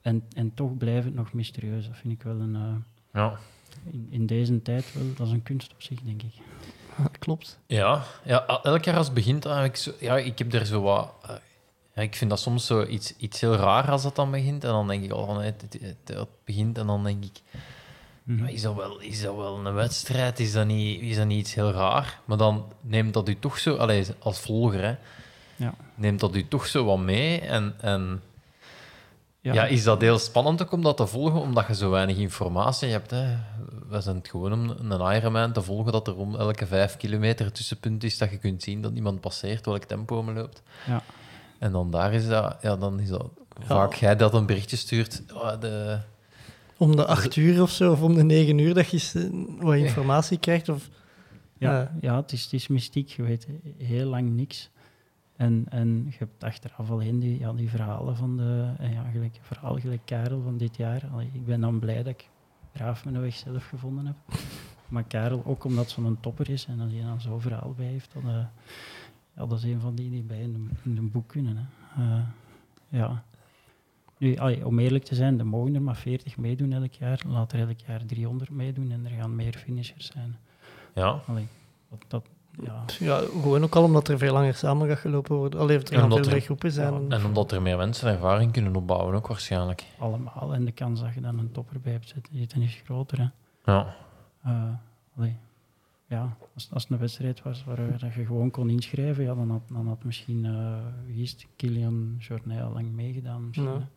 En, 0.00 0.24
en 0.34 0.54
toch 0.54 0.76
blijft 0.76 1.04
het 1.04 1.14
nog 1.14 1.32
mysterieus. 1.32 1.86
Dat 1.86 1.96
vind 1.96 2.12
ik 2.12 2.22
wel 2.22 2.40
een... 2.40 2.54
eh, 2.54 2.74
Ja. 3.12 3.38
in, 3.90 4.06
in 4.10 4.26
deze 4.26 4.62
tijd 4.62 4.92
wel, 4.94 5.04
dat 5.16 5.26
is 5.26 5.32
een 5.32 5.42
kunst 5.42 5.72
op 5.72 5.82
zich, 5.82 6.00
denk 6.00 6.22
ik. 6.22 6.32
Dat 7.02 7.18
klopt. 7.18 7.58
Ja, 7.66 8.02
ja, 8.24 8.46
el- 8.46 8.62
elk 8.62 8.84
jaar 8.84 8.96
als 8.96 9.06
het 9.06 9.14
begint, 9.14 9.44
zo, 9.72 9.92
ja, 10.00 10.16
ik 10.18 10.38
heb 10.38 10.52
er 10.52 10.66
zo 10.66 10.80
wat... 10.82 11.14
eh, 11.22 11.34
ja, 11.94 12.02
ik 12.02 12.14
vind 12.14 12.30
dat 12.30 12.40
soms 12.40 12.66
zo 12.66 12.86
iets, 12.86 13.16
iets 13.16 13.40
heel 13.40 13.54
raar 13.54 13.90
als 13.90 14.02
dat 14.02 14.16
dan 14.16 14.30
begint. 14.30 14.64
En 14.64 14.70
dan 14.70 14.88
denk 14.88 15.04
ik 15.04 15.10
al 15.10 15.26
van, 15.26 15.40
het, 15.42 15.60
het, 15.62 15.72
het- 15.82 16.16
het 16.18 16.28
begint 16.44 16.78
en 16.78 16.86
dan 16.86 17.04
denk 17.04 17.24
ik... 17.24 17.40
Mhm. 18.22 18.44
Is 18.44 18.62
dat, 18.62 18.74
wel, 18.74 19.00
is 19.00 19.22
dat 19.22 19.36
wel 19.36 19.66
een 19.66 19.74
wedstrijd? 19.74 20.40
Is 20.40 20.52
dat, 20.52 20.66
niet, 20.66 21.00
is 21.00 21.16
dat 21.16 21.26
niet 21.26 21.38
iets 21.38 21.54
heel 21.54 21.70
raar? 21.70 22.20
Maar 22.24 22.36
dan 22.36 22.72
neemt 22.80 23.14
dat 23.14 23.28
u 23.28 23.38
toch 23.38 23.58
zo... 23.58 23.76
Allee, 23.76 24.06
als 24.18 24.38
volger, 24.38 24.82
hè. 24.82 24.94
Ja. 25.56 25.74
Neemt 25.94 26.20
dat 26.20 26.34
u 26.34 26.48
toch 26.48 26.66
zo 26.66 26.84
wat 26.84 26.98
mee. 26.98 27.40
En, 27.40 27.74
en 27.80 28.22
ja. 29.40 29.66
is 29.66 29.82
dat 29.82 30.00
heel 30.00 30.18
spannend 30.18 30.62
ook 30.62 30.72
om 30.72 30.82
dat 30.82 30.96
te 30.96 31.06
volgen, 31.06 31.40
omdat 31.40 31.66
je 31.66 31.74
zo 31.74 31.90
weinig 31.90 32.16
informatie 32.16 32.90
hebt. 32.90 33.10
Hè? 33.10 33.36
We 33.88 34.00
zijn 34.00 34.16
het 34.16 34.28
gewoon 34.28 34.52
om 34.52 34.90
een 34.90 35.14
Ironman 35.14 35.52
te 35.52 35.62
volgen, 35.62 35.92
dat 35.92 36.06
er 36.06 36.16
om 36.16 36.36
elke 36.36 36.66
vijf 36.66 36.96
kilometer 36.96 37.46
een 37.46 37.52
tussenpunt 37.52 38.04
is, 38.04 38.18
dat 38.18 38.30
je 38.30 38.38
kunt 38.38 38.62
zien 38.62 38.82
dat 38.82 38.92
iemand 38.94 39.20
passeert, 39.20 39.66
welk 39.66 39.84
tempo 39.84 40.24
hem 40.24 40.34
loopt. 40.34 40.62
Ja. 40.86 41.02
En 41.58 41.72
dan 41.72 41.90
daar 41.90 42.12
is 42.12 42.26
dat, 42.26 42.56
ja, 42.60 42.76
dan 42.76 43.00
is 43.00 43.08
dat 43.08 43.30
vaak 43.58 43.94
jij 43.94 44.16
dat 44.16 44.34
een 44.34 44.46
berichtje 44.46 44.76
stuurt. 44.76 45.22
oh, 45.34 45.60
de, 45.60 45.98
Om 46.82 46.96
de 46.96 47.06
acht 47.06 47.36
uur 47.36 47.62
of 47.62 47.70
zo, 47.70 47.92
of 47.92 48.02
om 48.02 48.14
de 48.14 48.22
negen 48.24 48.58
uur, 48.58 48.74
dat 48.74 48.90
je 48.90 49.30
wat 49.60 49.76
informatie 49.76 50.38
krijgt. 50.38 50.68
Of, 50.68 50.88
Ja, 51.58 51.92
ja 52.00 52.16
het, 52.16 52.32
is, 52.32 52.42
het 52.42 52.52
is 52.52 52.68
mystiek. 52.68 53.08
Je 53.08 53.22
weet 53.22 53.46
heel 53.78 54.06
lang 54.08 54.30
niks. 54.30 54.70
En, 55.36 55.64
en 55.68 56.06
je 56.10 56.16
hebt 56.18 56.44
achteraf 56.44 56.90
alleen 56.90 57.18
die, 57.18 57.38
ja, 57.38 57.52
die 57.52 57.70
verhalen 57.70 58.16
van 58.16 58.36
de... 58.36 58.72
eh, 58.78 58.92
Ja, 58.92 59.02
gelijk, 59.12 59.38
verhaal 59.40 59.78
gelijk 59.78 60.00
Karel 60.04 60.42
van 60.42 60.56
dit 60.56 60.76
jaar. 60.76 61.08
Allee, 61.12 61.30
ik 61.32 61.44
ben 61.44 61.60
dan 61.60 61.78
blij 61.78 61.96
dat 62.02 62.06
ik 62.06 62.28
braaf 62.72 63.04
mijn 63.04 63.20
weg 63.20 63.34
zelf 63.34 63.66
gevonden 63.66 64.06
heb. 64.06 64.16
Maar 64.88 65.04
Karel, 65.04 65.42
ook 65.44 65.64
omdat 65.64 65.90
zo'n 65.90 66.16
topper 66.20 66.50
is 66.50 66.66
en 66.66 66.80
als 66.80 66.92
hij 66.92 67.02
dan 67.02 67.20
zo'n 67.20 67.40
verhaal 67.40 67.74
bij 67.76 67.86
heeft, 67.86 68.12
dan, 68.12 68.22
eh, 68.22 68.44
ja, 69.36 69.46
dat 69.46 69.52
is 69.58 69.64
een 69.64 69.80
van 69.80 69.94
die 69.94 70.10
die 70.10 70.22
bij 70.22 70.40
in, 70.40 70.70
in 70.84 70.96
een 70.96 71.10
boek 71.10 71.28
kunnen. 71.28 71.56
Hè. 71.56 72.02
Eh, 72.02 72.22
ja. 72.88 73.24
Nu, 74.22 74.36
allee, 74.36 74.66
om 74.66 74.78
eerlijk 74.78 75.04
te 75.04 75.14
zijn, 75.14 75.38
er 75.38 75.46
mogen 75.46 75.74
er 75.74 75.82
maar 75.82 75.96
40 75.96 76.36
meedoen 76.36 76.72
elk 76.72 76.92
jaar. 76.92 77.20
Laat 77.26 77.52
er 77.52 77.60
elk 77.68 77.78
jaar 77.86 78.06
300 78.06 78.50
meedoen 78.50 78.90
en 78.90 79.04
er 79.04 79.10
gaan 79.20 79.36
meer 79.36 79.54
finishers 79.54 80.06
zijn. 80.12 80.36
ja. 80.94 81.20
Allee, 81.26 81.46
dat, 81.90 82.04
dat, 82.08 82.24
ja, 82.64 82.84
ja, 82.98 83.18
gewoon 83.40 83.62
ook 83.64 83.74
al 83.76 83.82
omdat 83.84 84.08
er 84.08 84.18
veel 84.18 84.32
langer 84.32 84.54
samen 84.54 84.88
gaat 84.88 84.98
gelopen 84.98 85.36
worden. 85.36 85.60
Alleen 85.60 85.80
er 85.80 85.86
gaan 85.98 86.08
veel 86.10 86.18
er- 86.24 86.30
meer 86.30 86.40
groepen 86.40 86.72
zijn. 86.72 86.92
ja, 87.08 87.16
En 87.16 87.24
omdat 87.24 87.52
er 87.52 87.62
meer 87.62 87.76
mensen 87.76 88.08
ervaring 88.10 88.52
kunnen 88.52 88.76
opbouwen, 88.76 89.14
ook 89.14 89.26
waarschijnlijk. 89.26 89.84
allemaal. 89.98 90.54
En 90.54 90.64
de 90.64 90.72
kans 90.72 91.00
dat 91.00 91.14
je 91.14 91.20
dan 91.20 91.38
een 91.38 91.52
topper 91.52 91.80
bij 91.80 91.92
hebt 91.92 92.14
zitten, 92.24 92.62
is 92.62 92.80
groter. 92.84 93.18
Hè. 93.18 93.26
Ja. 93.72 93.94
Eh, 94.42 94.62
allee, 95.16 95.36
ja, 96.06 96.36
als, 96.54 96.68
als 96.72 96.82
het 96.82 96.92
een 96.92 96.98
wedstrijd 96.98 97.42
was 97.42 97.64
waar 97.64 97.80
je- 97.82 97.96
dat 97.98 98.14
je 98.14 98.24
gewoon 98.24 98.50
kon 98.50 98.70
inschrijven, 98.70 99.24
ja, 99.24 99.34
dan, 99.34 99.50
had, 99.50 99.62
dan 99.68 99.86
had 99.88 100.04
misschien, 100.04 100.44
eh 100.44 100.76
wie 101.06 101.22
is 101.22 101.30
het, 101.32 101.46
Kilian 101.56 102.16
Jornet 102.18 102.62
al 102.62 102.72
lang 102.72 102.92
meegedaan. 102.92 103.46
misschien, 103.46 103.68
Ja. 103.68 103.88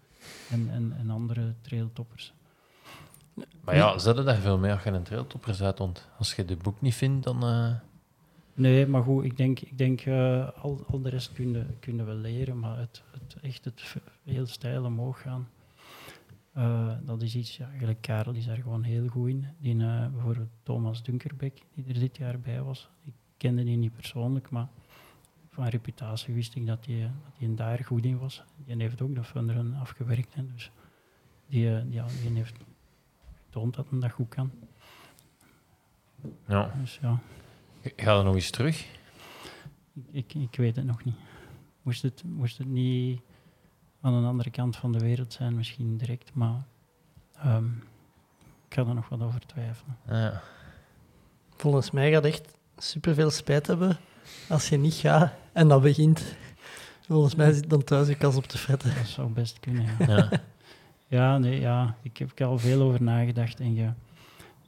En, 0.51 0.69
en, 0.69 0.95
en 0.97 1.09
andere 1.09 1.53
trailtoppers. 1.61 2.33
Maar 3.61 3.75
ja, 3.75 3.97
zet 3.97 4.17
je 4.17 4.23
daar 4.23 4.35
veel 4.35 4.57
mee 4.57 4.71
als 4.71 4.83
je 4.83 4.89
een 4.89 5.03
trailtopper 5.03 5.53
zet? 5.55 5.77
Want 5.79 6.07
als 6.17 6.35
je 6.35 6.45
de 6.45 6.55
boek 6.55 6.81
niet 6.81 6.95
vindt, 6.95 7.23
dan... 7.23 7.43
eh, 7.43 7.71
Nee, 8.53 8.87
maar 8.87 9.03
goed, 9.03 9.23
ik 9.23 9.37
denk, 9.37 9.59
ik 9.59 9.77
denk 9.77 10.01
eh, 10.01 10.47
al, 10.61 10.83
al 10.87 11.01
de 11.01 11.09
rest 11.09 11.33
kunnen, 11.33 11.77
kunnen 11.79 12.05
we 12.05 12.13
leren, 12.13 12.59
maar 12.59 12.77
het, 12.77 13.03
het, 13.11 13.35
echt 13.41 13.65
het 13.65 13.95
heel 14.23 14.45
stijl 14.45 14.83
omhoog 14.85 15.21
gaan, 15.21 15.47
eh, 16.53 16.91
dat 17.01 17.21
is 17.21 17.35
iets, 17.35 17.57
ja, 17.57 17.67
eigenlijk 17.69 18.01
Karel 18.01 18.33
is 18.33 18.45
daar 18.45 18.57
gewoon 18.57 18.83
heel 18.83 19.07
goed 19.07 19.29
in. 19.29 19.47
Die, 19.59 19.75
bijvoorbeeld 19.75 20.49
Thomas 20.63 21.03
Dunkerbeck, 21.03 21.61
die 21.73 21.85
er 21.87 21.99
dit 21.99 22.17
jaar 22.17 22.39
bij 22.39 22.61
was. 22.61 22.89
Ik 23.03 23.13
kende 23.37 23.63
die 23.63 23.77
niet 23.77 23.95
persoonlijk, 23.95 24.49
maar 24.49 24.67
van 25.55 25.67
reputatie 25.67 26.33
wist 26.33 26.55
ik 26.55 26.65
dat 26.65 26.85
hij 26.85 27.01
dat 27.01 27.33
die 27.37 27.53
daar 27.53 27.83
goed 27.83 28.05
in 28.05 28.17
was. 28.17 28.43
Die 28.65 28.75
heeft 28.77 29.01
ook 29.01 29.15
de 29.15 29.23
Funderen 29.23 29.75
afgewerkt, 29.75 30.33
hè, 30.33 30.45
dus 30.53 30.71
die, 31.47 31.75
eh, 31.75 31.91
ja, 31.91 32.05
die 32.21 32.35
heeft 32.35 32.55
getoond 33.45 33.75
dat 33.75 33.89
hij 33.89 33.99
dat 33.99 34.11
goed 34.11 34.29
kan. 34.29 34.51
ja. 36.47 36.73
Dus 36.81 36.99
ja. 37.01 37.19
Ga 37.81 38.17
er 38.17 38.23
nog 38.23 38.35
eens 38.35 38.49
terug? 38.49 38.87
Ik, 40.11 40.33
ik 40.33 40.55
weet 40.55 40.75
het 40.75 40.85
nog 40.85 41.03
niet. 41.03 41.15
Moest 41.81 42.01
het, 42.01 42.23
moest 42.23 42.57
het 42.57 42.67
niet 42.67 43.21
aan 44.01 44.13
een 44.13 44.25
andere 44.25 44.49
kant 44.49 44.75
van 44.75 44.91
de 44.91 44.99
wereld 44.99 45.33
zijn, 45.33 45.55
misschien 45.55 45.97
direct, 45.97 46.33
maar 46.33 46.63
ehm, 47.33 47.67
ik 48.67 48.73
ga 48.73 48.85
er 48.85 48.93
nog 48.93 49.09
wat 49.09 49.21
over 49.21 49.45
twijfelen. 49.45 49.97
Ja. 50.07 50.41
Volgens 51.55 51.91
mij 51.91 52.11
gaat 52.11 52.25
echt 52.25 52.57
superveel 52.77 53.29
spijt 53.29 53.67
hebben 53.67 53.97
als 54.49 54.69
je 54.69 54.77
niet 54.77 54.93
gaat 54.93 55.31
en 55.53 55.67
dat 55.67 55.81
begint. 55.81 56.23
Volgens 57.07 57.35
mij 57.35 57.51
zit 57.51 57.69
dan 57.69 57.83
thuis 57.83 58.07
je 58.07 58.15
kas 58.15 58.35
op 58.35 58.45
te 58.45 58.57
fretten. 58.57 58.95
Dat 58.95 59.07
zou 59.07 59.29
best 59.29 59.59
kunnen, 59.59 59.85
ja. 59.99 60.05
ja. 60.07 60.29
Ja, 61.07 61.37
nee, 61.37 61.59
ja. 61.59 61.95
Ik 62.01 62.17
heb 62.17 62.39
er 62.39 62.45
al 62.45 62.59
veel 62.59 62.81
over 62.81 63.01
nagedacht 63.01 63.59
en 63.59 63.73
je, 63.73 63.89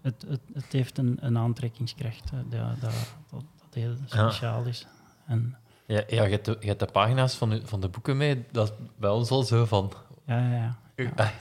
het, 0.01 0.25
het, 0.27 0.41
het 0.53 0.71
heeft 0.71 0.97
een, 0.97 1.17
een 1.21 1.37
aantrekkingskracht 1.37 2.29
hè, 2.29 2.47
dat, 2.49 2.81
dat, 2.81 2.93
dat, 3.29 3.43
heel 3.73 3.95
speciaal 4.05 4.63
is. 4.63 4.87
En 5.25 5.57
Ja, 5.85 6.03
ja 6.07 6.23
je, 6.23 6.31
hebt 6.31 6.45
de, 6.45 6.57
je 6.59 6.67
hebt 6.67 6.79
de 6.79 6.85
pagina's 6.85 7.35
van 7.35 7.49
de, 7.49 7.61
van 7.65 7.81
de 7.81 7.89
boeken 7.89 8.17
mee. 8.17 8.45
Dat 8.51 8.67
is 8.67 8.73
bij 8.95 9.09
ons 9.09 9.29
al 9.29 9.43
zo 9.43 9.65
van... 9.65 9.93
ja, 10.25 10.39
ja, 10.39 10.53
ja. 10.55 10.77
Ja. 10.95 11.31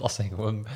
Dat 0.00 0.12
zijn 0.12 0.28
gewoon 0.28 0.66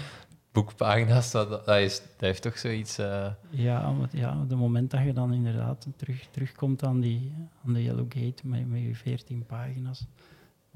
boekpagina's. 0.52 1.30
Dat, 1.30 1.48
dat, 1.66 1.76
is, 1.78 2.00
dat 2.00 2.08
heeft 2.20 2.42
toch 2.42 2.58
zoiets... 2.58 2.98
eh, 2.98 3.30
Ja, 3.50 3.94
want 3.96 4.12
ja, 4.12 4.40
op 4.40 4.48
het 4.48 4.58
moment 4.58 4.90
dat 4.90 5.04
je 5.04 5.12
dan 5.12 5.32
inderdaad 5.32 5.87
terug, 5.96 6.26
terugkomt 6.30 6.82
aan, 6.84 7.00
die, 7.00 7.34
aan 7.66 7.72
de 7.72 7.82
Yellow 7.82 8.06
Gate 8.08 8.46
met, 8.46 8.68
met 8.68 8.80
je 8.82 8.94
14 8.94 9.46
pagina's, 9.46 10.06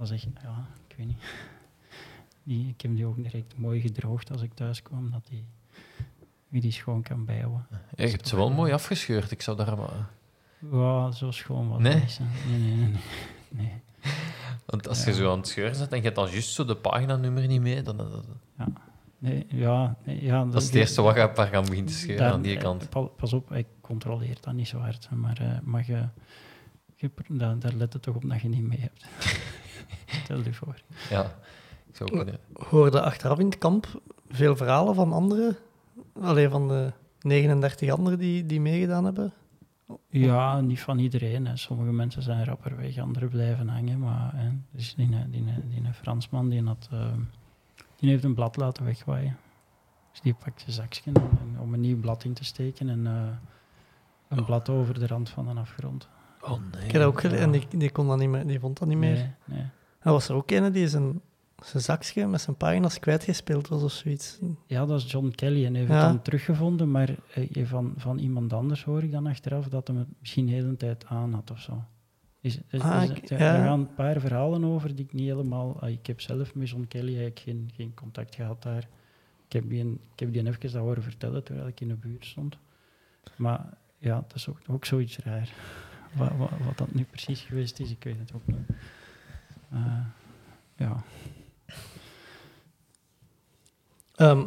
is 0.00 0.10
echt, 0.10 0.26
ja, 0.42 0.66
ik 0.88 0.96
weet 0.96 1.06
niet. 1.06 1.22
Die, 2.44 2.68
ik 2.68 2.80
heb 2.80 2.96
die 2.96 3.06
ook 3.06 3.22
direct 3.22 3.58
mooi 3.58 3.80
gedroogd 3.80 4.30
als 4.30 4.42
ik 4.42 4.54
thuis 4.54 4.82
kwam, 4.82 5.10
dat 5.10 5.26
die, 5.28 5.44
wie 6.48 6.60
die 6.60 6.72
schoon 6.72 7.02
kan 7.02 7.24
bijhouden. 7.24 7.66
ja, 7.70 8.04
je 8.04 8.10
hebt 8.10 8.28
ze 8.28 8.36
wel 8.36 8.50
mooi 8.50 8.72
afgescheurd. 8.72 9.30
Ik 9.30 9.42
zou 9.42 9.56
daar 9.56 9.76
maar... 9.76 10.08
Ja, 10.72 11.10
zo 11.10 11.30
schoon 11.30 11.68
was 11.68 11.80
Nee? 11.80 11.94
niet. 11.94 12.20
Nee, 12.48 12.58
nee, 12.58 12.74
nee. 12.76 12.86
nee. 12.86 13.00
nee. 13.48 13.82
Want 14.66 14.88
als 14.88 15.04
je 15.04 15.10
Ja. 15.10 15.16
zo 15.16 15.30
aan 15.32 15.38
het 15.38 15.48
scheuren 15.48 15.74
zit 15.74 15.90
en 15.90 15.96
je 15.96 16.02
hebt 16.02 16.16
dan 16.16 16.30
juist 16.30 16.52
zo 16.52 16.64
de 16.64 16.76
paginanummer 16.76 17.46
niet 17.46 17.60
mee, 17.60 17.82
dan... 17.82 17.96
Dat, 17.96 18.24
nee 19.22 19.46
ja, 19.48 19.96
nee, 20.04 20.22
ja, 20.24 20.44
dat 20.44 20.60
is 20.60 20.66
het 20.66 20.74
eerste 20.74 21.02
wat 21.02 21.14
je 21.16 21.30
paar 21.30 21.46
gaan 21.46 21.62
beginnen 21.64 21.86
te 21.86 21.98
scheuren 21.98 22.24
Daar- 22.24 22.32
aan 22.32 22.42
die 22.42 22.56
eh, 22.56 22.62
kant. 22.62 22.88
pa- 22.88 23.00
Pas 23.00 23.32
op, 23.32 23.52
ik 23.52 23.66
controleer 23.80 24.36
dat 24.40 24.54
niet 24.54 24.68
zo 24.68 24.78
hard, 24.78 25.08
maar, 25.10 25.38
eh, 25.40 25.58
maar 25.62 25.84
je, 25.86 26.08
je, 26.96 27.10
daar, 27.28 27.58
daar 27.58 27.72
let 27.72 27.92
het 27.92 28.02
toch 28.02 28.14
op 28.14 28.28
dat 28.28 28.40
je 28.40 28.48
niet 28.48 28.62
mee 28.68 28.78
hebt. 28.80 29.04
Stel 30.24 30.42
je 30.42 30.52
voor. 30.54 30.82
Ja. 31.10 31.22
Ik 31.88 31.96
zou 31.96 32.10
ook... 32.20 32.28
hoorde 32.68 33.00
achteraf 33.02 33.38
in 33.38 33.46
het 33.46 33.58
kamp 33.58 34.00
veel 34.28 34.56
verhalen 34.56 34.94
van 34.94 35.12
anderen. 35.12 35.56
Alleen 36.20 36.50
van 36.50 36.68
de 36.68 36.92
39 37.20 37.90
anderen 37.90 38.18
die, 38.18 38.46
die 38.46 38.60
meegedaan 38.60 39.04
hebben. 39.04 39.32
Ja, 40.08 40.60
niet 40.60 40.80
van 40.80 40.98
iedereen. 40.98 41.46
Hè. 41.46 41.56
Sommige 41.56 41.92
mensen 41.92 42.22
zijn 42.22 42.44
rapper 42.44 42.76
weg, 42.76 42.98
anderen 42.98 43.28
blijven 43.28 43.68
hangen. 43.68 43.98
Maar 43.98 44.30
hè, 44.34 44.48
dus 44.70 44.94
die, 44.94 45.08
die, 45.08 45.44
die, 45.44 45.82
die 45.82 45.92
Fransman 45.92 46.48
die, 46.48 46.62
had, 46.62 46.88
eh, 46.92 47.06
die 48.02 48.10
heeft 48.10 48.24
een 48.24 48.34
blad 48.34 48.56
laten 48.56 48.84
wegwaaien. 48.84 49.36
Dus 50.10 50.20
die 50.20 50.34
pakt 50.34 50.60
zijn 50.60 50.72
zakje 50.72 51.02
en- 51.14 51.60
om 51.60 51.74
een 51.74 51.80
nieuw 51.80 52.00
blad 52.00 52.24
in 52.24 52.32
te 52.32 52.44
steken 52.44 52.88
en 52.88 53.06
eh, 53.06 53.22
een 54.28 54.44
blad 54.44 54.68
over 54.68 54.98
de 54.98 55.06
rand 55.06 55.28
van 55.30 55.48
een 55.48 55.58
afgrond. 55.58 56.08
Oh 56.40 56.50
nee. 56.50 56.84
Ik 56.84 56.90
heb 56.92 57.00
dat 57.02 57.10
ook 57.10 57.20
gele- 57.20 57.36
en 57.36 57.50
die, 57.50 57.66
die, 57.76 57.90
kon 57.90 58.06
dat 58.08 58.18
niet 58.18 58.28
meer, 58.28 58.46
die 58.46 58.60
vond 58.60 58.78
dat 58.78 58.88
niet 58.88 58.98
meer. 58.98 59.14
Nee, 59.14 59.30
nee. 59.44 59.66
Er 59.98 60.12
was 60.12 60.28
er 60.28 60.34
ook 60.34 60.50
een 60.50 60.72
die 60.72 60.88
zijn, 60.88 61.20
zijn 61.64 61.82
zakje 61.82 62.26
met 62.26 62.40
zijn 62.40 62.56
pagina's 62.56 62.98
kwijtgespeeld 62.98 63.68
was 63.68 63.82
of 63.82 63.92
zoiets. 63.92 64.38
Ja, 64.66 64.86
dat 64.86 65.00
is 65.00 65.10
John 65.10 65.30
Kelly 65.30 65.64
en 65.64 65.70
hij 65.70 65.80
heeft 65.80 65.92
Ja. 65.92 65.98
het 66.02 66.08
dan 66.12 66.22
teruggevonden, 66.22 66.90
maar 66.90 67.14
eh, 67.34 67.66
van, 67.66 67.92
van 67.96 68.18
iemand 68.18 68.52
anders 68.52 68.84
hoor 68.84 69.02
ik 69.02 69.12
dan 69.12 69.26
achteraf 69.26 69.68
dat 69.68 69.88
hij 69.88 69.96
het 69.96 70.08
misschien 70.20 70.46
de 70.46 70.52
hele 70.52 70.76
tijd 70.76 71.06
aan 71.06 71.32
had 71.32 71.50
of 71.50 71.58
zo. 71.60 71.84
Ah, 72.78 73.02
ik- 73.04 73.30
er 73.30 73.38
ja. 73.38 73.54
er 73.56 73.64
gaan 73.64 73.78
een 73.80 73.94
paar 73.94 74.20
verhalen 74.20 74.64
over 74.64 74.94
die 74.96 75.04
ik 75.04 75.12
niet 75.12 75.28
helemaal... 75.28 75.80
ah, 75.80 75.88
ik 75.90 76.06
heb 76.06 76.20
zelf 76.20 76.54
met 76.54 76.68
John 76.68 76.84
Kelly 76.88 77.06
eigenlijk 77.08 77.38
geen, 77.38 77.70
geen 77.74 77.94
contact 77.94 78.34
gehad 78.34 78.62
daar. 78.62 78.88
Ik 79.46 79.52
heb 79.52 79.68
die, 79.68 79.80
een- 79.80 80.00
ik 80.12 80.20
heb 80.20 80.32
die 80.32 80.46
even 80.46 80.60
dat 80.60 80.72
horen 80.72 81.02
vertellen 81.02 81.44
terwijl 81.44 81.66
ik 81.66 81.80
in 81.80 81.88
de 81.88 81.94
buurt 81.94 82.24
stond. 82.26 82.56
Maar 83.36 83.66
ja, 83.98 84.14
dat 84.28 84.34
is 84.34 84.48
ook, 84.48 84.58
ook 84.68 84.84
zoiets 84.84 85.18
raar. 85.18 85.48
Wat, 86.16 86.30
wat, 86.36 86.50
wat 86.64 86.78
dat 86.78 86.94
nu 86.94 87.04
precies 87.04 87.40
geweest 87.40 87.80
is, 87.80 87.90
ik 87.90 88.04
weet 88.04 88.18
het 88.18 88.32
ook 88.34 88.46
niet. 88.46 88.58
Eh, 89.70 89.98
ja. 90.76 91.02
Ehm, 94.14 94.46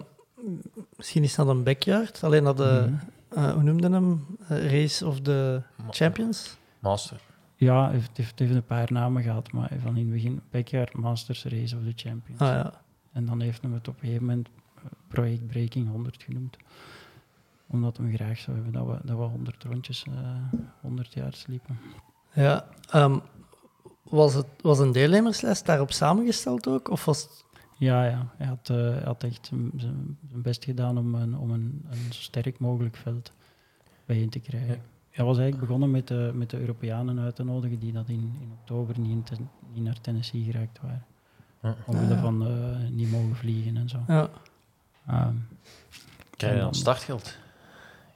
misschien 0.96 1.24
is 1.24 1.36
dat 1.36 1.48
een 1.48 1.64
backyard, 1.64 2.24
alleen 2.24 2.44
dat 2.44 2.58
de, 2.58 2.86
Mhm. 2.90 3.40
eh, 3.40 3.54
hoe 3.54 3.64
noemde 3.64 3.90
hem? 3.90 4.26
Eh, 4.48 4.72
Race 4.72 5.06
of 5.06 5.22
the 5.22 5.62
Ma- 5.86 5.92
Champions? 5.92 6.58
Master. 6.80 7.22
Ja, 7.56 7.92
het 7.92 8.18
heeft, 8.18 8.40
heeft 8.40 8.56
een 8.56 8.66
paar 8.66 8.92
namen 8.92 9.24
gehad, 9.24 9.52
maar 9.52 9.72
van 9.82 9.98
in 9.98 10.04
het 10.04 10.14
begin 10.14 10.42
Backyard 10.52 10.94
Masters 10.94 11.44
Race 11.44 11.76
of 11.76 11.84
the 11.84 11.94
Champions. 11.96 12.42
Ah 12.42 12.48
ja. 12.48 12.82
En 13.12 13.26
dan 13.26 13.42
heeft 13.42 13.62
hij 13.62 13.72
het 13.72 13.88
op 13.88 13.94
een 13.94 14.00
gegeven 14.00 14.26
moment 14.26 14.50
eh, 14.76 14.84
Project 15.08 15.48
Breaking 15.48 15.90
100 15.90 16.24
genoemd. 16.24 16.58
Omdat 17.68 17.98
we 17.98 18.14
graag 18.14 18.40
zou 18.40 18.56
hebben 18.56 18.74
dat 18.74 18.86
we, 18.86 19.08
dat 19.08 19.18
we 19.18 19.24
100 19.24 19.64
rondjes, 19.64 20.04
eh 20.04 20.60
100 20.82 21.14
jaar 21.14 21.34
sliepen. 21.34 21.78
ja. 22.34 22.68
ehm, 22.90 23.20
was, 24.04 24.34
het, 24.34 24.48
was 24.62 24.80
een 24.80 24.92
deelnemerslijst 24.92 25.66
daarop 25.66 25.92
samengesteld 25.92 26.68
ook? 26.68 26.90
Of 26.90 27.06
was 27.06 27.24
het... 27.24 27.46
Ja, 27.78 28.06
ja. 28.06 28.34
Hij 28.38 28.48
had, 28.48 28.70
eh, 28.70 28.76
hij 28.78 29.04
had 29.04 29.24
echt 29.24 29.52
zijn, 29.78 30.18
best 30.20 30.64
gedaan 30.64 30.98
om, 30.98 31.16
een, 31.16 31.38
om 31.38 31.52
een, 31.52 31.86
een 31.90 32.14
zo 32.14 32.22
sterk 32.22 32.60
mogelijk 32.60 32.96
veld 32.96 33.34
bijeen 34.06 34.30
te 34.30 34.40
krijgen. 34.40 34.76
Ja. 34.76 34.82
Hij 35.16 35.26
was 35.26 35.38
eigenlijk 35.38 35.68
begonnen 35.68 35.92
met 35.92 36.08
de, 36.08 36.32
met 36.34 36.50
de 36.50 36.60
Europeanen 36.60 37.20
uit 37.20 37.36
te 37.36 37.44
nodigen 37.44 37.80
die 37.80 37.92
dat 37.92 38.10
in, 38.10 38.36
in 38.42 38.52
oktober 38.60 39.00
niet, 39.00 39.12
in 39.12 39.24
ten- 39.24 39.50
niet 39.74 39.84
naar 39.84 40.02
Tennessee 40.02 40.44
geraakt 40.44 40.80
waren. 40.82 41.06
Ja. 41.62 41.76
Omwille 41.86 42.18
van 42.18 42.48
eh, 42.48 42.90
niet 42.90 43.12
mogen 43.12 43.36
vliegen 43.36 43.78
en 43.78 43.90
zo. 43.90 44.00
Ja. 44.08 44.30
Ehm, 45.08 45.34
Krijg 46.38 46.54
je 46.54 46.60
dan 46.60 46.68
dan- 46.72 46.76
startgeld? 46.76 47.38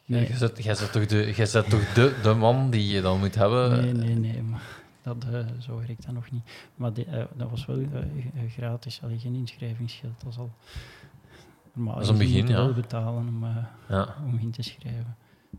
nee, 0.05 0.27
Jij 0.27 0.37
zet, 0.37 0.63
jij 0.63 0.75
zet 0.75 0.91
toch, 0.91 1.05
de, 1.05 1.33
jij 1.35 1.45
zet 1.45 1.69
toch 1.69 1.93
de, 1.93 2.19
de 2.23 2.33
man 2.33 2.69
die 2.69 2.87
je 2.87 3.01
dan 3.01 3.19
moet 3.19 3.35
hebben? 3.35 3.71
nee, 3.81 3.93
nee, 3.93 4.15
nee. 4.15 4.41
Maar 4.41 4.63
dat, 5.03 5.25
eh, 5.31 5.45
zo 5.59 5.77
werkt 5.77 6.05
dat 6.05 6.13
nog 6.13 6.31
niet. 6.31 6.43
Maar 6.75 6.93
die, 6.93 7.05
eh, 7.05 7.23
dat 7.35 7.49
was 7.49 7.65
wel 7.65 7.85
gratis. 8.49 9.01
Allee, 9.03 9.19
geen 9.19 9.35
inschrijvingsgeld. 9.35 10.21
Dat 10.23 10.31
is 10.31 10.37
al... 10.37 10.51
Normaal 11.73 11.93
Dat 11.95 12.03
is 12.03 12.09
een 12.09 12.17
begin, 12.17 12.47
ja. 12.47 12.55
wel 12.55 12.73
betalen 12.73 13.27
om, 13.27 13.43
eh, 13.43 13.55
Ja, 13.89 14.15
om 14.25 14.37
in 14.37 14.51
te 14.51 14.61
schrijven. 14.61 15.15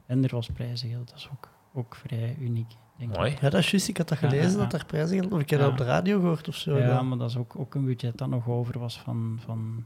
En 0.06 0.24
er 0.24 0.30
was 0.34 0.48
prijzengeld. 0.48 1.08
Dat 1.08 1.18
is 1.18 1.28
ook, 1.32 1.48
ook 1.72 1.94
vrij 1.96 2.36
uniek, 2.40 2.72
denk 2.98 3.16
mooi. 3.16 3.30
ik. 3.30 3.40
Ja, 3.40 3.50
dat 3.50 3.60
is 3.60 3.70
juist. 3.70 3.88
Ik 3.88 3.96
had 3.96 4.08
dat 4.08 4.18
gelezen, 4.18 4.50
ja, 4.50 4.56
ja. 4.56 4.62
dat 4.68 4.72
er 4.80 4.86
prijzen 4.86 5.18
gelden. 5.18 5.32
Of 5.32 5.40
ik 5.40 5.50
heb 5.50 5.58
Ja. 5.58 5.64
dat 5.64 5.74
op 5.74 5.78
de 5.78 5.84
radio 5.92 6.20
gehoord 6.20 6.48
of 6.48 6.56
zo. 6.56 6.78
Ja, 6.78 7.02
maar 7.02 7.18
dat 7.18 7.30
is 7.30 7.36
ook, 7.36 7.58
ook 7.58 7.74
een 7.74 7.84
budget 7.84 8.18
dat 8.18 8.28
nog 8.28 8.48
over 8.48 8.78
was 8.78 8.98
van, 9.00 9.38
van, 9.44 9.84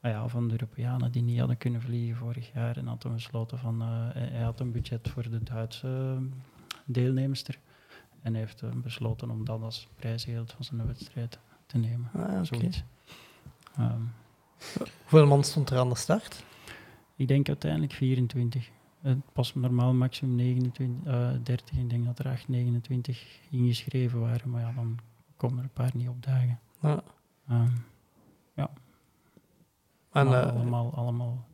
ah 0.00 0.10
ja, 0.10 0.28
van 0.28 0.46
de 0.48 0.52
Europeanen 0.52 1.12
die 1.12 1.22
niet 1.22 1.38
hadden 1.38 1.56
kunnen 1.56 1.80
vliegen 1.82 2.16
vorig 2.16 2.52
jaar. 2.52 2.76
En 2.76 2.86
had 2.86 3.00
toen 3.00 3.12
besloten 3.14 3.58
van, 3.58 3.82
eh, 3.82 3.88
hij 4.12 4.42
had 4.42 4.60
een 4.60 4.72
budget 4.72 5.08
voor 5.08 5.22
de 5.30 5.42
Duitse 5.42 6.16
eh, 6.18 6.22
deelnemster. 6.84 7.58
En 8.22 8.32
hij 8.32 8.40
heeft 8.42 8.62
eh, 8.62 8.70
besloten 8.74 9.30
om 9.30 9.44
dat 9.44 9.62
als 9.62 9.88
prijsgeld 9.96 10.52
van 10.52 10.64
zijn 10.64 10.86
wedstrijd 10.86 11.38
te 11.66 11.78
nemen. 11.78 12.10
Ah, 12.14 12.22
oké. 12.34 12.44
Zoiets. 12.44 12.82
Ehm, 13.76 14.00
Hoeveel 15.00 15.26
man 15.26 15.44
stond 15.44 15.70
er 15.70 15.78
aan 15.78 15.88
de 15.88 15.94
start? 15.96 16.44
Ik 17.20 17.28
denk 17.28 17.48
uiteindelijk 17.48 17.92
24. 17.92 18.70
Het 19.00 19.18
was 19.32 19.54
normaal 19.54 19.92
maximum 19.94 20.34
29, 20.36 21.12
eh 21.12 21.30
30. 21.42 21.76
Ik 21.78 21.90
denk 21.90 22.04
dat 22.04 22.18
er 22.18 22.28
8, 22.28 22.48
29 22.48 23.40
ingeschreven 23.50 24.20
waren. 24.20 24.50
Maar 24.50 24.60
ja, 24.60 24.72
dan 24.72 24.98
komen 25.36 25.58
er 25.58 25.64
een 25.64 25.70
paar 25.72 25.90
niet 25.94 26.08
opdagen. 26.08 26.58
Ja. 26.80 27.02
Ehm, 27.48 27.68
En, 30.12 30.26
maar 30.26 30.46
eh, 30.46 30.54
allemaal, 30.54 30.94
allemaal 30.94 31.44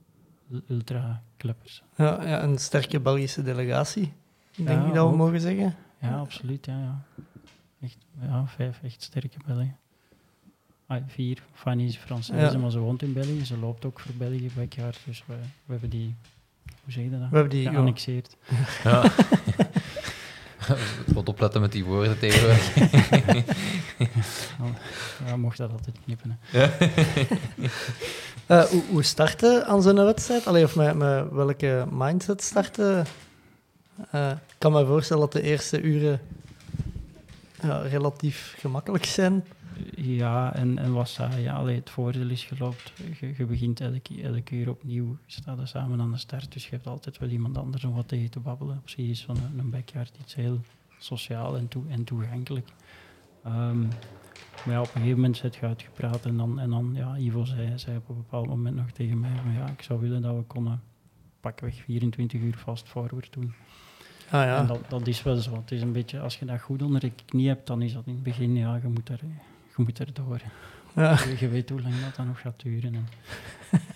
ultra-kleppers. 0.68 1.82
ja, 1.96 2.26
ja, 2.28 2.42
een 2.42 2.58
sterke 2.58 3.00
Belgische 3.00 3.42
delegatie, 3.42 4.12
denk 4.56 4.68
Ja, 4.68 4.74
ik 4.86 4.94
dat 4.94 5.06
we 5.06 5.10
ook. 5.12 5.16
mogen 5.16 5.40
zeggen. 5.40 5.74
Ja, 6.00 6.18
absoluut. 6.18 6.66
Ja, 6.66 6.78
ja. 6.78 7.02
Echt, 7.80 7.98
ja, 8.20 8.46
vijf 8.46 8.82
echt 8.82 9.02
sterke 9.02 9.38
Belgen. 9.46 9.76
Ah, 10.86 11.02
vier. 11.06 11.42
Fanny 11.54 11.84
is 11.84 11.98
Française, 11.98 12.52
Ja. 12.52 12.58
maar 12.58 12.70
ze 12.70 12.78
woont 12.78 13.02
in 13.02 13.12
België. 13.12 13.44
Ze 13.44 13.58
loopt 13.58 13.84
ook 13.84 14.00
voor 14.00 14.14
België 14.14 14.50
backyard. 14.56 14.98
Dus 15.04 15.24
we, 15.26 15.34
we 15.64 15.72
hebben 15.72 15.90
die, 15.90 16.14
hoe 16.84 16.92
zeg 16.92 17.04
je 17.04 17.10
dat? 17.10 17.18
We 17.18 17.24
hebben 17.36 17.48
die... 17.50 17.62
ja. 17.62 17.70
Geannexeerd. 17.70 18.36
Ja. 18.84 19.02
Wat 21.14 21.28
opletten 21.28 21.60
met 21.60 21.72
die 21.72 21.84
woorden 21.84 22.18
tegenwoordig. 22.18 22.74
Ja, 25.26 25.36
mocht 25.36 25.58
dat 25.58 25.70
altijd 25.70 25.96
knippen. 26.04 26.38
Eh, 28.46 28.62
hoe, 28.62 28.82
hoe 28.90 29.02
starten 29.02 29.66
aan 29.66 29.82
zo'n 29.82 30.04
wedstrijd? 30.04 30.46
Allee, 30.46 30.64
of 30.64 30.76
met, 30.76 30.94
met 30.94 31.30
welke 31.30 31.86
mindset 31.90 32.42
starten? 32.42 33.06
Eh, 34.10 34.30
ik 34.30 34.54
kan 34.58 34.72
me 34.72 34.86
voorstellen 34.86 35.22
dat 35.22 35.32
de 35.32 35.42
eerste 35.42 35.80
uren 35.80 36.20
ja, 37.62 37.78
relatief 37.80 38.54
gemakkelijk 38.58 39.04
zijn. 39.04 39.44
Ja, 39.96 40.54
en, 40.54 40.78
en 40.78 41.06
zei 41.06 41.42
ja, 41.42 41.54
allee, 41.54 41.76
het 41.76 41.90
voordeel 41.90 42.28
is 42.28 42.44
geloopt. 42.44 42.92
Je, 43.20 43.34
je 43.36 43.44
begint 43.44 43.80
elke, 43.80 44.22
elke 44.22 44.54
uur 44.54 44.70
opnieuw. 44.70 45.16
Je 45.24 45.32
staat 45.32 45.58
er 45.58 45.68
samen 45.68 46.00
aan 46.00 46.12
de 46.12 46.18
start, 46.18 46.52
dus 46.52 46.64
je 46.64 46.70
hebt 46.70 46.86
altijd 46.86 47.18
wel 47.18 47.28
iemand 47.28 47.58
anders 47.58 47.84
om 47.84 47.94
wat 47.94 48.08
tegen 48.08 48.30
te 48.30 48.40
babbelen. 48.40 48.76
Op 48.76 48.88
zich 48.88 49.08
is 49.08 49.20
zo'n 49.20 49.58
een 49.58 49.70
backyard 49.70 50.16
iets 50.20 50.34
heel 50.34 50.60
sociaal 50.98 51.56
en, 51.56 51.68
toe, 51.68 51.82
en 51.88 52.04
toegankelijk. 52.04 52.68
Ehm, 53.44 53.80
maar 54.64 54.74
ja, 54.74 54.80
op 54.80 54.86
een 54.86 54.92
gegeven 54.92 55.14
moment 55.14 55.36
zit 55.36 55.54
je 55.54 55.66
uitgepraat 55.66 56.24
en 56.24 56.36
dan, 56.36 56.60
en 56.60 56.70
dan 56.70 56.90
ja, 56.94 57.16
Ivo 57.16 57.44
zei, 57.44 57.78
zei 57.78 57.96
op 57.96 58.08
een 58.08 58.16
bepaald 58.16 58.46
moment 58.46 58.76
nog 58.76 58.90
tegen 58.90 59.20
mij 59.20 59.36
van 59.42 59.52
ja, 59.52 59.68
ik 59.68 59.82
zou 59.82 60.00
willen 60.00 60.22
dat 60.22 60.36
we 60.36 60.42
konden 60.42 60.82
pakweg 61.40 61.74
24 61.74 62.40
uur 62.40 62.54
fast 62.56 62.88
forward 62.88 63.32
doen. 63.32 63.54
Ah 64.30 64.44
ja, 64.44 64.58
En 64.58 64.66
dat, 64.66 64.80
dat 64.88 65.06
is 65.06 65.22
wel 65.22 65.36
zo. 65.36 65.54
Het 65.54 65.70
is 65.70 65.82
een 65.82 65.92
beetje, 65.92 66.20
als 66.20 66.38
je 66.38 66.44
dat 66.44 66.60
goed 66.60 66.82
onder 66.82 67.00
de 67.00 67.12
knie 67.24 67.48
hebt, 67.48 67.66
dan 67.66 67.82
is 67.82 67.92
dat 67.92 68.06
in 68.06 68.14
het 68.14 68.22
begin, 68.22 68.56
ja, 68.56 68.76
je 68.76 68.88
moet 68.88 69.08
er, 69.08 69.20
je 69.76 69.82
moet 69.82 69.98
er 69.98 70.12
door. 70.12 70.40
ja. 70.94 71.18
Je, 71.24 71.36
je 71.38 71.48
weet 71.48 71.70
hoe 71.70 71.80
lang 71.80 71.94
dat 72.04 72.16
dan 72.16 72.26
nog 72.26 72.40
gaat 72.40 72.62
duren. 72.62 72.94
En, 72.94 73.06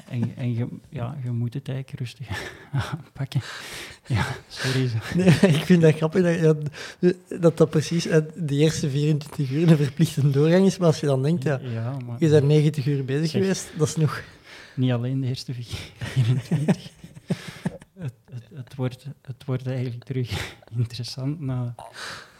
en, 0.08 0.36
en 0.36 0.54
je, 0.54 0.68
ja, 0.88 1.16
je 1.22 1.30
moet 1.30 1.54
het 1.54 1.68
eigenlijk 1.68 1.98
rustig 1.98 2.28
aanpakken. 2.72 3.40
Ja, 4.06 4.26
sorry. 4.48 4.88
zo. 4.88 4.96
Nee, 5.14 5.28
ik 5.28 5.64
vind 5.64 5.82
dat 5.82 5.94
grappig 5.94 6.40
dat 6.42 6.56
dat, 7.40 7.56
dat 7.56 7.70
precies 7.70 8.06
eh, 8.06 8.18
de 8.36 8.54
eerste 8.54 8.90
24 8.90 9.50
uur 9.50 9.70
een 9.70 9.76
verplichte 9.76 10.30
doorgang 10.30 10.66
is. 10.66 10.78
Maar 10.78 10.86
als 10.86 11.00
je 11.00 11.06
dan 11.06 11.22
denkt, 11.22 11.42
ja, 11.42 11.58
ja 11.58 11.96
maar 12.06 12.16
je 12.18 12.28
bent 12.28 12.46
90 12.46 12.86
uur 12.86 13.04
bezig 13.04 13.30
Zeg. 13.30 13.40
geweest, 13.40 13.70
dat 13.78 13.88
is 13.88 13.96
nog... 13.96 14.22
niet 14.74 14.92
alleen 14.92 15.20
de 15.20 15.26
eerste 15.26 15.54
24. 15.54 16.90
het, 17.98 18.12
het, 18.32 18.44
het, 18.54 18.74
wordt, 18.74 19.06
het 19.22 19.44
wordt 19.44 19.66
eigenlijk 19.66 20.04
terug 20.04 20.54
interessant 20.76 21.40
na, 21.40 21.74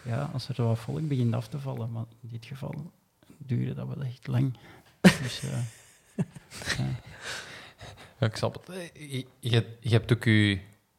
ja, 0.05 0.31
als 0.33 0.49
er 0.49 0.65
wat 0.65 0.79
volk 0.79 1.09
begint 1.09 1.35
af 1.35 1.49
te 1.49 1.59
vallen. 1.59 1.93
Maar 1.93 2.05
in 2.23 2.29
dit 2.29 2.47
geval 2.47 2.93
duurde 3.57 3.75
dat 3.75 3.87
wel 3.87 4.03
echt 4.05 4.27
lang. 4.27 4.57
Dus, 5.01 5.43
eh, 5.43 5.51
ja. 6.79 6.85
Ja, 8.19 8.27
ik 8.27 8.37
snap 8.37 8.55
het. 8.55 8.69
Eh, 8.77 9.11
Je, 9.13 9.27
je, 9.41 9.77
je 9.81 9.89
hebt 9.91 10.13
ook 10.13 10.25
je, 10.25 10.33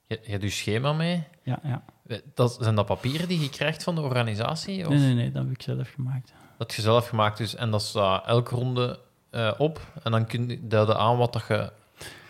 je, 0.07 0.19
je 0.23 0.31
hebt 0.31 0.43
je 0.43 0.49
schema 0.49 0.93
mee. 0.93 1.23
ja, 1.43 1.59
ja. 1.63 1.83
Eh, 2.07 2.17
Dat, 2.33 2.57
zijn 2.61 2.75
dat 2.75 2.85
papieren 2.85 3.27
die 3.27 3.39
je 3.39 3.49
krijgt 3.49 3.83
van 3.83 3.95
de 3.95 4.01
organisatie? 4.01 4.83
Of 4.83 4.89
Nee, 4.89 4.99
nee, 4.99 5.13
nee, 5.13 5.31
dat 5.31 5.43
heb 5.43 5.51
ik 5.53 5.61
zelf 5.61 5.91
gemaakt. 5.91 6.33
Dat 6.57 6.73
je 6.73 6.81
zelf 6.81 7.07
gemaakt 7.07 7.39
is 7.39 7.55
en 7.55 7.71
dat 7.71 7.81
staat 7.81 8.27
elke 8.27 8.55
ronde 8.55 8.99
eh, 9.29 9.53
op. 9.57 9.91
En 10.03 10.11
dan 10.11 10.25
kun 10.25 10.49
je 10.49 10.67
duiden 10.67 10.97
aan 10.97 11.17
wat 11.17 11.33
dat 11.33 11.45
je 11.47 11.71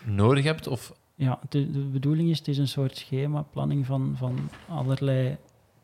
nodig 0.04 0.44
hebt. 0.44 0.66
Of, 0.66 0.92
Ja, 1.14 1.38
de, 1.48 1.70
de 1.70 1.78
bedoeling 1.78 2.30
is, 2.30 2.38
het 2.38 2.48
is 2.48 2.58
een 2.58 2.68
soort 2.68 2.96
schema, 2.96 3.42
planning 3.42 3.86
van, 3.86 4.14
van 4.16 4.50
allerlei 4.68 5.36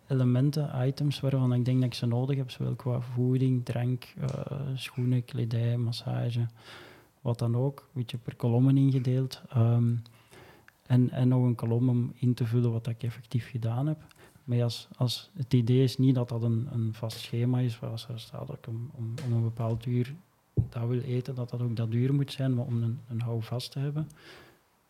elementen, 0.09 0.87
items 0.87 1.21
waarvan 1.21 1.53
ik 1.53 1.65
denk 1.65 1.77
dat 1.77 1.87
ik 1.87 1.95
ze 1.95 2.07
nodig 2.07 2.37
heb, 2.37 2.51
zowel 2.51 2.75
qua 2.75 3.01
voeding, 3.01 3.65
drank, 3.65 4.15
eh, 4.21 4.57
schoenen, 4.75 5.25
kledij, 5.25 5.77
massage, 5.77 6.47
wat 7.21 7.39
dan 7.39 7.57
ook. 7.57 7.79
Een 7.81 8.01
beetje 8.01 8.19
per 8.19 8.35
kolommen 8.35 8.77
ingedeeld. 8.77 9.43
Ehm, 9.49 9.95
en, 10.87 11.11
en 11.11 11.29
nog 11.29 11.45
een 11.45 11.55
kolom 11.55 11.89
om 11.89 12.13
in 12.15 12.35
te 12.35 12.47
vullen 12.47 12.73
wat 12.73 12.87
ik 12.87 13.03
effectief 13.03 13.51
gedaan 13.51 13.87
heb. 13.87 14.07
Maar 14.45 14.63
als, 14.63 14.89
als 14.97 15.31
het 15.37 15.55
idee 15.55 15.83
is 15.83 15.99
niet 15.99 16.15
dat 16.15 16.29
dat 16.29 16.43
een, 16.43 16.69
een 16.73 16.95
vast 16.95 17.19
schema 17.19 17.59
is, 17.59 17.79
waar 17.79 17.93
er 17.93 18.21
staat 18.21 18.47
dat 18.47 18.57
ik 18.57 18.67
om, 18.67 18.91
om, 18.95 19.33
een 19.33 19.43
bepaald 19.43 19.87
uur 19.87 20.15
dat 20.69 20.89
wil 20.89 21.01
eten, 21.01 21.35
dat 21.35 21.51
dat 21.51 21.63
ook 21.63 21.77
dat 21.77 21.93
uur 21.93 22.15
moet 22.15 22.33
zijn, 22.33 22.55
maar 22.55 22.67
om 22.67 22.83
een, 22.83 23.01
een 23.09 23.21
houvast 23.21 23.73
te 23.73 23.79
hebben 23.79 24.09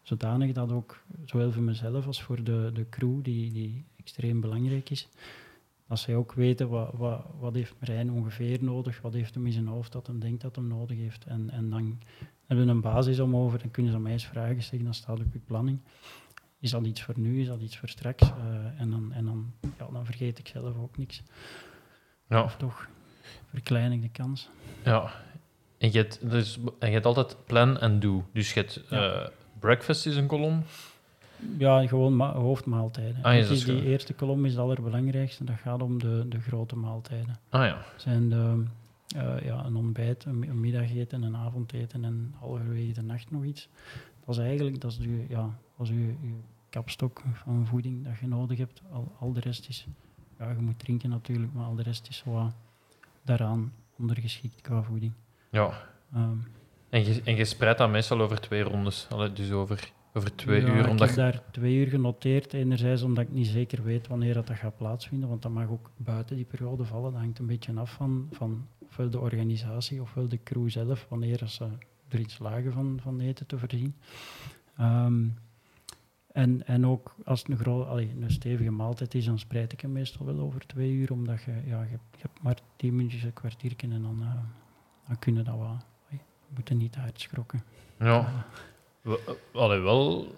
zodanig 0.08 0.52
dat 0.52 0.72
ook 0.72 1.02
zowel 1.24 1.52
voor 1.52 1.62
mezelf 1.62 2.06
als 2.06 2.22
voor 2.22 2.42
de, 2.44 2.70
de 2.74 2.86
crew, 2.90 3.22
die, 3.22 3.52
die 3.52 3.84
extreem 3.96 4.40
belangrijk 4.40 4.90
is, 4.90 5.08
dat 5.88 5.98
zij 5.98 6.14
ook 6.16 6.32
weten 6.32 6.68
wat, 6.68 6.90
wat, 6.94 7.24
wat 7.38 7.54
heeft 7.54 7.74
Marijn 7.80 8.10
ongeveer 8.12 8.64
nodig, 8.64 9.00
wat 9.00 9.12
heeft 9.12 9.34
hem 9.34 9.46
in 9.46 9.52
zijn 9.52 9.66
hoofd 9.66 9.92
dat 9.92 10.06
hem 10.06 10.18
denkt 10.20 10.40
dat 10.42 10.56
hem 10.56 10.66
nodig 10.66 10.98
heeft. 10.98 11.24
En, 11.24 11.50
en 11.50 11.70
dan 11.70 11.98
hebben 12.46 12.66
we 12.66 12.72
een 12.72 12.80
basis 12.80 13.20
om 13.20 13.36
over, 13.36 13.58
dan 13.58 13.70
kunnen 13.70 13.90
ze 13.92 13.96
aan 13.96 14.02
mij 14.02 14.12
eens 14.12 14.26
vragen 14.26 14.62
stellen, 14.62 14.84
dan 14.84 14.94
staat 14.94 15.18
op 15.20 15.32
je 15.32 15.38
planning. 15.38 15.78
Is 16.60 16.70
dat 16.70 16.86
iets 16.86 17.02
voor 17.02 17.18
nu, 17.18 17.40
is 17.40 17.46
dat 17.46 17.60
iets 17.60 17.76
voor 17.78 17.88
straks? 17.88 18.22
Eh, 18.22 18.80
en 18.80 18.90
dan, 18.90 19.12
en 19.12 19.24
dan, 19.24 19.52
ja, 19.78 19.88
dan 19.92 20.04
vergeet 20.04 20.38
ik 20.38 20.46
zelf 20.48 20.76
ook 20.78 20.96
niks. 20.96 21.22
ja, 22.28 22.42
Of 22.42 22.56
toch 22.56 22.88
verklein 23.50 23.92
ik 23.92 24.02
de 24.02 24.08
kans. 24.08 24.48
ja. 24.84 25.10
En 25.78 25.92
je 25.92 25.98
hebt, 25.98 26.30
dus, 26.30 26.58
en 26.78 26.86
je 26.88 26.92
hebt 26.94 27.06
altijd 27.06 27.36
plan 27.46 27.78
en 27.78 28.00
do. 28.00 28.24
Dus 28.32 28.52
je 28.54 28.60
hebt 28.60 28.84
Ja. 28.88 29.12
eh, 29.22 29.28
breakfast 29.58 30.06
is 30.06 30.16
een 30.16 30.26
kolom. 30.26 30.62
Ja, 31.58 31.86
gewoon 31.86 32.16
ma- 32.16 32.32
hoofdmaaltijden. 32.32 33.22
Ah, 33.22 33.36
is 33.36 33.50
is 33.50 33.64
die 33.64 33.84
eerste 33.84 34.14
kolom 34.14 34.44
is 34.44 34.52
het 34.52 34.60
allerbelangrijkste. 34.60 35.44
Dat 35.44 35.56
gaat 35.58 35.82
om 35.82 35.98
de, 35.98 36.26
de 36.28 36.40
grote 36.40 36.76
maaltijden. 36.76 37.36
Ah 37.48 37.64
ja. 37.66 37.78
zijn 37.96 38.28
de, 38.28 38.62
eh, 39.16 39.40
ja, 39.44 39.64
een 39.64 39.76
ontbijt, 39.76 40.24
een, 40.24 40.38
mi- 40.38 40.48
een 40.48 40.60
middageten, 40.60 41.22
een 41.22 41.36
avondeten 41.36 42.04
en 42.04 42.34
halverwege 42.38 42.92
de 42.92 43.02
nacht 43.02 43.30
nog 43.30 43.44
iets. 43.44 43.68
Dat 44.24 44.34
is 44.36 44.42
eigenlijk 44.42 44.80
dat 44.80 44.90
is 44.90 44.98
uw, 44.98 45.24
ja, 45.28 45.50
dat 45.76 45.86
is 45.86 45.92
uw, 45.92 46.16
uw 46.22 46.40
kapstok 46.70 47.22
van 47.34 47.66
voeding 47.66 48.04
dat 48.04 48.18
je 48.20 48.26
nodig 48.26 48.58
hebt. 48.58 48.82
Al, 48.92 49.12
al 49.18 49.32
de 49.32 49.40
rest 49.40 49.68
is, 49.68 49.86
ja, 50.38 50.50
je 50.50 50.60
moet 50.60 50.78
drinken 50.78 51.10
natuurlijk, 51.10 51.52
maar 51.52 51.64
al 51.64 51.74
de 51.74 51.82
rest 51.82 52.08
is 52.08 52.22
wat 52.26 52.52
daaraan 53.22 53.72
ondergeschikt 53.98 54.60
qua 54.60 54.82
voeding. 54.82 55.12
ja. 55.50 55.70
Ehm, 56.14 56.36
En 56.90 57.04
je, 57.04 57.20
en 57.24 57.36
je 57.36 57.44
spreidt 57.44 57.78
dat 57.78 57.90
meestal 57.90 58.20
over 58.20 58.40
twee 58.40 58.62
rondes. 58.62 59.06
Allee, 59.10 59.32
dus 59.32 59.50
over, 59.50 59.92
over 60.12 60.36
twee 60.36 60.60
ja, 60.60 60.68
uur. 60.68 60.78
Ik 60.84 60.88
Omdat 60.90 61.08
heb 61.08 61.16
daar 61.16 61.42
twee 61.50 61.74
uur 61.76 61.86
genoteerd. 61.88 62.52
Enerzijds 62.52 63.02
omdat 63.02 63.24
ik 63.24 63.32
niet 63.32 63.46
zeker 63.46 63.82
weet 63.82 64.06
wanneer 64.06 64.34
dat, 64.34 64.46
dat 64.46 64.56
gaat 64.56 64.76
plaatsvinden, 64.76 65.28
want 65.28 65.42
dat 65.42 65.52
mag 65.52 65.68
ook 65.68 65.90
buiten 65.96 66.36
die 66.36 66.44
periode 66.44 66.84
vallen. 66.84 67.12
Dat 67.12 67.20
hangt 67.20 67.38
een 67.38 67.46
beetje 67.46 67.72
af 67.74 67.92
van, 67.92 68.28
van 68.32 68.66
ofwel 68.88 69.10
de 69.10 69.18
organisatie 69.20 70.02
ofwel 70.02 70.28
de 70.28 70.42
crew 70.42 70.70
zelf, 70.70 71.06
wanneer 71.08 71.42
ze 71.46 71.68
er 72.08 72.18
iets 72.18 72.38
lagen 72.38 72.72
van, 72.72 72.98
van 73.02 73.20
eten 73.20 73.46
te 73.46 73.58
voorzien. 73.58 73.94
Ehm, 74.76 75.26
en, 76.32 76.66
en 76.66 76.86
ook 76.86 77.14
als 77.24 77.38
het 77.40 77.48
een, 77.50 77.58
gro- 77.58 77.82
allee, 77.84 78.10
een 78.20 78.30
stevige 78.30 78.70
maaltijd 78.70 79.14
is, 79.14 79.24
dan 79.24 79.38
spreid 79.38 79.72
ik 79.72 79.80
hem 79.80 79.92
meestal 79.92 80.26
wel 80.26 80.38
over 80.38 80.66
twee 80.66 80.92
uur, 80.92 81.12
omdat 81.12 81.42
je, 81.42 81.50
ja, 81.66 81.82
je, 81.82 81.88
hebt- 81.90 82.16
je 82.16 82.20
hebt 82.22 82.42
maar 82.42 82.58
tien 82.76 82.96
minuutjes, 82.96 83.22
een 83.22 83.32
kwartiertje 83.32 83.88
en 83.88 84.02
dan, 84.02 84.22
eh 84.22 84.34
dan 85.06 85.18
kunnen 85.18 85.44
dat 85.44 85.56
wel. 85.58 85.76
Je 86.48 86.54
moet 86.54 86.68
er 86.68 86.74
niet 86.74 86.92
te 86.92 86.98
hard 86.98 87.20
schrokken. 87.20 87.62
ja. 87.98 88.46
Wel- 89.00 89.20
Allee, 89.52 89.78
wel... 89.80 90.34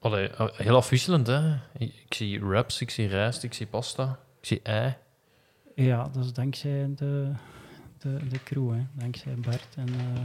Allee, 0.00 0.28
eh, 0.28 0.46
heel 0.52 0.76
afwisselend, 0.76 1.26
hè. 1.26 1.54
Ik, 1.78 2.14
zie 2.14 2.40
wraps, 2.44 2.80
ik 2.80 2.90
zie 2.90 3.06
rijst, 3.08 3.42
ik 3.42 3.54
zie 3.54 3.66
pasta, 3.66 4.18
ik 4.40 4.46
zie 4.46 4.60
ei. 4.62 4.94
Ja, 5.74 6.08
dat 6.12 6.24
is 6.24 6.32
dankzij 6.32 6.90
de, 6.96 7.32
de, 7.98 8.28
de 8.28 8.42
crew, 8.42 8.72
hè. 8.72 8.80
dankzij 8.92 9.34
Bart 9.34 9.68
en 9.76 9.88
eh, 9.88 10.22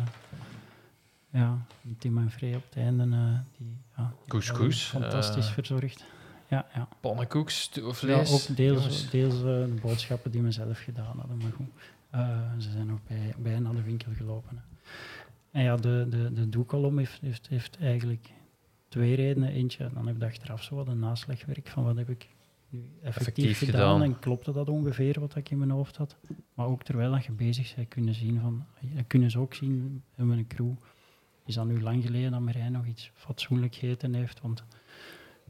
ja, 1.29 1.57
Tim 1.97 2.17
en 2.17 2.32
Frey 2.32 2.55
op 2.55 2.63
het 2.69 2.75
einde. 2.77 3.03
eh, 3.03 3.39
die, 3.57 3.77
ja, 3.97 4.13
Couscous, 4.27 4.84
Fantastisch 4.84 5.47
eh, 5.47 5.53
verzorgd. 5.53 6.03
Ja, 6.47 6.65
ja. 6.75 6.88
Pannenkoek, 6.99 7.49
ja 7.49 7.55
stoofvlees. 7.55 8.32
ook 8.49 8.55
deels, 8.57 9.09
deels 9.09 9.34
eh, 9.36 9.41
de 9.43 9.77
boodschappen 9.82 10.32
die 10.32 10.41
we 10.41 10.51
zelf 10.51 10.79
gedaan 10.79 11.17
hadden, 11.17 11.38
maar 11.38 11.51
goed. 11.55 11.69
Eh, 12.09 12.39
ze 12.59 12.71
zijn 12.71 12.86
nog 12.88 12.99
bij, 13.07 13.34
bij 13.38 13.59
naar 13.59 13.73
de 13.75 13.82
winkel 13.84 14.11
gelopen. 14.17 14.57
Hè. 14.57 14.61
En 15.51 15.63
ja, 15.63 15.75
de, 15.75 16.07
de, 16.09 16.33
de 16.33 16.49
doekolom 16.49 16.97
heeft, 16.97 17.21
heeft, 17.21 17.47
heeft 17.47 17.77
eigenlijk 17.77 18.29
twee 18.87 19.15
redenen. 19.15 19.49
Eentje, 19.49 19.89
dan 19.93 20.07
heb 20.07 20.17
je 20.19 20.25
achteraf 20.25 20.63
zo 20.63 20.75
wat 20.75 20.87
een 20.87 20.99
naslagwerk 20.99 21.67
van 21.67 21.83
wat 21.83 21.95
heb 21.95 22.09
ik 22.09 22.29
nu 22.69 22.79
effectief, 22.79 23.45
Effectief 23.45 23.57
gedaan, 23.57 23.93
gedaan. 23.93 24.03
en 24.03 24.19
klopte 24.19 24.51
dat 24.51 24.69
ongeveer 24.69 25.19
wat 25.19 25.35
ik 25.35 25.49
in 25.49 25.57
mijn 25.57 25.69
hoofd 25.69 25.97
had. 25.97 26.17
Maar 26.53 26.65
ook 26.65 26.83
terwijl 26.83 27.11
dat 27.11 27.25
je 27.25 27.31
bezig 27.31 27.75
bent, 27.75 27.87
kunnen 27.87 28.13
zien 28.13 28.39
van, 28.39 28.65
kunnen 29.07 29.31
ze 29.31 29.39
ook 29.39 29.53
zien, 29.53 30.03
hebben 30.15 30.35
we 30.35 30.41
een 30.41 30.47
crew, 30.47 30.71
is 31.45 31.53
dat 31.53 31.65
nu 31.65 31.81
lang 31.81 32.03
geleden 32.03 32.31
dat 32.31 32.39
Marijn 32.39 32.71
nog 32.71 32.85
iets 32.85 33.11
fatsoenlijk 33.13 33.75
gegeten 33.75 34.13
heeft, 34.13 34.41
want 34.41 34.63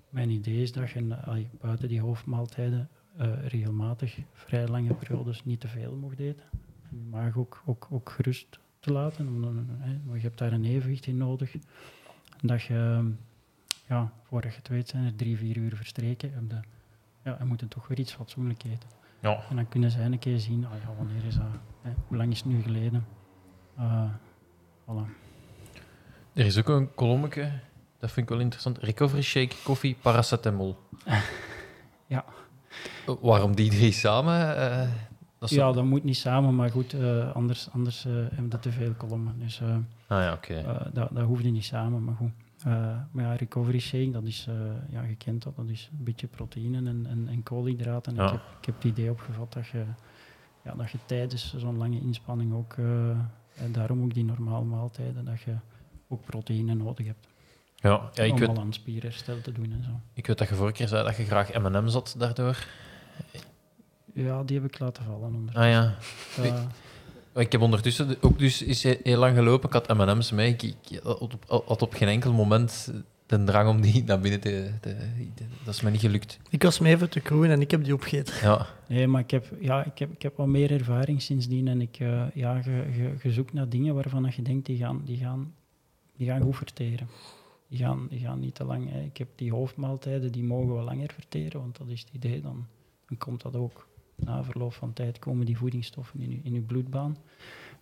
mijn 0.09 0.29
idee 0.29 0.61
is 0.61 0.71
dat 0.71 0.89
je 0.89 1.15
allee, 1.15 1.49
buiten 1.61 1.87
die 1.87 2.01
hoofdmaaltijden 2.01 2.89
eh, 3.17 3.47
regelmatig 3.47 4.17
vrij 4.33 4.67
lange 4.67 4.93
periodes 4.93 5.45
niet 5.45 5.59
te 5.59 5.67
veel 5.67 5.95
mocht 5.95 6.19
eten. 6.19 6.43
Je 6.89 6.97
maag 7.09 7.37
ook, 7.37 7.63
ook, 7.65 7.87
ook 7.91 8.09
gerust 8.09 8.59
te 8.81 8.91
laten, 8.91 9.39
maar 10.05 10.15
je 10.15 10.21
hebt 10.21 10.37
daar 10.37 10.51
een 10.53 10.65
evenwicht 10.65 11.05
in 11.07 11.17
nodig. 11.17 11.55
Dat 12.41 12.61
je, 12.61 13.11
ja, 13.87 14.11
voordat 14.23 14.51
je 14.51 14.57
het 14.57 14.67
weet 14.67 14.89
zijn 14.89 15.05
er 15.05 15.15
drie, 15.15 15.37
vier 15.37 15.57
uur 15.57 15.75
verstreken, 15.75 16.33
heb 16.33 16.43
je, 16.49 16.59
ja, 17.23 17.39
en 17.39 17.47
moet 17.47 17.59
je 17.59 17.67
toch 17.67 17.87
weer 17.87 17.99
iets 17.99 18.13
fatsoenlijk 18.13 18.63
eten. 18.63 18.89
Ja. 19.19 19.43
En 19.49 19.55
dan 19.55 19.67
kunnen 19.67 19.91
zij 19.91 20.05
een 20.05 20.19
keer 20.19 20.39
zien, 20.39 20.65
ah 20.65 20.71
ja, 20.83 20.93
wanneer 20.97 21.25
is 21.25 21.35
dat, 21.35 21.43
hè, 21.81 21.91
hoe 22.07 22.17
lang 22.17 22.31
is 22.31 22.37
het 22.37 22.47
nu 22.47 22.61
geleden? 22.61 23.05
Eh, 23.77 24.09
voilà. 24.85 25.09
Er 26.33 26.45
is 26.45 26.57
ook 26.57 26.67
een 26.67 26.93
kolommetje, 26.93 27.51
dat 27.99 28.11
vind 28.11 28.25
ik 28.25 28.29
wel 28.33 28.43
interessant. 28.43 28.77
Recovery 28.77 29.21
shake, 29.21 29.55
koffie, 29.63 29.97
paracetamol. 30.01 30.77
Ja. 32.07 32.25
Eh, 33.07 33.13
Waarom 33.21 33.55
die 33.55 33.69
drie 33.69 33.91
samen? 33.91 34.57
Eh, 34.57 34.89
dat 35.41 35.49
Ja, 35.49 35.71
dat 35.71 35.83
moet 35.83 36.03
niet 36.03 36.17
samen, 36.17 36.55
maar 36.55 36.69
goed, 36.69 36.93
eh, 36.93 37.31
anders, 37.35 37.69
anders 37.71 38.05
eh, 38.05 38.11
hebben 38.13 38.49
we 38.49 38.59
te 38.59 38.71
veel 38.71 38.93
kolommen. 38.93 39.39
Dus 39.39 39.61
eh, 39.61 39.75
Ah 40.07 40.21
ja, 40.21 40.33
oké. 40.33 40.81
dat, 40.93 41.09
dat 41.11 41.23
hoefde 41.23 41.49
niet 41.49 41.65
samen, 41.65 42.03
maar 42.03 42.15
goed. 42.15 42.31
Maar 43.11 43.25
ja, 43.25 43.33
recovery 43.33 43.79
shake, 43.79 44.11
dat 44.11 44.23
is, 44.23 44.47
ja, 44.89 45.01
je 45.01 45.15
kent 45.15 45.43
dat, 45.43 45.55
dat 45.55 45.67
is 45.67 45.89
een 45.97 46.03
beetje 46.03 46.27
proteïne 46.27 46.77
en, 46.77 47.05
en, 47.09 47.27
en 47.27 47.43
koolhydraten. 47.43 48.17
En 48.17 48.23
Ja. 48.23 48.25
Ik, 48.25 48.31
heb, 48.31 48.41
ik 48.59 48.65
heb 48.65 48.75
het 48.75 48.83
idee 48.83 49.09
opgevat 49.09 49.53
dat 49.53 49.67
je, 49.67 49.83
ja, 50.63 50.73
dat 50.73 50.91
je 50.91 50.97
tijdens 51.05 51.55
zo'n 51.57 51.77
lange 51.77 51.99
inspanning 51.99 52.53
ook, 52.53 52.75
en 53.55 53.71
daarom 53.71 54.03
ook 54.03 54.13
die 54.13 54.25
normale 54.25 54.65
maaltijden, 54.65 55.25
dat 55.25 55.41
je 55.41 55.55
ook 56.07 56.25
proteïne 56.25 56.73
nodig 56.73 57.05
hebt. 57.05 57.27
Ja, 57.75 58.09
ja 58.13 58.23
ik, 58.23 58.31
om 58.31 58.39
weet, 58.39 58.47
al 58.47 58.59
aan 58.59 58.73
spierherstel 58.73 59.41
te 59.41 59.51
doen 59.51 59.71
en 59.71 59.83
zo. 59.83 59.99
ik 60.13 60.27
weet 60.27 60.37
dat 60.37 60.49
je 60.49 60.55
vorige 60.55 60.75
keer 60.75 60.87
zei 60.87 61.03
dat 61.03 61.17
je 61.17 61.23
graag 61.23 61.53
M&M's 61.53 61.93
had 61.93 62.15
daardoor. 62.17 62.65
Ja, 64.13 64.43
die 64.43 64.59
heb 64.59 64.73
ik 64.73 64.79
laten 64.79 65.03
vallen 65.03 65.33
onder. 65.35 65.55
Ah 65.55 65.69
ja. 65.69 65.95
Eh, 66.37 66.63
Ik 67.41 67.51
heb 67.51 67.61
ondertussen 67.61 68.07
de- 68.07 68.17
ook 68.21 68.39
dus 68.39 68.61
is 68.61 68.83
heel 68.83 68.97
heel 69.03 69.17
lang 69.19 69.35
gelopen. 69.35 69.69
Ik 69.69 69.73
had 69.87 69.97
M&M's 69.97 70.31
mee. 70.31 70.49
Ik, 70.53 70.61
ik 70.63 70.99
had, 71.03 71.19
op, 71.19 71.63
had 71.65 71.81
op 71.81 71.93
geen 71.93 72.07
enkel 72.07 72.33
moment 72.33 72.91
de 73.25 73.43
drang 73.43 73.69
om 73.69 73.81
die 73.81 74.03
naar 74.03 74.19
binnen 74.19 74.39
te... 74.39 74.71
te- 74.81 74.95
te- 75.35 75.43
dat 75.63 75.73
is 75.73 75.81
me 75.81 75.89
niet 75.89 76.01
gelukt. 76.01 76.39
Ik 76.49 76.63
was 76.63 76.79
mee 76.79 76.93
even 76.93 77.09
te 77.09 77.19
kroeien 77.19 77.51
en 77.51 77.61
ik 77.61 77.71
heb 77.71 77.83
die 77.83 77.93
opgegeten. 77.93 78.33
Ja, 78.41 78.67
Nee, 78.87 79.07
maar 79.07 79.21
ik 79.21 79.31
heb, 79.31 79.45
ja, 79.59 79.83
ik, 79.83 79.97
heb, 79.99 80.11
ik 80.11 80.21
heb 80.21 80.37
wat 80.37 80.47
meer 80.47 80.71
ervaring 80.71 81.21
sindsdien. 81.21 81.67
En 81.67 81.81
ik, 81.81 81.99
eh, 81.99 82.23
ja, 82.33 82.61
je 83.23 83.31
zoekt 83.31 83.53
naar 83.53 83.69
dingen 83.69 83.95
waarvan 83.95 84.23
dat 84.23 84.33
je 84.35 84.41
denkt, 84.41 84.65
die 84.65 84.77
gaan, 84.77 85.01
die 85.05 85.17
gaan, 85.17 85.53
die 86.17 86.27
gaan 86.27 86.41
goed 86.41 86.55
verteren. 86.55 87.07
Die 87.67 87.79
gaan, 87.79 88.07
die 88.09 88.19
gaan 88.19 88.39
niet 88.39 88.55
te 88.55 88.63
lang. 88.63 88.91
Hè. 88.91 89.01
Ik 89.01 89.17
heb 89.17 89.27
die 89.35 89.51
hoofdmaaltijden, 89.51 90.31
die 90.31 90.43
mogen 90.43 90.73
wel 90.73 90.83
langer 90.83 91.11
verteren, 91.13 91.59
want 91.61 91.77
dat 91.77 91.87
is 91.87 91.99
het 92.01 92.09
idee. 92.13 92.41
Dan, 92.41 92.65
dan 93.07 93.17
komt 93.17 93.41
dat 93.41 93.55
ook 93.55 93.87
na 94.23 94.43
verloop 94.43 94.73
van 94.73 94.93
tijd, 94.93 95.19
komen 95.19 95.45
die 95.45 95.57
voedingsstoffen 95.57 96.19
in 96.19 96.31
je, 96.31 96.39
in 96.43 96.53
je 96.53 96.61
bloedbaan. 96.61 97.17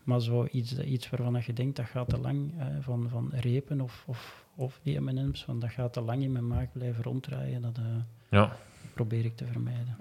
Maar 0.03 0.21
zo 0.21 0.47
iets, 0.51 0.77
iets 0.77 1.09
waarvan 1.09 1.33
dat 1.33 1.45
je 1.45 1.53
denkt, 1.53 1.75
dat 1.75 1.85
gaat 1.85 2.09
te 2.09 2.19
lang, 2.19 2.53
eh, 2.59 2.65
van, 2.79 3.07
van 3.09 3.31
repen 3.33 3.81
of, 3.81 4.03
of, 4.07 4.45
of 4.55 4.79
die 4.83 4.99
M&M's, 4.99 5.45
want 5.45 5.61
dat 5.61 5.69
gaat 5.69 5.93
te 5.93 6.01
lang 6.01 6.23
in 6.23 6.31
mijn 6.31 6.47
maag 6.47 6.71
blijven 6.71 7.03
ronddraaien, 7.03 7.61
dat 7.61 7.77
eh, 7.77 7.83
ja. 8.29 8.55
probeer 8.93 9.25
ik 9.25 9.35
te 9.35 9.45
vermijden. 9.45 9.97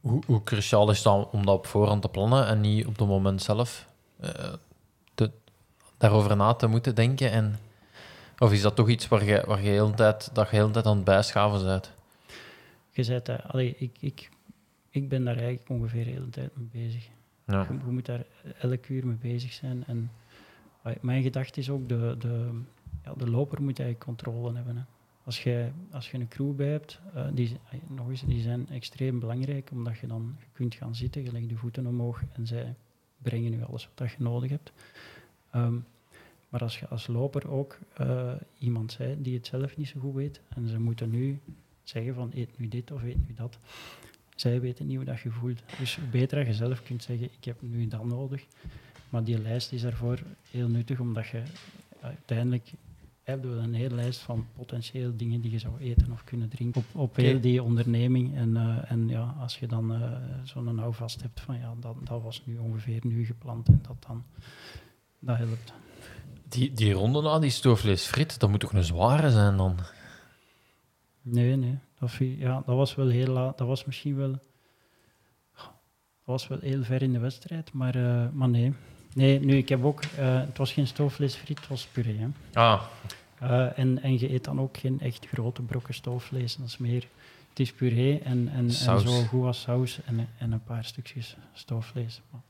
Hoe, 0.00 0.22
hoe 0.26 0.42
cruciaal 0.42 0.90
is 0.90 1.02
dan 1.02 1.28
om 1.32 1.46
dat 1.46 1.54
op 1.54 1.66
voorhand 1.66 2.02
te 2.02 2.08
plannen 2.08 2.46
en 2.46 2.60
niet 2.60 2.86
op 2.86 2.98
het 2.98 3.08
moment 3.08 3.42
zelf 3.42 3.86
eh, 4.20 4.52
te, 5.14 5.30
daarover 5.96 6.36
na 6.36 6.54
te 6.54 6.66
moeten 6.66 6.94
denken? 6.94 7.30
En, 7.30 7.58
of 8.38 8.52
is 8.52 8.62
dat 8.62 8.76
toch 8.76 8.88
iets 8.88 9.08
waar 9.08 9.24
je, 9.24 9.42
waar 9.46 9.62
je, 9.62 9.68
heel 9.68 9.88
de 9.88 9.94
tijd, 9.94 10.30
dat 10.32 10.50
je 10.50 10.56
heel 10.56 10.70
tijd 10.70 10.86
aan 10.86 10.96
het 10.96 11.04
bijschaven 11.04 11.64
bent? 11.64 11.92
Je 12.90 13.02
zei 13.02 13.20
dat, 13.22 13.42
allee, 13.46 13.74
ik, 13.78 13.96
ik, 14.00 14.30
ik 14.90 15.08
ben 15.08 15.24
daar 15.24 15.36
eigenlijk 15.36 15.68
ongeveer 15.68 16.04
de 16.04 16.10
hele 16.10 16.28
tijd 16.28 16.56
mee 16.56 16.68
bezig. 16.84 17.08
Ja. 17.46 17.66
Je, 17.68 17.78
je 17.86 17.90
moet 17.90 18.06
daar 18.06 18.24
elk 18.58 18.88
uur 18.88 19.06
mee 19.06 19.16
bezig 19.16 19.52
zijn. 19.52 19.84
En 19.86 20.10
mijn 21.00 21.22
gedachte 21.22 21.60
is 21.60 21.70
ook, 21.70 21.88
de, 21.88 22.16
de, 22.18 22.50
ja, 23.04 23.14
de 23.14 23.30
loper 23.30 23.62
moet 23.62 23.78
eigenlijk 23.78 24.04
controle 24.04 24.54
hebben. 24.54 24.76
Hè. 24.76 24.82
Als, 25.24 25.42
je, 25.42 25.70
als 25.90 26.10
je 26.10 26.18
een 26.18 26.28
crew 26.28 26.54
bij 26.54 26.68
hebt, 26.68 27.00
eh, 27.14 27.26
die, 27.32 27.56
nog 27.88 28.08
eens, 28.08 28.24
die 28.24 28.40
zijn 28.40 28.68
extreem 28.68 29.18
belangrijk, 29.18 29.70
omdat 29.72 29.98
je 29.98 30.06
dan 30.06 30.36
je 30.38 30.46
kunt 30.52 30.74
gaan 30.74 30.94
zitten, 30.94 31.22
je 31.22 31.32
legt 31.32 31.50
je 31.50 31.56
voeten 31.56 31.86
omhoog 31.86 32.22
en 32.32 32.46
zij 32.46 32.74
brengen 33.18 33.58
je 33.58 33.64
alles 33.64 33.88
wat 33.94 34.10
je 34.10 34.16
nodig 34.18 34.50
hebt. 34.50 34.72
Ehm, 35.50 35.78
maar 36.48 36.60
als 36.60 36.78
je 36.78 36.88
als 36.88 37.06
loper 37.06 37.50
ook 37.50 37.78
eh, 37.94 38.32
iemand 38.58 38.96
bent 38.98 39.24
die 39.24 39.36
het 39.36 39.46
zelf 39.46 39.76
niet 39.76 39.88
zo 39.88 40.00
goed 40.00 40.14
weet, 40.14 40.40
en 40.48 40.68
ze 40.68 40.80
moeten 40.80 41.10
nu 41.10 41.40
zeggen 41.82 42.14
van 42.14 42.30
eet 42.34 42.58
nu 42.58 42.68
dit 42.68 42.90
of 42.90 43.02
eet 43.02 43.28
nu 43.28 43.34
dat. 43.34 43.58
Zij 44.40 44.60
weten 44.60 44.86
niet 44.86 44.96
hoe 44.96 45.04
dat 45.04 45.20
je 45.20 45.30
voelt. 45.30 45.62
Dus 45.78 45.98
beter 46.10 46.38
dat 46.38 46.46
je 46.46 46.54
zelf 46.54 46.82
kunt 46.82 47.02
zeggen, 47.02 47.26
ik 47.38 47.44
heb 47.44 47.62
nu 47.62 47.88
dat 47.88 48.04
nodig. 48.04 48.44
Maar 49.08 49.24
die 49.24 49.38
lijst 49.38 49.72
is 49.72 49.82
daarvoor 49.82 50.18
heel 50.50 50.68
nuttig, 50.68 51.00
omdat 51.00 51.26
je 51.28 51.42
uiteindelijk 52.00 52.72
heb 53.22 53.42
je 53.44 53.48
een 53.48 53.74
hele 53.74 53.94
lijst 53.94 54.20
van 54.20 54.46
potentieel 54.56 55.16
dingen 55.16 55.40
die 55.40 55.50
je 55.50 55.58
zou 55.58 55.78
eten 55.78 56.12
of 56.12 56.24
kunnen 56.24 56.48
drinken 56.48 56.80
op, 56.80 57.00
op 57.00 57.16
heel 57.16 57.40
die 57.40 57.62
onderneming. 57.62 58.36
En, 58.36 58.56
eh, 58.56 58.90
en 58.90 59.08
ja, 59.08 59.34
als 59.40 59.58
je 59.58 59.66
dan 59.66 59.94
eh, 59.94 60.12
zo'n 60.44 60.78
houvast 60.78 61.22
hebt 61.22 61.40
van 61.40 61.58
ja, 61.58 61.74
dat, 61.80 61.96
dat 62.04 62.22
was 62.22 62.42
nu 62.44 62.58
ongeveer 62.58 63.00
nu 63.02 63.24
gepland 63.24 63.68
en 63.68 63.80
dat 63.82 63.96
dan, 64.06 64.24
dat 65.18 65.36
helpt. 65.36 65.72
Die, 66.48 66.72
die 66.72 66.92
ronde 66.92 67.22
na, 67.22 67.38
die 67.38 67.50
stoofvleesfrit, 67.50 68.40
dat 68.40 68.50
moet 68.50 68.60
toch 68.60 68.72
een 68.72 68.84
zware 68.84 69.30
zijn 69.30 69.56
dan? 69.56 69.78
Nee, 71.22 71.56
nee. 71.56 71.78
Dat, 72.00 72.10
ja, 72.18 72.62
dat 72.66 72.76
was 72.76 72.94
wel 72.94 73.08
heel 73.08 73.26
laat. 73.32 73.58
Dat 73.58 73.66
was 73.66 73.84
misschien 73.84 74.16
wel. 74.16 74.30
Dat 74.32 74.40
was 76.40 76.48
wel 76.48 76.58
heel 76.60 76.84
ver 76.84 77.02
in 77.02 77.12
de 77.12 77.18
wedstrijd, 77.18 77.72
maar, 77.72 77.94
eh, 77.94 78.26
maar 78.32 78.48
nee. 78.48 78.72
Nee, 79.14 79.40
nu, 79.40 79.56
ik 79.56 79.68
heb 79.68 79.84
ook. 79.84 80.02
eh, 80.02 80.40
het 80.40 80.58
was 80.58 80.72
geen 80.72 80.86
stoofvleesfriet, 80.86 81.58
het 81.58 81.68
was 81.68 81.86
puree. 81.86 82.18
Hè. 82.18 82.26
Ah, 82.60 82.82
Eh, 83.38 83.78
en, 83.78 84.02
en 84.02 84.18
je 84.18 84.32
eet 84.32 84.44
dan 84.44 84.60
ook 84.60 84.76
geen 84.76 85.00
echt 85.00 85.26
grote 85.26 85.62
brokken 85.62 85.94
stoofvlees. 85.94 86.56
Dat 86.56 86.66
is 86.66 86.78
meer. 86.78 87.04
Het 87.48 87.60
is 87.60 87.72
puree 87.72 88.18
en, 88.18 88.48
en, 88.48 88.56
en 88.64 88.70
zo 88.70 88.98
goed 89.28 89.44
als 89.46 89.60
saus 89.60 89.98
en, 90.04 90.28
en 90.38 90.52
een 90.52 90.64
paar 90.64 90.84
stukjes 90.84 91.36
stoofvlees. 91.52 92.20
Maar 92.30 92.40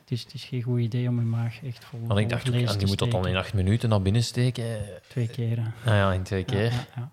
het, 0.00 0.10
is, 0.10 0.22
het 0.22 0.34
is 0.34 0.44
geen 0.44 0.62
goed 0.62 0.80
idee 0.80 1.08
om 1.08 1.18
je 1.18 1.24
maag 1.24 1.64
echt 1.64 1.84
vol. 1.84 2.00
want 2.06 2.20
ik 2.20 2.28
dacht 2.28 2.48
ook, 2.48 2.54
vlees 2.54 2.72
en 2.72 2.78
die 2.78 2.86
moet 2.86 2.98
dat 2.98 3.10
dan 3.10 3.26
in 3.28 3.36
acht 3.36 3.54
minuten 3.54 3.88
naar 3.88 4.02
binnen 4.02 4.22
steken. 4.24 4.80
Twee 5.08 5.28
keren. 5.28 5.74
Nou 5.84 5.96
ja, 5.96 6.12
in 6.12 6.22
twee 6.22 6.40
Ja, 6.40 6.46
keer. 6.46 6.70
ja, 6.72 6.86
ja. 6.96 7.10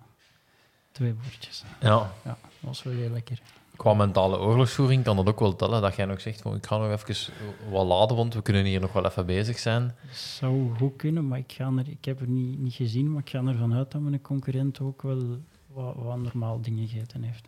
Twee 0.92 1.14
bordjes. 1.14 1.64
Ja. 1.82 2.12
Ja, 2.24 2.38
dat 2.42 2.50
was 2.60 2.84
wel 2.84 2.94
heel 2.94 3.10
lekker. 3.10 3.42
Qua 3.76 3.94
mentale 3.94 4.38
oorlogsvoering 4.40 5.04
kan 5.04 5.16
dat 5.16 5.28
ook 5.28 5.40
wel 5.40 5.56
tellen. 5.56 5.82
Dat 5.82 5.96
jij 5.96 6.06
nog 6.06 6.22
zegt, 6.22 6.42
van, 6.42 6.56
ik 6.56 6.66
ga 6.66 6.78
nog 6.78 6.92
even 6.92 7.34
wat 7.70 7.86
laden, 7.86 8.16
want 8.18 8.34
we 8.34 8.42
kunnen 8.42 8.66
hier 8.66 8.80
nog 8.80 8.94
wel 8.94 9.06
even 9.06 9.26
bezig 9.26 9.60
zijn. 9.60 9.96
zou 10.12 10.76
goed 10.78 10.96
kunnen, 10.96 11.28
maar 11.28 11.38
ik, 11.40 11.52
ga 11.52 11.72
er, 11.78 11.90
ik 11.90 12.06
heb 12.06 12.22
er 12.22 12.28
niet, 12.28 12.60
niet 12.60 12.74
gezien, 12.74 13.12
maar 13.12 13.22
ik 13.22 13.30
ga 13.30 13.44
ervan 13.46 13.74
uit 13.74 13.92
dat 13.92 14.02
mijn 14.02 14.22
concurrent 14.22 14.80
ook 14.80 15.02
wel 15.02 15.38
wat, 15.68 15.96
wat 15.96 16.18
normaal 16.18 16.62
dingen 16.62 16.88
gegeten 16.88 17.24
heeft. 17.24 17.48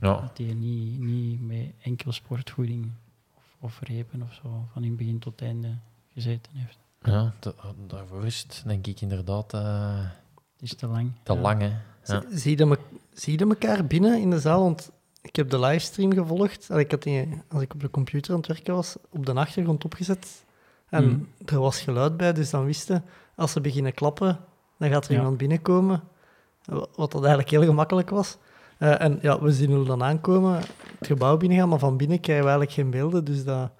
Ja, 0.00 0.20
Dat 0.20 0.38
hij 0.38 0.54
niet, 0.54 0.98
niet 1.00 1.40
met 1.46 1.72
enkel 1.82 2.12
sportvoeding 2.12 2.90
of, 3.36 3.42
of 3.60 3.80
repen 3.80 4.22
of 4.22 4.34
zo 4.42 4.64
van 4.72 4.82
in 4.82 4.88
het 4.88 4.98
begin 4.98 5.18
tot 5.18 5.32
het 5.40 5.48
einde 5.48 5.76
gezeten 6.12 6.52
heeft. 6.54 6.78
ja 7.02 7.32
da- 7.40 7.52
daarvoor 7.86 8.26
is 8.26 8.42
het 8.42 8.62
denk 8.66 8.86
ik 8.86 9.00
inderdaad 9.00 9.54
eh, 9.54 9.98
Het 10.52 10.62
is 10.62 10.74
te 10.74 10.86
lang. 10.86 11.12
te 11.22 11.32
Ja. 11.34 11.40
lang. 11.40 11.60
Hè. 11.60 11.72
Ja. 12.04 12.22
Zie- 12.30 12.58
je, 12.58 12.66
me, 12.66 12.78
zie 13.12 13.38
je 13.38 13.44
elkaar 13.44 13.86
binnen 13.86 14.20
in 14.20 14.30
de 14.30 14.40
zaal? 14.40 14.62
Want 14.62 14.90
ik 15.22 15.36
heb 15.36 15.50
de 15.50 15.58
livestream 15.60 16.12
gevolgd. 16.12 16.70
En 16.70 16.78
ik 16.78 16.90
had 16.90 17.02
die, 17.02 17.42
als 17.48 17.62
ik 17.62 17.74
op 17.74 17.80
de 17.80 17.90
computer 17.90 18.30
aan 18.32 18.38
het 18.38 18.46
werken 18.46 18.74
was, 18.74 18.96
op 19.10 19.26
de 19.26 19.32
achtergrond 19.34 19.84
opgezet. 19.84 20.44
En 20.88 21.04
Mhm. 21.08 21.20
er 21.54 21.58
was 21.60 21.80
geluid 21.80 22.16
bij, 22.16 22.32
dus 22.32 22.50
dan 22.50 22.64
wisten 22.64 23.04
als 23.36 23.52
ze 23.52 23.60
beginnen 23.60 23.94
klappen, 23.94 24.38
dan 24.78 24.90
gaat 24.90 25.04
er 25.06 25.12
Ja. 25.12 25.18
iemand 25.18 25.36
binnenkomen. 25.36 26.02
Wa- 26.64 26.86
Wat 26.96 27.12
dat 27.12 27.20
eigenlijk 27.20 27.50
heel 27.50 27.64
gemakkelijk 27.64 28.10
was. 28.10 28.36
Eh, 28.78 29.00
en 29.00 29.18
ja, 29.22 29.40
we 29.40 29.52
zien 29.52 29.72
hoe 29.72 29.84
dan 29.84 30.02
aankomen, 30.02 30.54
het 30.98 31.06
gebouw 31.06 31.36
binnengaan, 31.36 31.68
maar 31.68 31.78
van 31.78 31.96
binnen 31.96 32.20
krijgen 32.20 32.44
we 32.44 32.50
eigenlijk 32.50 32.80
geen 32.80 32.90
beelden. 32.90 33.24
Dus 33.24 33.44
dat, 33.44 33.70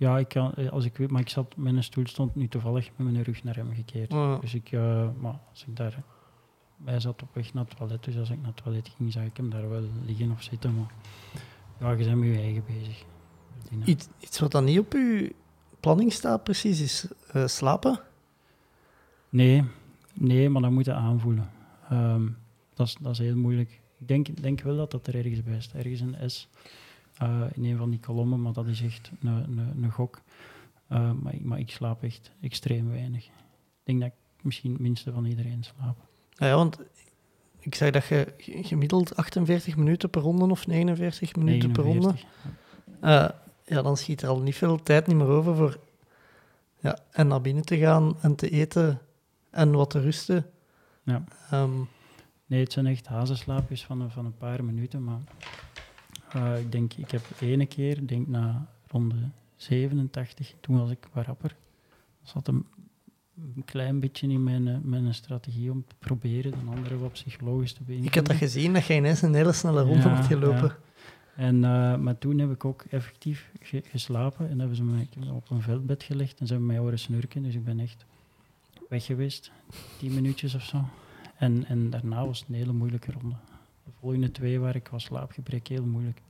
Ja, 0.00 0.18
ik 0.18 0.28
kan, 0.28 0.54
eh, 0.54 0.68
als 0.70 0.84
ik 0.84 0.96
weet, 0.96 1.10
maar 1.10 1.20
ik 1.20 1.28
zat, 1.28 1.56
mijn 1.56 1.82
stoel 1.84 2.06
stond 2.06 2.34
nu 2.34 2.48
toevallig 2.48 2.90
met 2.96 3.12
mijn 3.12 3.22
rug 3.24 3.44
naar 3.44 3.54
hem 3.56 3.74
gekeerd. 3.74 4.12
Oh. 4.12 4.40
Dus 4.40 4.54
ik, 4.54 4.72
eh, 4.72 5.08
maar 5.20 5.38
als 5.50 5.64
ik 5.68 5.76
daar, 5.76 6.02
hij 6.84 7.00
zat 7.00 7.22
op 7.22 7.28
weg 7.34 7.54
naar 7.54 7.64
het 7.64 7.76
toilet, 7.76 8.04
dus 8.04 8.16
als 8.16 8.30
ik 8.30 8.36
naar 8.38 8.52
het 8.54 8.62
toilet 8.62 8.88
ging, 8.96 9.12
zag 9.12 9.24
ik 9.24 9.36
hem 9.36 9.50
daar 9.50 9.68
wel 9.68 9.84
liggen 10.04 10.30
of 10.30 10.42
zitten. 10.42 10.74
Maar 10.74 10.90
ja, 11.80 11.90
je 11.90 12.04
bent 12.04 12.18
met 12.18 12.28
je 12.28 12.36
eigen 12.40 12.64
bezig. 12.66 13.04
Iets, 13.84 14.08
iets 14.20 14.38
wat 14.38 14.50
dan 14.52 14.64
niet 14.64 14.78
op 14.78 14.92
uw 14.92 15.28
planning 15.80 16.12
staat 16.12 16.42
precies, 16.44 16.80
is 16.80 17.06
eh, 17.32 17.46
slapen. 17.46 18.00
Nee, 19.28 19.64
nee, 20.14 20.48
maar 20.48 20.62
dat 20.62 20.70
moet 20.70 20.84
je 20.84 20.92
aanvoelen. 20.92 21.50
Ehm, 21.88 22.26
dat, 22.74 22.86
is, 22.86 22.96
dat 23.00 23.12
is 23.12 23.18
heel 23.18 23.36
moeilijk. 23.36 23.80
Ik 23.98 24.08
denk, 24.08 24.42
denk 24.42 24.60
wel 24.60 24.76
dat 24.76 24.90
dat 24.90 25.06
er 25.06 25.14
ergens 25.14 25.42
bij 25.42 25.56
is. 25.56 25.72
Ergens 25.72 26.00
een 26.00 26.30
S 26.30 26.48
eh, 27.16 27.42
in 27.52 27.64
een 27.64 27.76
van 27.76 27.90
die 27.90 28.00
kolommen, 28.00 28.42
maar 28.42 28.52
dat 28.52 28.66
is 28.66 28.82
echt 28.82 29.10
een, 29.20 29.28
een, 29.28 29.82
een 29.82 29.90
gok. 29.90 30.20
Eh, 30.86 31.12
maar, 31.12 31.34
ik- 31.34 31.44
maar 31.44 31.58
ik 31.58 31.70
slaap 31.70 32.02
echt 32.02 32.32
extreem 32.40 32.88
weinig. 32.90 33.24
Ik 33.24 33.30
denk 33.84 34.00
dat 34.00 34.08
ik 34.08 34.44
misschien 34.44 34.72
het 34.72 34.80
minste 34.80 35.12
van 35.12 35.24
iedereen 35.24 35.62
slaap. 35.64 36.07
Ja, 36.38 36.46
ja, 36.46 36.54
want 36.54 36.78
ik 37.60 37.74
zei 37.74 37.90
dat 37.90 38.06
je 38.06 38.34
gemiddeld 38.62 39.16
48 39.16 39.76
minuten 39.76 40.10
per 40.10 40.20
ronde 40.22 40.44
of 40.50 40.66
49 40.66 41.36
minuten 41.36 41.72
per 41.72 41.82
ronde. 41.84 42.06
49. 42.12 42.28
Eh, 43.00 43.28
ja, 43.64 43.82
dan 43.82 43.96
schiet 43.96 44.22
er 44.22 44.28
al 44.28 44.40
niet 44.40 44.56
veel 44.56 44.82
tijd 44.82 45.06
niet 45.06 45.16
meer 45.16 45.26
over 45.26 45.56
voor 45.56 45.78
ja, 46.80 46.98
en 47.10 47.26
naar 47.26 47.40
binnen 47.40 47.64
te 47.64 47.78
gaan 47.78 48.16
en 48.20 48.34
te 48.34 48.50
eten 48.50 49.00
en 49.50 49.70
wat 49.72 49.90
te 49.90 50.00
rusten. 50.00 50.46
Ja. 51.02 51.24
Ehm, 51.50 51.70
Nee, 52.46 52.60
het 52.62 52.72
zijn 52.72 52.86
echt 52.86 53.06
hazenslaapjes 53.06 53.84
van, 53.84 54.00
een- 54.00 54.10
van 54.10 54.24
een 54.24 54.36
paar 54.36 54.64
minuten. 54.64 55.04
Maar 55.04 55.20
eh, 56.32 56.58
ik 56.60 56.72
denk, 56.72 56.94
ik 56.94 57.10
heb 57.10 57.22
ene 57.40 57.66
keer, 57.66 57.96
ik 57.98 58.08
denk 58.08 58.26
na 58.26 58.66
ronde 58.86 59.14
87, 59.56 60.54
toen 60.60 60.78
was 60.78 60.90
ik 60.90 61.08
wat 61.12 61.26
rapper. 61.26 61.56
zat 62.22 62.48
een, 62.48 62.66
een 63.56 63.64
klein 63.64 64.00
beetje 64.00 64.28
in 64.28 64.42
mijn, 64.42 64.68
eh, 64.68 64.76
mijn 64.82 65.14
strategie 65.14 65.70
om 65.70 65.84
te 65.86 65.94
proberen 65.98 66.50
de 66.50 66.70
anderen 66.76 67.00
wat 67.00 67.12
psychologisch 67.12 67.72
te 67.72 67.82
beïnvloeden. 67.82 68.06
Ik 68.06 68.14
had 68.14 68.26
dat 68.38 68.48
gezien, 68.50 68.72
dat 68.72 68.86
je 68.86 68.94
ineens 68.94 69.22
een 69.22 69.34
hele 69.34 69.52
snelle 69.52 69.82
ronde 69.82 70.08
Ja, 70.08 70.14
hebt 70.14 70.26
gelopen. 70.26 70.62
ja. 70.68 70.76
En, 71.36 71.64
eh, 71.64 71.96
maar 71.96 72.18
toen 72.18 72.38
heb 72.38 72.50
ik 72.50 72.64
ook 72.64 72.84
effectief 72.90 73.50
ge- 73.60 73.82
geslapen 73.88 74.48
en 74.50 74.58
hebben 74.58 74.76
ze 74.76 74.82
me 74.84 75.00
ik 75.00 75.32
op 75.32 75.50
een 75.50 75.62
veldbed 75.62 76.02
gelegd 76.02 76.40
en 76.40 76.46
ze 76.46 76.52
hebben 76.52 76.70
mij 76.70 76.78
horen 76.80 76.98
snurken. 76.98 77.42
Dus 77.42 77.54
ik 77.54 77.64
ben 77.64 77.80
echt 77.80 78.04
weg 78.88 79.04
geweest, 79.04 79.50
tien 79.98 80.14
minuutjes 80.14 80.54
of 80.54 80.62
zo. 80.62 80.84
En, 81.36 81.64
en 81.66 81.90
daarna 81.90 82.26
was 82.26 82.38
het 82.40 82.48
een 82.48 82.54
hele 82.54 82.72
moeilijke 82.72 83.12
ronde. 83.12 83.34
De 83.84 83.90
volgende 84.00 84.30
twee 84.32 84.60
waren 84.60 84.82
qua 84.82 84.98
slaapgebrek 84.98 85.66
heel 85.68 85.84
moeilijk. 85.84 86.20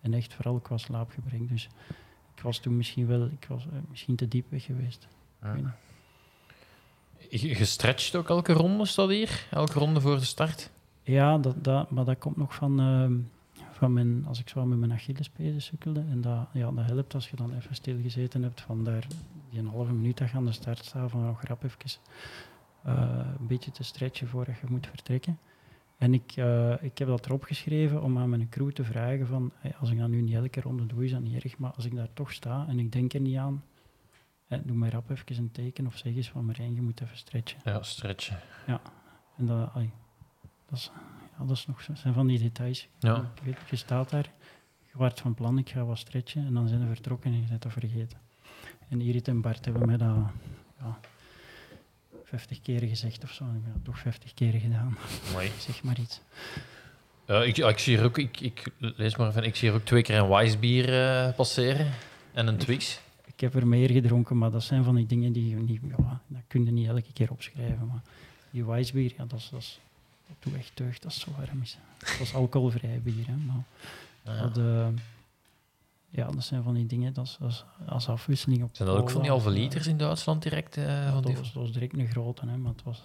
En 0.00 0.14
echt 0.14 0.34
vooral 0.34 0.58
qua 0.60 0.76
slaapgebrek. 0.78 1.48
Dus 1.48 1.68
ik 2.34 2.42
was 2.42 2.58
toen 2.58 2.76
misschien 2.76 3.06
wel 3.06 3.24
ik 3.26 3.46
was, 3.48 3.66
eh, 3.66 3.72
misschien 3.90 4.16
te 4.16 4.28
diep 4.28 4.50
weg 4.50 4.64
geweest. 4.64 5.08
Ik 5.42 5.64
stretcht 7.66 8.16
ook 8.16 8.28
elke 8.28 8.52
ronde, 8.52 8.86
staat 8.86 9.08
hier? 9.08 9.46
Elke 9.50 9.78
ronde 9.78 10.00
voor 10.00 10.18
de 10.18 10.24
start? 10.24 10.70
Ja, 11.02 11.38
dat, 11.38 11.64
dat, 11.64 11.90
maar 11.90 12.04
dat 12.04 12.18
komt 12.18 12.36
nog 12.36 12.54
van, 12.54 12.80
ehm, 12.80 13.14
van 13.72 13.92
mijn, 13.92 14.26
als 14.26 14.40
ik 14.40 14.48
zo 14.48 14.66
met 14.66 14.78
mijn 14.78 14.92
Achillespezen 14.92 15.62
sukkelde. 15.62 16.04
En 16.10 16.20
dat, 16.20 16.46
ja, 16.52 16.70
dat 16.70 16.84
helpt 16.84 17.14
als 17.14 17.30
je 17.30 17.36
dan 17.36 17.54
even 17.54 17.74
stilgezeten 17.74 18.42
hebt 18.42 18.60
van 18.60 18.84
daar 18.84 19.06
die 19.50 19.58
een 19.58 19.66
halve 19.66 19.92
minuut 19.92 20.22
aan 20.34 20.44
de 20.44 20.52
start 20.52 20.84
staat, 20.84 21.10
van 21.10 21.24
nog 21.24 21.40
grap 21.40 21.64
even 21.64 22.00
eh, 22.82 22.94
een 23.38 23.46
beetje 23.46 23.70
te 23.70 23.82
stretchen 23.82 24.28
voordat 24.28 24.58
je 24.58 24.66
moet 24.68 24.86
vertrekken. 24.86 25.38
En 25.98 26.14
ik, 26.14 26.32
eh, 26.36 26.82
ik 26.82 26.98
heb 26.98 27.08
dat 27.08 27.26
erop 27.26 27.42
geschreven 27.42 28.02
om 28.02 28.18
aan 28.18 28.28
mijn 28.28 28.48
crew 28.48 28.70
te 28.70 28.84
vragen 28.84 29.26
van, 29.26 29.52
als 29.80 29.90
ik 29.90 29.98
dat 29.98 30.08
nu 30.08 30.20
niet 30.20 30.34
elke 30.34 30.60
ronde 30.60 30.86
doe, 30.86 31.04
is 31.04 31.10
dat 31.10 31.20
niet 31.20 31.44
erg, 31.44 31.58
maar 31.58 31.72
als 31.72 31.84
ik 31.84 31.94
daar 31.94 32.12
toch 32.14 32.32
sta 32.32 32.66
en 32.68 32.78
ik 32.78 32.92
denk 32.92 33.12
er 33.12 33.20
niet 33.20 33.36
aan, 33.36 33.62
doe 34.48 34.76
mij 34.76 34.90
rap 34.90 35.10
even 35.10 35.36
een 35.36 35.50
teken 35.50 35.86
of 35.86 35.96
zeg 35.96 36.14
eens 36.14 36.28
van 36.28 36.44
Marijn, 36.44 36.74
je 36.74 36.82
moet 36.82 37.00
even 37.00 37.16
stretchen. 37.16 37.58
Ja, 37.64 37.82
stretchen. 37.82 38.40
En 39.36 39.46
dat, 39.46 39.70
ai, 39.74 39.90
dat, 40.68 40.78
is, 40.78 40.90
ja, 41.38 41.44
dat 41.44 41.56
is 41.56 41.66
nog, 41.66 41.86
zijn 41.94 42.14
van 42.14 42.26
die 42.26 42.38
details. 42.38 42.88
Ja. 42.98 43.32
Ik 43.34 43.42
weet, 43.42 43.56
je 43.70 43.76
staat 43.76 44.10
daar, 44.10 44.30
je 44.80 44.92
waart 44.98 45.20
van 45.20 45.34
plan, 45.34 45.58
ik 45.58 45.68
ga 45.68 45.84
wat 45.84 45.98
stretchen, 45.98 46.46
en 46.46 46.54
dan 46.54 46.68
zijn 46.68 46.80
ze 46.80 46.86
vertrokken 46.86 47.32
en 47.32 47.40
je 47.40 47.46
bent 47.46 47.62
dat 47.62 47.72
vergeten. 47.72 48.18
En 48.88 49.00
Irit 49.00 49.28
en 49.28 49.40
Bart 49.40 49.64
hebben 49.64 49.86
mij 49.86 49.96
dat 49.96 50.16
ja, 50.78 50.98
50 52.24 52.60
keer 52.60 52.80
gezegd 52.80 53.24
of 53.24 53.32
zo. 53.32 53.44
En 53.44 53.56
ik 53.56 53.62
heb 53.64 53.74
dat 53.74 53.84
toch 53.84 53.98
50 53.98 54.34
keer 54.34 54.52
gedaan. 54.52 54.98
Mooi. 55.32 55.50
Zeg 55.66 55.82
maar 55.82 55.98
iets. 55.98 56.20
Ja, 57.26 57.42
ik, 57.42 57.56
ja, 57.56 57.68
ik 57.68 57.78
zie 57.78 57.96
hier 57.96 58.04
ook, 58.04 58.18
ik, 58.18 58.40
ik 58.40 58.70
lees 58.78 59.16
maar 59.16 59.32
van, 59.32 59.44
ik 59.44 59.56
zie 59.56 59.68
hier 59.68 59.78
ook 59.78 59.84
twee 59.84 60.02
keer 60.02 60.18
een 60.18 60.28
Weissbier 60.28 61.02
eh, 61.02 61.34
passeren 61.34 61.90
en 62.32 62.46
een 62.46 62.56
Twix. 62.56 63.00
Ik 63.36 63.42
heb 63.42 63.54
er 63.54 63.66
meer 63.66 63.90
gedronken, 63.90 64.38
maar 64.38 64.50
dat 64.50 64.62
zijn 64.62 64.84
van 64.84 64.94
die 64.94 65.06
dingen 65.06 65.32
die 65.32 65.48
je 65.48 65.56
niet, 65.56 65.80
ja, 65.98 66.20
dat 66.26 66.40
kun 66.46 66.64
je 66.64 66.70
niet 66.70 66.88
elke 66.88 67.12
keer 67.12 67.30
opschrijven. 67.30 67.86
Maar 67.86 68.02
die 68.50 68.64
Weissbier, 68.64 69.14
ja, 69.16 69.24
dat, 69.24 69.38
is, 69.38 69.48
dat, 69.50 69.60
is, 69.60 69.80
dat 70.42 70.52
echt 70.52 70.70
deugd 70.74 71.04
als 71.04 71.14
het 71.14 71.22
zo 71.22 71.30
warm 71.40 71.62
is. 71.62 71.78
Dat 71.98 72.20
is 72.20 72.34
alcoholvrij 72.34 73.00
bier, 73.02 73.26
hè, 73.26 73.36
maar 73.36 73.64
Ja. 74.22 74.42
Dat, 74.42 74.56
eh, 74.58 74.86
ja, 76.08 76.26
dat 76.30 76.44
zijn 76.44 76.62
van 76.62 76.74
die 76.74 76.86
dingen, 76.86 77.12
dat 77.12 77.24
is, 77.26 77.36
dat 77.40 77.50
is 77.50 77.64
als 77.86 78.08
afwisseling 78.08 78.62
op 78.62 78.68
Zijn 78.72 78.88
dat 78.88 78.98
ook 78.98 79.10
van 79.10 79.20
die 79.20 79.30
halve 79.30 79.48
eh, 79.48 79.54
liters 79.54 79.86
in 79.86 79.96
Duitsland 79.96 80.42
direct? 80.42 80.76
eh, 80.76 80.84
ja, 80.86 81.04
van 81.04 81.14
dat, 81.14 81.24
die... 81.26 81.36
was, 81.36 81.52
dat 81.52 81.62
was 81.62 81.72
direct 81.72 81.92
een 81.98 82.08
grote, 82.08 82.46
hè, 82.46 82.56
maar 82.56 82.72
het 82.72 82.82
was... 82.82 83.02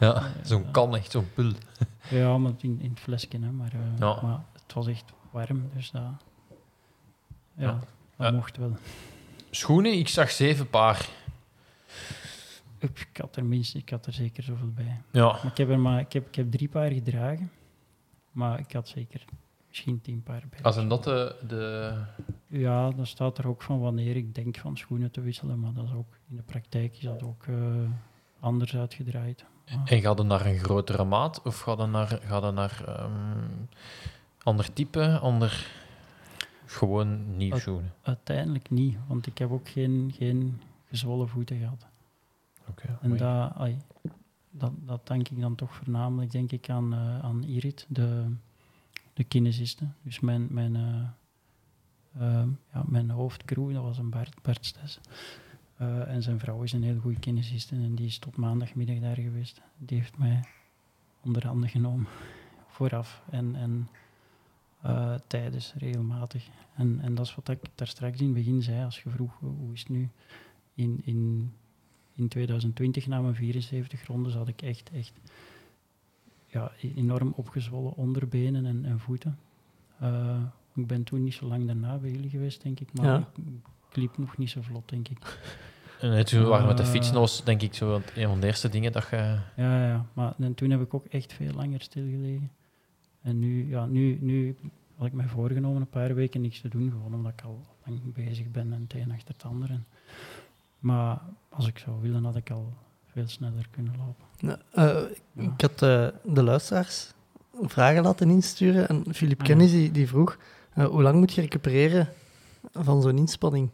Ja, 0.00 0.32
zo'n 0.42 0.70
kan 0.70 0.96
echt, 0.96 1.10
zo'n 1.10 1.32
pul. 1.34 1.52
Ja, 2.10 2.38
maar 2.38 2.52
in, 2.60 2.80
in 2.80 2.90
het 2.90 3.00
flesje, 3.00 3.28
hè, 3.30 3.50
maar, 3.50 3.72
Ja. 3.98 4.20
maar 4.22 4.40
het 4.52 4.72
was 4.72 4.86
echt 4.86 5.04
warm, 5.30 5.62
dus 5.74 5.90
dat... 5.90 6.02
Ja, 7.56 7.64
Ja. 7.64 7.80
dat 8.16 8.32
mocht 8.32 8.56
wel. 8.56 8.76
Schoenen, 9.54 9.98
ik 9.98 10.08
zag 10.08 10.30
zeven 10.30 10.70
paar. 10.70 11.08
Ik, 12.78 13.08
ik 13.12 13.16
had 13.16 13.36
er 13.36 13.44
minstens, 13.44 13.82
ik 13.82 13.90
had 13.90 14.06
er 14.06 14.12
zeker 14.12 14.42
zoveel 14.42 14.72
bij. 14.74 15.00
Ja, 15.10 15.26
Maar 15.26 15.46
ik 15.46 15.56
heb 15.56 15.70
er 15.70 15.78
maar, 15.78 16.00
ik 16.00 16.12
heb, 16.12 16.26
ik 16.26 16.34
heb 16.34 16.50
drie 16.50 16.68
paar 16.68 16.90
gedragen, 16.90 17.50
maar 18.30 18.58
ik 18.58 18.72
had 18.72 18.88
zeker 18.88 19.24
misschien 19.68 20.00
tien 20.00 20.22
paar 20.22 20.42
bij. 20.50 20.62
als 20.62 20.76
en 20.76 20.88
dat 20.88 21.04
de... 21.04 21.36
de... 21.48 21.92
Ja, 22.46 22.90
dan 22.90 23.06
staat 23.06 23.38
er 23.38 23.48
ook 23.48 23.62
van 23.62 23.80
wanneer 23.80 24.16
ik 24.16 24.34
denk 24.34 24.56
van 24.56 24.76
schoenen 24.76 25.10
te 25.10 25.20
wisselen, 25.20 25.60
maar 25.60 25.72
dat 25.72 25.84
is 25.84 25.92
ook, 25.92 26.18
in 26.30 26.36
de 26.36 26.42
praktijk 26.42 26.96
is 26.96 27.02
dat 27.02 27.22
ook 27.22 27.44
eh, 27.46 27.54
anders 28.40 28.76
uitgedraaid. 28.76 29.44
En 29.84 30.00
gaat 30.00 30.18
het 30.18 30.26
naar 30.26 30.46
een 30.46 30.58
grotere 30.58 31.04
maat 31.04 31.42
of 31.42 31.60
gaat 31.60 31.78
het 31.78 31.90
naar, 31.90 32.20
gaat 32.22 32.42
het 32.42 32.54
naar 32.54 32.82
ehm, 32.86 33.46
ander 34.42 34.72
type, 34.72 35.18
ander... 35.18 35.82
Gewoon 36.64 37.36
nieuw 37.36 37.58
schoenen? 37.58 37.92
Uiteindelijk 38.02 38.70
niet, 38.70 38.96
want 39.06 39.26
ik 39.26 39.38
heb 39.38 39.50
ook 39.50 39.68
geen, 39.68 40.12
geen 40.16 40.60
gezwollen 40.88 41.28
voeten 41.28 41.58
gehad. 41.58 41.86
Oké, 42.68 42.98
En 43.00 43.16
dat, 43.16 43.52
ai, 43.54 43.76
dat, 44.50 44.72
dat 44.86 45.06
dank 45.06 45.28
ik 45.28 45.40
dan 45.40 45.54
toch 45.54 45.74
voornamelijk 45.74 46.30
denk 46.30 46.52
ik 46.52 46.70
aan, 46.70 46.92
eh, 46.92 47.18
aan 47.18 47.42
Irit, 47.42 47.86
de, 47.88 48.34
de 49.12 49.24
kinesiste. 49.24 49.86
Dus 50.02 50.20
mijn, 50.20 50.46
mijn, 50.50 50.76
eh, 50.76 51.02
ehm, 52.22 52.48
ja, 52.72 52.82
mijn 52.86 53.10
hoofdcrew, 53.10 53.72
dat 53.72 53.82
was 53.82 53.98
een 53.98 54.10
Bart, 54.10 54.42
Bart 54.42 54.64
Stes. 54.64 55.00
Eh, 55.76 56.08
en 56.08 56.22
zijn 56.22 56.38
vrouw 56.38 56.62
is 56.62 56.72
een 56.72 56.82
heel 56.82 56.98
goede 56.98 57.18
kinesiste 57.18 57.74
en 57.74 57.94
die 57.94 58.06
is 58.06 58.18
tot 58.18 58.36
maandagmiddag 58.36 58.98
daar 58.98 59.16
geweest. 59.16 59.60
Die 59.78 59.98
heeft 59.98 60.18
mij 60.18 60.44
onder 61.20 61.46
handen 61.46 61.68
genomen 61.68 62.06
vooraf 62.68 63.22
en, 63.30 63.56
en 63.56 63.88
eh, 64.84 65.14
tijdens 65.26 65.74
regelmatig. 65.78 66.46
En, 66.76 66.98
en 67.00 67.14
dat 67.14 67.26
is 67.26 67.34
wat 67.34 67.48
ik 67.48 67.58
daar 67.74 67.86
straks 67.86 68.18
in 68.18 68.24
het 68.24 68.34
begin 68.34 68.62
zei, 68.62 68.84
als 68.84 69.02
je 69.02 69.10
vroeg 69.10 69.32
hoe 69.40 69.50
hoe 69.50 69.72
is 69.72 69.80
het 69.80 69.88
nu 69.88 70.08
in, 70.74 71.00
in, 71.04 71.52
in 72.14 72.28
2020 72.28 73.06
na 73.06 73.20
mijn 73.20 73.34
74 73.34 74.06
rondes 74.06 74.34
had 74.34 74.48
ik 74.48 74.62
echt, 74.62 74.90
echt 74.94 75.12
ja, 76.46 76.72
e- 76.80 76.92
enorm 76.96 77.32
opgezwollen 77.36 77.94
onderbenen 77.94 78.66
en, 78.66 78.84
en 78.84 79.00
voeten. 79.00 79.38
Eh, 79.98 80.36
ik 80.74 80.86
ben 80.86 81.04
toen 81.04 81.22
niet 81.22 81.34
zo 81.34 81.46
lang 81.46 81.66
daarna 81.66 81.96
bij 81.96 82.10
jullie 82.10 82.30
geweest, 82.30 82.62
denk 82.62 82.80
ik, 82.80 82.88
maar 82.92 83.06
Ja. 83.06 83.18
ik, 83.18 83.44
ik 83.90 83.96
liep 83.96 84.18
nog 84.18 84.36
niet 84.38 84.50
zo 84.50 84.62
vlot, 84.62 84.88
denk 84.88 85.08
ik. 85.08 85.38
En 86.00 86.24
toen 86.24 86.40
we 86.42 86.46
waren 86.48 86.66
met 86.66 86.76
de 86.76 86.82
Eh. 86.82 86.88
fiets, 86.88 87.06
dat 87.06 87.20
was 87.20 87.44
denk 87.44 87.62
ik 87.62 87.74
zo 87.74 88.00
een 88.14 88.28
van 88.28 88.40
de 88.40 88.46
eerste 88.46 88.68
dingen 88.68 88.92
dat 88.92 89.06
je... 89.10 89.16
Ja, 89.16 89.42
ja, 89.56 89.86
ja. 89.88 90.06
maar 90.12 90.34
en 90.38 90.54
toen 90.54 90.70
heb 90.70 90.80
ik 90.80 90.94
ook 90.94 91.04
echt 91.04 91.32
veel 91.32 91.52
langer 91.52 91.80
stilgelegen. 91.80 92.50
En 93.24 93.38
nu, 93.38 93.68
ja, 93.68 93.86
nu, 93.86 94.18
nu 94.20 94.56
had 94.96 95.06
ik 95.06 95.12
mij 95.12 95.26
voorgenomen 95.26 95.80
een 95.80 95.88
paar 95.88 96.14
weken 96.14 96.40
niks 96.40 96.60
te 96.60 96.68
doen, 96.68 96.90
gewoon 96.90 97.14
omdat 97.14 97.32
ik 97.32 97.44
al 97.44 97.60
lang 97.84 98.14
bezig 98.14 98.50
ben 98.50 98.72
en 98.72 98.80
het 98.82 98.94
een 98.94 99.12
achter 99.12 99.34
het 99.34 99.44
ander. 99.44 99.70
En, 99.70 99.86
maar 100.78 101.22
als 101.48 101.66
ik 101.66 101.78
zou 101.78 102.00
willen, 102.00 102.24
had 102.24 102.36
ik 102.36 102.50
al 102.50 102.72
veel 103.06 103.28
sneller 103.28 103.66
kunnen 103.70 103.94
lopen. 103.96 104.24
Nou, 104.40 104.58
eh, 104.70 105.44
ik 105.44 105.60
had 105.60 105.82
eh, 105.82 106.08
de 106.24 106.42
luisteraars 106.42 107.12
vragen 107.62 108.02
laten 108.02 108.30
insturen 108.30 108.88
en 108.88 109.14
Philip 109.14 109.40
Ah, 109.40 109.46
Kennis 109.46 109.70
die, 109.70 109.90
die 109.90 110.08
vroeg 110.08 110.38
eh, 110.72 110.86
hoe 110.86 111.02
lang 111.02 111.18
moet 111.18 111.32
je 111.32 111.40
recupereren 111.40 112.08
van 112.72 113.02
zo'n 113.02 113.18
inspanning? 113.18 113.70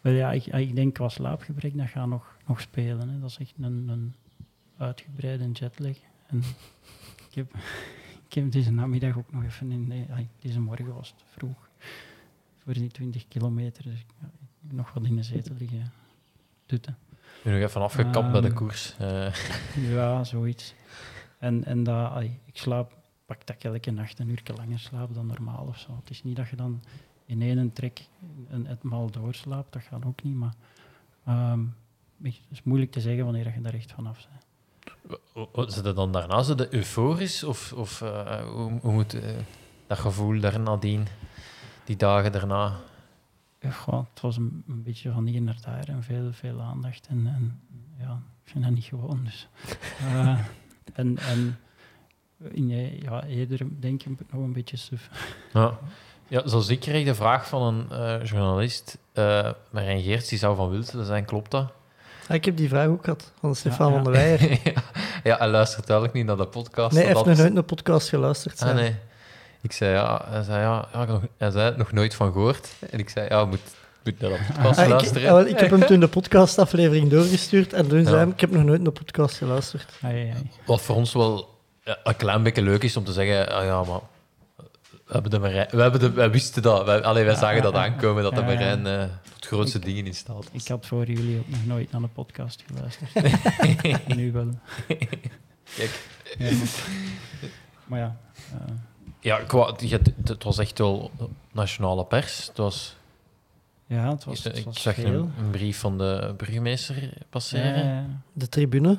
Wel 0.00 0.12
ja, 0.12 0.32
ik, 0.32 0.46
ik 0.46 0.74
denk 0.74 0.94
qua 0.94 1.08
slaapgebrek, 1.08 1.76
dat 1.76 1.88
gaat 1.88 2.08
nog, 2.08 2.36
nog 2.46 2.60
spelen. 2.60 3.08
Hè. 3.08 3.20
Dat 3.20 3.30
is 3.30 3.38
echt 3.38 3.54
een, 3.60 3.88
een 3.88 4.14
uitgebreide 4.76 5.50
jetlag. 5.50 5.96
En 6.26 6.38
ik 7.28 7.34
heb, 7.34 7.54
ik 8.28 8.34
heb 8.34 8.52
deze 8.52 8.72
namiddag 8.72 9.16
ook 9.18 9.32
nog 9.32 9.44
even 9.44 9.72
in... 9.72 9.86
Nee, 9.86 10.06
ai, 10.10 10.28
deze 10.40 10.60
morgen 10.60 10.94
was 10.94 11.08
het 11.08 11.22
vroeg. 11.36 11.68
Voor 12.64 12.72
die 12.72 12.88
20 12.90 13.28
kilometer. 13.28 13.82
Dus 13.82 14.00
ik, 14.00 14.06
ja, 14.20 14.26
ik 14.26 14.48
heb 14.62 14.72
nog 14.72 14.92
wat 14.92 15.04
in 15.04 15.16
de 15.16 15.22
zetel 15.22 15.54
liggen. 15.58 15.92
Dutten. 16.66 16.96
Ik 17.12 17.44
ben 17.44 17.52
nog 17.52 17.62
even 17.68 17.80
afgekapt 17.80 18.32
bij 18.32 18.40
de 18.40 18.46
Ehm, 18.46 18.56
koers. 18.56 18.94
Eh, 18.98 19.34
Ja, 19.90 20.24
zoiets. 20.24 20.74
En, 21.38 21.64
en 21.64 21.82
dat, 21.82 22.10
ai, 22.12 22.38
ik 22.44 22.56
slaap, 22.56 22.96
pak 23.26 23.46
dat 23.46 23.56
ik 23.56 23.64
elke 23.64 23.90
nacht 23.90 24.18
een 24.18 24.28
uur 24.28 24.42
langer 24.56 24.78
slaap 24.78 25.14
dan 25.14 25.26
normaal 25.26 25.66
of 25.66 25.78
zo. 25.78 25.96
Het 26.00 26.10
is 26.10 26.22
niet 26.24 26.36
dat 26.36 26.48
je 26.48 26.56
dan 26.56 26.82
in 27.26 27.42
één 27.42 27.72
trek 27.72 28.00
een, 28.48 28.66
het 28.66 28.82
maal 28.82 29.10
doorslaapt, 29.10 29.72
dat 29.72 29.82
gaat 29.82 30.04
ook 30.04 30.22
niet. 30.22 30.34
Maar 30.34 30.54
ehm, 31.24 31.60
je, 32.16 32.28
het 32.28 32.36
is 32.50 32.62
moeilijk 32.62 32.90
te 32.92 33.00
zeggen 33.00 33.24
wanneer 33.24 33.52
je 33.54 33.60
daar 33.60 33.74
echt 33.74 33.92
vanaf 33.92 34.26
bent. 34.30 34.46
Zit 35.66 35.84
het 35.84 35.96
dan 35.96 36.12
daarna 36.12 36.42
zo 36.42 36.54
de 36.54 36.74
euforisch? 36.74 37.44
Of, 37.44 37.72
of 37.72 38.02
eh, 38.02 38.42
hoe, 38.42 38.78
hoe 38.80 38.92
moet 38.92 39.14
eh, 39.14 39.30
dat 39.86 39.98
gevoel 39.98 40.40
daarna 40.40 40.76
dien? 40.76 41.06
Die 41.84 41.96
dagen 41.96 42.32
daarna? 42.32 42.76
Gewoon, 43.60 44.06
het 44.12 44.20
was 44.20 44.36
een, 44.36 44.64
een 44.68 44.82
beetje 44.82 45.12
van 45.12 45.26
hier 45.26 45.42
naar 45.42 45.58
daar 45.64 45.88
en 45.88 46.02
veel, 46.02 46.32
veel 46.32 46.60
aandacht. 46.60 47.06
En, 47.06 47.26
en 47.26 47.60
ja, 47.98 48.22
ik 48.44 48.50
vind 48.50 48.64
dat 48.64 48.72
niet 48.72 48.84
gewoon. 48.84 49.20
Dus. 49.24 49.48
Eh, 49.98 50.38
en 50.92 51.18
en 51.18 51.58
in, 52.38 52.68
ja, 53.02 53.24
eerder 53.24 53.80
denk 53.80 54.02
ik 54.02 54.32
nog 54.32 54.42
een 54.42 54.52
beetje 54.52 54.76
suf. 54.76 55.10
Ja. 55.52 55.78
ja, 56.28 56.48
zoals 56.48 56.68
ik 56.68 56.80
kreeg 56.80 57.04
de 57.04 57.14
vraag 57.14 57.48
van 57.48 57.92
een 57.92 58.24
journalist. 58.24 58.98
Marijn 59.70 60.02
Geerts, 60.02 60.28
die 60.28 60.38
zou 60.38 60.56
van 60.56 60.70
Wiltelen 60.70 61.06
zijn, 61.06 61.24
klopt 61.24 61.50
dat? 61.50 61.72
Ah, 62.28 62.34
ik 62.34 62.44
heb 62.44 62.56
die 62.56 62.68
vraag 62.68 62.86
ook 62.86 63.04
gehad 63.04 63.32
van 63.40 63.54
Stefan 63.54 63.92
van 63.92 64.04
der 64.04 64.12
Weijer. 64.12 64.58
ja, 65.24 65.36
hij 65.38 65.48
luistert 65.48 65.86
duidelijk 65.86 66.16
niet 66.16 66.26
naar 66.26 66.36
de 66.36 66.46
podcast. 66.46 66.94
Nee, 66.94 67.04
hij 67.04 67.12
heeft 67.14 67.26
nog 67.26 67.36
nooit 67.36 67.56
een 67.56 67.64
podcast 67.64 68.08
geluisterd. 68.08 68.62
Ah, 68.62 68.74
nee. 68.74 68.94
Ik 69.60 69.72
zei 69.72 69.92
ja, 69.92 70.24
hij 70.28 70.42
zei 70.42 70.60
ja, 70.60 71.04
nog, 71.06 71.20
hij 71.36 71.50
zei 71.50 71.76
nog 71.76 71.92
nooit 71.92 72.14
van 72.14 72.32
gehoord. 72.32 72.68
En 72.90 72.98
ik 72.98 73.08
zei 73.08 73.26
ja, 73.28 73.44
moet 73.44 73.60
Moet 74.04 74.20
naar 74.20 74.30
de 74.30 74.38
podcast 74.54 74.78
Ah, 74.78 74.88
luisteren. 74.88 75.32
ah, 75.32 75.48
ik 75.48 75.58
heb 75.58 75.70
hem 75.70 75.86
toen 75.86 76.00
de 76.00 76.08
podcastaflevering 76.08 77.10
doorgestuurd 77.10 77.72
en 77.72 77.88
toen 77.88 78.04
zei 78.04 78.16
hij, 78.16 78.26
ik 78.26 78.40
heb 78.40 78.50
nog 78.50 78.64
nooit 78.64 78.86
een 78.86 78.92
podcast 78.92 79.36
geluisterd. 79.36 79.92
Wat 80.66 80.80
voor 80.80 80.96
ons 80.96 81.12
wel 81.12 81.58
een 81.84 82.16
klein 82.16 82.42
beetje 82.42 82.62
leuk 82.62 82.82
is 82.82 82.96
om 82.96 83.04
te 83.04 83.12
zeggen, 83.12 83.48
ah 83.52 83.64
ja, 83.64 83.82
maar 83.84 84.00
we, 85.08 85.14
hebben 85.14 85.30
de 85.30 85.38
Marijn, 85.38 85.68
we, 85.70 85.82
hebben 85.82 86.00
de, 86.00 86.10
wij 86.10 86.30
wisten 86.30 86.62
dat. 86.62 86.84
Wij, 86.84 87.02
allee, 87.02 87.24
wij 87.24 87.34
zagen 87.34 87.62
dat 87.62 87.74
aankomen, 87.74 88.22
dat 88.22 88.34
de. 88.34 88.42
Marijn 88.42 88.86
eh, 88.86 89.04
tot 89.34 89.46
grootste 89.46 89.78
dingen 89.78 90.06
in 90.06 90.14
staat 90.14 90.36
was. 90.36 90.62
Ik 90.62 90.68
had 90.68 90.86
voor 90.86 91.06
jullie 91.06 91.38
ook 91.38 91.48
nog 91.48 91.66
nooit 91.66 91.92
naar 91.92 92.00
de 92.00 92.08
podcast 92.08 92.64
geluisterd. 92.66 94.16
nu 94.16 94.32
wel. 94.32 94.48
Kijk. 95.76 96.06
Ja, 96.38 96.50
maar, 97.84 97.98
ja, 97.98 98.16
eh, 98.52 98.74
Ja, 99.20 99.38
qua, 99.38 99.74
het 100.24 100.44
was 100.44 100.58
echt 100.58 100.78
wel 100.78 101.10
nationale 101.52 102.04
pers. 102.04 102.46
Het 102.46 102.56
was, 102.56 102.96
ja 103.86 104.10
het 104.10 104.24
was, 104.24 104.44
het 104.44 104.58
ik 104.58 104.66
zag 104.70 104.94
veel. 104.94 105.06
een, 105.06 105.32
een 105.38 105.50
brief 105.50 105.78
van 105.78 105.98
de 105.98 106.34
burgemeester 106.36 107.12
passeren. 107.30 107.78
Ja, 107.78 107.84
ja, 107.84 108.00
ja. 108.00 108.06
De 108.32 108.48
tribune. 108.48 108.98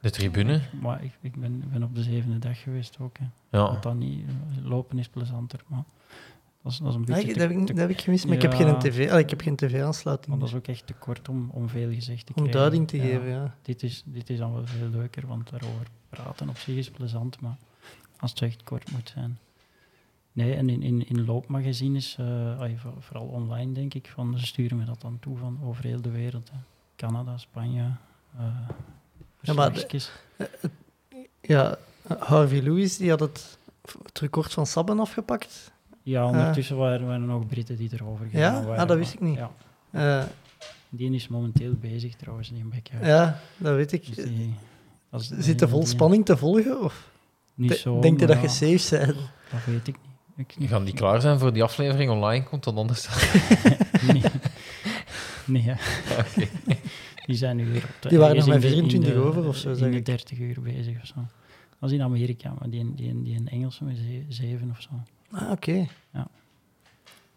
De 0.00 0.10
tribune. 0.10 0.60
Maar 0.80 1.04
ik, 1.04 1.12
ik 1.20 1.36
ben, 1.36 1.62
ben 1.72 1.82
op 1.82 1.94
de 1.94 2.02
zevende 2.02 2.38
dag 2.38 2.60
geweest 2.62 2.98
ook. 3.00 3.16
Hè. 3.18 3.24
Ja. 3.58 3.64
Want 3.70 3.82
dan 3.82 3.98
niet, 3.98 4.24
eh, 4.26 4.64
lopen 4.64 4.98
is 4.98 5.08
plezanter, 5.08 5.60
maar 5.66 5.84
dat 6.62 6.72
is, 6.72 6.78
dat 6.78 6.88
is 6.88 6.94
een 6.94 7.00
Nee, 7.00 7.08
beetje 7.16 7.26
dat, 7.26 7.34
te, 7.34 7.40
heb 7.54 7.60
ik, 7.60 7.66
dat 7.66 7.76
heb 7.76 7.90
ik 7.90 8.00
gemist, 8.00 8.26
maar 8.26 8.34
ik 8.36 8.42
heb 8.42 8.52
geen 8.54 8.78
tv, 8.78 9.10
ah, 9.10 9.18
ik 9.18 9.30
heb 9.30 9.40
geen 9.40 9.56
tv-aansluiting. 9.56 10.28
maar 10.30 10.38
dat 10.38 10.48
is 10.48 10.54
ook 10.54 10.66
echt 10.66 10.86
te 10.86 10.92
kort 10.92 11.28
om, 11.28 11.50
om 11.52 11.68
veel 11.68 11.92
gezegd 11.92 12.26
te 12.26 12.32
Om 12.34 12.34
krijgen. 12.34 12.56
duiding 12.58 12.88
te 12.88 12.96
Ja. 12.96 13.02
geven, 13.02 13.28
ja. 13.28 13.54
Dit 13.62 13.82
is, 13.82 14.02
dit 14.06 14.30
is 14.30 14.38
dan 14.38 14.52
wel 14.52 14.66
veel 14.66 14.88
leuker, 14.88 15.26
want 15.26 15.50
daarover 15.50 15.86
praten 16.08 16.48
op 16.48 16.56
zich 16.56 16.76
is 16.76 16.90
plezant, 16.90 17.40
maar 17.40 17.56
als 18.18 18.30
het 18.30 18.42
echt 18.42 18.62
kort 18.62 18.90
moet 18.92 19.08
zijn. 19.14 19.38
Nee, 20.32 20.54
en 20.54 20.68
in, 20.68 20.82
in, 20.82 21.08
in 21.08 21.24
loopmagazines, 21.24 22.16
eh, 22.18 22.60
ah, 22.60 22.70
voor- 22.76 22.94
vooral 22.98 23.26
online 23.26 23.72
denk 23.72 23.94
ik, 23.94 24.08
van, 24.14 24.38
ze 24.38 24.46
sturen 24.46 24.76
me 24.76 24.84
dat 24.84 25.00
dan 25.00 25.18
toe 25.20 25.36
van 25.36 25.58
over 25.62 25.84
heel 25.84 26.00
de 26.00 26.10
wereld. 26.10 26.50
Hè. 26.50 26.58
Canada, 26.96 27.36
Spanje, 27.38 27.90
eh 28.38 28.44
Ja, 29.40 29.52
maar 29.52 29.72
de- 29.72 29.80
verslagsjes. 29.80 30.10
Ja, 31.40 31.78
Harvey 32.18 32.60
Lewis 32.60 32.96
die 32.96 33.10
had 33.10 33.20
het, 33.20 33.58
het 34.02 34.18
record 34.18 34.52
van 34.52 34.66
Sabben 34.66 35.00
afgepakt. 35.00 35.70
Ja, 36.02 36.26
ondertussen 36.26 36.76
waren, 36.76 37.06
waren 37.06 37.20
er 37.20 37.26
nog 37.26 37.46
Britten 37.46 37.76
die 37.76 37.90
erover 37.92 38.26
Ja? 38.30 38.48
gegaan 38.48 38.64
waren. 38.66 38.82
Ah, 38.82 38.88
dat 38.88 38.96
wist 38.96 39.12
ik 39.14 39.20
niet. 39.20 39.36
Ja, 39.38 39.50
Eh, 39.90 40.24
die 40.88 41.14
is 41.14 41.28
momenteel 41.28 41.72
bezig 41.80 42.14
trouwens, 42.16 42.48
die 42.48 42.64
Becker. 42.64 43.06
ja, 43.06 43.40
dat 43.56 43.74
weet 43.74 43.92
ik. 43.92 44.06
Dus 44.16 44.24
die, 44.24 44.54
dat 45.10 45.20
is 45.20 45.30
Zit 45.38 45.60
er 45.60 45.68
vol 45.68 45.78
die- 45.80 45.88
spanning 45.88 46.24
te 46.24 46.36
volgen? 46.36 46.80
Of 46.82 47.08
Niet 47.54 47.68
de- 47.70 47.76
zo, 47.76 48.00
denk 48.00 48.20
je 48.20 48.26
dat 48.26 48.36
je 48.36 48.42
ja, 48.66 48.76
safe 48.78 48.96
bent? 49.06 49.16
Dat 49.50 49.64
weet 49.66 49.88
ik 49.88 49.96
niet. 50.36 50.52
Ik, 50.58 50.68
Gaan 50.68 50.84
die 50.84 50.94
klaar 50.94 51.20
zijn 51.20 51.38
voor 51.38 51.52
die 51.52 51.62
aflevering 51.62 52.10
online 52.10 52.44
komt, 52.44 52.64
dan 52.64 52.76
anders... 52.76 53.08
nee, 54.12 54.22
nee. 55.48 55.74
Die 57.26 57.36
zijn 57.36 57.56
nu 57.56 57.66
weer 57.72 57.84
op 57.84 57.90
de... 58.02 58.08
Die 58.08 58.18
waren 58.18 58.36
nog 58.36 58.46
in 58.54 58.60
24 58.60 59.12
de- 59.12 59.18
over 59.18 59.46
of 59.46 59.56
zo, 59.56 59.68
In 59.68 59.76
zeg 59.76 59.90
de 59.90 59.96
ik. 59.96 60.06
30 60.06 60.38
uur 60.38 60.60
bezig 60.62 61.00
of 61.00 61.06
zo. 61.06 61.14
Dat 61.80 61.90
is 61.90 61.96
in 61.96 62.02
Amerika, 62.02 62.54
maar 62.58 62.70
die, 62.70 62.94
die, 62.94 63.22
die 63.22 63.34
in 63.50 63.72
ze- 63.72 64.24
zeven 64.28 64.70
of 64.70 64.80
zo. 64.80 64.88
Ah, 65.30 65.50
oké. 65.50 65.86
Ja, 66.12 66.26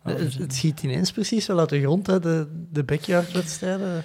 Het, 0.02 0.18
dus, 0.18 0.36
het 0.36 0.54
schiet 0.56 0.84
ineens 0.84 1.12
precies 1.12 1.48
wel 1.48 1.60
uit 1.60 1.70
de 1.70 1.82
grond, 1.82 2.08
hè, 2.08 2.20
de, 2.20 2.66
de 2.72 2.84
backyard-wedstrijden. 2.84 4.04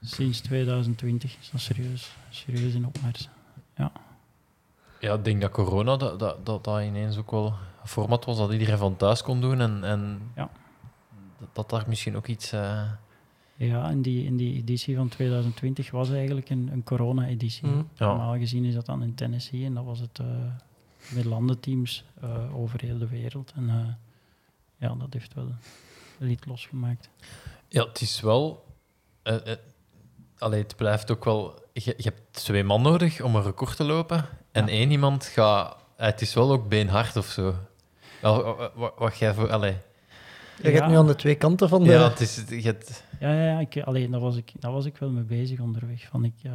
Sinds 0.00 0.40
2020 0.40 1.36
is 1.40 1.50
dat 1.50 1.60
serieus, 1.60 2.12
serieus 2.30 2.74
in 2.74 2.86
opmars. 2.86 3.28
Ja, 5.00 5.14
ik 5.14 5.24
denk 5.24 5.40
dat 5.40 5.50
corona 5.50 5.96
dat, 5.96 6.18
dat, 6.18 6.46
dat, 6.46 6.64
dat 6.64 6.82
ineens 6.82 7.16
ook 7.16 7.30
wel 7.30 7.46
een 7.82 7.88
format 7.88 8.24
was 8.24 8.36
dat 8.38 8.52
iedereen 8.52 8.78
van 8.78 8.96
thuis 8.96 9.22
kon 9.22 9.40
doen. 9.40 9.60
En, 9.60 9.84
en 9.84 10.20
Ja. 10.36 10.50
dat, 11.38 11.48
dat 11.52 11.70
daar 11.70 11.84
misschien 11.88 12.16
ook 12.16 12.26
iets... 12.26 12.52
eh, 12.52 12.82
Ja, 13.66 13.90
in 13.90 14.02
die, 14.02 14.24
in 14.24 14.36
die 14.36 14.54
editie 14.56 14.96
van 14.96 15.08
2020 15.08 15.90
was 15.90 16.10
eigenlijk 16.10 16.50
een, 16.50 16.68
een 16.72 16.84
corona-editie. 16.84 17.66
Mhm. 17.66 17.82
Ja. 17.94 18.06
Normaal 18.06 18.36
gezien 18.38 18.64
is 18.64 18.74
dat 18.74 18.86
dan 18.86 19.02
in 19.02 19.14
Tennessee 19.14 19.64
en 19.64 19.74
dat 19.74 19.84
was 19.84 19.98
het 19.98 20.18
eh, 20.18 20.26
met 21.14 21.24
landenteams 21.24 22.04
eh, 22.20 22.56
over 22.56 22.80
heel 22.80 22.98
de 22.98 23.08
wereld. 23.08 23.52
En 23.56 23.68
eh, 23.68 23.94
ja, 24.76 24.94
dat 24.94 25.12
heeft 25.12 25.34
wel 25.34 25.48
wel 26.18 26.28
iets 26.28 26.46
losgemaakt. 26.46 27.08
Ja, 27.68 27.86
het 27.86 28.00
is 28.00 28.20
wel... 28.20 28.64
allee, 30.38 30.62
het 30.62 30.76
blijft 30.76 31.10
ook 31.10 31.24
wel... 31.24 31.60
Je, 31.72 31.94
je 31.96 32.02
hebt 32.02 32.20
twee 32.30 32.64
man 32.64 32.82
nodig 32.82 33.20
om 33.20 33.36
een 33.36 33.42
record 33.42 33.76
te 33.76 33.84
lopen. 33.84 34.28
En 34.52 34.66
Ja. 34.66 34.72
één 34.72 34.90
iemand 34.90 35.24
gaat... 35.24 35.76
het 35.96 36.20
is 36.20 36.34
wel 36.34 36.52
ook 36.52 36.68
beenhard 36.68 37.16
of 37.16 37.26
zo. 37.26 37.54
Wat, 38.20 38.92
wat 38.96 39.18
jij 39.18 39.34
voor... 39.34 39.52
Allee. 39.52 39.76
Je 40.62 40.70
gaat 40.70 40.88
nu 40.88 40.96
aan 40.96 41.06
de 41.06 41.14
twee 41.14 41.34
kanten 41.34 41.68
van 41.68 41.82
de... 41.84 41.90
Ja, 41.90 42.08
het 42.08 42.20
is... 42.20 42.44
Je 42.48 42.62
hebt, 42.62 43.04
Ja, 43.20 43.32
ja, 43.32 43.44
ja 43.44 43.60
ik, 43.60 43.80
alleen 43.82 44.10
daar 44.10 44.20
was, 44.20 44.36
ik, 44.36 44.52
daar 44.58 44.72
was 44.72 44.84
ik 44.84 44.96
wel 44.96 45.10
mee 45.10 45.24
bezig 45.24 45.60
onderweg. 45.60 46.06
Van 46.08 46.24
ik, 46.24 46.34
eh, 46.42 46.52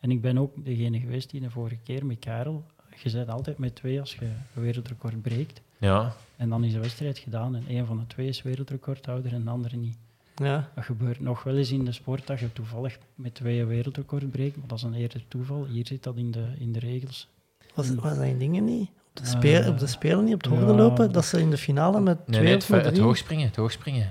en 0.00 0.10
ik 0.10 0.20
ben 0.20 0.38
ook 0.38 0.64
degene 0.64 1.00
geweest 1.00 1.30
die 1.30 1.40
de 1.40 1.50
vorige 1.50 1.78
keer 1.84 2.06
met 2.06 2.18
Karel. 2.18 2.64
Je 3.02 3.10
bent 3.12 3.28
altijd 3.28 3.58
met 3.58 3.74
twee 3.74 4.00
als 4.00 4.14
je 4.14 4.24
een 4.54 4.62
wereldrecord 4.62 5.22
breekt. 5.22 5.60
ja, 5.78 6.14
En 6.36 6.48
dan 6.48 6.64
is 6.64 6.72
de 6.72 6.78
wedstrijd 6.80 7.18
gedaan 7.18 7.56
en 7.56 7.64
een 7.68 7.86
van 7.86 7.98
de 7.98 8.06
twee 8.06 8.28
is 8.28 8.42
wereldrecordhouder 8.42 9.32
en 9.32 9.44
de 9.44 9.50
andere 9.50 9.76
niet. 9.76 9.96
Ja. 10.36 10.70
Dat 10.74 10.84
gebeurt 10.84 11.20
nog 11.20 11.42
wel 11.42 11.56
eens 11.56 11.70
in 11.70 11.84
de 11.84 11.92
sport 11.92 12.26
dat 12.26 12.40
je 12.40 12.52
toevallig 12.52 12.98
met 13.14 13.34
twee 13.34 13.60
een 13.60 13.66
wereldrecord 13.66 14.30
breekt, 14.30 14.56
maar 14.56 14.68
dat 14.68 14.78
is 14.78 14.84
een 14.84 14.94
eerder 14.94 15.24
toeval. 15.28 15.66
Hier 15.66 15.86
zit 15.86 16.02
dat 16.02 16.16
in 16.16 16.30
de, 16.30 16.46
in 16.58 16.72
de 16.72 16.78
regels. 16.78 17.28
Was, 17.74 17.94
was 17.94 18.16
dat 18.16 18.24
in 18.24 18.38
dingen 18.38 18.64
niet? 18.64 18.90
Op 19.34 19.40
de, 19.40 19.58
Eh, 19.58 19.68
op 19.68 19.78
de 19.78 19.86
Spelen 19.86 20.24
niet, 20.24 20.34
op 20.34 20.42
het 20.42 20.52
ja. 20.52 20.58
horde 20.58 20.74
lopen? 20.74 21.12
Dat 21.12 21.24
ze 21.24 21.40
in 21.40 21.50
de 21.50 21.58
finale 21.58 22.00
met 22.00 22.16
nee, 22.18 22.24
twee 22.26 22.42
nee, 22.42 22.56
of 22.56 22.66
het, 22.66 22.76
met 22.76 22.84
het 22.84 22.98
hoogspringen. 22.98 23.46
Het 23.46 23.56
hoogspringen. 23.56 24.08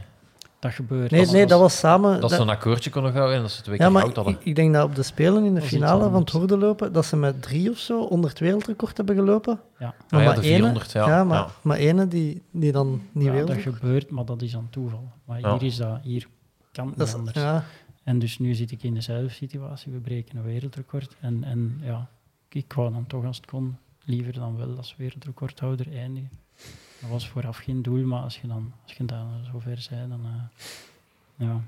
Dat 0.60 0.72
gebeurt. 0.72 1.12
Nee, 1.12 1.22
Dat 1.24 1.32
nee, 1.32 1.42
was- 1.42 1.50
dat 1.52 1.60
was 1.60 1.78
samen... 1.78 2.22
Dat 2.22 2.32
ze 2.32 2.42
een 2.42 2.50
akkoordje 2.50 2.90
konden 2.90 3.14
houden 3.14 3.36
en 3.36 3.42
dat 3.42 3.52
ze 3.52 3.62
twee 3.62 3.78
ja, 3.78 3.84
keer 3.84 3.92
maar 3.92 4.02
goud 4.02 4.16
hadden. 4.16 4.34
ik, 4.34 4.40
ik 4.46 4.56
denk 4.56 4.74
dat 4.74 4.84
op 4.84 4.96
de 4.96 5.04
Spelen 5.04 5.44
in 5.46 5.54
de 5.56 5.62
finale 5.62 6.10
van 6.10 6.20
het 6.22 6.30
horde 6.30 6.58
lopen, 6.58 6.94
dat 6.94 7.06
ze 7.06 7.16
met 7.16 7.42
drie 7.42 7.70
of 7.70 7.78
zo 7.78 8.02
onder 8.04 8.30
het 8.30 8.40
wereldrecord 8.40 8.98
hebben 8.98 9.16
gelopen. 9.16 9.60
Ja. 9.80 9.86
Maar 9.86 9.94
Ah 10.10 10.20
ja, 10.20 10.26
maar 10.26 10.36
de 10.36 10.42
ene- 10.48 10.56
400, 10.56 10.92
ja. 10.92 11.08
Ja, 11.08 11.24
maar, 11.24 11.38
Ja. 11.38 11.48
maar 11.62 11.78
ene 11.78 12.08
die, 12.08 12.42
die 12.52 12.72
dan 12.72 13.02
niet 13.12 13.26
ja, 13.34 13.44
dat 13.44 13.58
gebeurt, 13.58 14.10
maar 14.10 14.26
dat 14.26 14.42
is 14.42 14.56
aan 14.56 14.68
toeval. 14.70 15.12
Maar 15.26 15.40
Ja. 15.40 15.52
hier 15.58 15.68
is 15.68 15.76
dat, 15.76 16.00
hier 16.04 16.28
kan 16.72 16.88
het 16.88 16.98
niet 16.98 17.14
anders. 17.14 17.38
ja, 17.38 17.64
En 18.04 18.20
dus 18.20 18.40
nu 18.40 18.54
zit 18.54 18.72
ik 18.72 18.84
in 18.84 18.94
dezelfde 18.94 19.30
situatie. 19.30 19.92
We 19.92 19.98
breken 20.00 20.38
een 20.38 20.44
wereldrecord. 20.44 21.16
En, 21.20 21.44
en 21.44 21.80
ja, 21.84 22.08
ik 22.50 22.74
wou 22.74 22.92
dan 22.94 23.08
toch 23.08 23.26
als 23.26 23.38
het 23.38 23.46
kon 23.46 23.78
liever 24.08 24.34
dan 24.34 24.58
wel 24.58 24.78
als 24.78 24.96
wereldrecordhouder 24.98 25.98
eindigen. 25.98 26.30
Dat 27.02 27.10
was 27.10 27.28
vooraf 27.30 27.58
geen 27.58 27.82
doel, 27.82 28.06
maar 28.06 28.22
als 28.22 28.42
je 28.42 28.48
dan, 28.48 28.74
als 28.84 28.94
je 28.94 29.06
dan 29.06 29.28
zover 29.52 29.86
bent, 29.90 30.10
dan... 30.10 30.22
eh, 30.26 31.48
ja. 31.48 31.62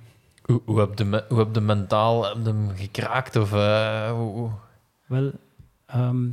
Hoe, 0.44 0.62
hoe, 0.66 0.80
heb 0.80 0.98
je 0.98 1.26
hoe 1.30 1.40
heb 1.40 1.56
je 1.56 1.62
mentaal 1.62 2.26
heb 2.26 2.36
je 2.38 2.44
hem 2.44 2.70
gekraakt? 2.76 3.36
Of, 3.36 3.54
eh, 3.54 4.12
hoe, 4.12 4.32
hoe- 4.34 4.52
Wel, 5.06 5.32
ehm, 5.86 6.28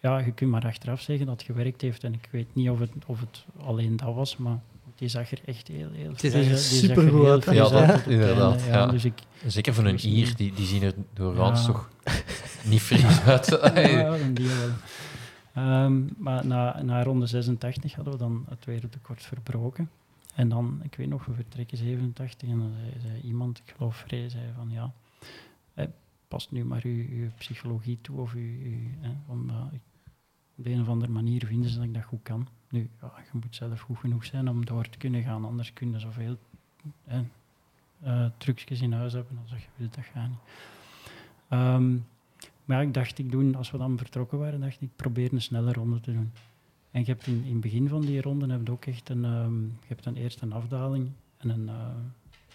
ja, 0.00 0.18
je 0.18 0.32
kunt 0.32 0.50
maar 0.50 0.66
achteraf 0.66 1.00
zeggen 1.00 1.26
dat 1.26 1.36
het 1.36 1.46
gewerkt 1.50 1.80
heeft. 1.80 2.04
En 2.04 2.14
ik 2.14 2.28
weet 2.32 2.54
niet 2.54 2.70
of 2.70 2.78
het, 2.78 2.90
of 3.06 3.20
het 3.20 3.44
alleen 3.60 3.96
dat 3.96 4.14
was, 4.14 4.36
maar 4.36 4.58
die 5.02 5.10
zag 5.10 5.30
er 5.32 5.40
echt 5.44 5.68
heel, 5.68 5.90
heel 5.92 6.10
Het 6.10 6.24
is 6.24 6.34
echt. 6.34 6.70
Die 6.70 6.90
er 6.92 7.30
uit, 7.30 7.44
hè? 7.44 7.52
fris 7.54 7.70
Ja, 7.70 7.86
dat- 7.86 8.06
inderdaad, 8.06 8.64
ja. 8.64 8.86
Dus 8.86 9.04
ik, 9.04 9.18
Zeker 9.46 9.74
voor 9.74 9.84
een 9.84 9.92
Misschien- 9.92 10.14
Ier, 10.16 10.36
die, 10.36 10.52
die 10.54 10.66
zien 10.66 10.82
er 10.82 10.94
doorgaans 11.12 11.60
Ja. 11.60 11.66
toch 11.66 11.90
niet 12.64 12.80
fris 12.80 13.20
uit. 13.20 13.46
Ja, 13.74 14.16
een 14.16 14.34
deel 14.34 14.46
wel. 14.46 14.68
Ehm, 15.54 16.02
maar 16.16 16.46
na, 16.46 16.82
na 16.82 17.02
ronde 17.02 17.26
86 17.26 17.94
hadden 17.94 18.12
we 18.12 18.18
dan 18.18 18.44
het 18.48 18.64
wereldrecord 18.64 19.22
verbroken. 19.22 19.90
En 20.34 20.48
dan, 20.48 20.80
ik 20.82 20.94
weet 20.94 21.08
nog, 21.08 21.24
we 21.24 21.32
vertrekken 21.34 21.78
87 21.78 22.48
en 22.48 22.58
dan 22.58 22.72
zei, 22.80 23.00
zei 23.10 23.20
iemand, 23.22 23.58
ik 23.66 23.74
geloof 23.76 23.96
Vrij, 23.96 24.28
zei 24.28 24.42
van 24.56 24.70
ja, 24.70 24.92
eh, 25.74 25.86
past 26.28 26.50
nu 26.50 26.64
maar 26.64 26.80
uw, 26.84 27.04
uw 27.10 27.28
psychologie 27.38 27.98
toe 28.02 28.20
of 28.20 28.32
uw, 28.34 28.40
uw, 28.64 28.78
eh, 29.02 29.08
omdat 29.26 29.56
ik, 29.72 29.80
op 30.62 30.72
een 30.72 30.80
of 30.80 30.88
andere 30.88 31.12
manier 31.12 31.46
vinden 31.46 31.70
ze 31.70 31.76
dat 31.76 31.84
ik 31.84 31.94
dat 31.94 32.04
goed 32.04 32.22
kan. 32.22 32.48
Nu, 32.68 32.90
je 33.00 33.08
moet 33.32 33.54
zelf 33.54 33.80
goed 33.80 33.98
genoeg 33.98 34.24
zijn 34.24 34.48
om 34.48 34.64
door 34.64 34.88
te 34.88 34.98
kunnen 34.98 35.22
gaan, 35.22 35.44
anders 35.44 35.72
kun 35.72 35.90
je 35.90 35.98
zoveel 35.98 36.36
eh, 37.04 37.18
eh, 38.00 38.30
trucjes 38.36 38.80
in 38.80 38.92
huis 38.92 39.12
hebben 39.12 39.38
als 39.42 39.50
je 39.50 39.68
wilt, 39.76 39.94
dat 39.94 40.04
gaat 40.04 40.28
niet. 40.28 40.38
Ehm, 41.48 41.96
maar 42.64 42.82
ik 42.82 42.94
dacht, 42.94 43.18
ik 43.18 43.30
doe, 43.30 43.56
als 43.56 43.70
we 43.70 43.78
dan 43.78 43.98
vertrokken 43.98 44.38
waren, 44.38 44.60
dacht 44.60 44.80
ik, 44.80 44.88
probeer 44.96 45.32
een 45.32 45.42
snelle 45.42 45.72
ronde 45.72 46.00
te 46.00 46.12
doen. 46.12 46.32
En 46.90 47.00
je 47.00 47.06
hebt 47.06 47.26
in, 47.26 47.44
in 47.44 47.52
het 47.52 47.60
begin 47.60 47.88
van 47.88 48.00
die 48.00 48.20
ronde 48.20 48.52
heb 48.52 48.66
je 48.66 48.72
ook 48.72 48.86
echt 48.86 49.08
een, 49.08 49.24
ehm, 49.24 49.62
je 49.62 49.88
hebt 49.88 50.04
dan 50.04 50.14
eerst 50.14 50.40
een 50.40 50.52
afdaling 50.52 51.10
en 51.36 51.48
een, 51.48 51.68
eh, 51.68 51.88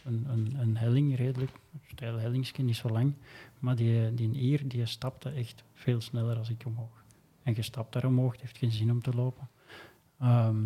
een, 0.06 0.26
een, 0.30 0.56
een 0.60 0.78
helling, 0.78 1.16
redelijk, 1.16 1.52
een 1.98 2.66
niet 2.66 2.76
zo 2.76 2.90
lang. 2.90 3.14
Maar 3.60 3.76
die, 3.76 4.14
die 4.14 4.32
Ier, 4.32 4.68
die 4.68 4.86
stapte 4.86 5.30
echt 5.30 5.64
veel 5.74 6.02
sneller 6.02 6.38
als 6.38 6.50
ik 6.50 6.64
omhoog. 6.66 7.06
En 7.48 7.54
je 7.56 7.62
stapt 7.62 7.94
daar 7.94 8.06
omhoog, 8.06 8.42
heeft 8.42 8.58
geen 8.58 8.72
zin 8.72 8.92
om 8.92 9.02
te 9.02 9.16
lopen. 9.16 9.50
Ehm, 10.20 10.66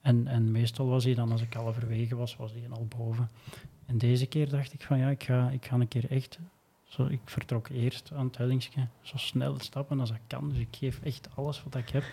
en, 0.00 0.26
en 0.26 0.50
meestal 0.52 0.86
was 0.86 1.04
hij 1.04 1.14
dan, 1.14 1.32
als 1.32 1.42
ik 1.42 1.52
halverwege 1.52 2.16
was, 2.16 2.36
was 2.36 2.52
hij 2.52 2.70
al 2.70 2.86
boven. 2.86 3.30
En 3.86 3.98
deze 3.98 4.26
keer 4.26 4.48
dacht 4.48 4.72
ik 4.72 4.82
van 4.82 4.98
ja, 4.98 5.08
ik 5.08 5.22
ga, 5.22 5.50
ik 5.50 5.66
ga 5.66 5.76
een 5.76 5.88
keer 5.88 6.10
echt 6.10 6.38
zo, 6.84 7.06
ik 7.06 7.20
vertrok 7.24 7.68
eerst 7.68 8.12
aan 8.12 8.26
het 8.26 8.36
hellingsje, 8.36 8.86
zo 9.00 9.16
snel 9.16 9.58
stappen 9.58 10.00
als 10.00 10.10
ik 10.10 10.20
kan. 10.26 10.48
Dus 10.48 10.58
ik 10.58 10.76
geef 10.76 11.00
echt 11.02 11.28
alles 11.34 11.62
wat 11.62 11.74
ik 11.74 11.88
heb. 11.88 12.04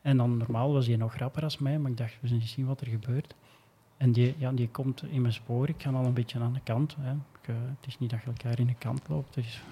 En 0.00 0.16
dan 0.16 0.36
normaal 0.36 0.72
was 0.72 0.86
hij 0.86 0.96
nog 0.96 1.16
rapper 1.16 1.42
als 1.42 1.58
mij, 1.58 1.78
maar 1.78 1.90
ik 1.90 1.96
dacht, 1.96 2.16
we 2.20 2.28
zullen 2.28 2.48
zien 2.48 2.66
wat 2.66 2.80
er 2.80 2.86
gebeurt. 2.86 3.34
en 3.96 4.12
die, 4.12 4.34
ja, 4.38 4.52
die 4.52 4.68
komt 4.68 5.02
in 5.02 5.20
mijn 5.20 5.32
spoor. 5.32 5.68
Ik 5.68 5.82
ga 5.82 5.90
al 5.90 6.04
een 6.04 6.14
beetje 6.14 6.38
aan 6.38 6.52
de 6.52 6.60
kant. 6.64 6.96
Hè. 6.98 7.12
Ik, 7.12 7.48
eh, 7.48 7.54
het 7.78 7.86
is 7.86 7.98
niet 7.98 8.10
dat 8.10 8.20
je 8.20 8.26
elkaar 8.26 8.58
in 8.58 8.66
de 8.66 8.74
kant 8.74 9.08
loopt, 9.08 9.34
dus 9.34 9.62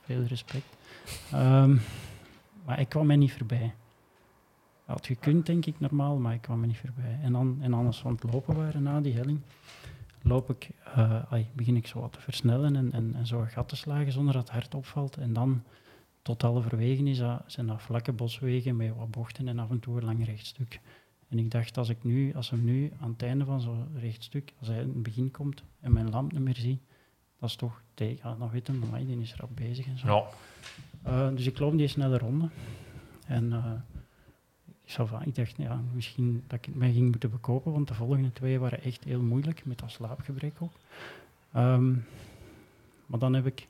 veel 0.00 0.22
respect. 0.22 0.76
Ehm, 1.32 1.76
maar 2.64 2.80
ik 2.80 2.88
kwam 2.88 3.06
mij 3.06 3.16
niet 3.16 3.32
voorbij. 3.32 3.74
Had 4.84 5.06
gekund, 5.06 5.46
denk 5.46 5.66
ik, 5.66 5.80
normaal, 5.80 6.16
maar 6.16 6.34
ik 6.34 6.40
kwam 6.40 6.60
me 6.60 6.66
niet 6.66 6.78
voorbij. 6.78 7.18
En 7.22 7.32
dan, 7.32 7.58
en 7.60 7.70
dan 7.70 7.86
als 7.86 8.02
we 8.02 8.08
aan 8.08 8.14
het 8.14 8.32
lopen 8.32 8.56
waren 8.56 8.82
na 8.82 9.00
die 9.00 9.14
helling, 9.14 9.40
loop 10.22 10.50
ik, 10.50 10.70
eh, 10.84 11.32
ai, 11.32 11.46
begin 11.52 11.76
ik 11.76 11.86
zo 11.86 12.00
wat 12.00 12.12
te 12.12 12.20
versnellen 12.20 12.76
en, 12.76 12.92
en, 12.92 13.14
en 13.14 13.26
zo 13.26 13.40
een 13.40 13.48
gat 13.48 13.68
te 13.68 13.76
slagen 13.76 14.12
zonder 14.12 14.34
dat 14.34 14.42
het 14.42 14.52
hard 14.52 14.74
opvalt. 14.74 15.16
En 15.16 15.32
dan, 15.32 15.62
tot 16.22 16.42
halverwege, 16.42 17.02
is 17.02 17.18
dat, 17.18 17.42
zijn 17.46 17.66
dat 17.66 17.82
vlakke 17.82 18.12
boswegen 18.12 18.76
met 18.76 18.96
wat 18.96 19.10
bochten 19.10 19.48
en 19.48 19.58
af 19.58 19.70
en 19.70 19.80
toe 19.80 19.96
een 19.96 20.04
lang 20.04 20.24
rechtstuk. 20.24 20.80
En 21.28 21.38
ik 21.38 21.50
dacht, 21.50 21.78
als, 21.78 21.88
ik 21.88 22.04
nu, 22.04 22.34
als 22.34 22.50
hem 22.50 22.64
nu 22.64 22.92
aan 23.00 23.10
het 23.10 23.22
einde 23.22 23.44
van 23.44 23.60
zo'n 23.60 23.88
rechtstuk, 23.98 24.52
als 24.58 24.68
hij 24.68 24.80
in 24.80 24.88
het 24.88 25.02
begin 25.02 25.30
komt 25.30 25.62
en 25.80 25.92
mijn 25.92 26.10
lamp 26.10 26.32
niet 26.32 26.40
meer 26.40 26.56
zie, 26.56 26.80
dat 27.38 27.48
is 27.48 27.56
toch 27.56 27.82
tegen. 27.94 28.38
Dan 28.38 28.50
weet 28.50 28.66
hem, 28.66 28.82
amai, 28.82 29.06
die 29.06 29.20
is 29.20 29.34
rap 29.34 29.50
bezig 29.54 29.86
en 29.86 29.98
zo. 29.98 30.06
Ja. 30.06 30.24
Eh, 31.04 31.28
dus 31.34 31.46
ik 31.46 31.58
loop 31.58 31.76
die 31.76 31.88
snelle 31.88 32.18
ronde. 32.18 32.48
En 33.26 33.52
eh, 33.52 33.72
ik, 35.24 35.34
dacht, 35.34 35.56
ja, 35.56 35.80
misschien 35.92 36.44
dat 36.46 36.66
ik 36.66 36.74
mij 36.74 36.92
ging 36.92 37.10
moeten 37.10 37.30
bekopen, 37.30 37.72
want 37.72 37.88
de 37.88 37.94
volgende 37.94 38.32
twee 38.32 38.58
waren 38.58 38.82
echt 38.82 39.04
heel 39.04 39.22
moeilijk, 39.22 39.64
met 39.64 39.78
dat 39.78 39.90
slaapgebrek 39.90 40.62
ook. 40.62 40.72
Ehm, 41.52 41.92
maar 43.06 43.18
dan 43.18 43.34
heb 43.34 43.46
ik 43.46 43.68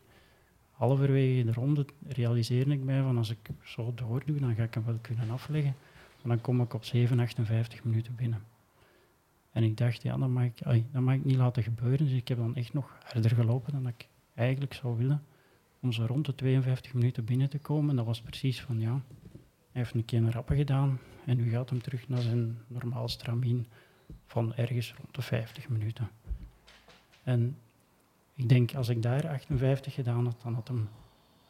halverwege 0.70 1.45
de 1.45 1.53
ronde, 1.53 1.87
realiseerde 2.09 2.72
ik 2.72 2.82
mij 2.82 3.03
van 3.03 3.18
als 3.18 3.30
ik 3.30 3.49
zo 3.62 3.93
doordoe, 3.95 4.41
dan 4.41 4.55
ga 4.55 4.62
ik 4.62 4.74
hem 4.74 4.85
wel 4.85 4.99
kunnen 5.01 5.30
afleggen. 5.30 5.74
Maar 6.22 6.37
dan 6.37 6.41
kom 6.41 6.61
ik 6.61 6.74
op 6.74 6.85
7, 6.85 7.20
58 7.20 7.85
minuten 7.85 8.14
binnen. 8.14 8.43
En 9.53 9.62
ik 9.62 9.76
dacht, 9.76 10.03
ja, 10.03 10.16
dat 10.16 10.28
mag 10.28 10.45
ik, 10.45 10.62
ai, 10.62 10.87
dat 10.93 11.03
mag 11.03 11.14
ik 11.14 11.24
niet 11.24 11.37
laten 11.37 11.62
gebeuren. 11.62 12.07
Dus 12.07 12.16
ik 12.16 12.28
heb 12.28 12.39
dan 12.39 12.55
echt 12.57 12.72
nog 12.72 12.97
harder 13.03 13.30
gelopen 13.30 13.72
dan 13.72 13.87
ik 13.87 14.09
eigenlijk 14.35 14.74
zou 14.74 14.97
willen. 14.97 15.22
Om 15.85 15.93
zo 15.93 16.07
rond 16.07 16.26
de 16.26 16.35
52 16.35 16.95
minuten 16.95 17.24
binnen 17.24 17.51
te 17.51 17.59
komen. 17.59 17.91
En 17.91 17.97
dat 17.97 18.07
was 18.07 18.20
precies 18.20 18.61
van, 18.61 18.80
ja, 18.80 19.01
hij 19.72 19.82
heeft 19.82 19.95
een 19.95 20.05
keer 20.05 20.18
een 20.18 20.32
rappen 20.32 20.57
gedaan. 20.57 20.99
En 21.24 21.37
nu 21.37 21.51
gaat 21.51 21.70
hem 21.70 21.82
terug 21.82 22.09
naar 22.09 22.20
zijn 22.20 22.59
normaal 22.66 23.09
stramien 23.09 23.66
van 24.26 24.55
ergens 24.55 24.95
rond 24.97 25.14
de 25.14 25.22
50 25.22 25.68
minuten. 25.68 26.11
En 27.22 27.57
ik 28.35 28.49
denk, 28.49 28.74
als 28.74 28.89
ik 28.89 29.03
daar 29.03 29.28
58 29.28 29.95
gedaan 29.95 30.24
had, 30.24 30.43
dan 30.43 30.55
had 30.55 30.68
hem 30.68 30.89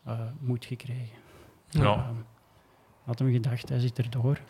eh, 0.05 0.21
moed 0.41 0.65
gekregen. 0.65 1.19
Ja. 1.71 1.95
Ehm, 1.95 2.15
had 3.05 3.19
hem 3.19 3.33
gedacht, 3.33 3.69
hij 3.69 3.81
zit 3.81 3.99
erdoor. 3.99 4.41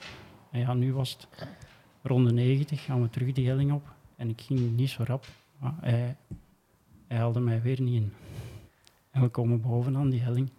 En 0.51 0.61
ja, 0.61 0.75
nu 0.75 0.93
was 0.93 1.13
het 1.13 1.49
ronde 2.03 2.33
90, 2.33 2.85
gaan 2.85 3.03
we 3.03 3.11
terug 3.11 3.33
die 3.33 3.49
helling 3.49 3.73
op. 3.73 3.95
En 4.17 4.29
ik 4.29 4.41
ging 4.41 4.77
niet 4.77 4.91
zo 4.91 5.03
rap, 5.07 5.27
maar 5.59 5.75
hij, 5.81 6.17
hij 7.07 7.19
haalde 7.19 7.41
mij 7.41 7.63
weer 7.63 7.81
niet 7.81 8.03
in. 8.03 8.13
En 9.15 9.21
we 9.23 9.29
komen 9.29 9.61
bovenaan 9.61 10.11
die 10.11 10.21
helling. 10.21 10.51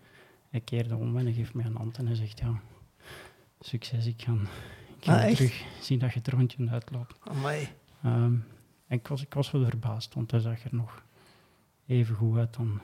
Hij 0.49 0.59
keerde 0.59 0.95
om 0.95 1.17
en 1.17 1.23
hij 1.25 1.33
geeft 1.33 1.53
mij 1.53 1.65
een 1.65 1.75
hand 1.75 1.97
en 1.97 2.05
hij 2.05 2.15
zegt, 2.15 2.39
ja, 2.39 2.59
succes, 3.59 4.05
ik 4.05 4.21
ga, 4.21 4.33
ik 4.97 5.05
ga 5.05 5.25
Ah, 5.27 5.33
terug 5.33 5.63
zien 5.81 5.99
dat 5.99 6.11
je 6.13 6.17
het 6.19 6.27
rondje 6.27 6.69
uitloopt. 6.69 7.15
Amai. 7.23 7.67
Ehm, 8.03 8.33
en 8.87 8.97
ik 8.97 9.07
was, 9.07 9.21
ik 9.21 9.33
was 9.33 9.51
wel 9.51 9.63
verbaasd, 9.65 10.13
want 10.13 10.31
hij 10.31 10.39
zag 10.39 10.63
er 10.63 10.69
nog 10.75 11.03
even 11.87 12.15
goed 12.15 12.37
uit 12.37 12.53
dan, 12.55 12.81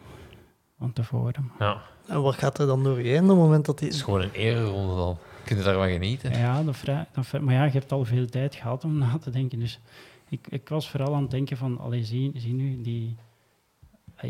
dan 0.79 0.93
tevoren. 0.93 1.51
ja. 1.59 1.81
En 2.07 2.21
wat 2.21 2.35
gaat 2.35 2.59
er 2.59 2.67
dan 2.67 2.83
door 2.83 3.01
je 3.01 3.09
heen 3.09 3.23
op 3.23 3.27
het 3.29 3.37
moment 3.37 3.65
dat 3.65 3.79
hij... 3.79 3.87
Het 3.87 3.97
is 3.97 4.03
gewoon 4.03 4.21
een 4.21 4.31
ereronde 4.31 4.95
dan. 4.95 5.17
Kun 5.45 5.57
je 5.57 5.63
daarvan 5.63 5.89
genieten? 5.89 6.31
Ja, 6.37 6.63
dat 6.63 6.77
vra- 6.77 7.07
maar 7.41 7.53
ja, 7.53 7.63
je 7.63 7.71
hebt 7.71 7.91
al 7.91 8.05
veel 8.05 8.25
tijd 8.25 8.55
gehad 8.55 8.83
om 8.83 8.97
na 8.97 9.17
te 9.17 9.29
denken. 9.29 9.59
Dus 9.59 9.79
ik, 10.29 10.47
ik 10.49 10.69
was 10.69 10.89
vooral 10.89 11.15
aan 11.15 11.21
het 11.21 11.31
denken 11.31 11.57
van, 11.57 11.79
allee, 11.79 12.03
zie, 12.03 12.31
zie 12.35 12.53
nu 12.53 12.81
die, 12.81 13.15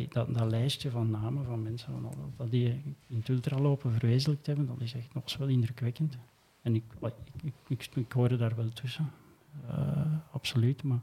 dat, 0.09 0.33
dat 0.33 0.51
lijstje 0.51 0.89
van 0.91 1.09
namen 1.09 1.45
van 1.45 1.61
mensen 1.61 1.91
van, 1.93 2.05
al- 2.05 2.31
dat 2.37 2.51
die 2.51 2.67
in 3.07 3.17
het 3.17 3.29
ultralopen 3.29 3.91
verwezenlijkt 3.91 4.45
hebben, 4.47 4.65
dat 4.67 4.81
is 4.81 4.93
echt 4.93 5.13
nog 5.13 5.23
eens 5.23 5.37
wel 5.37 5.47
indrukwekkend. 5.47 6.17
En 6.61 6.75
ik, 6.75 6.83
ik, 7.01 7.13
ik, 7.43 7.53
ik, 7.67 7.89
ik 7.95 8.11
hoorde 8.11 8.37
daar 8.37 8.55
wel 8.55 8.69
tussen, 8.69 9.11
Eh, 9.69 10.01
absoluut. 10.31 10.83
Maar 10.83 10.99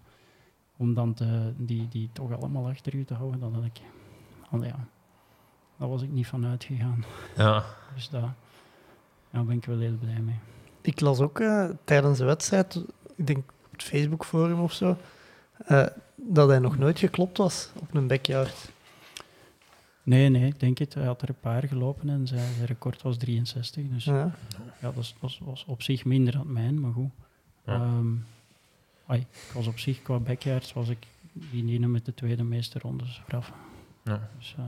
om 0.77 0.95
dan 0.95 1.15
te, 1.15 1.53
die, 1.57 1.89
die 1.89 2.11
toch 2.13 2.33
allemaal 2.33 2.69
achter 2.69 2.95
u 2.95 3.05
te 3.05 3.15
houden, 3.15 3.41
dat 3.41 3.53
had 3.53 3.65
ik, 3.65 3.81
al 4.51 4.65
ja, 4.65 4.87
daar 5.77 5.89
was 5.89 6.03
ik 6.03 6.11
niet 6.11 6.27
van 6.27 6.47
uitgegaan. 6.47 7.05
Ja. 7.37 7.65
Dus 7.95 8.09
daar, 8.09 8.35
daar 9.31 9.45
ben 9.45 9.57
ik 9.57 9.65
wel 9.65 9.79
heel 9.79 9.97
blij 9.97 10.21
mee. 10.21 10.39
Ik 10.81 11.01
las 11.01 11.21
ook 11.21 11.41
eh, 11.41 11.69
tijdens 11.85 12.19
de 12.19 12.25
wedstrijd, 12.25 12.85
ik 13.17 13.27
denk 13.27 13.39
op 13.39 13.73
het 13.73 13.83
Facebook-forum 13.83 14.61
of 14.61 14.73
zo, 14.73 14.97
eh, 15.67 15.87
dat 16.15 16.49
hij 16.49 16.59
nog 16.59 16.79
nooit 16.79 16.99
geklopt 16.99 17.39
was 17.39 17.71
op 17.81 17.95
een 17.95 18.07
backyard. 18.07 18.71
Nee, 20.09 20.29
nee, 20.29 20.47
ik 20.47 20.61
denk 20.61 20.79
het. 20.79 20.95
Hij 20.95 21.05
had 21.05 21.23
er 21.23 21.29
een 21.29 21.41
paar 21.41 21.69
gelopen 21.69 22.09
en 22.09 22.27
zijn, 22.27 22.55
zijn 22.55 22.67
record 22.67 23.03
was 23.03 23.17
63. 23.17 23.85
Dus 23.89 24.05
ja, 24.05 24.15
Ja. 24.15 24.31
dat 24.81 24.95
was, 24.95 25.15
was, 25.21 25.41
was 25.45 25.65
op 25.65 25.83
zich 25.83 26.05
minder 26.05 26.33
dan 26.33 26.53
mijn, 26.53 26.81
maar 26.81 26.93
goed. 26.93 27.11
Ja. 27.67 27.75
Ehm, 27.75 28.07
ai, 29.07 29.21
ik 29.21 29.53
was 29.55 29.67
op 29.67 29.79
zich, 29.79 30.03
qua 30.03 30.19
backyards, 30.19 30.73
was 30.73 30.89
ik 30.89 30.99
die 31.33 31.73
ene 31.75 31.87
met 31.87 32.05
de 32.05 32.15
tweede 32.15 32.43
meeste 32.43 32.79
rondes 32.79 33.21
vooraf. 33.25 33.53
Ja. 34.05 34.29
Dus, 34.39 34.55
eh, 34.59 34.65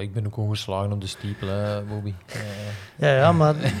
Ik 0.00 0.12
ben 0.12 0.26
ook 0.26 0.36
ongeslagen 0.36 0.92
op 0.92 1.00
de 1.00 1.06
stiepel, 1.06 1.48
hè, 1.48 1.82
Bobby. 1.82 2.12
Ja, 2.98 3.14
ja, 3.16 3.32
maar 3.32 3.54
de- 3.54 3.72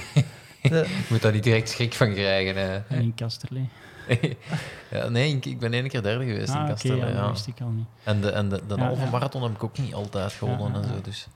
je 0.62 1.06
moet 1.10 1.22
daar 1.22 1.32
niet 1.32 1.42
direct 1.44 1.68
schrik 1.68 1.92
van 1.94 2.12
krijgen. 2.12 2.56
Hè. 2.56 2.76
en 2.78 3.02
in 3.02 3.14
Kasterlee. 3.14 3.68
ja, 4.90 5.08
nee, 5.08 5.34
ik, 5.36 5.44
ik 5.44 5.58
ben 5.58 5.72
één 5.72 5.88
keer 5.88 6.02
derde 6.02 6.24
geweest 6.24 6.48
in 6.48 6.54
Ah, 6.54 6.60
oké, 6.62 6.70
Kastelen. 6.70 6.98
ja, 6.98 7.04
dat 7.04 7.14
ja. 7.14 7.30
wist 7.30 7.46
ik 7.46 7.60
al 7.60 7.70
niet. 7.70 7.86
En 8.04 8.20
de, 8.20 8.30
en 8.30 8.48
de, 8.48 8.62
de 8.66 8.74
Ja, 8.74 8.84
halve 8.84 9.02
ja. 9.04 9.10
marathon 9.10 9.42
heb 9.42 9.52
ik 9.52 9.64
ook 9.64 9.78
niet 9.78 9.94
altijd 9.94 10.32
gewonnen 10.32 10.82
en 10.82 10.88
zo. 10.88 10.94
ja. 10.94 11.00
Dus. 11.00 11.28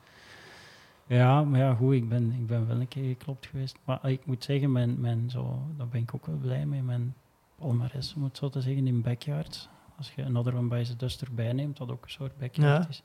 Ja, 1.06 1.42
maar 1.44 1.60
ja, 1.60 1.74
goed, 1.74 1.92
ik 1.94 2.08
ben, 2.08 2.32
ik 2.32 2.46
ben 2.46 2.66
wel 2.66 2.80
een 2.80 2.88
keer 2.88 3.04
geklopt 3.08 3.46
geweest. 3.46 3.76
Maar 3.84 3.98
ah, 3.98 4.10
ik 4.10 4.26
moet 4.26 4.44
zeggen, 4.44 4.72
mijn, 4.72 5.00
mijn 5.00 5.30
zo, 5.30 5.62
daar 5.76 5.88
ben 5.88 6.00
ik 6.00 6.14
ook 6.14 6.26
wel 6.26 6.36
blij 6.36 6.66
mee. 6.66 6.82
Mijn 6.82 7.14
palmares, 7.58 8.14
om 8.14 8.24
het 8.24 8.36
zo 8.36 8.48
te 8.48 8.60
zeggen, 8.60 8.86
in 8.86 9.02
backyards. 9.02 9.68
Als 9.98 10.12
je 10.16 10.24
Another 10.24 10.56
One 10.56 10.68
Bites 10.68 10.88
the 10.88 10.96
Dust 10.96 11.22
erbij 11.22 11.52
neemt, 11.52 11.78
wat 11.78 11.90
ook 11.90 12.04
een 12.04 12.10
soort 12.10 12.36
backyard 12.38 12.82
Ja. 12.82 12.88
is. 12.88 13.02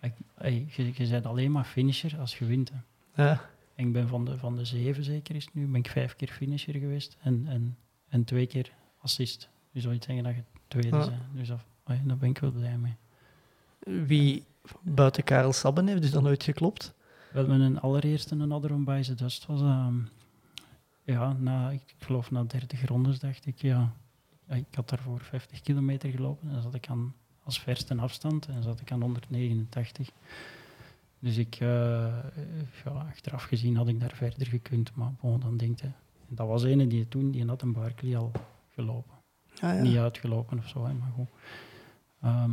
Ik, 0.00 0.12
ey, 0.38 0.66
je, 0.70 0.92
je 0.94 1.08
bent 1.08 1.26
alleen 1.26 1.52
maar 1.52 1.64
finisher 1.64 2.18
als 2.18 2.38
je 2.38 2.44
wint. 2.44 2.70
hè. 3.12 3.24
ja. 3.24 3.40
En 3.74 3.86
ik 3.86 3.92
ben 3.92 4.08
van 4.08 4.24
de, 4.24 4.38
van 4.38 4.56
de 4.56 4.64
zeven 4.64 5.04
zeker 5.04 5.34
is 5.34 5.44
het 5.44 5.54
nu, 5.54 5.66
ben 5.66 5.74
ik 5.80 5.88
vijf 5.90 6.16
keer 6.16 6.28
finisher 6.28 6.74
geweest 6.74 7.16
en, 7.22 7.44
en, 7.48 7.76
en 8.08 8.24
twee 8.24 8.46
keer 8.46 8.72
assist. 9.00 9.48
Dus 9.72 9.82
zou 9.82 9.94
je 9.94 10.02
zeggen 10.04 10.24
dat 10.24 10.34
je 10.34 10.42
tweede 10.68 10.96
Ja. 10.96 11.06
bent. 11.06 11.22
Dus 11.32 11.48
dat, 11.48 11.60
ey, 11.86 12.00
daar 12.04 12.16
ben 12.16 12.28
ik 12.28 12.38
wel 12.38 12.50
blij 12.50 12.78
mee. 12.78 12.94
wie 14.06 14.44
buiten 14.82 15.24
Karel 15.24 15.52
Sabben 15.52 15.86
heeft 15.86 16.02
dus 16.02 16.10
dan 16.10 16.22
nooit 16.22 16.42
geklopt. 16.42 16.94
Wel, 17.32 17.46
mijn 17.46 17.80
allereerste 17.80 18.34
Another 18.34 18.72
One 18.72 18.84
Bites 18.84 19.06
the 19.06 19.14
Dust 19.14 19.46
was... 19.46 19.60
ehm, 19.60 19.94
ja, 21.02 21.32
na, 21.32 21.70
ik 21.70 21.94
geloof 21.98 22.30
na 22.30 22.44
30 22.44 22.84
rondes 22.86 23.18
dacht 23.18 23.46
ik, 23.46 23.60
ja... 23.62 23.92
Ik 24.48 24.64
had 24.74 24.88
daarvoor 24.88 25.20
50 25.20 25.60
kilometer 25.60 26.10
gelopen 26.10 26.46
en 26.48 26.52
dan 26.54 26.62
zat 26.62 26.74
ik 26.74 26.88
aan, 26.88 27.14
als 27.42 27.60
verste 27.60 27.94
afstand 27.96 28.46
en 28.46 28.62
zat 28.62 28.80
ik 28.80 28.92
aan 28.92 29.00
189. 29.02 30.10
Dus 31.18 31.36
ik, 31.36 31.54
eh, 31.54 31.68
ja, 32.84 32.90
achteraf 32.90 33.42
gezien 33.42 33.76
had 33.76 33.88
ik 33.88 34.00
daar 34.00 34.12
verder 34.14 34.46
gekund, 34.46 34.94
maar 34.94 35.12
bon, 35.20 35.40
dan 35.40 35.56
denk 35.56 35.80
je... 35.80 35.90
en 36.28 36.34
Dat 36.34 36.46
was 36.46 36.64
ene 36.64 36.86
die 36.86 37.08
toen, 37.08 37.30
die 37.30 37.46
had 37.46 37.62
een 37.62 37.72
Barkley 37.72 38.16
al 38.16 38.32
gelopen. 38.68 39.16
Ah, 39.60 39.74
ja. 39.74 39.82
Niet 39.82 39.96
uitgelopen 39.96 40.58
of 40.58 40.68
zo, 40.68 40.86
hè, 40.86 40.92
maar 40.92 41.12
goed. 41.14 41.28
Ehm, 42.22 42.52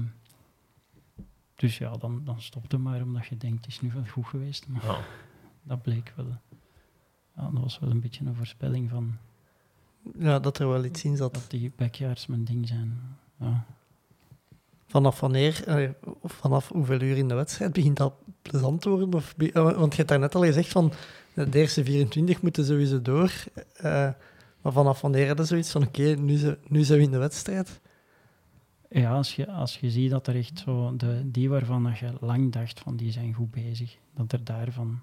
dus 1.56 1.78
ja, 1.78 1.92
dan, 1.92 2.22
dan 2.24 2.42
stopte 2.42 2.78
maar 2.78 3.02
omdat 3.02 3.26
je 3.26 3.38
denkt, 3.38 3.66
het 3.66 3.74
is 3.74 3.82
nu 3.82 3.92
wel 3.94 4.06
goed 4.06 4.26
geweest. 4.26 4.68
Maar 4.68 4.86
Ja. 4.86 5.00
dat 5.64 5.82
bleek 5.82 6.14
wel. 6.16 6.38
Ja, 7.36 7.50
dat 7.50 7.62
was 7.62 7.80
wel 7.80 7.90
een 7.90 8.00
beetje 8.00 8.26
een 8.26 8.36
voorspelling 8.36 8.90
van 8.90 9.18
ja, 10.18 10.40
dat 10.40 10.60
er 10.60 10.68
wel 10.68 10.84
iets 10.84 11.04
in 11.04 11.18
zat. 11.18 11.34
dat 11.34 11.50
die 11.50 11.72
backyards 11.76 12.28
mijn 12.28 12.44
ding 12.44 12.68
zijn. 12.68 13.02
Ja. 13.40 13.66
Vanaf 14.88 15.20
wanneer, 15.20 15.64
eh, 15.68 15.90
of 16.20 16.32
vanaf 16.32 16.68
hoeveel 16.68 17.02
uur 17.02 17.18
in 17.18 17.28
de 17.28 17.34
wedstrijd 17.34 17.74
begint 17.74 17.98
dat 17.98 18.14
plezant 18.42 18.82
te 18.82 18.90
worden? 18.90 19.14
Of, 19.14 19.34
eh, 19.38 19.54
want 19.54 19.92
je 19.92 19.98
hebt 19.98 20.10
daarnet 20.10 20.36
al 20.36 20.44
gezegd 20.44 20.70
van 20.70 20.92
de 21.36 21.60
eerste 21.60 21.84
24 21.84 22.42
moeten 22.42 22.66
sowieso 22.66 23.02
door. 23.02 23.32
eh, 23.74 24.10
maar 24.62 24.74
vanaf 24.74 25.02
wanneer 25.02 25.28
hadden 25.28 25.46
zoiets 25.46 25.72
van 25.72 25.84
oké, 25.84 26.16
nu, 26.68 26.84
zijn 26.84 27.00
we 27.00 27.06
in 27.06 27.12
de 27.12 27.18
wedstrijd? 27.18 27.82
Ja, 28.90 29.12
als 29.16 29.36
je, 29.36 29.52
als 29.52 29.80
je 29.80 29.92
ziet 29.92 30.10
dat 30.10 30.28
er 30.28 30.36
echt 30.36 30.60
zo, 30.60 30.96
de, 30.96 31.32
die 31.32 31.50
waarvan 31.50 31.96
je 32.00 32.14
lang 32.20 32.52
dacht 32.52 32.80
van 32.80 32.96
die 32.96 33.12
zijn 33.12 33.34
goed 33.34 33.52
bezig, 33.52 33.98
dat 34.14 34.32
er 34.32 34.44
daarvan 34.44 35.00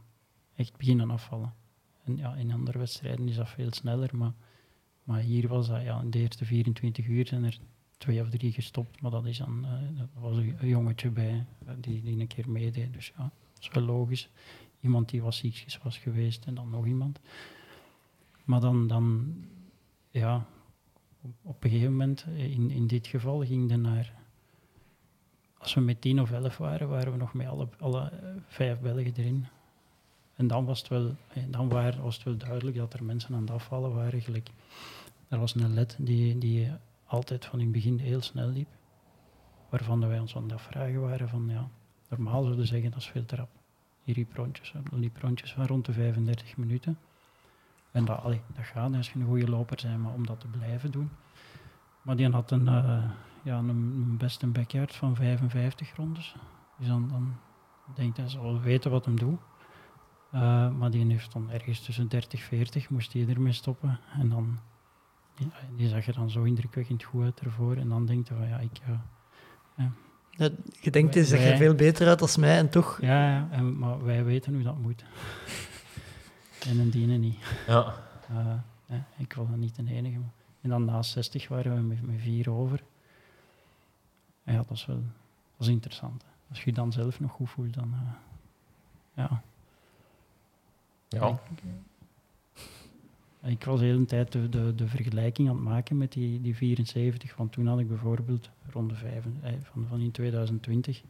echt 0.57 0.77
beginnen 0.77 1.11
afvallen. 1.11 1.55
En 2.05 2.17
ja, 2.17 2.35
in 2.35 2.53
andere 2.53 2.79
wedstrijden 2.79 3.29
is 3.29 3.37
dat 3.37 3.49
veel 3.49 3.73
sneller, 3.73 4.11
maar, 4.17 4.33
maar 5.05 5.21
hier 5.21 5.49
was 5.49 5.69
dat, 5.69 5.83
ja, 5.83 6.01
in 6.01 6.11
de 6.11 6.19
eerste 6.19 6.45
24 6.45 7.07
uur 7.07 7.27
zijn 7.27 7.45
er 7.45 7.59
twee 7.99 8.21
of 8.21 8.29
drie 8.29 8.53
gestopt, 8.53 9.01
maar 9.01 9.11
dat 9.11 9.27
is 9.27 9.39
dan, 9.39 9.65
eh, 9.65 9.99
dat 9.99 10.09
was 10.15 10.37
een, 10.37 10.57
een 10.61 10.69
jongetje 10.69 11.11
bij 11.11 11.47
eh, 11.67 11.75
die, 11.81 12.03
die 12.03 12.21
een 12.21 12.27
keer 12.27 12.51
meedeed, 12.51 12.93
dus 12.93 13.13
ja, 13.17 13.23
dat 13.23 13.63
is 13.63 13.69
wel 13.73 13.83
logisch. 13.85 14.29
Iemand 14.83 15.09
die 15.09 15.23
wat 15.23 15.35
ziekjes 15.35 15.79
was 15.83 15.99
geweest 15.99 16.45
en 16.45 16.55
dan 16.55 16.71
nog 16.71 16.87
iemand. 16.87 17.21
Maar 18.45 18.61
dan, 18.61 18.87
dan 18.87 19.35
ja, 20.11 20.47
op, 21.21 21.35
op 21.43 21.65
een 21.65 21.71
gegeven 21.71 21.91
moment, 21.91 22.25
eh, 22.29 22.53
in, 22.53 22.71
in 22.71 22.87
dit 22.87 23.07
geval, 23.07 23.45
ging 23.45 23.69
de 23.69 23.77
naar... 23.77 24.21
Als 25.59 25.75
we 25.75 25.81
met 25.81 26.01
tien 26.01 26.21
of 26.21 26.31
elf 26.31 26.57
waren, 26.57 26.89
waren 26.89 27.13
we 27.13 27.19
nog 27.19 27.35
met 27.35 27.47
alle, 27.47 27.69
alle 27.79 28.11
eh, 28.11 28.29
vijf 28.47 28.81
Belgen 28.81 29.13
erin. 29.15 29.47
En 30.35 30.47
dan 30.47 30.65
was 30.65 30.79
het 30.79 30.89
wel, 30.89 31.17
eh, 31.29 31.43
dan 31.49 31.69
waren, 31.69 32.03
was 32.03 32.15
het 32.15 32.25
wel 32.25 32.37
duidelijk 32.37 32.77
dat 32.77 32.93
er 32.93 33.05
mensen 33.05 33.35
aan 33.35 33.41
het 33.41 33.51
afvallen 33.51 33.95
waren. 33.95 34.21
Gelijk, 34.21 34.51
er 35.29 35.39
was 35.39 35.55
een 35.55 35.75
led 35.75 35.97
die, 36.01 36.39
die 36.39 36.71
altijd 37.05 37.45
van 37.45 37.59
in 37.59 37.65
het 37.65 37.75
begin 37.75 37.99
heel 37.99 38.21
snel 38.21 38.49
liep. 38.49 38.69
Waarvan 39.69 40.09
wij 40.09 40.19
ons 40.19 40.37
aan 40.37 40.43
het 40.43 40.53
afvragen 40.53 41.01
waren 41.01 41.29
van, 41.29 41.49
ja, 41.49 41.69
normaal 42.09 42.43
zouden 42.43 42.59
we 42.59 42.67
zeggen 42.67 42.91
dat 42.91 43.01
is 43.01 43.07
veel 43.07 43.25
te 43.25 43.37
rap. 43.37 43.62
Die 44.05 44.27
rondjes, 44.33 45.53
van 45.53 45.67
rond 45.67 45.85
de 45.85 45.93
35 45.93 46.57
minuten. 46.57 46.99
En 47.91 48.05
dat, 48.05 48.23
allee, 48.23 48.41
dat 48.55 48.65
gaat 48.65 48.95
als 48.95 49.13
je 49.13 49.19
een 49.19 49.27
goede 49.27 49.49
loper 49.49 49.81
bent, 49.83 50.03
maar 50.03 50.13
om 50.13 50.27
dat 50.27 50.41
te 50.41 50.47
blijven 50.47 50.91
doen. 50.91 51.11
Maar 52.03 52.17
die 52.17 52.29
had 52.29 52.51
een, 52.51 52.69
eh, 52.69 53.11
ja, 53.43 53.59
een, 53.59 54.17
best 54.17 54.43
een 54.43 54.53
backyard 54.53 54.95
van 54.95 55.17
55 55.17 55.97
rondes. 55.97 56.35
Dus 56.79 56.87
dan, 56.87 57.09
dan 57.09 57.37
denk 57.95 58.17
hij, 58.17 58.29
zal 58.29 58.43
wel 58.43 58.61
weten 58.61 58.91
wat 58.91 59.05
hem 59.05 59.19
doet. 59.19 59.41
Eh, 60.31 60.71
maar 60.71 60.91
die 60.91 61.07
heeft 61.07 61.33
dan 61.33 61.51
ergens 61.51 61.81
tussen 61.81 62.09
30 62.09 62.41
en 62.41 62.47
40 62.47 62.91
moest 62.91 63.13
hij 63.13 63.29
ermee 63.29 63.53
stoppen. 63.53 64.01
En 64.19 64.29
dan, 64.29 64.59
die, 65.77 65.89
zag 65.89 66.07
er 66.07 66.15
dan 66.15 66.31
zo 66.31 66.43
indrukwekkend 66.43 67.03
goed 67.03 67.25
uit 67.25 67.41
ervoor. 67.41 67.77
En 67.77 67.89
dan 67.89 68.07
denkt 68.07 68.29
hij 68.29 68.39
van 68.39 68.49
ja, 68.49 68.59
ik... 68.59 68.81
Ja, 69.77 69.93
je 70.81 70.91
denkt, 70.91 71.15
hij 71.15 71.25
zag 71.25 71.39
er 71.41 71.57
veel 71.57 71.75
beter 71.75 72.09
uit 72.09 72.21
als 72.21 72.37
mij 72.37 72.57
en 72.59 72.69
toch... 72.71 72.99
ja, 73.01 73.29
ja 73.31 73.49
en, 73.51 73.79
maar 73.79 74.05
wij 74.05 74.25
weten 74.25 74.55
hoe 74.55 74.63
dat 74.63 74.79
moet. 74.79 75.05
en 76.69 76.79
een 76.79 76.91
dienen 76.91 77.21
niet. 77.21 77.39
Ja. 77.67 77.95
Eh, 78.29 78.55
ja, 78.87 79.05
ik 79.17 79.33
was 79.33 79.49
dan 79.49 79.59
niet 79.59 79.77
de 79.77 79.85
enige. 79.93 80.19
maar- 80.19 80.33
En 80.61 80.69
dan 80.71 80.85
na 80.85 81.03
60 81.03 81.49
waren 81.49 81.75
we 81.75 81.81
met, 81.81 82.03
met 82.07 82.21
vier 82.21 82.51
over. 82.51 82.83
En 84.45 84.53
ja, 84.55 84.59
dat 84.69 84.71
is 84.77 84.87
wel 84.87 84.97
dat 85.57 85.67
is 85.67 85.73
interessant. 85.73 86.23
hè. 86.23 86.29
Als 86.49 86.59
je 86.59 86.71
je 86.71 86.77
dan 86.77 86.93
zelf 86.93 87.21
nog 87.21 87.31
goed 87.33 87.51
voelt, 87.51 87.75
dan... 87.75 87.93
eh, 87.95 88.13
ja. 89.15 89.43
Ja. 91.09 91.29
Ik 91.29 91.63
was 93.65 93.81
de 93.81 93.87
hele 93.87 94.05
tijd 94.05 94.33
de, 94.33 94.49
de, 94.49 94.75
de 94.75 94.87
vergelijking 94.87 95.49
aan 95.49 95.55
het 95.55 95.65
maken 95.65 95.97
met 95.97 96.13
die, 96.13 96.41
die 96.41 96.57
74. 96.57 97.37
Want 97.37 97.53
toen 97.53 97.67
had 97.67 97.79
ik 97.79 97.89
bijvoorbeeld 97.89 98.51
ronde 98.71 98.95
5, 98.95 99.25
eh, 99.43 99.53
van, 99.63 99.87
van 99.89 100.01
in 100.01 100.11
2020, 100.11 101.03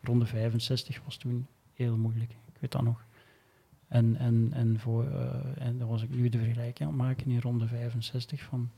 ronde 0.00 0.26
65 0.26 1.00
was 1.04 1.16
toen 1.16 1.46
heel 1.72 1.96
moeilijk. 1.96 2.30
Ik 2.30 2.60
weet 2.60 2.72
dat 2.72 2.82
nog. 2.82 3.04
En, 3.88 4.16
en, 4.16 4.50
en, 4.52 4.78
voor, 4.78 5.04
eh, 5.04 5.66
en 5.66 5.78
dan 5.78 5.88
was 5.88 6.02
ik 6.02 6.10
nu 6.10 6.28
de 6.28 6.38
vergelijking 6.38 6.88
aan 6.88 6.94
het 6.94 7.06
maken 7.06 7.30
in 7.30 7.40
ronde 7.40 7.66
65 7.66 8.42
van 8.42 8.70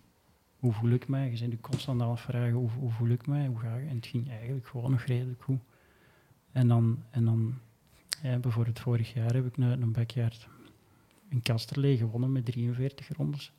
hoe 0.58 0.72
voel 0.72 0.90
ik 0.90 1.08
mij? 1.08 1.30
Je 1.30 1.48
bent 1.48 1.60
constant 1.60 2.02
aan 2.02 2.10
het 2.10 2.20
vragen 2.20 2.52
hoe, 2.52 2.70
hoe 2.70 2.90
voel 2.90 3.08
ik 3.08 3.26
mij? 3.26 3.46
Hoe 3.46 3.58
ga 3.58 3.74
ik? 3.74 3.88
En 3.88 3.96
het 3.96 4.06
ging 4.06 4.30
eigenlijk 4.30 4.66
gewoon 4.66 4.90
nog 4.90 5.02
redelijk 5.02 5.42
goed. 5.42 5.60
En 6.52 6.68
dan, 6.68 7.02
en 7.10 7.24
dan 7.24 7.54
ja, 8.22 8.38
bijvoorbeeld 8.38 8.80
vorig 8.80 9.12
jaar 9.12 9.34
heb 9.34 9.46
ik 9.46 9.56
een, 9.56 9.82
een 9.82 9.92
backyard 9.92 10.48
in 11.32 11.42
Kasterlee 11.42 11.96
gewonnen 11.96 12.32
met 12.32 12.44
43 12.44 13.08
rondes. 13.16 13.52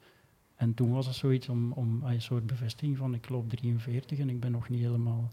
En 0.56 0.74
toen 0.74 0.92
was 0.92 1.06
het 1.06 1.16
zoiets 1.16 1.50
om, 1.50 1.72
om 1.72 2.04
een 2.04 2.22
soort 2.22 2.48
bevestiging 2.48 2.98
van 2.98 3.14
ik 3.14 3.30
loop 3.30 3.50
43 3.50 4.20
en 4.20 4.30
ik 4.30 4.40
ben 4.40 4.52
nog 4.52 4.70
niet 4.70 4.82
helemaal 4.82 5.32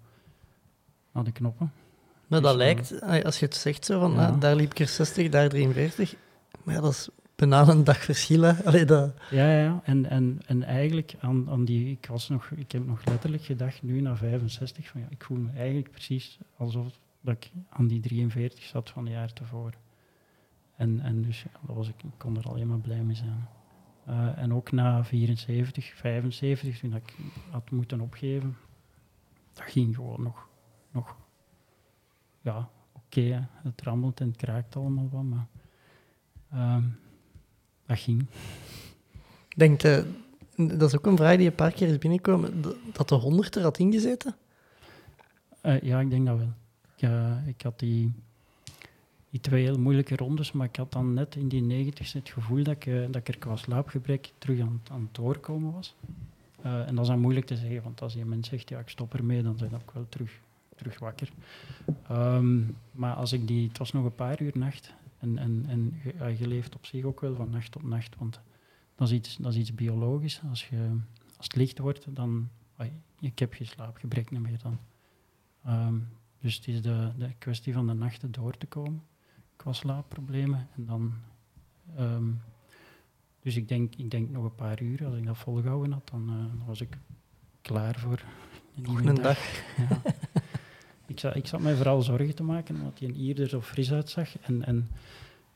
aan 1.13 1.25
de 1.25 1.33
knoppen. 1.33 1.73
Maar 2.27 2.41
Dus, 2.41 2.51
dat 2.51 2.61
eh, 2.61 2.67
lijkt, 2.67 3.01
ah, 3.01 3.25
als 3.25 3.39
je 3.39 3.45
het 3.47 3.55
zegt 3.55 3.85
zo 3.85 4.01
van, 4.01 4.13
ja. 4.13 4.27
ah, 4.27 4.41
daar 4.41 4.57
liep 4.57 4.71
ik 4.71 4.79
er 4.79 4.89
60, 4.89 5.29
daar 5.29 5.49
43. 5.49 6.15
Maar 6.63 6.75
ja, 6.75 6.81
dat 6.81 6.91
is 6.91 7.09
bijna 7.37 7.69
een 7.69 7.85
dag 7.85 7.99
verschil. 7.99 8.45
Allee, 8.45 8.85
dat, 8.85 9.15
Ja, 9.31 9.61
ja. 9.61 9.81
En, 9.85 10.07
en, 10.07 10.41
en 10.47 10.63
eigenlijk 10.63 11.15
aan, 11.21 11.51
aan 11.51 11.65
die, 11.65 11.91
ik, 11.91 12.07
was 12.07 12.29
nog, 12.29 12.51
ik 12.51 12.73
heb 12.73 12.87
nog 12.87 13.05
letterlijk 13.05 13.43
gedacht, 13.43 13.83
nu 13.83 14.01
na 14.01 14.17
65, 14.17 14.89
van 14.89 15.01
ja, 15.01 15.07
ik 15.11 15.25
voel 15.25 15.39
me 15.39 15.51
eigenlijk 15.57 15.91
precies 15.91 16.39
alsof 16.57 16.87
dat 17.21 17.35
ik 17.35 17.51
aan 17.69 17.87
die 17.87 18.01
43 18.01 18.65
zat 18.65 18.91
van 18.91 19.05
het 19.05 19.13
jaar 19.13 19.33
tevoren. 19.33 19.90
En, 20.81 21.01
en 21.01 21.23
dus 21.23 21.43
ja, 21.43 21.51
dat 21.67 21.77
was 21.77 21.89
ik, 21.89 22.03
ik 22.03 22.11
kon 22.17 22.37
er 22.37 22.49
alleen 22.49 22.67
maar 22.69 22.79
blij 22.79 23.03
mee 23.03 23.17
zijn. 23.17 23.49
Eh, 24.05 24.39
en 24.39 24.55
ook 24.55 24.73
na 24.73 25.05
74, 25.05 25.95
75, 25.95 26.79
toen 26.79 26.95
ik 26.95 27.15
had 27.51 27.71
moeten 27.71 28.01
opgeven, 28.01 28.57
dat 29.53 29.65
ging 29.71 29.95
gewoon 29.95 30.23
nog, 30.23 30.49
nog 30.91 31.17
ja, 32.41 32.69
oké. 32.93 33.49
het 33.63 33.83
rammelt 33.83 34.21
en 34.21 34.27
het 34.29 34.37
kraakt 34.37 34.77
allemaal 34.77 35.09
wat, 35.11 35.23
maar 35.23 35.47
ehm, 36.51 36.83
dat 37.87 37.99
ging. 37.99 38.27
denkt, 39.57 39.85
eh, 39.85 40.03
dat 40.57 40.83
is 40.83 40.97
ook 40.97 41.07
een 41.07 41.17
vraag 41.17 41.37
die 41.37 41.47
een 41.49 41.55
paar 41.55 41.73
keer 41.73 41.89
is 41.89 41.99
binnengekomen, 41.99 42.63
dat- 42.63 43.09
de 43.09 43.15
100 43.15 43.57
er 43.57 43.63
had 43.63 43.79
ingezeten. 43.79 44.37
Eh, 45.61 45.81
ja, 45.81 46.01
ik 46.01 46.11
denk 46.11 46.27
dat 46.27 46.39
wel. 46.39 46.53
Ja, 46.97 47.43
ik 47.47 47.63
had 47.63 47.79
die, 47.79 48.13
die 49.31 49.41
twee 49.41 49.63
heel 49.63 49.79
moeilijke 49.79 50.17
rondes, 50.17 50.53
maar 50.53 50.67
ik 50.67 50.77
had 50.77 50.93
dan 50.93 51.15
net 51.15 51.37
in 51.37 51.49
die 51.49 51.63
90 51.63 52.13
het 52.13 52.29
gevoel 52.29 52.63
dat 52.63 52.75
ik, 52.75 52.87
eh, 52.87 53.01
dat 53.01 53.17
ik 53.17 53.29
er 53.29 53.39
qua 53.39 53.57
slaapgebrek 53.57 54.33
terug 54.39 54.61
aan, 54.61 54.81
aan 54.91 55.01
het 55.01 55.15
doorkomen 55.15 55.73
was. 55.73 55.95
Eh, 56.63 56.87
en 56.89 56.95
dat 56.95 57.05
is 57.05 57.11
dan 57.11 57.21
moeilijk 57.21 57.47
te 57.47 57.57
zeggen, 57.57 57.83
want 57.83 58.03
als 58.03 58.13
je 58.15 58.25
mens 58.25 58.49
zegt, 58.49 58.69
ja, 58.69 58.79
ik 58.79 58.89
stop 58.89 59.15
ermee, 59.15 59.43
dan 59.43 59.59
zijn 59.59 59.75
ook 59.75 59.93
wel 59.93 60.07
terug, 60.09 60.41
terug 60.77 60.99
wakker. 60.99 61.33
Ehm, 62.09 62.61
maar 62.93 63.15
als 63.15 63.33
ik 63.33 63.47
die, 63.47 63.69
het 63.69 63.79
was 63.79 63.93
nog 63.93 64.05
een 64.05 64.15
paar 64.15 64.43
uur 64.43 64.53
nacht, 64.55 64.95
en, 65.19 65.39
en, 65.39 65.65
en 65.69 66.01
je, 66.39 66.47
leeft 66.47 66.75
op 66.75 66.87
zich 66.87 67.05
ook 67.05 67.21
wel 67.21 67.35
van 67.35 67.51
nacht 67.51 67.73
tot 67.73 67.83
nacht, 67.83 68.17
want 68.19 68.41
dat 68.95 69.09
is 69.09 69.15
iets, 69.15 69.37
dat 69.37 69.53
is 69.53 69.59
iets 69.59 69.75
biologisch. 69.75 70.41
Als, 70.49 70.69
je, 70.69 70.89
als 71.37 71.47
het 71.47 71.57
licht 71.57 71.79
wordt, 71.79 72.07
dan, 72.15 72.49
ik 73.21 73.39
heb 73.39 73.53
geen 73.53 73.67
slaapgebrek 73.67 74.31
meer 74.31 74.59
dan. 74.63 74.79
Ehm, 75.65 75.95
dus 76.41 76.57
het 76.57 76.69
is 76.69 76.83
de, 76.83 77.13
de 77.19 77.31
kwestie 77.39 77.73
van 77.73 77.87
de 77.87 77.93
nachten 77.93 78.33
door 78.33 78.57
te 78.57 78.67
komen 78.67 79.03
qua 79.61 79.73
slaapproblemen. 79.73 80.69
En 80.77 80.87
dan, 80.87 81.13
ehm, 81.97 82.31
dus 83.43 83.57
ik 83.57 83.69
denk, 83.69 83.95
ik 83.95 84.11
denk 84.11 84.31
nog 84.31 84.45
een 84.45 84.55
paar 84.55 84.83
uur, 84.83 85.07
als 85.07 85.17
ik 85.17 85.27
dat 85.27 85.39
volgehouden 85.39 85.93
had, 85.93 86.09
dan, 86.09 86.29
eh, 86.29 86.35
dan 86.37 86.67
was 86.67 86.81
ik 86.81 86.99
klaar 87.63 87.99
voor 87.99 88.23
een 88.77 88.83
Nog 88.83 89.05
een 89.05 89.15
dag. 89.15 89.39
Ja. 89.77 90.03
ik, 91.07 91.21
zat, 91.21 91.37
ik 91.37 91.47
zat 91.47 91.61
mij 91.61 91.75
vooral 91.75 92.03
zorgen 92.03 92.35
te 92.35 92.43
maken 92.43 92.75
omdat 92.75 92.99
hij 92.99 93.09
hier 93.09 93.41
er 93.41 93.49
zo 93.49 93.61
fris 93.61 93.93
uitzag. 93.93 94.39
En, 94.39 94.65
en 94.65 94.91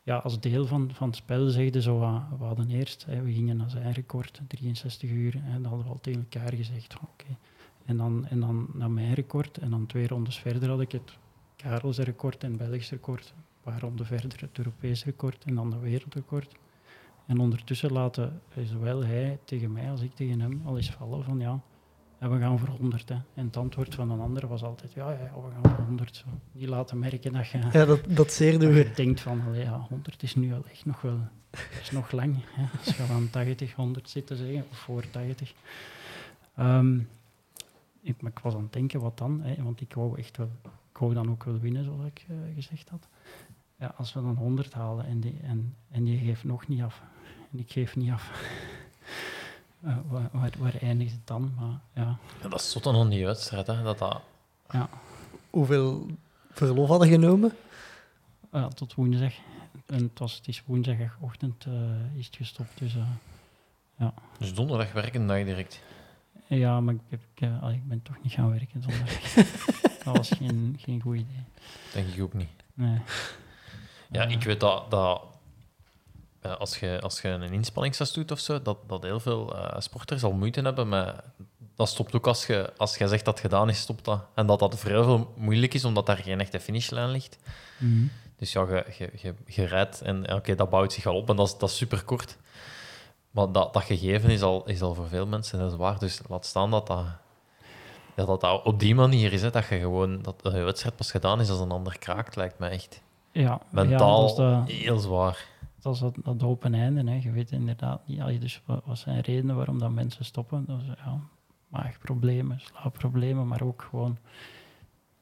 ja, 0.03 0.17
als 0.17 0.41
deel 0.41 0.67
van, 0.67 0.91
van 0.95 1.07
het 1.07 1.17
spel 1.17 1.49
zegde 1.49 1.83
zo, 1.83 1.99
we 2.39 2.45
hadden 2.45 2.71
eerst, 2.71 3.05
hè, 3.05 3.23
we 3.23 3.33
gingen 3.33 3.57
naar 3.57 3.71
zijn 3.71 3.93
record, 3.93 4.41
63 4.47 5.11
uur, 5.11 5.35
en 5.35 5.63
dat 5.63 5.71
hadden 5.71 5.87
we 5.87 5.93
al 5.93 6.01
tegen 6.01 6.27
elkaar 6.31 6.55
gezegd. 6.55 6.97
Oké. 7.03 7.37
En, 7.85 7.97
dan, 7.97 8.27
en 8.27 8.41
dan 8.41 8.69
naar 8.73 8.91
mijn 8.91 9.15
record, 9.15 9.59
en 9.59 9.71
dan 9.71 9.87
twee 9.87 10.07
rondes 10.07 10.39
verder 10.39 10.69
had 10.69 10.81
ik 10.81 10.93
het 10.93 11.19
Karels 11.57 11.99
record 11.99 12.45
en 12.45 12.57
Belgisch 12.57 12.91
record, 12.91 13.35
een 13.65 13.73
paar 13.73 13.81
ronden 13.81 14.07
verder 14.07 14.41
het 14.41 14.59
Europees 14.59 15.05
record 15.05 15.45
en 15.45 15.55
dan 15.55 15.71
de 15.71 15.79
wereldrecord. 15.79 16.55
En 17.27 17.39
ondertussen 17.39 17.93
laten 17.93 18.41
eh, 18.55 18.65
zowel 18.65 19.05
hij 19.05 19.39
tegen 19.45 19.73
mij 19.73 19.91
als 19.91 20.01
ik 20.01 20.15
tegen 20.15 20.41
hem 20.41 20.63
al 20.65 20.77
eens 20.77 20.91
vallen 20.91 21.25
van 21.25 21.41
ja, 21.41 21.61
we 22.19 22.39
gaan 22.39 22.59
voor 22.59 22.69
100. 22.69 23.09
Hè. 23.09 23.15
En 23.15 23.47
het 23.47 23.57
antwoord 23.57 23.95
van 23.95 24.11
een 24.11 24.21
ander 24.21 24.47
was 24.47 24.63
altijd 24.63 24.93
ja, 24.93 25.11
ja, 25.11 25.19
we 25.19 25.51
gaan 25.63 25.75
voor 25.75 25.85
100. 25.85 26.17
Zo. 26.17 26.25
Die 26.53 26.69
laten 26.69 26.99
merken 26.99 27.33
dat 27.33 27.49
je, 27.49 27.59
Ja, 27.73 27.85
dat, 27.85 28.01
dat 28.09 28.33
zeer 28.33 28.59
dat 28.59 28.75
je 28.75 28.91
denkt 28.95 29.21
van 29.21 29.41
allee, 29.47 29.63
ja, 29.63 29.87
100 29.89 30.23
is 30.23 30.35
nu 30.35 30.55
al 30.55 30.65
echt 30.71 30.85
nog 30.85 31.01
wel 31.01 31.19
is 31.83 31.91
nog 31.91 32.13
lang. 32.13 32.37
Hè. 32.47 32.67
Als 32.79 32.97
je 32.97 33.03
aan 33.03 33.31
80, 33.31 33.75
100 33.75 34.11
zit 34.11 34.27
te 34.27 34.37
zeggen, 34.37 34.65
of 34.71 34.79
voor 34.79 35.11
80. 35.11 35.55
Ehm, 36.57 36.99
ik, 38.01 38.21
maar 38.23 38.31
ik 38.31 38.39
was 38.39 38.55
aan 38.55 38.63
het 38.63 38.73
denken, 38.73 39.01
wat 39.01 39.19
dan? 39.19 39.41
Hè, 39.43 39.63
want 39.63 39.81
ik 39.81 39.95
wou 39.95 40.19
echt 40.19 40.37
wel, 40.37 40.51
ik 40.91 40.99
wou 40.99 41.15
dan 41.15 41.31
ook 41.31 41.45
wel 41.45 41.59
winnen, 41.59 41.85
zoals 41.85 42.07
ik 42.07 42.25
eh, 42.29 42.37
gezegd 42.55 42.89
had. 42.89 43.09
Ja, 43.79 43.95
als 43.97 44.13
we 44.13 44.23
dan 44.23 44.37
100 44.37 44.73
halen 44.73 45.07
en 45.07 45.21
die, 45.21 45.41
en, 45.43 45.77
en 45.91 46.05
die 46.05 46.19
geeft 46.19 46.45
nog 46.45 46.69
niet 46.69 46.83
af, 46.83 47.03
en 47.53 47.59
ik 47.59 47.71
geef 47.73 47.97
niet 47.97 48.11
af, 48.11 48.31
Eh, 49.85 49.97
waar, 50.09 50.29
waar, 50.33 50.51
waar 50.59 50.75
eindigt 50.81 51.13
het 51.13 51.27
dan? 51.27 51.55
Maar 51.59 51.81
ja, 52.05 52.19
Ja, 52.43 52.49
dat 52.49 52.61
is 52.61 52.73
tot 52.73 52.83
dan 52.85 53.09
die 53.09 53.25
wedstrijd, 53.25 53.67
hè. 53.67 53.83
Dat 53.83 53.99
dat... 53.99 54.21
ja. 54.71 54.89
Hoeveel 55.51 56.07
verlof 56.51 56.89
hadden 56.89 57.09
genomen? 57.09 57.53
Ja, 58.53 58.69
tot 58.69 58.95
woensdag. 58.95 59.33
En 59.87 60.03
het, 60.03 60.19
was, 60.19 60.35
het 60.35 60.49
is 60.49 60.63
woensdagochtend 60.67 61.65
eh, 61.67 62.17
is 62.19 62.27
het 62.27 62.37
gestopt. 62.37 62.79
Dus 62.79 62.95
eh, 63.97 64.09
Dus 64.39 64.55
donderdag 64.55 64.93
werken 64.93 65.27
dag 65.27 65.45
direct. 65.45 65.81
ja, 66.47 66.81
maar 66.81 66.95
ik, 66.95 67.01
heb, 67.09 67.21
ik, 67.35 67.41
ik 67.75 67.89
ben 67.89 68.03
toch 68.03 68.17
niet 68.23 68.33
gaan 68.33 68.51
werken 68.51 68.83
zondag. 68.83 69.35
dat 70.05 70.17
was 70.17 70.31
geen, 70.31 70.77
geen 70.79 71.01
goed 71.01 71.15
idee. 71.17 71.45
Denk 71.93 72.09
ik 72.09 72.23
ook 72.23 72.35
niet. 72.35 72.49
Nee. 72.75 72.99
Ja, 74.11 74.25
Eh, 74.25 74.31
ik 74.31 74.43
weet 74.43 74.61
dat, 74.61 74.91
dat 74.91 75.23
eh, 76.41 76.57
als, 76.57 76.79
je, 76.79 77.01
als 77.01 77.21
je 77.21 77.29
een 77.29 77.53
inspanningstest 77.53 78.15
doet 78.15 78.31
of 78.31 78.39
zo, 78.39 78.63
dat, 78.63 78.79
dat 78.87 79.03
heel 79.03 79.21
veel 79.21 79.57
eh, 79.57 79.81
sporters 79.81 80.23
al 80.23 80.33
moeite 80.33 80.61
hebben 80.61 80.89
met... 80.89 81.15
Dat 81.77 81.89
stopt 81.89 82.15
ook 82.15 82.27
als 82.27 82.47
je, 82.47 82.73
als 82.77 82.97
je 82.97 83.09
zegt 83.09 83.25
dat 83.25 83.35
het 83.35 83.43
gedaan 83.51 83.69
is, 83.69 83.79
stopt 83.79 84.05
dat. 84.05 84.25
En 84.35 84.47
dat 84.47 84.59
dat 84.59 84.79
voor 84.79 84.91
heel 84.91 85.05
veel 85.05 85.33
moeilijk 85.37 85.75
is, 85.75 85.85
omdat 85.85 86.07
daar 86.07 86.17
geen 86.17 86.41
echte 86.41 86.61
finishlijn 86.61 87.11
ligt. 87.11 87.39
mhm. 87.79 88.07
Dus 88.37 88.53
ja, 88.53 88.67
je, 88.69 88.85
je, 88.99 89.11
je, 89.17 89.35
je 89.47 89.65
rijdt 89.65 90.03
en 90.03 90.33
oké, 90.33 90.55
dat 90.55 90.71
bouwt 90.71 90.93
zich 90.93 91.07
al 91.07 91.17
op 91.17 91.29
en 91.29 91.37
dat 91.37 91.47
is, 91.47 91.59
dat 91.59 91.71
is 91.71 91.77
super 91.77 92.05
kort. 92.05 92.37
Maar 93.31 93.53
dat, 93.53 93.73
dat 93.73 93.83
gegeven 93.83 94.31
is 94.31 94.43
al, 94.43 94.67
is 94.67 94.83
al 94.83 94.95
voor 94.95 95.09
veel 95.09 95.27
mensen 95.27 95.59
heel 95.59 95.71
zwaar. 95.71 95.99
Dus 95.99 96.21
laat 96.29 96.47
staan 96.47 96.71
dat 96.71 96.87
dat, 96.87 97.05
ja, 98.17 98.25
dat, 98.25 98.41
dat 98.41 98.63
op 98.63 98.79
die 98.79 98.95
manier 98.95 99.33
is. 99.33 99.43
Hè, 99.43 99.51
dat 99.51 99.67
je 99.67 99.79
gewoon 99.79 100.23
dat 100.23 100.41
de 100.43 100.51
wedstrijd 100.63 100.97
pas 100.97 101.11
gedaan 101.11 101.41
is 101.41 101.51
als 101.51 101.61
een 101.61 101.71
ander 101.71 101.99
kraakt, 101.99 102.37
lijkt 102.37 102.59
me 102.59 102.69
echt 102.69 103.01
Ja, 103.35 103.61
mentaal 103.71 104.29
ja, 104.29 104.35
dat 104.37 104.67
de, 104.67 104.73
heel 104.73 104.99
zwaar. 104.99 105.47
dat, 105.81 105.95
is 105.95 106.01
dat, 106.01 106.15
dat 106.23 106.43
open 106.43 106.75
einde. 106.75 107.11
Hè. 107.11 107.19
Je 107.23 107.31
weet 107.31 107.51
inderdaad 107.51 108.07
niet. 108.09 108.21
allee, 108.21 108.39
Dus 108.39 108.63
wat, 108.65 108.83
zijn 108.99 109.21
redenen 109.21 109.57
waarom 109.57 109.79
dat 109.79 109.91
mensen 109.91 110.25
stoppen? 110.25 110.65
Dat 110.67 110.81
is, 110.81 110.87
ja, 110.87 111.21
maagproblemen, 111.69 112.61
slaapproblemen, 112.61 113.47
maar 113.49 113.63
ook 113.63 113.87
gewoon 113.91 114.19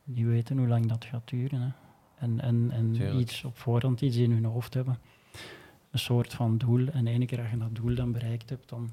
niet 0.04 0.26
weten 0.26 0.58
hoe 0.58 0.66
lang 0.68 0.86
dat 0.86 1.04
gaat 1.04 1.28
duren. 1.28 1.60
Hè. 1.60 1.68
En, 2.18 2.40
en, 2.40 2.70
en 2.70 2.92
Tuurlijk. 2.92 3.18
iets 3.18 3.44
op 3.44 3.58
voorhand 3.58 4.00
iets 4.00 4.16
in 4.16 4.30
hun 4.32 4.44
hoofd 4.44 4.74
hebben. 4.74 4.98
Een 5.90 5.98
soort 5.98 6.34
van 6.34 6.58
doel. 6.58 6.86
En 6.88 7.06
ene 7.06 7.26
keer 7.26 7.40
als 7.40 7.50
je 7.50 7.58
dat 7.58 7.74
doel 7.74 7.94
dan 7.94 8.12
bereikt 8.12 8.50
hebt, 8.50 8.68
dan, 8.68 8.90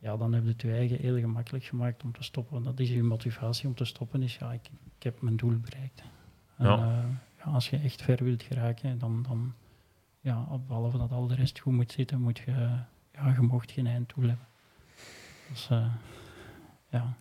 ja, 0.00 0.16
dan 0.16 0.32
heb 0.32 0.42
je 0.42 0.48
het 0.48 0.62
je 0.62 0.72
eigen 0.72 0.98
heel 0.98 1.18
gemakkelijk 1.18 1.64
gemaakt 1.64 2.02
om 2.04 2.12
te 2.12 2.22
stoppen. 2.22 2.62
Dat 2.62 2.80
is 2.80 2.88
je 2.90 3.02
motivatie 3.02 3.68
om 3.68 3.74
te 3.74 3.84
stoppen, 3.84 4.22
is 4.22 4.36
ja, 4.36 4.52
ik, 4.52 4.70
ik 4.96 5.02
heb 5.02 5.20
mijn 5.22 5.36
doel 5.36 5.58
bereikt. 5.58 6.02
En, 6.56 6.66
Ja. 6.66 6.76
eh, 6.76 6.82
ja, 6.82 7.18
als 7.48 7.70
je 7.70 7.78
echt 7.78 8.02
ver 8.02 8.24
wilt 8.24 8.42
geraken, 8.42 8.98
dan, 8.98 9.22
dan 9.22 9.54
ja, 10.20 10.46
behalve 10.66 10.98
dat 10.98 11.12
al 11.12 11.26
de 11.26 11.34
rest 11.34 11.58
goed 11.58 11.72
moet 11.72 11.92
zitten, 11.92 12.20
moet 12.20 12.38
je, 12.38 12.52
ja, 13.12 13.28
je 13.34 13.40
mocht 13.40 13.70
geen 13.72 13.86
einddoel 13.86 14.28
hebben. 14.28 14.46
Dus 15.48 15.68
uh, 15.72 15.86
ja. 16.88 17.14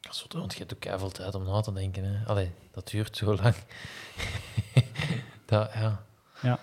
Dat 0.00 0.14
is 0.14 0.22
wat, 0.22 0.32
want 0.32 0.52
je 0.52 0.58
hebt 0.58 0.74
ook 0.74 0.80
keiveel 0.80 1.10
tijd 1.10 1.34
om 1.34 1.44
na 1.44 1.60
te 1.60 1.72
denken. 1.72 2.04
Hè. 2.04 2.26
Allee, 2.26 2.50
dat 2.70 2.88
duurt 2.88 3.16
zo 3.16 3.34
lang. 3.36 3.54
dat, 5.46 5.72
ja. 5.72 6.58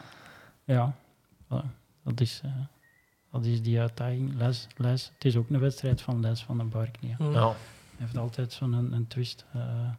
Ja, 0.63 0.95
voilà. 1.45 1.65
dat 2.03 2.21
is, 2.21 2.41
uh, 2.45 2.51
dat 3.31 3.45
is 3.45 3.61
die 3.61 3.79
uitdaging. 3.79 4.33
Les, 4.33 4.67
les. 4.75 5.11
Het 5.13 5.25
is 5.25 5.35
ook 5.35 5.49
een 5.49 5.59
wedstrijd 5.59 6.01
van 6.01 6.19
Les 6.19 6.43
van 6.43 6.57
de 6.57 6.63
Bark. 6.63 7.01
Niet, 7.01 7.17
Mm. 7.17 7.33
ja. 7.33 7.47
Hij 7.47 7.55
heeft 8.09 8.17
altijd 8.17 8.53
zo'n 8.53 8.73
een, 8.73 8.93
een 8.93 9.07
twist. 9.07 9.45
Uh, 9.55 9.89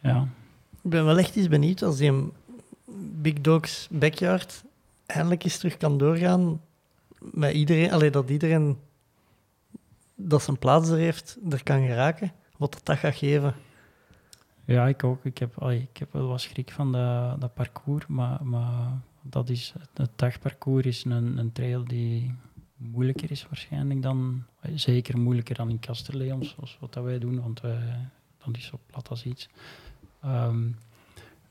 ja. 0.00 0.28
Ik 0.82 0.90
ben 0.90 1.04
wel 1.04 1.18
echt 1.18 1.36
eens 1.36 1.48
benieuwd 1.48 1.82
als 1.82 1.96
die 1.96 2.32
Big 3.20 3.40
Dogs 3.40 3.88
backyard 3.90 4.64
eindelijk 5.06 5.44
eens 5.44 5.58
terug 5.58 5.76
kan 5.76 5.98
doorgaan 5.98 6.60
met 7.20 7.54
iedereen. 7.54 7.92
Allee, 7.92 8.10
dat 8.10 8.30
iedereen 8.30 8.78
dat 10.14 10.42
zijn 10.42 10.58
plaats 10.58 10.88
er 10.88 10.98
heeft, 10.98 11.38
er 11.50 11.62
kan 11.62 11.86
geraken. 11.86 12.32
Wat 12.56 12.80
dat, 12.82 12.98
gaat 12.98 13.14
geven. 13.14 13.54
Ja, 14.64 14.88
ik 14.88 15.04
ook. 15.04 15.24
Ik 15.24 15.38
heb, 15.38 15.62
ik 15.62 15.96
heb 15.96 16.12
wel 16.12 16.26
wat 16.26 16.40
schrik 16.40 16.70
van 16.70 16.92
dat, 16.92 17.40
dat 17.40 17.54
parcours, 17.54 18.06
maar, 18.06 18.44
maar 18.44 19.00
dat 19.22 19.48
is, 19.48 19.74
het 19.94 20.10
dagparcours 20.16 20.86
is 20.86 21.04
een, 21.04 21.38
een 21.38 21.52
trail 21.52 21.84
die 21.84 22.34
moeilijker 22.76 23.30
is 23.30 23.46
waarschijnlijk 23.48 24.02
dan, 24.02 24.44
zeker 24.74 25.18
moeilijker 25.18 25.54
dan 25.54 25.70
in 25.70 25.78
Kasterlee, 25.78 26.28
zoals 26.28 26.76
wat 26.80 26.92
dat 26.92 27.04
wij 27.04 27.18
doen, 27.18 27.40
want 27.40 27.60
dat 27.60 28.56
is 28.56 28.66
zo 28.66 28.78
plat 28.86 29.08
als 29.08 29.24
iets. 29.24 29.48
Um, 30.24 30.76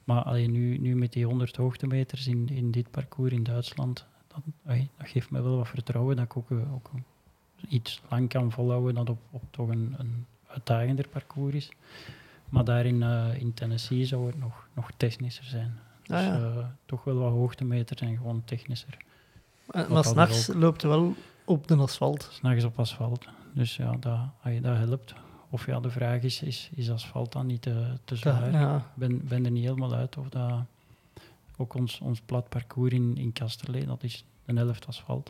maar 0.04 0.24
allee, 0.24 0.50
nu, 0.50 0.78
nu 0.78 0.96
met 0.96 1.14
die 1.14 1.26
100 1.26 1.56
hoogtemeters 1.56 2.28
in, 2.28 2.50
in 2.50 2.72
dit 2.72 2.92
parcours 2.92 3.32
in 3.32 3.44
Duitsland, 3.44 4.06
dat, 4.28 4.40
allee, 4.66 4.90
dat 4.98 5.10
geeft 5.10 5.30
me 5.30 5.42
wel 5.42 5.58
wat 5.58 5.68
vertrouwen 5.68 6.16
dat 6.16 6.26
ik 6.26 6.38
ook, 6.38 6.52
ook 6.52 6.92
iets 7.68 8.02
lang 8.10 8.30
kan 8.30 8.52
volhouden 8.52 8.96
dat 8.96 9.10
op, 9.10 9.20
op 9.32 9.44
toch 9.50 9.70
een, 9.70 9.96
een 9.98 10.26
uitdagender 10.48 11.08
parcours 11.08 11.56
is. 11.56 11.72
Maar 12.50 12.64
daar 12.64 12.86
in, 12.86 13.02
uh, 13.02 13.40
in 13.40 13.54
Tennessee 13.54 14.06
zou 14.06 14.28
het 14.28 14.40
nog, 14.40 14.68
nog 14.74 14.92
technischer 14.98 15.46
zijn. 15.46 15.80
Dus 16.04 16.18
Ah, 16.18 16.24
ja. 16.24 16.40
uh, 16.40 16.66
toch 16.86 17.04
wel 17.04 17.16
wat 17.16 17.32
hoogtemeters 17.32 18.02
en 18.02 18.18
gewoon 18.18 18.42
technischer. 18.46 18.98
Maar, 19.66 19.92
maar 19.92 20.04
s'nachts 20.04 20.48
loopt 20.48 20.82
het 20.82 20.92
wel 20.92 21.16
op 21.46 21.68
de 21.68 21.76
asfalt. 21.76 22.30
S'nachts 22.32 22.64
op 22.64 22.80
asfalt. 22.80 23.28
Dus 23.54 23.76
ja, 23.76 23.92
dat, 23.92 24.20
dat 24.62 24.78
helpt. 24.78 25.14
Of 25.50 25.66
ja, 25.66 25.80
de 25.80 25.90
vraag 25.90 26.22
is, 26.22 26.42
is, 26.42 26.70
is 26.76 26.90
asfalt 26.92 27.32
dan 27.32 27.46
niet 27.46 27.62
te, 27.62 27.86
te 28.04 28.16
zwaar? 28.16 28.52
Ja. 28.52 28.76
Ik 28.76 28.84
ben, 28.94 29.22
ben 29.28 29.46
er 29.46 29.52
niet 29.52 29.64
helemaal 29.64 29.94
uit 29.94 30.18
of 30.18 30.30
dat... 30.30 30.52
Ook 31.60 31.74
ons, 31.74 32.00
ons 32.04 32.22
plat 32.26 32.50
parcours 32.50 32.94
in, 32.94 33.18
in 33.18 33.34
Kasterlee, 33.34 33.86
dat 33.86 34.04
is 34.04 34.24
een 34.46 34.58
helft 34.58 34.88
asfalt. 34.88 35.30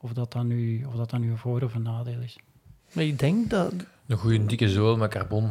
Of 0.00 0.12
dat 0.12 0.32
dan 0.32 0.46
nu, 0.46 0.84
of 0.84 0.94
dat 0.94 1.10
dan 1.10 1.20
nu 1.20 1.30
een 1.30 1.38
voor- 1.38 1.62
of 1.62 1.74
een 1.74 1.82
nadeel 1.82 2.20
is. 2.20 2.36
Maar 2.92 3.04
ik 3.04 3.18
denk 3.18 3.50
dat... 3.50 3.72
Een 4.06 4.16
goede 4.16 4.46
dikke 4.46 4.68
zool 4.68 4.96
met 4.96 5.10
carbon. 5.10 5.50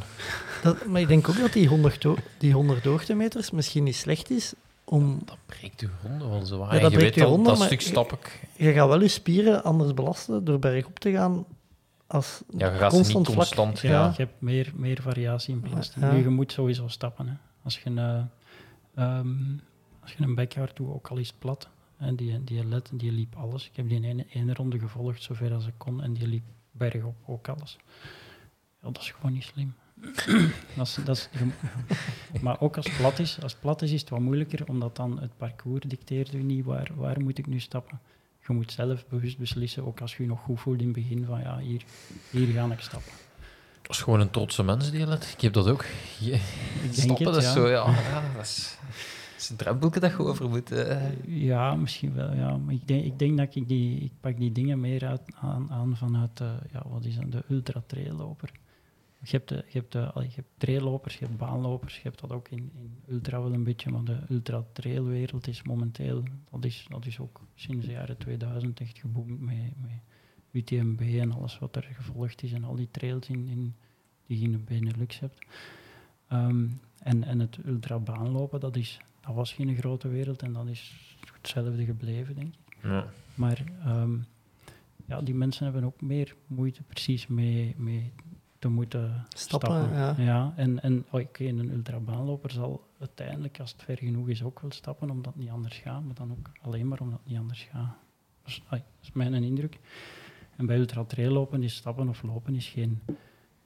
Dat, 0.63 0.85
maar 0.85 1.01
ik 1.01 1.07
denk 1.07 1.29
ook 1.29 1.37
dat 1.37 1.53
die 1.53 1.67
100, 1.67 2.03
ho- 2.03 2.15
die 2.37 2.53
100 2.53 2.83
hoogtemeters 2.83 3.51
misschien 3.51 3.83
niet 3.83 3.95
slecht 3.95 4.29
is 4.29 4.53
om... 4.83 5.19
Dat 5.25 5.37
breekt 5.45 5.79
je 5.81 5.89
honden 6.01 6.29
wel 6.29 6.45
zo 6.45 6.57
waar. 6.57 6.75
Ja, 6.75 6.81
dat 6.81 6.91
je 6.91 6.97
breekt 6.97 7.15
weet 7.15 7.23
je 7.23 7.29
honden, 7.29 7.53
dat 7.57 7.63
stuk 7.63 7.81
je- 7.81 7.87
stap 7.89 8.11
ik. 8.13 8.47
Je 8.55 8.73
gaat 8.73 8.87
wel 8.87 9.01
je 9.01 9.07
spieren 9.07 9.63
anders 9.63 9.93
belasten 9.93 10.45
door 10.45 10.59
bergop 10.59 10.99
te 10.99 11.11
gaan 11.11 11.45
als 12.11 12.41
Ja, 12.57 12.71
je 12.71 12.77
gaat 12.77 12.91
ze 12.91 12.97
niet 12.97 13.11
constant 13.11 13.25
vlak. 13.25 13.37
constant... 13.37 13.79
Ja, 13.79 13.89
Ja. 13.91 14.07
je 14.17 14.23
hebt 14.23 14.41
meer, 14.41 14.71
meer 14.75 15.01
variatie 15.01 15.53
in. 15.55 15.63
Ja. 15.99 16.11
Nu, 16.11 16.17
je 16.21 16.29
moet 16.29 16.51
sowieso 16.51 16.87
stappen. 16.87 17.27
Hè. 17.27 17.33
Als, 17.63 17.79
je 17.79 17.89
een, 17.89 17.97
eh, 17.97 18.23
ehm, 18.95 19.29
als 20.01 20.13
je 20.13 20.23
een 20.23 20.35
backyard 20.35 20.75
doet, 20.75 20.89
ook 20.89 21.07
al 21.07 21.17
is 21.17 21.27
het 21.27 21.39
plat, 21.39 21.69
en 21.97 22.15
die, 22.15 22.43
die 22.43 22.65
led, 22.65 22.89
die 22.93 23.11
liep 23.11 23.35
alles. 23.35 23.65
Ik 23.67 23.75
heb 23.75 23.87
die 23.87 23.97
in 23.97 24.03
ene, 24.03 24.25
ene 24.29 24.53
ronde 24.53 24.79
gevolgd, 24.79 25.23
zover 25.23 25.53
als 25.53 25.67
ik 25.67 25.73
kon, 25.77 26.01
en 26.03 26.13
die 26.13 26.27
liep 26.27 26.43
bergop 26.71 27.15
ook 27.25 27.47
alles. 27.47 27.77
Ja, 28.81 28.91
dat 28.91 29.01
is 29.01 29.11
gewoon 29.11 29.33
niet 29.33 29.43
slim. 29.43 29.73
dat 30.75 30.87
is, 30.87 30.97
dat 31.05 31.15
is, 31.17 31.29
maar 32.41 32.59
ook 32.61 32.77
als 32.77 32.85
het 32.85 32.97
plat 32.97 33.19
is, 33.19 33.41
als 33.41 33.51
het 33.51 33.61
plat 33.61 33.81
is, 33.81 33.91
is 33.91 34.01
het 34.01 34.09
wat 34.09 34.19
moeilijker, 34.19 34.67
omdat 34.67 34.95
dan 34.95 35.19
het 35.19 35.37
parcours 35.37 35.85
dicteert 35.85 36.33
u 36.33 36.43
niet 36.43 36.65
waar, 36.65 36.91
waar 36.95 37.21
moet 37.21 37.37
ik 37.37 37.47
nu 37.47 37.59
stappen. 37.59 37.99
Je 38.47 38.53
moet 38.53 38.71
zelf 38.71 39.07
bewust 39.07 39.37
beslissen, 39.37 39.85
ook 39.85 40.01
als 40.01 40.15
je 40.15 40.23
je 40.23 40.29
nog 40.29 40.39
goed 40.39 40.59
voelt 40.59 40.79
in 40.79 40.85
het 40.85 40.95
begin, 40.95 41.25
van 41.25 41.39
ja, 41.39 41.57
hier, 41.57 41.83
hier 42.29 42.47
ga 42.47 42.71
ik 42.71 42.79
stappen. 42.79 43.11
Dat 43.81 43.91
is 43.95 44.01
gewoon 44.01 44.19
een 44.19 44.29
trotse 44.29 44.63
mens 44.63 44.91
die. 44.91 45.07
Ik 45.07 45.41
heb 45.41 45.53
dat 45.53 45.67
ook. 45.67 45.85
Je, 46.19 46.29
denk 46.29 46.93
stappen, 46.93 47.15
het, 47.15 47.33
dat 47.33 47.37
is 47.37 47.43
ja. 47.43 47.51
zo, 47.51 47.67
ja. 47.67 47.85
ja 47.91 48.23
dat, 48.35 48.45
is, 48.45 48.77
dat 49.31 49.41
is 49.41 49.49
een 49.49 49.55
drempelke 49.55 49.99
dat 49.99 50.11
je 50.11 50.17
over 50.17 50.49
moet. 50.49 50.71
eh. 50.71 51.01
Ja, 51.25 51.75
misschien 51.75 52.13
wel. 52.13 52.33
Ja. 52.33 52.57
Maar 52.57 52.73
ik 52.73 52.87
denk, 52.87 53.05
ik 53.05 53.19
denk 53.19 53.37
dat 53.37 53.55
ik 53.55 53.67
die... 53.67 53.99
Ik 53.99 54.11
pak 54.19 54.37
die 54.37 54.51
dingen 54.51 54.79
meer 54.79 55.05
uit, 55.05 55.21
aan, 55.35 55.71
aan 55.71 55.97
vanuit 55.97 56.37
de... 56.37 56.53
Ja, 56.71 56.83
wat 56.87 57.05
is 57.05 57.15
dat? 57.15 57.31
De 57.31 57.43
ultra-trailloper. 57.49 58.51
Je 59.23 59.37
hebt, 59.37 59.49
de, 59.49 59.55
je, 59.55 59.79
hebt 59.79 59.91
de, 59.91 60.11
allee, 60.11 60.27
je 60.27 60.35
hebt 60.35 60.47
traillopers, 60.57 61.17
je 61.17 61.25
hebt 61.25 61.37
baanlopers. 61.37 61.95
Je 61.95 62.01
hebt 62.03 62.19
dat 62.19 62.31
ook 62.31 62.49
in, 62.49 62.71
in 62.73 63.03
ultra 63.07 63.41
wel 63.41 63.53
een 63.53 63.63
beetje. 63.63 63.89
Maar 63.91 64.03
de 64.03 64.19
ultra-trailwereld 64.29 65.47
is 65.47 65.63
momenteel... 65.63 66.23
Dat 66.49 66.65
is, 66.65 66.85
dat 66.89 67.05
is 67.05 67.19
ook 67.19 67.41
sinds 67.55 67.85
de 67.85 67.91
jaren 67.91 68.17
2000 68.17 68.79
echt 68.79 68.99
geboomd 68.99 69.39
met, 69.39 69.81
met 69.81 70.01
UTMB 70.51 71.01
en 71.01 71.31
alles 71.31 71.59
wat 71.59 71.75
er 71.75 71.83
gevolgd 71.83 72.43
is. 72.43 72.51
En 72.51 72.63
al 72.63 72.75
die 72.75 72.91
trails 72.91 73.27
in, 73.27 73.47
in, 73.47 73.75
die 74.25 74.39
je 74.39 74.45
in 74.45 74.51
de 74.51 74.57
Benelux 74.57 75.19
hebt. 75.19 75.45
Ehm, 76.27 76.67
en, 76.99 77.23
en 77.23 77.39
het 77.39 77.57
ultra-baanlopen, 77.65 78.59
dat 78.59 78.75
is 78.75 78.99
dat 79.21 79.35
was 79.35 79.53
geen 79.53 79.75
grote 79.75 80.07
wereld 80.07 80.41
en 80.41 80.53
dat 80.53 80.67
is 80.67 81.15
hetzelfde 81.33 81.85
gebleven, 81.85 82.35
denk 82.35 82.53
ik. 82.53 82.83
Ja. 82.83 83.05
Maar 83.35 83.63
ehm, 83.83 84.17
ja, 85.05 85.21
die 85.21 85.35
mensen 85.35 85.63
hebben 85.63 85.83
ook 85.83 86.01
meer 86.01 86.35
moeite 86.47 86.83
precies 86.83 87.27
mee, 87.27 87.75
mee 87.77 88.13
te 88.61 88.67
moeten 88.69 89.25
Stappen, 89.29 89.83
stappen. 89.83 90.23
ja. 90.23 90.53
en, 90.55 90.81
en 90.81 91.05
oh, 91.11 91.21
oké, 91.21 91.43
een 91.43 91.69
ultrabaanloper 91.71 92.51
zal 92.51 92.87
uiteindelijk, 92.99 93.59
als 93.59 93.71
het 93.71 93.83
ver 93.83 93.97
genoeg 93.97 94.29
is, 94.29 94.43
ook 94.43 94.59
wel 94.59 94.71
stappen 94.71 95.09
omdat 95.09 95.33
het 95.33 95.41
niet 95.43 95.51
anders 95.51 95.77
gaat, 95.77 96.03
maar 96.03 96.15
dan 96.15 96.31
ook 96.31 96.49
alleen 96.61 96.87
maar 96.87 96.99
omdat 96.99 97.19
het 97.19 97.27
niet 97.27 97.39
anders 97.39 97.63
gaat. 97.71 97.95
Dus, 98.43 98.63
dat 98.69 98.81
is 99.01 99.11
mijn 99.11 99.33
indruk. 99.33 99.79
En 100.55 100.65
bij 100.65 100.77
ultratraillopen 100.77 101.63
is 101.63 101.75
stappen 101.75 102.09
of 102.09 102.23
lopen 102.23 102.55
is 102.55 102.67
geen, 102.67 102.99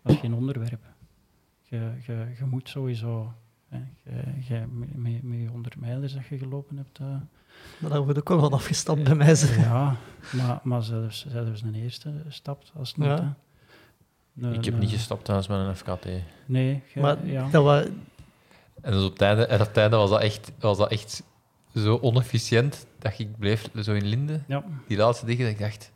dat 0.01 0.11
is 0.13 0.17
geen 0.19 0.33
onderwerp. 0.33 0.83
Je, 1.61 1.91
je, 2.05 2.33
je 2.37 2.45
moet 2.45 2.69
sowieso 2.69 3.33
met- 4.95 5.23
met 5.23 5.39
je 5.39 5.47
100 5.47 5.75
mijlers 5.79 6.13
dat 6.13 6.25
je 6.25 6.37
gelopen 6.37 6.77
hebt. 6.77 6.99
eh, 6.99 7.05
Maar 7.79 7.89
daar 7.89 8.03
wordt 8.03 8.19
ook 8.19 8.29
wel 8.29 8.39
wat 8.39 8.51
afgestapt 8.53 9.03
bij 9.03 9.15
mij. 9.15 9.35
zeg. 9.35 9.57
ja, 9.57 9.95
maar, 10.35 10.59
maar 10.63 10.83
zelfs, 10.83 11.25
zelfs 11.27 11.61
een 11.61 11.75
eerste 11.75 12.23
stapt 12.27 12.71
als 12.75 12.93
het. 12.95 13.05
Ja. 13.05 13.37
Ik 14.41 14.65
heb 14.65 14.77
niet 14.79 14.89
gestapt 14.89 15.23
trouwens 15.23 15.49
met 15.49 15.59
een 15.59 15.75
FKT. 15.75 16.05
Nee, 16.45 16.81
je- 16.93 16.99
Maar 17.01 17.25
ja. 17.27 17.49
dat 17.49 17.63
was... 17.63 17.85
En 18.81 18.91
dus 18.91 19.03
op 19.03 19.17
tijden, 19.17 19.49
en 19.49 19.61
op 19.61 19.73
tijden 19.73 19.99
was, 19.99 20.09
dat 20.09 20.21
echt, 20.21 20.51
was 20.59 20.77
dat 20.77 20.91
echt 20.91 21.23
zo 21.75 21.97
onefficiënt 22.01 22.85
dat 22.99 23.19
ik 23.19 23.37
bleef 23.37 23.69
zo 23.81 23.93
in 23.93 24.05
Linde. 24.05 24.41
ja. 24.47 24.63
Die 24.87 24.97
laatste 24.97 25.25
dingen, 25.25 25.43
dat 25.43 25.53
ik 25.53 25.59
dacht... 25.59 25.91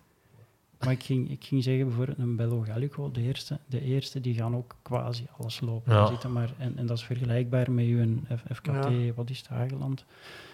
Maar 0.80 0.92
ik 0.92 1.04
ging, 1.04 1.30
ik 1.32 1.44
ging 1.44 1.64
zeggen, 1.64 1.86
bijvoorbeeld 1.88 2.18
een 2.18 2.36
Bello 2.36 2.62
Gallico, 2.62 3.12
de 3.12 3.22
eerste, 3.22 3.60
de 3.66 3.82
eerste 3.82 4.22
die 4.22 4.34
gaan 4.36 4.56
ook 4.56 4.76
quasi 4.82 5.26
alles 5.38 5.60
lopen. 5.60 5.94
Ja. 5.94 6.06
Zitten 6.08 6.32
maar, 6.32 6.50
en, 6.58 6.78
en 6.78 6.86
dat 6.86 6.98
is 6.98 7.04
vergelijkbaar 7.04 7.72
met 7.72 7.86
je 7.86 8.18
F- 8.36 8.56
FKT, 8.56 8.76
Ja. 8.90 9.14
wat 9.16 9.30
is 9.30 9.38
het, 9.38 9.48
Hageland. 9.48 10.06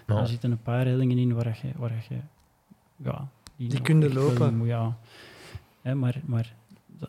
Ja. 0.07 0.19
Er 0.19 0.27
zitten 0.27 0.51
een 0.51 0.61
paar 0.61 0.85
hellingen 0.85 1.17
in 1.17 1.33
waar 1.33 1.59
je, 1.61 1.67
waar 1.75 2.05
je 2.09 2.15
ja, 3.03 3.27
Die 3.55 3.81
kunnen 3.81 4.13
lopen. 4.13 4.65
ja. 4.65 4.97
Hè, 5.81 5.95
maar, 5.95 6.21
maar 6.25 6.53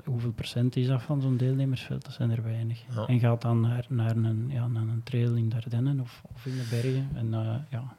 hoeveel 0.05 0.33
procent 0.33 0.77
is 0.77 0.87
dat 0.87 1.03
van 1.03 1.21
zo'n 1.21 1.37
deelnemersveld? 1.37 2.05
Dat 2.05 2.13
zijn 2.15 2.31
er 2.31 2.43
weinig. 2.43 2.83
Ja. 2.95 3.07
En 3.07 3.19
gaat 3.21 3.43
dan 3.43 3.61
naar, 3.61 3.85
naar, 3.89 4.17
een, 4.17 4.47
ja, 4.49 4.67
naar 4.67 4.83
een 4.83 5.03
trail 5.03 5.35
in 5.35 5.49
de 5.49 5.57
Ardennen 5.57 6.01
of, 6.01 6.23
of 6.35 6.47
in 6.47 6.57
de 6.57 6.67
bergen. 6.71 7.09
En 7.15 7.35
eh, 7.35 7.55
ja, 7.71 7.95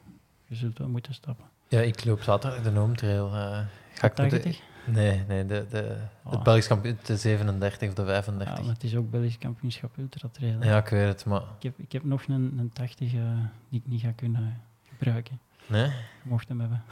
je 0.46 0.54
zult 0.54 0.78
wel 0.78 0.88
moeten 0.88 1.14
stappen. 1.14 1.44
Ja, 1.68 1.80
ik 1.80 2.04
loop 2.04 2.22
zaterdag 2.22 2.62
de 2.62 2.70
Noomtrail. 2.70 3.26
eh 3.34 3.60
ga 3.94 4.06
ik 4.06 4.14
80? 4.14 4.60
Nee, 4.86 5.22
nee 5.28 5.46
de, 5.46 5.66
de, 5.70 5.96
Oh. 6.24 6.32
het 6.32 6.42
Belgisch 6.42 6.66
kampioen, 6.66 6.98
de 7.04 7.16
37 7.16 7.88
of 7.88 7.94
de 7.94 8.02
Ja, 8.02 8.08
35. 8.08 8.64
maar 8.64 8.72
het 8.74 8.84
is 8.84 8.96
ook 8.96 9.10
Belgisch 9.10 9.38
kampioenschap 9.38 9.96
ultratrail. 9.98 10.62
Ja, 10.62 10.78
ik 10.78 10.88
weet 10.88 11.06
het, 11.06 11.24
maar... 11.24 11.40
Ik, 11.56 11.62
heb, 11.62 11.78
ik 11.78 11.92
heb 11.92 12.04
nog 12.04 12.22
een, 12.28 12.54
een 12.58 12.70
80 12.72 13.14
eh, 13.14 13.20
die 13.68 13.80
ik 13.84 13.90
niet 13.90 14.00
ga 14.00 14.10
kunnen 14.16 14.60
gebruiken. 14.88 15.38
Nee? 15.66 15.84
Je 15.86 15.92
mocht 16.22 16.48
hem 16.48 16.60
hebben. 16.60 16.82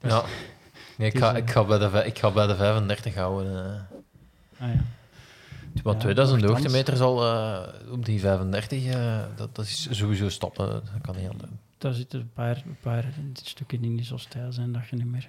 Ja. 0.00 0.24
Nee, 0.98 1.08
ik, 1.10 1.18
ga, 1.18 1.30
eh, 1.32 1.36
ik, 1.36 1.50
ga 1.50 1.64
bij 1.64 1.78
de, 1.78 2.02
ik 2.06 2.18
ga 2.18 2.30
bij 2.30 2.46
de 2.46 2.56
35 2.56 3.14
houden. 3.14 3.64
eh. 3.64 4.66
Ah 4.66 4.74
ja. 4.74 4.80
Want 5.82 5.96
Ja, 5.96 6.02
2000 6.02 6.40
nochtans. 6.40 6.60
hoogtemeters 6.62 7.00
al 7.00 7.24
eh, 7.24 7.92
op 7.92 8.04
die 8.04 8.20
35, 8.20 8.84
eh, 8.84 9.18
dat, 9.36 9.54
dat 9.54 9.64
is 9.64 9.88
sowieso 9.90 10.28
stappen. 10.28 10.66
Dat 10.68 10.82
kan 11.00 11.16
niet 11.16 11.28
anders. 11.28 11.50
Daar 11.78 11.92
zitten 11.92 12.20
een 12.20 12.30
paar, 12.32 12.62
een 12.66 12.76
paar 12.80 13.04
stukken 13.42 13.84
in 13.84 13.96
die 13.96 14.04
zo 14.04 14.16
stijl 14.16 14.52
zijn 14.52 14.72
dat 14.72 14.88
je 14.88 14.96
niet 14.96 15.06
meer... 15.06 15.28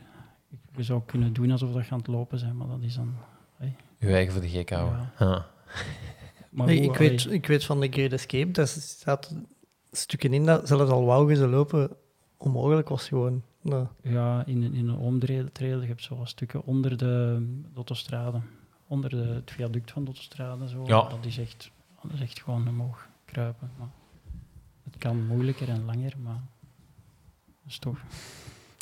Je 0.76 0.84
zou 0.84 1.02
kunnen 1.06 1.34
doen 1.34 1.52
alsof 1.52 1.72
dat 1.74 1.86
je 1.86 1.92
aan 1.92 1.98
het 1.98 2.08
lopen 2.08 2.40
zijn, 2.40 2.58
maar 2.58 2.68
dat 2.68 2.82
is 2.82 2.96
dan... 2.96 3.16
Je 3.98 4.14
eigen 4.14 4.34
voor 4.34 4.42
de 4.42 4.50
gek 4.50 4.70
houden. 4.70 5.12
Ja. 5.20 5.46
Maar 6.50 6.68
Nee, 6.68 6.80
ik, 6.82 6.96
weet, 6.96 7.26
allee, 7.26 7.36
ik 7.36 7.46
weet 7.48 7.66
van 7.66 7.80
de 7.80 7.88
Great 7.88 8.12
Escape, 8.12 8.52
daar 8.52 8.68
staat 8.68 9.36
stukken 9.92 10.34
in 10.34 10.46
dat 10.46 10.68
zelfs 10.68 10.92
al 10.92 11.06
wou 11.06 11.30
je 11.30 11.36
ze 11.36 11.48
lopen 11.48 11.90
onmogelijk 12.38 12.90
was 12.90 13.08
gewoon. 13.08 13.44
Ja, 14.02 14.46
in, 14.46 14.64
een- 14.64 14.74
in 14.74 14.88
een 14.88 14.96
omtrail, 14.98 15.82
je 15.82 15.88
hebt 15.88 16.04
zo 16.04 16.16
wat 16.18 16.30
stukken 16.30 16.64
onder 16.66 16.98
de, 16.98 17.38
de 17.64 17.76
autostrade. 17.76 18.42
Onder 18.88 19.10
de, 19.10 19.16
het 19.18 19.52
viaduct 19.52 19.92
van 19.92 20.02
de 20.04 20.08
autostrade. 20.12 20.68
Zo. 20.70 20.84
Ja. 20.88 21.02
Dat, 21.10 21.26
is 21.26 21.38
echt, 21.38 21.72
dat 22.02 22.12
is 22.14 22.22
echt 22.22 22.42
gewoon 22.42 22.68
omhoog 22.68 23.08
kruipen. 23.26 23.72
Maar 23.78 23.88
het 24.84 24.98
kan 24.98 25.26
moeilijker 25.28 25.70
en 25.70 25.86
langer, 25.86 26.14
maar 26.24 26.42
dat 27.46 27.68
is 27.68 27.80
toch... 27.80 28.00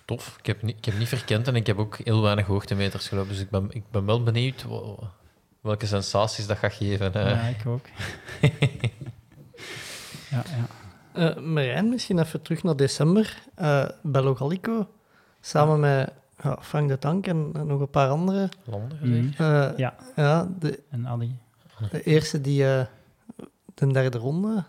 Tof. 0.06 0.36
Ik 0.40 0.46
heb, 0.46 0.62
niet, 0.62 0.78
ik 0.78 0.86
heb 0.86 0.98
niet 0.98 1.08
verkend 1.08 1.48
en 1.48 1.56
ik 1.56 1.68
heb 1.68 1.78
ook 1.78 1.98
heel 1.98 2.22
weinig 2.22 2.46
hoogtemeters 2.46 3.08
gelopen. 3.08 3.30
Dus 3.32 3.40
ik 3.40 3.50
ben, 3.50 3.68
ik 3.72 3.84
ben 3.92 4.06
wel 4.06 4.24
benieuwd 4.24 4.66
welke 5.62 5.86
sensaties 5.86 6.48
dat 6.48 6.58
gaat 6.58 6.74
geven. 6.74 7.12
Ja, 7.14 7.42
ik 7.42 7.66
ook. 7.66 7.86
ja, 10.32 10.44
ja. 10.48 10.68
Eh, 11.18 11.36
Marijn, 11.38 11.90
misschien 11.90 12.20
even 12.20 12.42
terug 12.42 12.64
naar 12.64 12.76
december. 12.76 13.38
Eh 13.56 13.86
Bello 14.04 14.36
Gallico, 14.36 14.88
samen 15.42 15.80
met 15.80 16.12
ja, 16.44 16.58
Frank 16.62 16.90
de 16.90 17.00
Tank 17.00 17.28
en, 17.28 17.50
en 17.54 17.68
nog 17.68 17.80
een 17.80 17.90
paar 17.90 18.10
andere. 18.10 18.50
Landen, 18.64 18.98
Mhm. 19.02 19.24
zeker? 19.24 19.70
Eh, 19.72 19.78
Ja. 19.78 19.96
ja, 20.16 20.48
de, 20.60 20.80
En 20.90 21.08
Ali. 21.08 21.38
de 21.92 22.04
eerste 22.04 22.42
die 22.42 22.66
eh, 22.76 22.86
de 23.74 23.88
derde 23.88 24.18
ronde. 24.18 24.64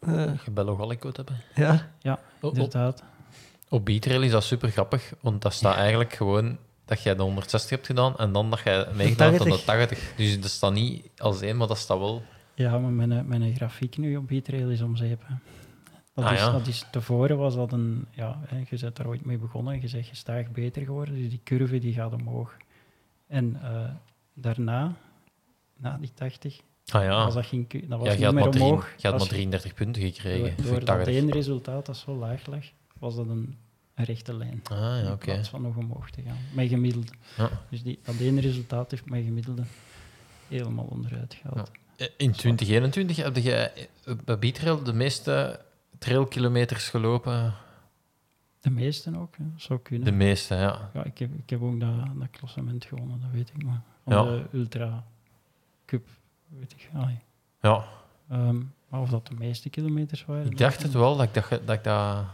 eh, 0.00 0.24
Je 0.44 0.50
Bello 0.50 0.76
Gallico 0.76 1.10
te 1.12 1.22
hebben. 1.54 1.86
ja, 2.00 2.12
Op, 2.12 2.50
op, 2.50 2.54
Inderdaad. 2.54 3.02
op 3.68 3.84
Beatrail 3.84 4.22
is 4.22 4.30
dat 4.30 4.44
super 4.44 4.70
grappig, 4.70 5.12
want 5.20 5.42
dat 5.42 5.52
staat 5.52 5.76
eigenlijk 5.76 6.12
gewoon 6.12 6.58
dat 6.84 7.02
jij 7.02 7.14
de 7.14 7.22
160 7.22 7.70
hebt 7.70 7.86
gedaan 7.86 8.16
en 8.16 8.32
dan 8.32 8.50
dat 8.50 8.60
jij 8.64 8.86
meegedaan 8.94 9.30
hebt 9.32 9.44
aan 9.44 9.50
de 9.50 9.64
80. 9.64 10.12
Dus 10.16 10.40
dat 10.40 10.50
staat 10.50 10.72
niet 10.72 11.06
als 11.16 11.40
één, 11.40 11.56
maar 11.56 11.66
dat 11.68 11.78
staat 11.78 11.98
wel. 11.98 12.22
Ja, 12.54 12.78
maar 12.78 12.90
mijn, 12.90 13.26
mijn 13.28 13.54
grafiek 13.54 13.96
nu 13.96 14.16
op 14.16 14.28
Beatrail 14.28 14.70
is 14.70 14.80
om 14.82 14.96
zeep. 14.96 15.22
hè. 15.26 15.34
Dat, 16.14 16.24
Ah, 16.24 16.32
is, 16.32 16.38
ja. 16.38 16.50
dat 16.52 16.66
is, 16.66 16.86
tevoren 16.90 17.38
was 17.38 17.54
dat 17.54 17.72
een... 17.72 18.06
Ja, 18.10 18.40
hè, 18.46 18.56
je 18.68 18.78
bent 18.80 18.96
daar 18.96 19.06
ooit 19.06 19.24
mee 19.24 19.38
begonnen 19.38 19.74
en 19.74 19.80
je 19.80 19.88
zegt 19.88 20.08
gestaag 20.08 20.50
beter 20.50 20.82
geworden. 20.82 21.14
Dus 21.14 21.28
die 21.30 21.40
curve 21.44 21.78
die 21.78 21.92
gaat 21.92 22.12
omhoog. 22.12 22.56
En 23.26 23.60
eh, 23.62 23.90
daarna, 24.34 24.94
na 25.76 25.98
die 25.98 26.10
80, 26.14 26.60
Ah 26.92 27.02
ja, 27.04 27.24
was 27.24 27.34
dat, 27.34 27.46
geen, 27.46 27.66
dat 27.88 27.98
was 27.98 28.08
ja 28.08 28.14
niet 28.14 28.20
meer 28.20 28.32
maar, 28.42 28.50
drie, 28.50 28.64
omhoog. 28.64 28.92
je 28.96 29.08
had 29.08 29.18
maar 29.18 29.28
33 29.28 29.74
punten 29.74 30.02
gekregen. 30.02 30.40
Door, 30.40 30.52
voor 30.56 30.64
door 30.64 30.78
dat 30.84 30.86
80. 30.96 31.14
één 31.14 31.30
resultaat 31.30 31.86
dat 31.86 31.96
zo 31.96 32.14
laag 32.16 32.46
lag, 32.46 32.64
was 32.98 33.16
dat 33.16 33.26
een, 33.28 33.56
een 33.94 34.04
rechte 34.04 34.34
lijn. 34.36 34.60
Ah 34.64 34.78
ja, 34.78 34.98
In 34.98 35.12
oké. 35.12 35.24
plaats 35.24 35.48
van 35.48 35.62
nog 35.62 35.76
omhoog 35.76 36.10
te 36.10 36.22
gaan. 36.22 36.36
Met 36.54 36.68
gemiddelde. 36.68 37.12
Ja. 37.36 37.50
Dus 37.70 37.82
die, 37.82 37.98
dat 38.04 38.14
ene 38.18 38.40
resultaat 38.40 38.90
heeft 38.90 39.10
mijn 39.10 39.24
gemiddelde 39.24 39.62
helemaal 40.48 40.84
onderuit 40.90 41.34
gehaald. 41.34 41.70
Eh, 41.96 42.06
In 42.16 42.32
2021 42.32 43.16
heb 43.16 43.36
je 43.36 43.52
eh, 44.04 44.14
bij 44.24 44.38
Beatrail 44.38 44.82
de 44.82 44.92
meeste 44.92 45.60
trailkilometers 45.98 46.88
gelopen. 46.88 47.54
De 48.60 48.70
meesten 48.70 49.16
ook, 49.16 49.36
hè. 49.36 49.44
zou 49.56 49.78
kunnen. 49.80 50.04
De 50.04 50.12
meeste, 50.12 50.54
ja. 50.54 50.90
Ja, 50.94 51.04
ik 51.04 51.18
heb, 51.18 51.30
ik 51.34 51.50
heb 51.50 51.62
ook 51.62 51.80
dat, 51.80 51.90
dat 52.18 52.30
klassement 52.30 52.84
gewonnen, 52.84 53.20
dat 53.20 53.30
weet 53.30 53.50
ik 53.56 53.62
maar. 53.64 53.82
Van 54.04 54.12
Ja. 54.14 54.22
de 54.24 54.44
Ultra 54.52 55.04
Cup, 55.86 56.06
weet 56.48 56.72
ik. 56.72 56.90
Allee. 56.94 57.18
ja. 57.60 57.84
Ehm, 58.28 58.60
maar 58.88 59.00
of 59.00 59.08
dat 59.10 59.26
de 59.26 59.34
meeste 59.34 59.70
kilometers 59.70 60.24
waren? 60.24 60.46
Ik 60.46 60.58
dacht 60.58 60.82
het 60.82 60.92
wel, 60.92 61.16
dat 61.16 61.26
ik, 61.26 61.34
dacht, 61.34 61.50
dat 61.50 61.70
ik 61.76 61.84
dat... 61.84 62.24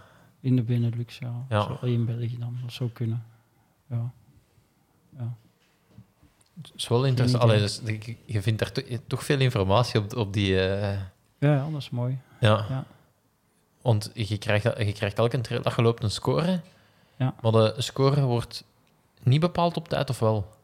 In 0.40 0.56
de 0.56 0.62
Benelux, 0.62 1.18
ja. 1.18 1.46
Ja. 1.48 1.62
Zo, 1.62 1.78
in 1.86 2.04
België 2.04 2.38
dan, 2.38 2.56
dat 2.62 2.72
zou 2.72 2.90
kunnen. 2.90 3.24
Ja. 3.86 4.12
ja. 5.16 5.36
Het 6.62 6.72
is 6.76 6.88
wel 6.88 7.04
interessant. 7.04 7.42
Allee, 7.42 7.58
dus, 7.58 7.80
je- 8.26 8.42
vindt 8.42 8.58
daar 8.58 8.72
to- 8.72 8.82
toch 9.06 9.24
veel 9.24 9.40
informatie 9.40 10.00
op, 10.00 10.16
op 10.16 10.32
die... 10.32 10.60
eh, 10.60 10.98
Ja, 11.38 11.66
is 11.76 11.90
mooi. 11.90 12.18
ja. 12.40 12.66
Ja. 12.68 12.84
Want 13.82 14.10
je 14.14 14.38
krijgt, 14.38 14.64
je 14.64 14.92
krijgt 14.92 15.18
elke 15.18 15.40
trail 15.40 15.62
dat 15.62 15.74
je 15.76 15.82
loopt 15.82 16.02
een 16.02 16.10
score. 16.10 16.60
Ja. 17.16 17.34
Maar 17.42 17.52
de 17.52 17.74
score 17.76 18.20
wordt 18.22 18.64
niet 19.22 19.40
bepaald 19.40 19.76
op 19.76 19.88
tijd, 19.88 20.10
of 20.10 20.18
wel? 20.18 20.56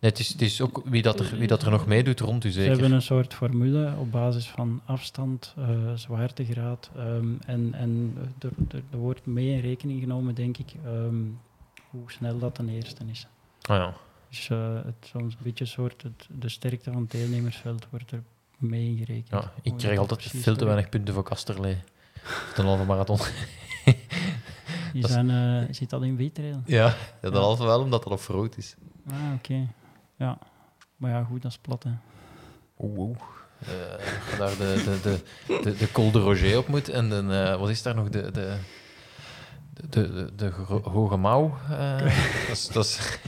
Nee, 0.00 0.10
het, 0.10 0.20
is, 0.20 0.28
het 0.28 0.42
is 0.42 0.60
ook 0.60 0.82
wie 0.84 1.02
dat 1.02 1.20
er, 1.20 1.36
wie 1.38 1.46
dat 1.46 1.62
er 1.62 1.70
nog 1.70 1.86
meedoet 1.86 2.20
rond 2.20 2.44
u, 2.44 2.48
Ze 2.50 2.54
zeker? 2.60 2.72
hebben 2.72 2.92
een 2.92 3.02
soort 3.02 3.34
formule 3.34 3.92
op 3.98 4.10
basis 4.12 4.48
van 4.48 4.80
afstand, 4.84 5.54
eh, 5.58 5.68
zwaartegraad 5.94 6.90
ehm, 6.96 7.26
en, 7.46 7.74
en 7.74 8.16
er, 8.38 8.98
wordt 8.98 9.26
mee 9.26 9.48
in 9.48 9.60
rekening 9.60 10.00
genomen, 10.00 10.34
denk 10.34 10.58
ik, 10.58 10.72
ehm, 10.84 11.14
hoe 11.90 12.12
snel 12.12 12.38
dat 12.38 12.54
ten 12.54 12.68
eerste 12.68 13.04
is. 13.10 13.26
Ah, 13.62 13.76
ja. 13.76 13.94
Dus 14.30 14.48
eh, 14.50 14.74
het 14.84 14.94
soms 15.06 15.34
een 15.34 15.40
beetje 15.42 15.64
soort, 15.66 16.02
het, 16.02 16.26
de 16.30 16.48
sterkte 16.48 16.92
van 16.92 17.02
het 17.02 17.10
deelnemersveld 17.10 17.86
wordt 17.90 18.10
er 18.10 18.22
mee 18.58 18.86
ingerekend. 18.86 19.28
ja, 19.42 19.52
ik 19.62 19.72
krijg 19.76 19.96
dat 19.98 20.10
altijd 20.10 20.42
veel 20.42 20.56
te 20.56 20.64
weinig 20.64 20.88
punten 20.88 21.14
voor 21.14 21.22
Kasterlee. 21.22 21.78
De 22.54 22.62
halve 22.62 22.84
marathon. 22.84 23.18
Die 24.92 25.00
Dat 25.02 25.10
is- 25.10 25.16
zijn, 25.16 25.30
eh, 25.30 25.74
zit 25.74 25.90
dat 25.90 26.02
in 26.02 26.16
Wietrail? 26.16 26.62
Ja, 26.66 26.94
de 27.20 27.30
Ja. 27.30 27.38
halve 27.38 27.64
wel, 27.64 27.80
omdat 27.80 28.02
dat 28.02 28.12
op 28.12 28.20
rood 28.26 28.56
is. 28.56 28.74
Ah, 29.10 29.16
oké. 29.34 29.66
Ja. 30.16 30.38
Maar 30.96 31.10
ja, 31.10 31.24
goed, 31.24 31.42
dat 31.42 31.50
is 31.50 31.58
plat, 31.58 31.82
hè. 31.82 31.90
Oeh, 32.78 32.98
oeh. 32.98 33.16
Eh, 33.58 33.68
je 34.30 34.34
daar 34.38 34.56
de, 34.56 34.82
de, 34.84 35.00
de, 35.02 35.62
de, 35.62 35.76
de 35.76 35.92
Col 35.92 36.10
de 36.10 36.18
Roger 36.18 36.58
op 36.58 36.68
moet. 36.68 36.88
En 36.88 37.30
eh, 37.32 37.56
wat 37.58 37.68
is 37.70 37.82
daar 37.82 37.94
nog? 37.94 38.08
De, 38.08 38.30
de, 38.30 38.56
de, 39.72 39.88
de, 39.88 40.32
de 40.36 40.50
Hoge 40.82 41.16
Mouw. 41.16 41.58
eh, 41.70 41.98
dat 42.72 42.84
is, 42.84 43.18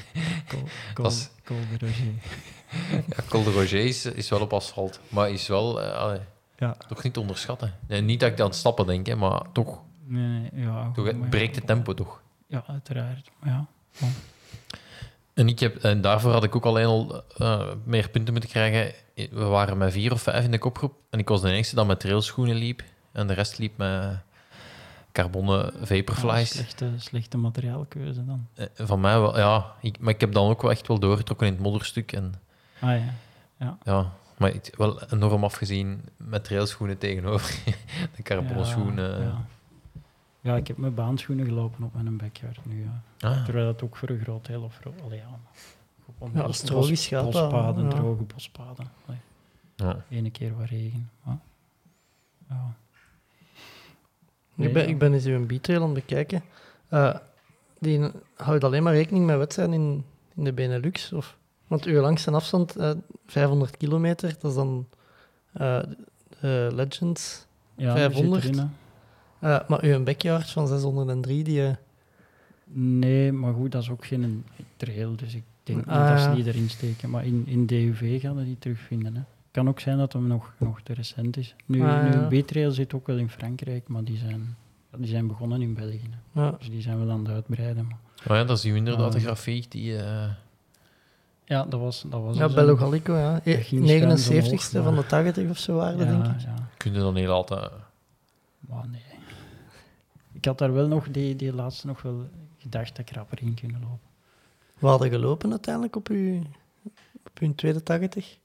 Col, 1.44 1.56
de 1.70 1.86
Roger. 1.86 2.12
ja, 2.90 3.22
Col 3.28 3.42
de 3.44 3.50
Roger 3.52 3.84
is, 3.84 4.04
is 4.06 4.28
wel 4.28 4.40
op 4.40 4.52
asfalt. 4.52 5.00
Maar 5.08 5.30
is 5.30 5.46
wel 5.48 5.82
eh, 5.82 6.20
Ja. 6.56 6.76
toch 6.88 7.02
niet 7.02 7.12
te 7.12 7.20
onderschatten. 7.20 7.74
Nee, 7.88 8.00
niet 8.00 8.20
dat 8.20 8.30
ik 8.32 8.40
aan 8.40 8.46
het 8.46 8.54
stappen 8.54 8.86
denk, 8.86 9.06
hè, 9.06 9.16
maar 9.16 9.42
toch. 9.52 9.80
Nee, 10.04 10.48
nee, 10.52 10.64
ja. 10.64 10.90
toch 10.94 11.06
het 11.06 11.30
breekt 11.30 11.56
het 11.56 11.66
tempo 11.66 11.94
toch. 11.94 12.20
Ja, 12.46 12.64
uiteraard. 12.66 13.30
Ja. 13.44 13.66
En, 15.34 15.48
ik 15.48 15.58
heb, 15.60 15.76
en 15.76 16.00
daarvoor 16.00 16.32
had 16.32 16.44
ik 16.44 16.56
ook 16.56 16.64
alleen 16.66 16.86
al 16.86 17.22
eh, 17.36 17.62
meer 17.84 18.08
punten 18.10 18.32
moeten 18.32 18.50
krijgen. 18.50 18.94
We 19.14 19.44
waren 19.44 19.78
met 19.78 19.92
vier 19.92 20.12
of 20.12 20.22
vijf 20.22 20.44
in 20.44 20.50
de 20.50 20.58
kopgroep. 20.58 20.94
En 21.10 21.18
ik 21.18 21.28
was 21.28 21.40
de 21.40 21.50
enige 21.50 21.74
dat 21.74 21.86
met 21.86 22.00
trailschoenen 22.00 22.56
liep. 22.56 22.82
En 23.12 23.26
de 23.26 23.32
rest 23.32 23.58
liep 23.58 23.76
met 23.76 24.18
carbonnen 25.12 25.72
Ja, 25.78 25.86
vaporflies. 25.86 26.50
slechte, 26.50 26.90
slechte 26.96 27.36
materiaalkeuze 27.36 28.24
dan. 28.24 28.46
Eh, 28.54 28.66
Van 28.74 29.00
mij 29.00 29.20
wel, 29.20 29.38
ja. 29.38 29.72
Ik, 29.80 29.98
maar 30.00 30.14
ik 30.14 30.20
heb 30.20 30.32
dan 30.32 30.48
ook 30.50 30.62
wel 30.62 30.70
echt 30.70 30.88
wel 30.88 30.98
doorgetrokken 30.98 31.46
in 31.46 31.52
het 31.52 31.62
modderstuk. 31.62 32.12
En, 32.12 32.34
Ah 32.80 32.98
ja. 33.58 33.76
ja, 33.84 34.12
maar 34.38 34.54
ik, 34.54 34.74
wel 34.76 35.02
enorm 35.02 35.44
afgezien 35.44 36.04
met 36.16 36.44
trailschoenen 36.44 36.98
tegenover 36.98 37.58
de 38.16 38.22
carbonnen 38.22 38.58
ja, 38.58 38.70
schoenen. 38.70 39.22
Ja. 39.22 39.44
ja, 40.40 40.56
ik 40.56 40.66
heb 40.66 40.76
mijn 40.76 40.94
baanschoenen 40.94 41.44
gelopen 41.46 41.84
op 41.84 41.94
mijn 41.94 42.16
backyard 42.16 42.66
nu. 42.66 42.82
Ja. 42.82 43.28
Ah, 43.28 43.44
Terwijl 43.44 43.66
dat 43.66 43.82
ook 43.82 43.96
voor 43.96 44.08
een 44.08 44.20
groot 44.20 44.46
deel 44.46 44.62
of 44.62 44.80
allee, 45.04 45.18
ja, 45.18 45.38
op 46.18 46.30
Ja, 46.34 46.40
als 46.40 46.56
het 46.58 46.66
droog 46.66 46.90
is, 46.90 47.06
gaat 47.06 47.32
dat, 47.32 47.50
bospaden, 47.50 47.84
ja. 47.84 47.90
droge 47.90 48.22
bospaden. 48.22 48.86
Ja. 49.76 50.04
ene 50.08 50.30
keer 50.30 50.56
wat 50.56 50.68
regen. 50.68 51.10
Ja. 52.48 52.74
Nee, 54.54 54.68
ik, 54.68 54.74
ben, 54.74 54.88
ik 54.88 54.98
ben 54.98 55.12
eens 55.12 55.24
uw 55.24 55.46
beatrail 55.46 55.80
aan 55.80 55.94
het 55.94 55.94
bekijken. 55.94 56.42
Eh, 56.88 57.14
die 57.78 58.00
houdt 58.34 58.64
alleen 58.64 58.82
maar 58.82 58.94
rekening 58.94 59.26
met 59.26 59.36
wedstrijden 59.36 59.74
in, 59.74 60.04
in 60.34 60.44
de 60.44 60.52
Benelux. 60.52 61.12
Of, 61.12 61.36
want 61.66 61.84
uw 61.84 62.00
langste 62.00 62.30
afstand, 62.30 62.76
eh 62.76 62.90
500 63.26 63.76
kilometer, 63.76 64.34
dat 64.40 64.50
is 64.50 64.56
dan 64.56 64.86
eh, 65.52 65.82
de 66.40 66.70
Legends. 66.74 67.46
Ja, 67.74 67.94
die 67.94 68.02
zit 68.02 68.12
500? 68.12 68.44
erin, 68.44 68.70
maar 69.68 69.82
uw 69.82 70.02
backyard 70.02 70.50
van 70.50 70.68
603, 70.68 71.44
die... 71.44 71.76
Nee, 72.74 73.32
maar 73.32 73.52
goed, 73.52 73.72
dat 73.72 73.82
is 73.82 73.90
ook 73.90 74.06
geen 74.06 74.44
trail, 74.76 75.16
dus 75.16 75.34
ik 75.34 75.42
denk 75.62 75.78
niet 75.78 75.88
Ah, 75.88 76.08
dat 76.08 76.20
ze 76.20 76.28
ja. 76.28 76.34
die 76.34 76.46
erin 76.46 76.70
steken. 76.70 77.10
Maar 77.10 77.26
in, 77.26 77.42
in 77.46 77.66
DUV 77.66 78.20
gaan 78.20 78.36
we 78.36 78.44
die 78.44 78.58
terugvinden. 78.58 79.14
Hè. 79.14 79.22
Kan 79.52 79.68
ook 79.68 79.80
zijn 79.80 79.98
dat 79.98 80.12
hem 80.12 80.26
nog, 80.26 80.52
nog 80.58 80.80
te 80.82 80.92
recent 80.92 81.36
is. 81.36 81.54
Nu, 81.66 81.80
Ah, 81.82 81.86
ja. 82.12 82.26
nu 82.28 82.42
B-Trail 82.42 82.70
zit 82.70 82.94
ook 82.94 83.06
wel 83.06 83.16
in 83.16 83.28
Frankrijk, 83.30 83.88
maar 83.88 84.04
die 84.04 84.16
zijn, 84.16 84.56
die 84.96 85.08
zijn 85.08 85.26
begonnen 85.26 85.62
in 85.62 85.74
België. 85.74 86.10
Ja. 86.32 86.50
Dus 86.50 86.70
die 86.70 86.80
zijn 86.82 86.98
wel 86.98 87.10
aan 87.10 87.18
het 87.24 87.28
uitbreiden. 87.34 87.86
Maar. 87.86 87.98
Maar 88.26 88.38
ja, 88.38 88.44
dat 88.44 88.56
is 88.56 88.62
die 88.62 88.74
inderdaad 88.74 89.12
de 89.12 89.20
grafiek 89.20 89.70
die... 89.70 89.96
eh, 89.98 90.30
Ja, 91.44 91.64
dat 91.64 91.80
was, 91.80 92.04
dat 92.08 92.22
was 92.22 92.36
Ja, 92.36 92.46
dus 92.46 92.54
Bello 92.54 92.72
een- 92.72 92.78
Gallico, 92.78 93.14
ja. 93.16 93.40
E- 93.44 93.54
Dat 93.56 93.64
ging 93.64 93.88
schuin 93.88 94.02
79ste 94.18 94.76
omhoog, 94.78 94.84
van 94.84 94.84
de 94.84 94.90
maar- 94.90 95.06
80 95.06 95.50
of 95.50 95.58
zo 95.58 95.74
waren, 95.76 95.98
denk 95.98 96.26
ik. 96.26 96.40
ja, 96.40 96.54
kun 96.76 96.92
je 96.92 96.98
dan 96.98 97.16
heel 97.16 97.32
altijd... 97.32 97.70
maar 98.60 98.88
nee. 98.88 99.00
Ik 100.32 100.44
had 100.44 100.58
daar 100.58 100.72
wel 100.72 100.88
nog, 100.88 101.08
die, 101.10 101.36
die 101.36 101.52
laatste 101.54 101.86
nog 101.86 102.02
wel 102.02 102.28
gedacht 102.58 102.96
dat 102.96 103.08
ik 103.08 103.14
rapper 103.14 103.42
in 103.42 103.54
kunnen 103.54 103.80
lopen. 103.80 103.98
We 104.78 104.86
hadden 104.86 105.10
gelopen 105.10 105.50
uiteindelijk 105.50 105.96
op 105.96 106.08
uw, 106.08 106.42
op 107.26 107.38
uw 107.40 107.54
tweede 107.54 107.82
80. 107.82 108.38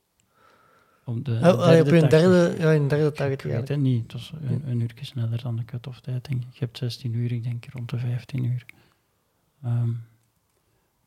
Op 1.07 1.25
de, 1.25 1.31
Oh, 1.31 1.39
de 1.41 1.49
allee, 1.51 1.81
op 1.81 1.87
uw 1.87 1.99
80. 1.99 2.09
derde, 2.19 2.55
ja, 2.63 2.71
in 2.71 2.87
derde 2.87 3.05
Ik 3.07 3.15
80 3.15 3.17
weet 3.17 3.53
eigenlijk. 3.53 3.67
het 3.69 3.79
niet. 3.79 4.01
Het 4.03 4.11
was 4.13 4.33
een, 4.41 4.61
een 4.69 4.79
uur 4.79 4.91
sneller 5.01 5.41
dan 5.41 5.55
de 5.55 5.65
cut-off 5.65 5.99
tijd, 5.99 6.25
denk 6.29 6.41
ik. 6.43 6.47
Je 6.53 6.59
hebt 6.59 6.77
16 6.77 7.13
uur, 7.13 7.31
ik 7.31 7.43
denk 7.43 7.65
rond 7.73 7.89
de 7.89 7.97
15 7.99 8.43
uur. 8.43 8.65
Ehm, 9.63 9.89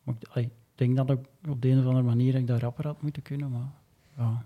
maar 0.02 0.14
ik, 0.20 0.28
allee, 0.28 0.44
ik 0.44 0.50
denk 0.74 0.96
dat 0.96 1.10
ik 1.10 1.18
op 1.48 1.62
de 1.62 1.68
een 1.68 1.78
of 1.78 1.84
andere 1.84 2.04
manier 2.04 2.32
dat 2.32 2.40
ik 2.40 2.46
dat 2.46 2.60
rapper 2.60 2.86
had 2.86 3.02
moeten 3.02 3.22
kunnen, 3.22 3.50
maar 3.50 3.70
ja, 4.16 4.42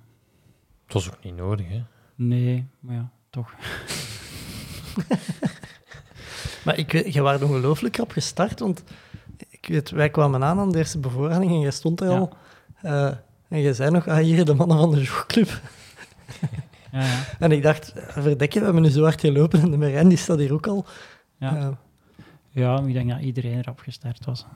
Het 0.85 0.93
was 0.93 1.09
ook 1.13 1.25
niet 1.25 1.37
nodig, 1.37 1.69
hè. 1.69 1.83
nee, 2.15 2.67
maar 2.81 2.95
ja, 2.95 3.11
toch. 3.31 3.55
Maar 6.65 6.79
ik 6.79 6.93
weet, 6.93 7.13
je 7.13 7.21
was 7.21 7.41
ongelooflijk 7.43 7.97
rap 7.97 8.11
gestart, 8.11 8.61
want 8.61 8.85
ik 9.49 9.67
weet, 9.67 9.91
wij 9.91 10.11
kwamen 10.11 10.45
aan 10.45 10.59
aan 10.59 10.73
de 10.73 10.79
eerste 10.79 10.99
bevoorrading 10.99 11.51
en 11.51 11.61
jij 11.61 11.71
stond 11.71 12.01
er 12.01 12.11
Ja. 12.11 12.19
al. 12.19 12.37
Eh, 12.83 13.11
en 13.49 13.59
je 13.59 13.75
zei 13.75 13.91
nog, 13.91 14.09
ah, 14.09 14.19
hier 14.19 14.45
de 14.45 14.55
mannen 14.55 14.79
van 14.79 14.91
de 14.91 15.03
jogclub. 15.03 15.61
Ja, 16.93 17.01
ja, 17.01 17.25
En 17.39 17.53
ik 17.53 17.63
dacht, 17.63 17.93
verdek 17.97 18.53
je, 18.53 18.59
we 18.59 18.65
hebben 18.65 18.83
nu 18.83 18.89
zo 18.89 19.03
hard 19.03 19.21
gelopen 19.21 19.61
en 19.61 19.71
de 19.71 19.77
Marijn 19.77 20.09
die 20.09 20.19
staat 20.19 20.39
hier 20.39 20.53
ook 20.53 20.67
al. 20.67 20.87
ja. 21.39 21.79
Ja, 22.55 22.81
ik 22.81 22.93
denk 22.93 23.11
dat 23.11 23.21
iedereen 23.21 23.63
rap 23.63 23.79
gestart 23.79 24.25
was. 24.25 24.47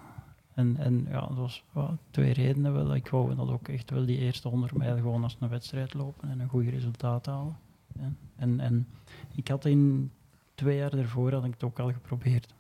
En, 0.55 0.77
en 0.77 1.07
ja, 1.11 1.21
dat 1.21 1.37
was 1.37 1.65
twee 2.11 2.33
redenen 2.33 2.73
wel. 2.73 2.95
Ik 2.95 3.09
wou 3.09 3.35
dat 3.35 3.49
ook 3.49 3.69
echt 3.69 3.91
wel 3.91 4.07
die 4.07 4.19
eerste 4.19 4.49
100 4.49 4.77
mijl 4.77 4.97
gewoon 4.97 5.23
als 5.23 5.37
een 5.41 5.49
wedstrijd 5.49 5.95
lopen 5.95 6.31
en 6.31 6.41
een 6.41 6.49
goed 6.49 6.69
resultaat 6.69 7.27
halen. 7.27 7.57
Ja. 7.99 8.13
En, 8.37 8.61
en 8.61 8.87
ik 9.35 9.49
had 9.49 9.65
in 9.65 10.11
twee 10.55 10.77
jaar 10.77 10.91
daarvoor 10.91 11.33
had 11.33 11.45
ik 11.45 11.53
het 11.53 11.65
ook 11.65 11.79
al 11.79 11.93
geprobeerd. 11.93 12.55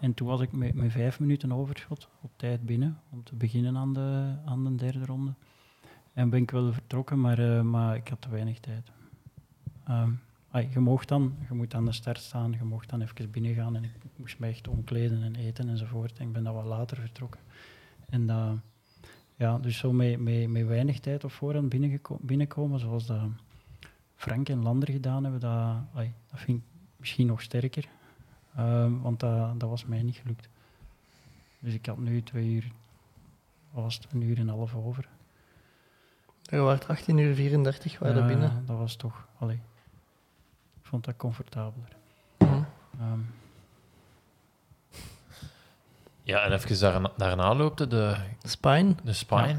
En 0.00 0.14
toen 0.14 0.28
was 0.28 0.40
ik 0.40 0.52
met, 0.52 0.74
met 0.74 0.92
vijf 0.92 1.20
minuten 1.20 1.52
overschot 1.52 2.08
op 2.20 2.30
tijd 2.36 2.66
binnen 2.66 2.98
om 3.10 3.24
te 3.24 3.34
beginnen 3.34 3.76
aan 3.76 3.92
de, 3.92 4.34
aan 4.44 4.64
de 4.64 4.74
derde 4.74 5.04
ronde. 5.04 5.32
En 6.16 6.30
ben 6.30 6.42
ik 6.42 6.50
wel 6.50 6.72
vertrokken, 6.72 7.20
maar, 7.20 7.38
eh, 7.38 7.62
maar 7.62 7.96
ik 7.96 8.08
had 8.08 8.20
te 8.20 8.28
weinig 8.28 8.58
tijd. 8.58 8.90
Ehm, 9.84 10.10
ai, 10.50 10.68
je, 10.72 10.80
mocht 10.80 11.08
dan, 11.08 11.36
je 11.48 11.54
moet 11.54 11.74
aan 11.74 11.84
de 11.84 11.92
start 11.92 12.18
staan, 12.18 12.52
je 12.52 12.64
mocht 12.64 12.90
dan 12.90 13.00
even 13.00 13.30
binnen 13.30 13.54
gaan 13.54 13.76
en 13.76 13.84
ik 13.84 13.90
moest 14.16 14.38
me 14.38 14.46
echt 14.46 14.68
omkleden 14.68 15.22
en 15.22 15.34
eten 15.34 15.68
enzovoort. 15.68 16.18
En 16.18 16.26
ik 16.26 16.32
ben 16.32 16.44
dan 16.44 16.54
wat 16.54 16.64
later 16.64 16.96
vertrokken. 16.96 17.40
En 18.08 18.26
ja, 19.36 19.58
dus 19.58 19.78
zo 19.78 19.92
met, 19.92 20.20
met, 20.20 20.48
met 20.48 20.66
weinig 20.66 21.00
tijd 21.00 21.24
op 21.24 21.32
voorhand 21.32 21.74
binnenkomen, 22.20 22.80
zoals 22.80 23.06
dat 23.06 23.20
Frank 24.14 24.48
en 24.48 24.62
Lander 24.62 24.90
gedaan 24.90 25.22
hebben, 25.22 25.40
dat, 25.40 25.76
dat 26.30 26.40
vind 26.40 26.58
ik 26.58 26.64
misschien 26.96 27.26
nog 27.26 27.42
sterker. 27.42 27.88
Ehm, 28.56 28.98
want 28.98 29.20
dat, 29.20 29.60
dat 29.60 29.68
was 29.68 29.84
mij 29.84 30.02
niet 30.02 30.16
gelukt. 30.16 30.48
Dus 31.58 31.74
ik 31.74 31.86
had 31.86 31.98
nu 31.98 32.22
twee 32.22 32.48
uur, 32.48 32.72
was 33.70 34.00
een 34.12 34.22
uur 34.22 34.36
en 34.36 34.42
een 34.42 34.54
half 34.54 34.74
over. 34.74 35.08
Je 36.50 36.56
was 36.56 36.78
18 36.88 37.18
uur 37.18 37.34
34 37.34 37.98
waren 37.98 38.16
Ja, 38.20 38.26
binnen. 38.26 38.64
Dat 38.66 38.76
was 38.78 38.96
toch, 38.96 39.26
allee, 39.38 39.60
ik 40.80 40.86
vond 40.86 41.04
dat 41.04 41.16
comfortabeler. 41.16 41.88
Ja. 42.38 42.68
Ehm, 43.00 43.20
Ja, 46.22 46.40
en 46.44 46.52
even 46.52 46.78
daarna, 46.80 47.10
daarna 47.16 47.54
loopte 47.54 47.86
de, 47.86 48.16
Spine. 48.42 48.94
de 49.04 49.12
spine. 49.12 49.56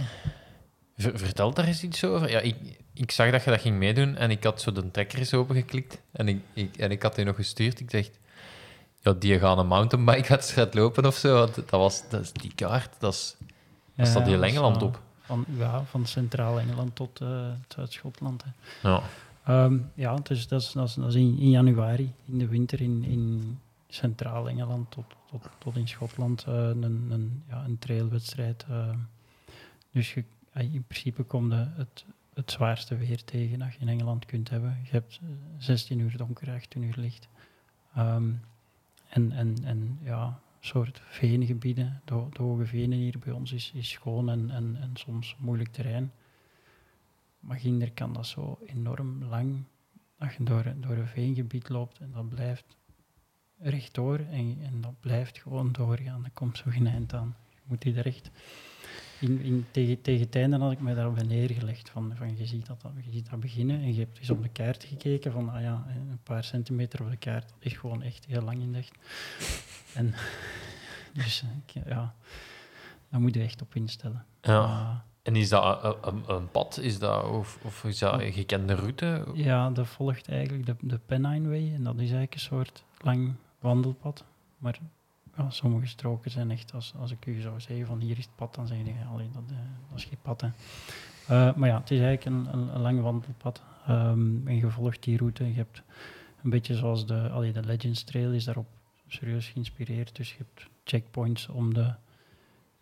Ver- 0.97 1.17
vertel 1.19 1.53
daar 1.53 1.65
eens 1.65 1.83
iets 1.83 2.03
over. 2.05 2.29
Ja, 2.29 2.39
ik, 2.39 2.55
ik 2.93 3.11
zag 3.11 3.31
dat 3.31 3.43
je 3.43 3.49
dat 3.49 3.61
ging 3.61 3.77
meedoen 3.77 4.15
en 4.15 4.31
ik 4.31 4.43
had 4.43 4.61
zo 4.61 4.71
de 4.71 4.91
trekker 4.91 5.19
eens 5.19 5.33
opengeklikt. 5.33 6.01
En 6.11 6.27
ik, 6.27 6.41
ik, 6.53 6.77
en 6.77 6.91
ik 6.91 7.03
had 7.03 7.15
die 7.15 7.25
nog 7.25 7.35
gestuurd. 7.35 7.79
Ik 7.79 7.91
dacht, 7.91 8.19
ja, 9.01 9.13
die 9.13 9.39
gaan 9.39 9.59
een 9.59 9.67
mountainbike-wedstrijd 9.67 10.73
lopen 10.73 11.05
of 11.05 11.15
zo. 11.15 11.33
Want 11.33 11.55
dat, 11.55 11.69
was, 11.69 12.09
dat 12.09 12.21
is 12.21 12.33
die 12.33 12.53
kaart, 12.55 12.95
dat, 12.99 13.13
is, 13.13 13.35
dat 13.95 14.07
staat 14.07 14.27
ja, 14.27 14.35
is 14.35 14.41
Engeland 14.51 14.77
wel 14.77 14.87
op. 14.87 15.01
Van, 15.27 15.45
ja, 15.57 15.83
van 15.83 16.05
Centraal-Engeland 16.05 16.95
tot 16.95 17.21
eh, 17.21 17.51
Zuid-Schotland. 17.67 18.43
Ja. 18.83 19.01
Ehm, 19.43 19.77
ja, 19.93 20.15
dus 20.15 20.47
dat 20.47 20.61
is, 20.61 20.71
dat 20.71 20.87
is, 20.87 20.93
dat 20.93 21.07
is 21.07 21.15
in, 21.15 21.37
in 21.39 21.49
januari, 21.49 22.13
in 22.25 22.37
de 22.37 22.47
winter 22.47 22.81
in, 22.81 23.03
in 23.03 23.57
Centraal-Engeland 23.87 24.91
tot, 24.91 25.05
tot, 25.29 25.49
tot 25.57 25.75
in 25.75 25.87
Schotland 25.87 26.43
eh, 26.47 26.53
een, 26.67 26.83
een, 27.11 27.43
ja, 27.49 27.63
een 27.63 27.77
trailwedstrijd. 27.79 28.65
eh. 28.69 28.89
dus 29.91 30.13
je, 30.13 30.23
in 30.53 30.83
principe 30.87 31.23
komt 31.23 31.51
het, 31.53 32.05
het 32.33 32.51
zwaarste 32.51 32.95
weer 32.97 33.23
tegen 33.23 33.59
dat 33.59 33.73
je 33.73 33.79
in 33.79 33.89
Engeland 33.89 34.25
kunt 34.25 34.49
hebben. 34.49 34.79
Je 34.83 34.91
hebt 34.91 35.19
eh, 35.23 35.29
16 35.57 35.99
uur 35.99 36.17
donker, 36.17 36.51
18 36.53 36.83
uur 36.83 36.95
licht. 36.97 37.27
Ehm, 37.95 38.29
en, 39.09 39.31
en, 39.31 39.55
en 39.63 39.99
ja, 40.03 40.39
soort 40.59 41.01
veengebieden. 41.05 42.01
De, 42.05 42.27
hoge 42.33 42.65
venen 42.65 42.97
hier 42.97 43.19
bij 43.19 43.33
ons 43.33 43.51
is, 43.51 43.71
is 43.75 43.89
schoon 43.89 44.29
en, 44.29 44.51
en, 44.51 44.77
en 44.81 44.91
soms 44.93 45.35
moeilijk 45.39 45.71
terrein. 45.71 46.11
Maar 47.39 47.59
ginder 47.59 47.91
kan 47.91 48.13
dat 48.13 48.27
zo 48.27 48.59
enorm 48.65 49.23
lang, 49.23 49.63
dat 50.17 50.33
je 50.33 50.43
door, 50.43 50.73
door 50.77 50.97
een 50.97 51.07
veengebied 51.07 51.69
loopt 51.69 51.99
en 51.99 52.11
dat 52.11 52.29
blijft 52.29 52.77
rechtdoor 53.59 54.19
en, 54.19 54.57
en 54.61 54.81
dat 54.81 54.99
blijft 54.99 55.37
gewoon 55.37 55.71
doorgaan. 55.71 56.21
Dat 56.21 56.33
komt 56.33 56.57
zo 56.57 56.63
geen 56.67 56.87
eind 56.87 57.13
aan. 57.13 57.35
Je 57.49 57.59
moet 57.63 57.81
die 57.81 57.95
er 57.95 58.05
echt... 58.05 58.31
In, 59.19 59.41
in, 59.41 59.65
tegen, 59.71 60.01
tegen 60.01 60.25
het 60.25 60.35
einde 60.35 60.57
had 60.57 60.71
ik 60.71 60.79
mij 60.79 60.93
daarbij 60.93 61.23
neergelegd. 61.23 61.89
Van, 61.89 62.11
van, 62.15 62.37
je, 62.37 62.45
ziet 62.45 62.65
dat, 62.65 62.85
je 63.05 63.11
ziet 63.11 63.29
dat 63.29 63.39
beginnen 63.39 63.79
en 63.81 63.93
je 63.93 63.99
hebt 63.99 64.17
eens 64.19 64.29
op 64.29 64.41
de 64.43 64.49
kaart 64.49 64.83
gekeken 64.83 65.31
van 65.31 65.49
ah 65.49 65.61
ja, 65.61 65.85
een 66.09 66.19
paar 66.23 66.43
centimeter 66.43 67.01
op 67.03 67.09
de 67.09 67.17
kaart. 67.17 67.49
Dat 67.49 67.57
is 67.59 67.73
gewoon 67.73 68.01
echt 68.01 68.25
heel 68.25 68.41
lang 68.41 68.61
in 68.61 68.71
de 68.71 68.77
echt. 68.77 68.91
En 69.93 70.13
dus 71.13 71.43
ik- 71.65 71.83
ja, 71.87 72.15
daar 73.09 73.19
moet 73.21 73.33
je 73.33 73.41
echt 73.43 73.61
op 73.61 73.75
instellen. 73.75 74.25
Ja. 74.41 75.05
En 75.21 75.35
is 75.35 75.49
dat 75.49 75.83
een, 75.83 75.95
een, 76.13 76.23
een 76.35 76.51
pad? 76.51 76.77
Is 76.77 76.99
dat, 76.99 77.23
of, 77.29 77.59
of 77.63 77.83
is 77.83 77.97
dat 77.99 78.21
een 78.21 78.33
gekende 78.33 78.73
route? 78.73 79.25
Ja, 79.33 79.69
dat 79.69 79.87
volgt 79.87 80.29
eigenlijk 80.29 80.65
de, 80.65 80.75
de 80.79 80.99
Pennine 81.05 81.47
Way. 81.49 81.73
En 81.73 81.83
dat 81.83 81.93
is 81.95 81.99
eigenlijk 81.99 82.33
een 82.33 82.39
soort 82.39 82.83
lang 82.97 83.33
wandelpad. 83.59 84.23
Maar 84.57 84.79
ja, 85.37 85.49
sommige 85.49 85.87
stroken 85.87 86.31
zijn 86.31 86.51
echt, 86.51 86.73
als, 86.73 86.93
als 86.99 87.11
ik 87.11 87.25
u 87.25 87.41
zou 87.41 87.59
zeggen 87.59 87.85
van 87.85 87.99
hier 87.99 88.17
is 88.17 88.25
het 88.25 88.35
pad, 88.35 88.55
dan 88.55 88.67
zeg 88.67 88.77
je, 88.77 88.93
allee, 89.11 89.29
dat, 89.33 89.43
eh, 89.49 89.57
dat 89.89 89.97
is 89.97 90.05
geen 90.05 90.17
pad. 90.21 90.41
Hè. 90.41 90.47
Eh, 91.27 91.55
maar 91.55 91.69
ja, 91.69 91.79
het 91.79 91.91
is 91.91 91.99
eigenlijk 91.99 92.25
een, 92.25 92.53
een, 92.53 92.81
lang 92.81 93.01
wandelpad. 93.01 93.63
Ehm, 93.87 94.47
en 94.47 94.55
je 94.55 94.69
volgt 94.69 95.03
die 95.03 95.17
route. 95.17 95.47
Je 95.47 95.53
hebt 95.53 95.81
een 96.43 96.49
beetje 96.49 96.75
zoals 96.75 97.05
de, 97.05 97.29
allee, 97.29 97.51
de 97.51 97.65
Legends 97.65 98.03
Trail 98.03 98.31
is 98.31 98.43
daarop 98.43 98.67
serieus 99.07 99.47
geïnspireerd. 99.47 100.15
Dus 100.15 100.29
je 100.29 100.37
hebt 100.37 100.69
checkpoints 100.83 101.47
om 101.47 101.73
de... 101.73 101.93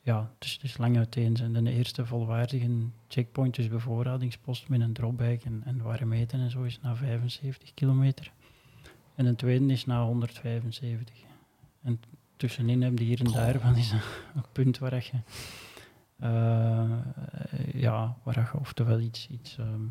Ja, 0.02 0.32
het 0.34 0.48
is, 0.48 0.60
is 0.62 0.78
lang 0.78 0.98
uiteen. 0.98 1.34
De 1.34 1.72
eerste 1.72 2.06
volwaardige 2.06 2.88
checkpoint, 3.08 3.56
dus 3.56 3.68
bevoorradingspost 3.68 4.70
met 4.70 4.82
een 4.82 4.94
dropback 4.94 5.42
en, 5.42 5.62
en 5.66 5.82
warm 5.82 6.14
eten 6.14 6.40
en 6.40 6.52
zo, 6.52 6.64
is 6.64 6.80
na 6.82 6.96
75 6.96 7.74
kilometer. 7.74 8.32
En 9.16 9.26
een 9.26 9.36
tweede 9.36 9.66
is 9.66 9.86
na 9.86 10.04
175. 10.04 11.16
En 11.82 12.00
tussenin 12.38 12.82
heb 12.82 12.98
je 13.00 13.06
hier 13.06 13.20
en 13.20 13.32
daar 13.32 13.60
van 13.60 13.76
is 13.76 13.92
een, 13.92 14.00
een 14.36 14.46
punt 14.52 14.78
waar 14.78 14.94
je, 14.94 15.20
eh, 16.20 17.74
ja, 17.74 18.18
waar 18.24 18.50
je 18.54 18.60
oftewel 18.60 19.00
iets, 19.00 19.28
iets 19.30 19.58
ehm, 19.58 19.82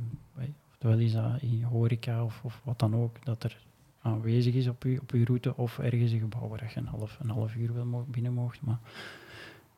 oftewel 0.70 0.98
is 0.98 1.12
dat 1.12 1.42
in 1.42 1.62
horeca 1.62 2.24
of, 2.24 2.40
of 2.44 2.60
wat 2.64 2.78
dan 2.78 2.94
ook, 2.96 3.24
dat 3.24 3.44
er 3.44 3.56
aanwezig 4.00 4.54
is 4.54 4.68
op 4.68 4.82
je, 4.82 5.00
op 5.00 5.10
uw 5.10 5.24
route, 5.24 5.56
of 5.56 5.78
ergens 5.78 6.12
een 6.12 6.20
gebouw 6.20 6.48
waar 6.48 6.70
je 6.74 6.80
een 6.80 6.86
half, 6.86 7.18
een 7.20 7.30
half 7.30 7.54
uur 7.54 7.74
wel 7.74 7.84
mo- 7.86 8.06
binnen 8.08 8.32
mocht. 8.32 8.60
Maar 8.60 8.78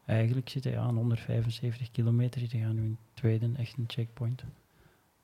eigenlijk 0.05 0.49
zit 0.49 0.65
je 0.65 0.79
aan 0.79 0.97
175 0.97 1.91
kilometer, 1.91 2.57
je 2.57 2.65
aan 2.65 2.75
je 2.75 2.95
tweede 3.15 3.51
echt 3.57 3.77
een 3.77 3.85
checkpoint. 3.87 4.45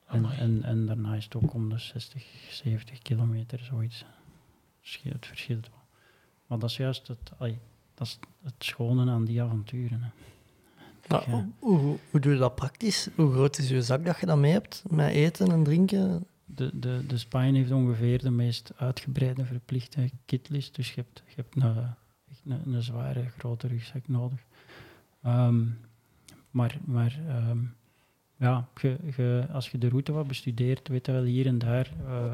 En, 0.07 0.31
en, 0.31 0.63
en 0.63 0.85
daarna 0.85 1.15
is 1.15 1.23
het 1.23 1.35
ook 1.35 1.53
om 1.53 1.69
de 1.69 1.77
60, 1.77 2.25
70 2.49 2.99
kilometer, 2.99 3.59
zoiets. 3.59 4.05
Het 5.03 5.25
verschilt 5.25 5.69
wel. 5.69 5.82
Maar 6.53 6.61
dat 6.61 6.71
is 6.71 6.77
juist 6.77 7.07
het, 7.07 7.31
ai, 7.39 7.57
dat 7.93 8.07
is 8.07 8.19
het 8.43 8.53
schone 8.57 9.11
aan 9.11 9.25
die 9.25 9.41
avonturen. 9.41 10.01
Hè. 10.01 10.09
Ja. 11.07 11.23
hoe, 11.31 11.45
hoe, 11.59 11.97
hoe 12.11 12.19
doe 12.19 12.33
je 12.33 12.39
dat 12.39 12.55
praktisch? 12.55 13.07
Hoe 13.15 13.31
groot 13.31 13.57
is 13.57 13.69
je 13.69 13.81
zak 13.81 14.05
dat 14.05 14.19
je 14.19 14.25
dat 14.25 14.37
mee 14.37 14.51
hebt? 14.51 14.83
Met 14.89 15.09
eten 15.11 15.51
en 15.51 15.63
drinken? 15.63 16.25
De, 16.45 16.79
de, 16.79 17.05
de 17.07 17.17
Spine 17.17 17.57
heeft 17.57 17.71
ongeveer 17.71 18.19
de 18.19 18.29
meest 18.29 18.71
uitgebreide 18.75 19.45
verplichte 19.45 20.09
kitlist. 20.25 20.75
Dus 20.75 20.93
je 20.93 21.01
hebt, 21.01 21.23
je 21.27 21.33
hebt 21.35 21.55
een, 21.55 21.85
een, 22.53 22.73
een 22.73 22.83
zware, 22.83 23.29
grote 23.37 23.67
rugzak 23.67 24.07
nodig. 24.07 24.39
Ehm, 25.23 25.63
maar 26.51 26.77
maar 26.85 27.19
ehm, 27.27 27.57
ja, 28.37 28.67
ge, 28.73 28.97
ge- 29.09 29.47
als 29.51 29.69
je 29.69 29.77
de 29.77 29.89
route 29.89 30.11
wat 30.11 30.27
bestudeert, 30.27 30.87
weet 30.87 31.05
je 31.05 31.11
wel 31.11 31.23
hier 31.23 31.45
en 31.45 31.57
daar 31.57 31.91
eh, 32.07 32.33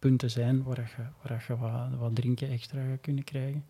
punten 0.00 0.30
zijn 0.30 0.62
waar 0.62 0.94
je, 0.96 1.28
waar 1.28 1.44
je 1.48 1.96
wat, 1.96 2.14
drinken 2.14 2.48
extra 2.48 2.88
gaat 2.88 3.00
kunnen 3.00 3.24
krijgen. 3.24 3.64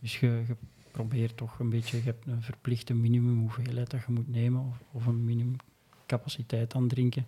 Dus 0.00 0.20
je, 0.20 0.26
je 0.46 0.56
probeert 0.90 1.36
toch 1.36 1.58
een 1.58 1.70
beetje, 1.70 1.96
je 1.96 2.02
hebt 2.02 2.26
een 2.26 2.42
verplichte 2.42 2.94
minimum 2.94 3.38
hoeveelheid 3.38 3.90
dat 3.90 4.00
je 4.06 4.12
moet 4.12 4.28
nemen, 4.28 4.60
of, 4.60 4.82
of 4.92 5.06
een 5.06 5.24
minimum 5.24 5.56
capaciteit 6.06 6.74
aan 6.74 6.88
drinken, 6.88 7.26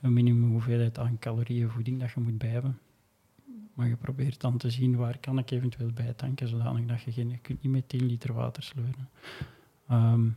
een 0.00 0.12
minimum 0.12 0.50
hoeveelheid 0.50 0.98
aan 0.98 1.18
calorieën 1.18 1.70
voeding 1.70 2.00
dat 2.00 2.10
je 2.10 2.20
moet 2.20 2.38
bij 2.38 2.48
hebben. 2.48 2.78
Maar 3.74 3.88
je 3.88 3.96
probeert 3.96 4.40
dan 4.40 4.56
te 4.56 4.70
zien 4.70 4.96
waar 4.96 5.18
kan 5.18 5.38
ik 5.38 5.50
eventueel 5.50 5.90
bijtanken, 5.92 6.48
zodanig 6.48 6.86
dat 6.86 7.02
je 7.02 7.12
geen, 7.12 7.30
je 7.30 7.38
kunt 7.38 7.62
niet 7.62 7.72
met 7.72 7.88
10 7.88 8.06
liter 8.06 8.32
water 8.32 8.62
sleuren. 8.62 9.08
Ehm, 9.88 10.28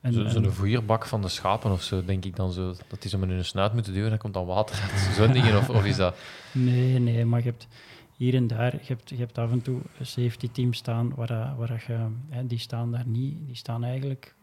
en- 0.00 0.12
Zo- 0.12 0.28
Zo'n 0.28 0.50
voerbak 0.50 1.06
van 1.06 1.22
de 1.22 1.28
schapen 1.28 1.70
of 1.70 1.82
zo, 1.82 2.04
denk 2.04 2.24
ik 2.24 2.36
dan 2.36 2.52
zo. 2.52 2.74
Dat 2.88 3.02
die 3.02 3.10
zo 3.10 3.18
met 3.18 3.28
hun 3.28 3.44
snuit 3.44 3.72
moeten 3.72 3.92
duwen, 3.92 4.08
dan 4.10 4.18
komt 4.18 4.34
dan 4.34 4.46
water 4.46 4.80
uit. 4.82 5.00
Zo'n 5.14 5.32
dingen, 5.32 5.56
of, 5.58 5.70
of 5.70 5.84
is 5.84 5.96
dat... 5.96 6.16
Nee, 6.52 6.98
nee, 6.98 7.24
maar 7.24 7.38
je 7.40 7.44
hebt 7.48 7.68
hier 8.16 8.34
en 8.34 8.46
daar, 8.46 8.72
je 8.72 8.80
hebt, 8.86 9.08
je 9.08 9.16
hebt 9.16 9.38
af 9.38 9.50
en 9.50 9.62
toe 9.62 9.80
een 9.98 10.06
safety 10.06 10.48
team 10.50 10.72
staan 10.72 11.14
waar, 11.14 11.56
waar 11.56 11.68
dat 11.68 11.82
je, 11.82 12.06
hè, 12.28 12.46
die 12.46 12.58
staan 12.58 12.90
daar 12.92 13.06
niet, 13.06 13.46
die 13.46 13.56
staan 13.56 13.84
eigenlijk 13.84 14.34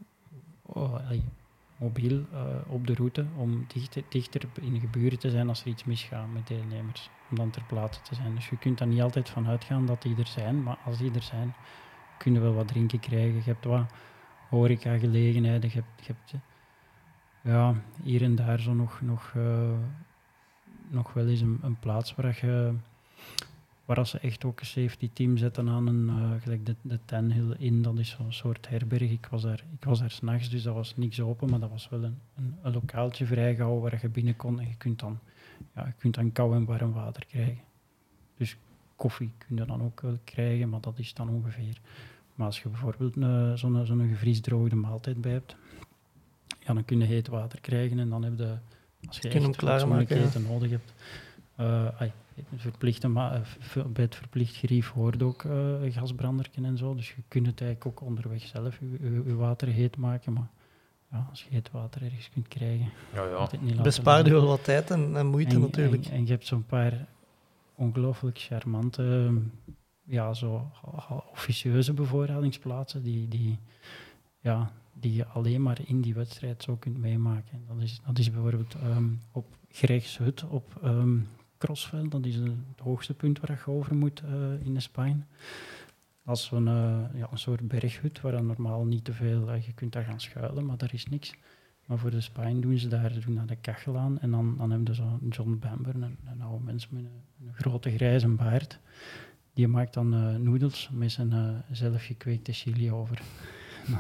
oh, 0.62 0.96
mobiel 1.78 2.26
eh, 2.34 2.40
op 2.68 2.88
de 2.88 2.94
route 2.94 3.26
om 3.38 3.66
dichter, 3.74 4.04
dichter 4.10 4.42
in 4.62 4.74
de 4.74 4.80
geburen 4.80 5.20
te 5.20 5.30
zijn 5.30 5.50
als 5.50 5.62
er 5.62 5.68
iets 5.68 5.84
misgaat 5.84 6.28
met 6.34 6.48
deelnemers, 6.48 7.10
om 7.30 7.36
dan 7.38 7.50
ter 7.50 7.64
plaatse 7.68 8.02
te 8.02 8.16
zijn. 8.16 8.36
Dus 8.36 8.50
je 8.50 8.58
kunt 8.58 8.78
daar 8.78 8.88
niet 8.88 9.02
altijd 9.02 9.30
van 9.30 9.48
uitgaan 9.48 9.86
dat 9.86 10.02
die 10.02 10.16
er 10.18 10.28
zijn, 10.28 10.64
maar 10.64 10.78
als 10.86 10.98
die 10.98 11.12
er 11.14 11.22
zijn, 11.22 11.56
kunnen 12.18 12.42
we 12.42 12.48
wel 12.48 12.58
wat 12.58 12.68
drinken 12.68 13.00
krijgen. 13.00 13.36
Je 13.36 13.42
hebt 13.44 13.66
wat 13.66 13.86
horeca-gelegenheden, 14.50 15.70
je 15.70 15.76
hebt, 15.76 16.06
je 16.06 16.14
hebt 16.14 16.34
eh, 16.34 16.40
ja, 17.52 17.76
hier 18.04 18.24
en 18.24 18.36
daar 18.36 18.60
zo 18.60 18.74
nog, 18.74 19.02
nog 19.02 19.32
eh, 19.36 19.70
nog 20.88 21.14
wel 21.14 21.28
eens 21.28 21.42
een, 21.42 21.60
een 21.62 21.80
plaats 21.80 22.16
waar, 22.16 22.42
waar 23.86 24.08
ze 24.08 24.20
echt 24.20 24.46
ook 24.46 24.60
een 24.60 24.66
safety 24.66 25.10
team 25.14 25.38
zetten 25.38 25.70
aan 25.70 25.88
een, 25.88 26.10
eh, 26.10 26.42
gelijk 26.42 26.66
de, 26.66 26.76
de 26.82 27.00
Ten 27.06 27.32
Hill 27.32 27.56
Inn, 27.58 27.82
dat 27.82 27.98
is 27.98 28.10
zo'n 28.10 28.34
soort 28.34 28.70
herberg. 28.70 29.12
Ik 29.12 29.28
was 29.30 29.42
daar, 29.42 29.64
ik 29.80 29.84
was 29.84 30.00
daar 30.00 30.12
s'nachts, 30.12 30.50
dus 30.50 30.64
dat 30.64 30.74
was 30.74 30.98
niks 30.98 31.20
open, 31.22 31.50
maar 31.50 31.60
dat 31.60 31.70
was 31.70 31.90
wel 31.90 32.04
een, 32.04 32.20
een, 32.36 32.56
een 32.62 32.74
lokaaltje 32.74 33.26
vrijgehouden 33.26 33.82
waar 33.82 34.00
je 34.02 34.10
binnen 34.10 34.36
kon 34.36 34.60
en 34.60 34.68
je 34.68 34.76
kunt 34.78 35.00
dan, 35.00 35.20
ja, 35.76 35.86
je 35.86 35.94
kunt 35.98 36.16
dan 36.16 36.32
kou 36.32 36.56
en 36.56 36.66
warm 36.66 36.94
water 36.94 37.26
krijgen. 37.26 37.64
Dus 38.38 38.58
koffie 38.96 39.32
kun 39.38 39.56
je 39.56 39.66
dan 39.66 39.84
ook 39.84 40.02
wel 40.02 40.18
krijgen, 40.24 40.70
maar 40.70 40.82
dat 40.82 41.00
is 41.00 41.14
dan 41.14 41.30
ongeveer. 41.30 41.82
Maar 42.36 42.46
als 42.48 42.62
je 42.62 42.70
bijvoorbeeld 42.70 43.16
een- 43.16 43.58
zo'n 43.58 43.86
zo'n 43.86 44.08
gevriesdroogde 44.10 44.76
maaltijd 44.76 45.22
bij 45.22 45.32
hebt, 45.32 45.56
ja, 46.60 46.74
dan 46.74 46.86
kun 46.86 47.00
je 47.00 47.06
heet 47.06 47.28
water 47.28 47.62
krijgen 47.62 48.00
en 48.00 48.10
dan 48.10 48.24
heb 48.24 48.38
je, 48.38 48.58
als 49.08 49.18
je 49.18 49.28
je 49.28 49.34
echt 49.34 50.34
ja. 50.34 50.40
nodig 50.40 50.70
hebt, 50.70 50.94
eh, 51.56 52.02
ai, 52.02 52.12
het 52.36 52.46
verplichte 52.56 53.08
ma- 53.08 53.34
eh, 53.76 53.86
bij 53.86 54.04
het 54.04 54.16
verplicht 54.16 54.56
gerief 54.56 54.92
hoort 54.92 55.24
ook 55.24 55.44
eh 55.44 55.94
gasbranderken 55.94 56.66
en 56.66 56.78
zo. 56.78 56.96
Dus 56.96 57.10
je 57.10 57.22
kunt 57.28 57.46
het 57.48 57.62
eigenlijk 57.62 58.02
ook 58.02 58.08
onderweg 58.08 58.42
zelf 58.42 58.80
je, 58.80 58.98
je, 59.02 59.24
je 59.26 59.36
water 59.36 59.68
heet 59.68 59.98
maken. 59.98 60.34
Maar 60.34 60.48
ja, 61.12 61.28
als 61.30 61.44
je 61.44 61.50
heet 61.52 61.72
water 61.72 62.04
ergens 62.04 62.30
kunt 62.34 62.48
krijgen, 62.48 62.90
Ja, 63.14 63.24
ja. 63.26 63.50
niet 63.62 63.82
Bespaart 63.82 64.26
je 64.26 64.32
wel 64.32 64.46
wat 64.46 64.64
tijd 64.64 64.92
en, 64.92 65.18
en 65.18 65.26
moeite 65.28 65.56
En- 65.56 65.62
natuurlijk. 65.62 66.06
En, 66.06 66.12
en 66.12 66.26
je 66.26 66.32
hebt 66.32 66.46
zo'n 66.46 66.66
paar 66.66 67.06
ongelooflijk 67.76 68.40
charmante, 68.40 69.32
ja, 70.06 70.34
zo 70.34 70.72
officieuze 71.32 71.94
bevoorradingsplaatsen 71.94 73.04
die, 73.04 73.28
die, 73.28 73.60
ja, 74.40 74.72
die 74.94 75.14
je 75.14 75.26
alleen 75.26 75.62
maar 75.62 75.80
in 75.86 76.02
die 76.02 76.14
wedstrijd 76.14 76.64
zo 76.64 76.76
kunt 76.76 76.98
meemaken. 76.98 77.64
Dat 77.68 77.82
is, 77.82 78.02
dat 78.06 78.18
is 78.20 78.32
bijvoorbeeld 78.32 78.76
ehm, 78.76 79.08
op 79.32 79.46
Grijgshut 79.70 80.44
op 80.44 80.80
ehm 80.84 81.18
Crossveld. 81.58 82.12
Dat 82.12 82.26
is 82.26 82.36
een- 82.36 82.66
het 82.70 82.80
hoogste 82.80 83.14
punt 83.14 83.40
waar 83.40 83.62
je 83.66 83.72
over 83.72 83.96
moet 83.96 84.22
eh, 84.22 84.66
in 84.66 84.74
de 84.74 84.80
Spanje. 84.80 85.18
Dat 86.24 86.38
is 86.38 86.44
zo'n 86.46 86.68
eh, 86.68 87.00
ja, 87.14 87.28
een 87.32 87.38
soort 87.38 87.68
berghut 87.68 88.22
waar 88.22 88.32
dan 88.32 88.46
normaal 88.46 88.86
niet 88.86 89.04
te 89.06 89.14
veel... 89.14 89.50
eh, 89.52 89.66
je 89.66 89.74
kunt 89.74 89.94
daar 89.94 90.04
gaan 90.04 90.20
schuilen, 90.20 90.66
maar 90.66 90.78
daar 90.78 90.94
is 90.94 91.06
niks. 91.06 91.34
Maar 91.86 91.98
voor 91.98 92.12
de 92.12 92.22
Spine 92.22 92.60
doen 92.60 92.78
ze 92.78 92.88
daar, 92.88 93.20
doen 93.26 93.36
daar 93.36 93.46
de 93.46 93.56
kachel 93.56 93.98
aan. 93.98 94.20
En 94.20 94.32
dan, 94.32 94.58
dan 94.58 94.70
hebben 94.72 94.96
ze 94.96 95.02
zo'n 95.02 95.28
John 95.30 95.58
Bamber, 95.60 95.96
een, 95.96 96.18
een 96.26 96.42
oude 96.42 96.64
mens 96.64 96.90
met 96.90 97.04
een, 97.04 97.48
een 97.48 97.54
grote 97.54 97.90
grijze 97.92 98.28
baard. 98.28 98.80
Die 99.56 99.68
maakt 99.68 99.94
dan 99.94 100.14
eh 100.14 100.36
noedels 100.36 100.90
met 100.94 101.12
zijn 101.12 101.32
eh 101.34 101.50
zelfgekweekte 101.72 102.54
chili 102.54 102.92
over. 102.92 103.22
dan, 103.90 104.00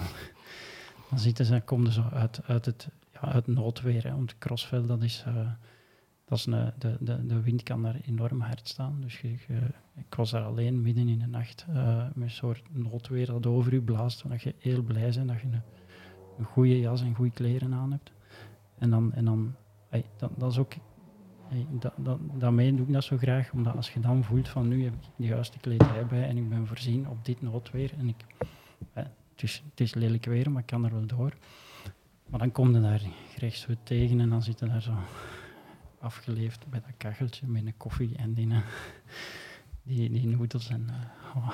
dan 1.09 1.19
zitten 1.19 1.45
ze, 1.45 1.61
komen 1.65 1.91
ze 1.91 2.03
uit, 2.09 2.39
uit 2.45 2.65
het 2.65 2.87
ja, 3.13 3.19
uit 3.19 3.47
noodweer. 3.47 4.03
Hè. 4.03 4.11
Want 4.15 4.37
Crossveld, 4.37 4.87
dat 4.87 5.03
is... 5.03 5.23
eh, 5.27 5.49
dat 6.25 6.37
is 6.37 6.45
een, 6.45 6.71
de, 6.79 6.97
de, 6.99 7.25
de 7.25 7.41
wind 7.41 7.63
kan 7.63 7.83
daar 7.83 7.99
enorm 8.05 8.41
hard 8.41 8.67
staan. 8.67 8.97
Dus 9.01 9.21
je, 9.21 9.29
je- 9.31 9.71
ik 9.95 10.15
was 10.15 10.31
daar 10.31 10.43
alleen 10.43 10.81
midden 10.81 11.07
in 11.07 11.19
de 11.19 11.25
nacht 11.27 11.65
met 12.13 12.23
een 12.23 12.29
soort 12.29 12.61
noodweer 12.71 13.25
dat 13.25 13.45
over 13.45 13.73
u 13.73 13.81
blaast. 13.81 14.29
Dat 14.29 14.41
je 14.41 14.55
heel 14.59 14.81
blij 14.81 15.11
bent 15.15 15.27
dat 15.27 15.41
je 15.41 15.47
een, 16.37 16.45
goede 16.45 16.79
jas 16.79 17.01
en 17.01 17.15
goede 17.15 17.31
kleren 17.31 17.73
aan 17.73 17.91
hebt. 17.91 18.11
En 18.77 18.89
dan, 18.89 19.13
en 19.13 19.25
dan 19.25 19.55
dat, 20.17 20.31
dat 20.37 20.51
is 20.51 20.57
ook, 20.57 20.73
daarmee 22.37 22.75
doe 22.75 22.85
ik 22.85 22.93
dat 22.93 23.03
zo 23.03 23.17
graag, 23.17 23.51
omdat 23.51 23.75
als 23.75 23.91
je 23.91 23.99
dan 23.99 24.23
voelt 24.23 24.47
van 24.47 24.67
nu 24.67 24.83
heb 24.83 24.93
ik 24.93 24.99
de 25.15 25.25
juiste 25.25 25.59
kledij 25.59 26.05
bij 26.05 26.27
en 26.27 26.37
ik 26.37 26.49
ben 26.49 26.67
voorzien 26.67 27.09
op 27.09 27.25
dit 27.25 27.41
noodweer 27.41 27.91
en 27.97 28.07
ik, 28.07 28.25
eh, 28.93 29.03
het, 29.03 29.43
is, 29.43 29.63
het 29.69 29.79
is 29.79 29.93
lelijk 29.93 30.25
weer, 30.25 30.51
maar 30.51 30.61
ik 30.61 30.67
kan 30.67 30.85
er 30.85 30.91
wel 30.91 31.05
door. 31.05 31.33
Maar 32.25 32.39
dan 32.39 32.51
kom 32.51 32.73
je 32.73 32.81
daar 32.81 33.01
rechts 33.37 33.65
weer 33.65 33.77
tegen 33.83 34.19
en 34.19 34.29
dan 34.29 34.43
zit 34.43 34.59
je 34.59 34.65
daar 34.65 34.81
zo 34.81 34.93
afgeleefd 35.99 36.67
bij 36.69 36.81
dat 36.81 36.97
kacheltje 36.97 37.47
met 37.47 37.65
een 37.65 37.77
koffie 37.77 38.15
en 38.15 38.33
die, 38.33 38.51
eh, 38.51 38.57
die, 39.83 40.09
die 40.09 40.27
noedels. 40.27 40.69
En, 40.69 40.89
eh, 40.89 41.35
oh. 41.35 41.53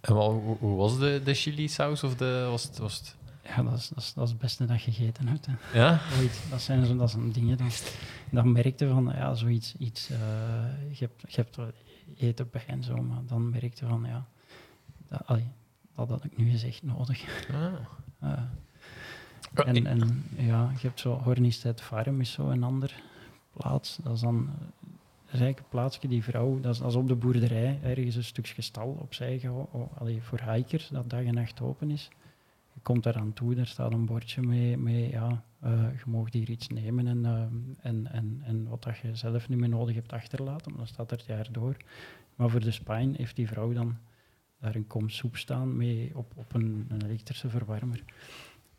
En 0.00 0.14
hoe 0.58 0.76
was 0.76 0.98
de, 0.98 1.20
de 1.24 1.34
chili 1.34 1.68
saus? 1.68 2.02
Of 2.02 2.16
de, 2.16 2.46
was 2.50 2.62
het, 2.62 2.78
was 2.78 2.98
het... 2.98 3.16
Ja, 3.56 3.62
dat 3.62 3.72
is, 3.78 3.88
dat, 3.88 3.98
is, 3.98 4.12
dat 4.14 4.24
is 4.24 4.30
het 4.30 4.38
beste 4.38 4.64
dat 4.66 4.82
je 4.82 4.92
gegeten 4.92 5.28
hebt. 5.28 5.46
Hè. 5.46 5.78
Ja? 5.78 6.00
Ooit. 6.18 6.40
Dat 6.50 6.60
zijn, 6.60 6.86
zo, 6.86 6.96
dat 6.96 7.10
zijn 7.10 7.32
dingen. 7.32 7.56
Dan, 7.56 7.70
dan 8.30 8.52
merkte 8.52 8.88
van, 8.88 9.12
ja, 9.14 9.34
zoiets, 9.34 9.74
iets, 9.78 10.10
eh, 10.10 10.18
je, 10.90 11.04
hebt, 11.04 11.34
je 11.34 11.36
hebt 11.36 11.58
eten 12.16 12.48
bij 12.50 12.64
en 12.66 12.82
zo, 12.82 12.96
maar 12.96 13.20
dan 13.26 13.50
merkte 13.50 13.86
van, 13.86 14.04
ja, 14.06 14.26
dat, 15.08 15.26
allee, 15.26 15.48
dat 15.96 16.08
had 16.08 16.24
ik 16.24 16.36
nu 16.36 16.50
eens 16.50 16.62
echt 16.62 16.82
nodig. 16.82 17.46
Ah. 18.20 18.32
Eh, 19.54 19.66
en, 19.66 19.86
en 19.86 20.24
ja, 20.36 20.70
je 20.80 20.86
hebt 20.86 21.00
zo 21.00 21.12
Hornistead 21.12 21.80
Farm 21.80 22.20
is 22.20 22.32
zo 22.32 22.48
een 22.48 22.62
ander 22.62 23.02
plaats. 23.52 23.98
Dat 24.02 24.14
is 24.14 24.20
dan 24.20 24.50
dat 25.30 25.40
is 25.40 25.46
een 25.46 25.56
plaatsje 25.68 26.08
die 26.08 26.22
vrouw, 26.22 26.60
dat 26.60 26.74
is, 26.74 26.78
dat 26.80 26.90
is 26.90 26.94
op 26.94 27.08
de 27.08 27.14
boerderij, 27.14 27.78
ergens 27.82 28.14
een 28.14 28.24
stukje 28.24 28.62
stal 28.62 28.96
opzij 29.00 29.38
gehouden, 29.38 29.72
oh, 29.72 30.20
voor 30.20 30.40
hikers, 30.40 30.88
dat 30.88 31.10
dag 31.10 31.24
en 31.24 31.34
nacht 31.34 31.60
open 31.60 31.90
is. 31.90 32.10
Je 32.80 32.86
komt 32.86 33.02
daar 33.02 33.16
aan 33.16 33.32
toe, 33.32 33.54
daar 33.54 33.66
staat 33.66 33.92
een 33.92 34.04
bordje 34.04 34.42
mee, 34.42 34.76
mee 34.76 35.10
ja, 35.10 35.44
eh, 35.60 35.70
je 35.70 36.10
mag 36.10 36.32
hier 36.32 36.50
iets 36.50 36.68
nemen 36.68 37.06
en, 37.06 37.24
ehm, 37.24 37.54
en, 37.80 38.12
en, 38.12 38.40
en 38.44 38.68
wat 38.68 38.82
dat 38.82 38.98
je 38.98 39.14
zelf 39.14 39.48
niet 39.48 39.58
meer 39.58 39.68
nodig 39.68 39.94
hebt 39.94 40.12
achterlaten, 40.12 40.70
maar 40.70 40.78
dan 40.78 40.86
staat 40.86 41.10
er 41.10 41.16
het 41.16 41.26
jaar 41.26 41.48
door. 41.52 41.76
Maar 42.34 42.50
voor 42.50 42.60
de 42.60 42.70
spine 42.70 43.16
heeft 43.16 43.36
die 43.36 43.48
vrouw 43.48 43.72
dan 43.72 43.96
daar 44.58 44.74
een 44.74 44.86
kom 44.86 45.08
soep 45.08 45.36
staan 45.36 45.76
mee 45.76 46.10
op, 46.14 46.32
op 46.36 46.54
een, 46.54 46.86
een 46.88 47.04
elektrische 47.04 47.48
verwarmer. 47.48 48.04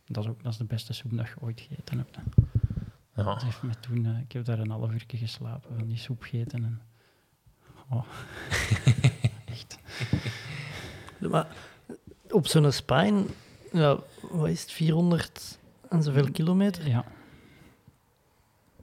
Dat 0.06 0.24
is, 0.24 0.30
ook, 0.30 0.44
dat 0.44 0.52
is 0.52 0.58
de 0.58 0.66
beste 0.66 0.94
soep 0.94 1.18
dat 1.18 1.28
je 1.28 1.34
ooit 1.40 1.62
gegeten 1.62 1.98
hebt. 1.98 2.18
Ja. 3.16 3.24
Dat 3.24 3.44
heeft 3.44 3.64
me 3.64 3.80
toen, 3.80 4.06
eh, 4.06 4.20
ik 4.20 4.32
heb 4.32 4.46
daar 4.46 4.60
een 4.60 4.70
half 4.70 4.92
uur 4.92 5.04
geslapen 5.08 5.78
van 5.78 5.88
die 5.88 5.98
soep 5.98 6.22
gegeten. 6.22 6.64
En, 6.64 6.82
oh. 7.90 8.06
Echt. 9.56 9.78
Maar 11.20 11.48
op 12.30 12.48
zo'n 12.48 12.72
spine, 12.72 13.26
ja, 13.72 14.00
wat 14.32 14.48
is 14.48 14.62
het, 14.62 14.72
400 14.72 15.60
en 15.90 16.04
zoveel 16.04 16.32
kilometer? 16.32 16.88
Ja, 16.88 17.06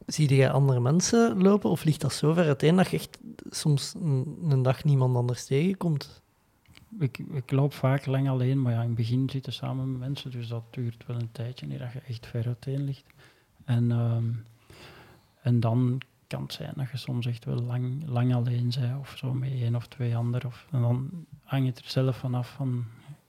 Zie 0.07 0.35
je 0.35 0.51
andere 0.51 0.81
mensen 0.81 1.43
lopen 1.43 1.71
of 1.71 1.85
ligt 1.85 2.01
dat 2.01 2.13
zo 2.13 2.33
ver 2.33 2.47
uiteen 2.47 2.77
dat 2.77 2.89
je 2.89 2.97
echt 2.97 3.19
soms 3.51 3.95
een, 3.95 4.39
een 4.49 4.63
dag 4.63 4.85
niemand 4.85 5.17
anders 5.17 5.45
tegenkomt? 5.45 6.23
ik, 6.99 7.19
ik 7.19 7.51
loop 7.51 7.73
vaak 7.73 8.07
lang 8.07 8.29
alleen, 8.29 8.63
maar 8.63 8.73
ja, 8.73 8.81
in 8.81 8.87
het 8.87 8.97
begin 8.97 9.31
zitten 9.31 9.53
samen 9.53 9.91
met 9.91 10.01
mensen, 10.01 10.31
dus 10.31 10.49
dat 10.49 10.63
duurt 10.71 11.07
wel 11.07 11.17
een 11.17 11.33
tijdje 11.33 11.67
niet 11.67 11.79
dat 11.79 11.93
je 11.93 12.01
echt 12.01 12.27
ver 12.27 12.47
uiteen 12.47 12.85
ligt. 12.85 13.05
En, 13.65 13.91
ehm, 13.91 14.25
en 15.43 15.61
dan 15.61 16.01
kan 16.27 16.43
het 16.43 16.53
zijn 16.53 16.73
dat 16.77 16.91
je 16.91 16.97
soms 16.97 17.27
echt 17.27 17.45
wel 17.45 17.63
lang, 17.63 18.03
lang 18.07 18.35
alleen 18.35 18.73
bent, 18.81 18.99
of 18.99 19.15
zo 19.17 19.33
met 19.33 19.51
één 19.51 19.75
of 19.75 19.87
twee 19.87 20.17
anderen. 20.17 20.49
Of, 20.49 20.67
en 20.71 20.81
dan 20.81 21.11
hangt 21.45 21.67
het 21.67 21.79
er 21.79 21.91
zelf 21.91 22.17
vanaf 22.17 22.53
van, 22.53 22.85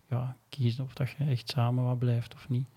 ja, 0.09 0.35
kiezen 0.49 0.83
of 0.83 0.93
dat 0.93 1.09
je 1.09 1.23
echt 1.23 1.49
samen 1.49 1.83
wat 1.83 1.99
blijft 1.99 2.33
of 2.33 2.49
niet. 2.49 2.67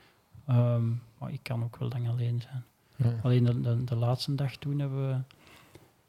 Ehm, 0.46 0.88
maar 1.18 1.32
ik 1.32 1.42
kan 1.42 1.64
ook 1.64 1.76
wel 1.76 1.88
lang 1.88 2.08
alleen 2.08 2.40
zijn. 2.40 2.64
Ja. 2.96 3.20
Alleen 3.22 3.44
de, 3.44 3.60
de, 3.60 3.84
de 3.84 3.94
laatste 3.94 4.34
dag 4.34 4.56
toen 4.56 4.78
hebben 4.78 5.08
we, 5.08 5.36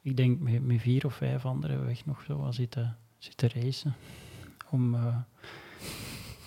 ik 0.02 0.18
denk 0.18 0.40
met, 0.40 0.66
met 0.66 0.82
vier 0.82 1.06
of 1.06 1.16
vijf 1.16 1.45
anderen, 1.45 1.70
hebben 1.70 1.88
we 1.88 1.94
echt 1.94 2.06
nog 2.06 2.24
zo 2.28 2.38
wat 2.38 2.56
zitten, 2.56 2.98
zitten 3.18 3.50
racen. 3.50 3.94
Om, 4.70 4.95
eh, 4.95 5.18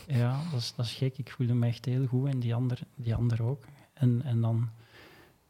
ja, 0.07 0.43
dat 0.51 0.61
is, 0.61 0.75
dat 0.75 0.87
is 0.87 0.93
gek. 0.93 1.19
Ik 1.19 1.31
voelde 1.31 1.55
me 1.55 1.67
echt 1.67 1.85
heel 1.85 2.07
goed 2.07 2.29
en 2.29 2.39
die 2.39 2.55
ander, 2.55 2.79
die 2.95 3.15
ander 3.15 3.43
ook. 3.43 3.65
En, 3.93 4.23
en 4.23 4.41
dan 4.41 4.71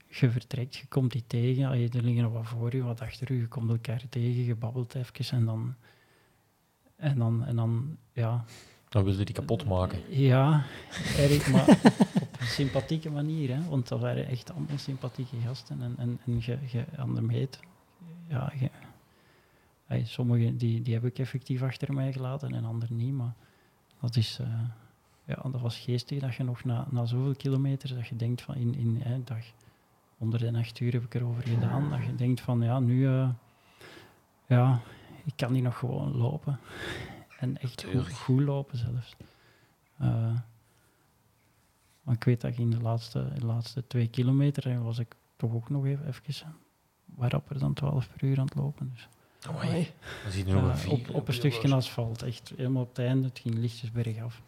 je 0.09 0.31
vertrekt, 0.31 0.77
je 0.77 0.87
komt 0.87 1.13
die 1.13 1.25
tegen, 1.27 1.65
allee, 1.65 1.89
er 1.89 2.03
liggen 2.03 2.23
nog 2.23 2.33
wat 2.33 2.47
voor 2.47 2.77
je, 2.77 2.83
wat 2.83 3.01
achter 3.01 3.33
je, 3.33 3.39
je 3.39 3.47
komt 3.47 3.71
elkaar 3.71 4.03
tegen, 4.09 4.45
je 4.45 4.55
babbelt 4.55 4.95
even 4.95 5.39
en 5.39 5.45
dan, 5.45 5.75
en 6.97 7.19
dan, 7.19 7.45
en 7.45 7.57
dan 7.57 7.97
ja, 8.13 8.45
Dan 8.89 9.05
wilde 9.05 9.25
die 9.25 9.35
kapot 9.35 9.65
maken. 9.65 9.99
ja, 10.09 10.65
erg, 11.19 11.51
maar 11.51 11.69
op 12.23 12.41
een 12.41 12.47
sympathieke 12.47 13.11
manier. 13.11 13.55
Hè? 13.55 13.69
Want 13.69 13.89
dat 13.89 14.01
waren 14.01 14.27
echt 14.27 14.51
allemaal 14.51 14.79
sympathieke 14.79 15.37
gasten. 15.47 15.83
En, 15.83 15.95
en, 15.99 16.21
en 16.27 16.39
je, 16.41 16.59
je 16.67 16.85
aan 16.97 17.15
de 17.15 17.23
meet, 17.23 17.61
ja, 18.29 18.53
sommigen 20.05 20.57
die, 20.57 20.83
die 20.83 20.95
heb 20.95 21.05
ik 21.05 21.19
effectief 21.19 21.63
achter 21.63 21.95
mij 21.95 22.13
gelaten 22.13 22.55
en 22.55 22.65
anderen 22.65 22.97
niet. 22.97 23.13
Maar 23.13 23.35
dat 24.01 24.17
is, 24.17 24.39
eh, 24.41 24.47
ja, 25.25 25.51
dat 25.51 25.61
was 25.61 25.79
geestig 25.79 26.21
dat 26.21 26.35
je 26.35 26.45
nog 26.45 26.65
na, 26.65 26.87
na 26.91 27.07
zoveel 27.07 27.35
kilometers, 27.35 27.95
dat 27.95 28.07
je 28.07 28.17
denkt 28.17 28.43
van 28.43 28.55
in, 28.55 28.75
in 28.75 29.01
hè, 29.03 29.25
dag 29.25 29.45
108 30.19 30.81
uur 30.81 30.93
heb 30.93 31.05
ik 31.05 31.15
erover 31.15 31.43
gedaan, 31.43 31.91
dat 31.91 32.05
je 32.05 32.15
denkt 32.15 32.41
van 32.41 32.61
ja, 32.61 32.79
nu, 32.79 33.07
eh, 33.07 33.29
ja, 34.47 34.81
ik 35.25 35.33
kan 35.37 35.53
die 35.53 35.63
nog 35.63 35.79
gewoon 35.79 36.17
lopen. 36.17 36.59
En 37.39 37.59
echt 37.59 37.85
goed, 38.13 38.41
lopen 38.41 38.79
zelfs. 38.79 39.17
Eh, 39.99 40.35
maar 42.03 42.15
ik 42.15 42.25
weet 42.25 42.41
dat 42.41 42.51
ik 42.51 42.59
in 42.59 42.71
de 42.71 42.81
laatste, 42.81 43.33
de 43.39 43.47
laatste 43.47 43.87
twee 43.87 44.09
kilometer 44.09 44.83
was 44.83 44.99
ik 44.99 45.15
toch 45.37 45.53
ook 45.53 45.71
nog 45.71 45.87
even, 45.87 46.07
even 46.07 46.55
wat 47.05 47.33
rapper 47.33 47.59
dan 47.59 47.73
12 47.75 48.09
per 48.17 48.29
uur 48.29 48.39
aan 48.39 48.45
het 48.45 48.55
lopen. 48.55 48.91
Dus, 48.95 49.09
Amai. 49.49 49.93
Dan 50.23 50.33
zie 50.33 50.47
je 50.47 50.53
nog 50.53 50.63
eh, 50.63 50.69
een 50.69 50.77
vier 50.77 50.93
op, 50.93 51.15
op 51.15 51.29
een 51.29 51.35
stukje 51.35 51.75
asfalt, 51.75 52.23
echt 52.23 52.53
helemaal 52.57 52.83
op 52.83 52.89
het 52.89 52.99
einde. 52.99 53.27
Het 53.29 53.39
ging 53.39 53.55
lichtjes 53.55 53.93
bergaf. 53.93 54.43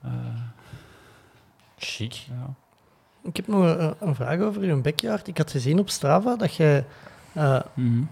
Eh 0.00 0.44
Chic. 1.76 2.12
ja. 2.12 2.54
Ik 3.22 3.36
heb 3.36 3.46
nog 3.46 3.64
een, 3.64 3.94
een 4.00 4.14
vraag 4.14 4.40
over 4.40 4.64
je 4.64 4.76
backyard. 4.76 5.28
Ik 5.28 5.38
had 5.38 5.50
gezien 5.50 5.78
op 5.78 5.90
Strava 5.90 6.36
dat 6.36 6.54
je 6.54 6.84
eh, 7.32 7.60
Mhm. 7.74 8.02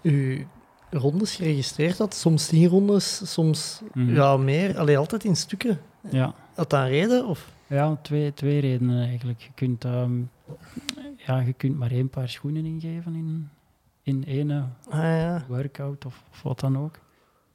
je 0.00 0.46
rondes 0.90 1.34
geregistreerd 1.36 1.98
had. 1.98 2.14
Soms 2.14 2.46
tien 2.46 2.68
rondes, 2.68 3.32
soms 3.32 3.80
Mhm. 3.92 4.14
ja, 4.14 4.36
meer. 4.36 4.78
Alleen 4.78 4.96
altijd 4.96 5.24
in 5.24 5.36
stukken. 5.36 5.80
ja. 6.10 6.34
Had 6.54 6.70
dat 6.70 6.80
een 6.80 6.88
reden? 6.88 7.26
Of? 7.26 7.52
Ja, 7.66 7.98
twee, 8.02 8.34
twee 8.34 8.60
redenen 8.60 9.06
eigenlijk. 9.06 9.40
Je 9.40 9.50
kunt, 9.54 9.84
ehm, 9.84 10.12
ja, 11.26 11.40
je 11.40 11.52
kunt 11.52 11.78
maar 11.78 11.90
één 11.90 12.08
paar 12.08 12.28
schoenen 12.28 12.64
ingeven 12.64 13.14
in, 13.14 13.48
in 14.02 14.22
ene 14.22 14.64
Ah, 14.88 14.98
ja. 15.02 15.44
workout 15.48 16.04
of, 16.06 16.22
of 16.30 16.42
wat 16.42 16.60
dan 16.60 16.78
ook. 16.78 16.98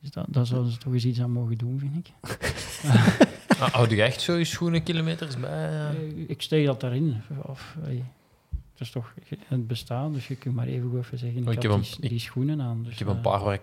Dus 0.02 0.12
dat, 0.12 0.26
dat 0.30 0.48
zouden 0.48 0.72
ze 0.72 0.78
toch 0.78 0.94
eens 0.94 1.06
iets 1.06 1.22
aan 1.22 1.32
mogen 1.32 1.58
doen, 1.58 1.80
vind 1.80 1.96
ik. 1.98 2.12
Ah, 3.60 3.74
houd 3.74 3.90
je 3.92 4.02
echt 4.04 4.22
zo 4.22 4.34
je 4.34 4.44
schoenen 4.46 4.84
kilometers 4.84 5.38
bij? 5.40 5.72
ja? 5.72 5.90
Eh, 5.90 6.30
Ik 6.30 6.42
steek 6.42 6.66
dat 6.66 6.80
daarin. 6.82 7.22
Of, 7.42 7.76
ey, 7.86 8.04
het 8.78 8.88
is 8.88 8.92
toch 8.92 9.14
het 9.48 9.68
bestaan, 9.68 10.14
dus 10.14 10.28
je 10.28 10.36
kunt 10.36 10.56
maar 10.56 10.68
even 10.68 10.90
goed 10.90 11.00
even 11.00 11.18
zeggen, 11.18 11.42
ik, 11.42 11.48
Oh, 11.48 11.54
ik 11.54 11.64
had 11.64 11.72
heb 11.72 11.82
die, 11.82 11.90
een- 11.92 11.96
s- 12.04 12.10
die 12.10 12.20
schoenen 12.20 12.62
aan. 12.62 12.84
Dus, 12.84 12.94
Ik 12.94 13.00
heb 13.00 13.08
een 13.08 13.16
eh, 13.16 13.22
paar 13.22 13.44
waar 13.44 13.54
ik 13.54 13.62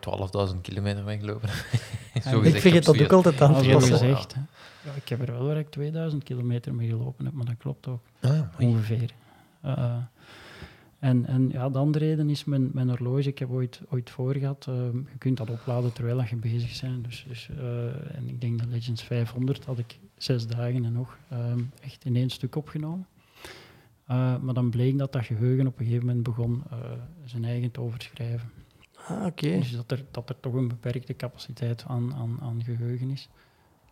12.000 0.54 0.60
kilometer 0.60 1.04
mee 1.04 1.18
gelopen 1.18 1.48
Zo 2.30 2.40
ik 2.42 2.50
vergeet 2.56 2.88
op 2.88 2.96
dat 2.96 3.04
ook 3.04 3.12
altijd 3.12 3.40
aan 3.40 3.54
te 3.54 3.64
zo 3.64 3.72
passen. 3.72 3.92
gezegd. 3.98 4.34
Ja, 4.84 4.92
ik 4.94 5.08
heb 5.08 5.20
er 5.28 5.32
wel 5.32 5.46
waar 5.46 5.58
ik 5.58 5.70
2000 5.70 6.22
kilometer 6.22 6.74
mee 6.74 6.88
gelopen 6.88 7.24
heb, 7.24 7.34
maar 7.34 7.44
dat 7.46 7.56
klopt 7.58 7.86
ook. 7.86 8.00
Ah, 8.20 8.40
ongeveer. 8.60 9.10
Uh, 9.64 9.96
en, 10.98 11.26
en 11.26 11.48
ja, 11.52 11.68
de 11.68 11.78
andere 11.78 12.04
reden 12.04 12.30
is 12.30 12.44
mijn, 12.44 12.70
mijn 12.72 12.88
horloge. 12.88 13.28
Ik 13.28 13.38
heb 13.38 13.50
ooit, 13.50 13.80
ooit 13.90 14.10
voor 14.10 14.34
gehad. 14.34 14.66
uh, 14.68 14.74
je 14.92 15.18
kunt 15.18 15.36
dat 15.36 15.50
opladen 15.50 15.92
terwijl 15.92 16.16
dat 16.16 16.28
je 16.28 16.36
bezig 16.36 16.80
bent. 16.80 17.04
Dus, 17.04 17.24
dus, 17.28 17.48
uh, 17.60 17.84
en 18.16 18.28
ik 18.28 18.40
denk 18.40 18.58
de 18.58 18.66
Legends 18.66 19.02
500 19.02 19.64
had 19.64 19.78
ik 19.78 19.98
zes 20.16 20.46
dagen 20.46 20.84
en 20.84 20.92
nog 20.92 21.16
um, 21.32 21.70
echt 21.82 22.04
in 22.04 22.16
één 22.16 22.30
stuk 22.30 22.56
opgenomen. 22.56 23.06
Uh, 24.10 24.38
maar 24.38 24.54
dan 24.54 24.70
bleek 24.70 24.98
dat 24.98 25.12
dat 25.12 25.24
geheugen 25.24 25.66
op 25.66 25.78
een 25.78 25.84
gegeven 25.84 26.06
moment 26.06 26.24
begon 26.24 26.62
uh, 26.72 26.78
zijn 27.24 27.44
eigen 27.44 27.70
te 27.70 27.80
overschrijven. 27.80 28.50
Ah, 29.06 29.16
oké. 29.16 29.26
Okay. 29.26 29.58
Dus 29.58 29.72
dat 29.72 29.90
er, 29.90 30.04
dat 30.10 30.28
er 30.28 30.40
toch 30.40 30.54
een 30.54 30.68
beperkte 30.68 31.16
capaciteit 31.16 31.84
aan, 31.86 32.14
aan, 32.14 32.38
aan 32.40 32.64
geheugen 32.64 33.10
is. 33.10 33.28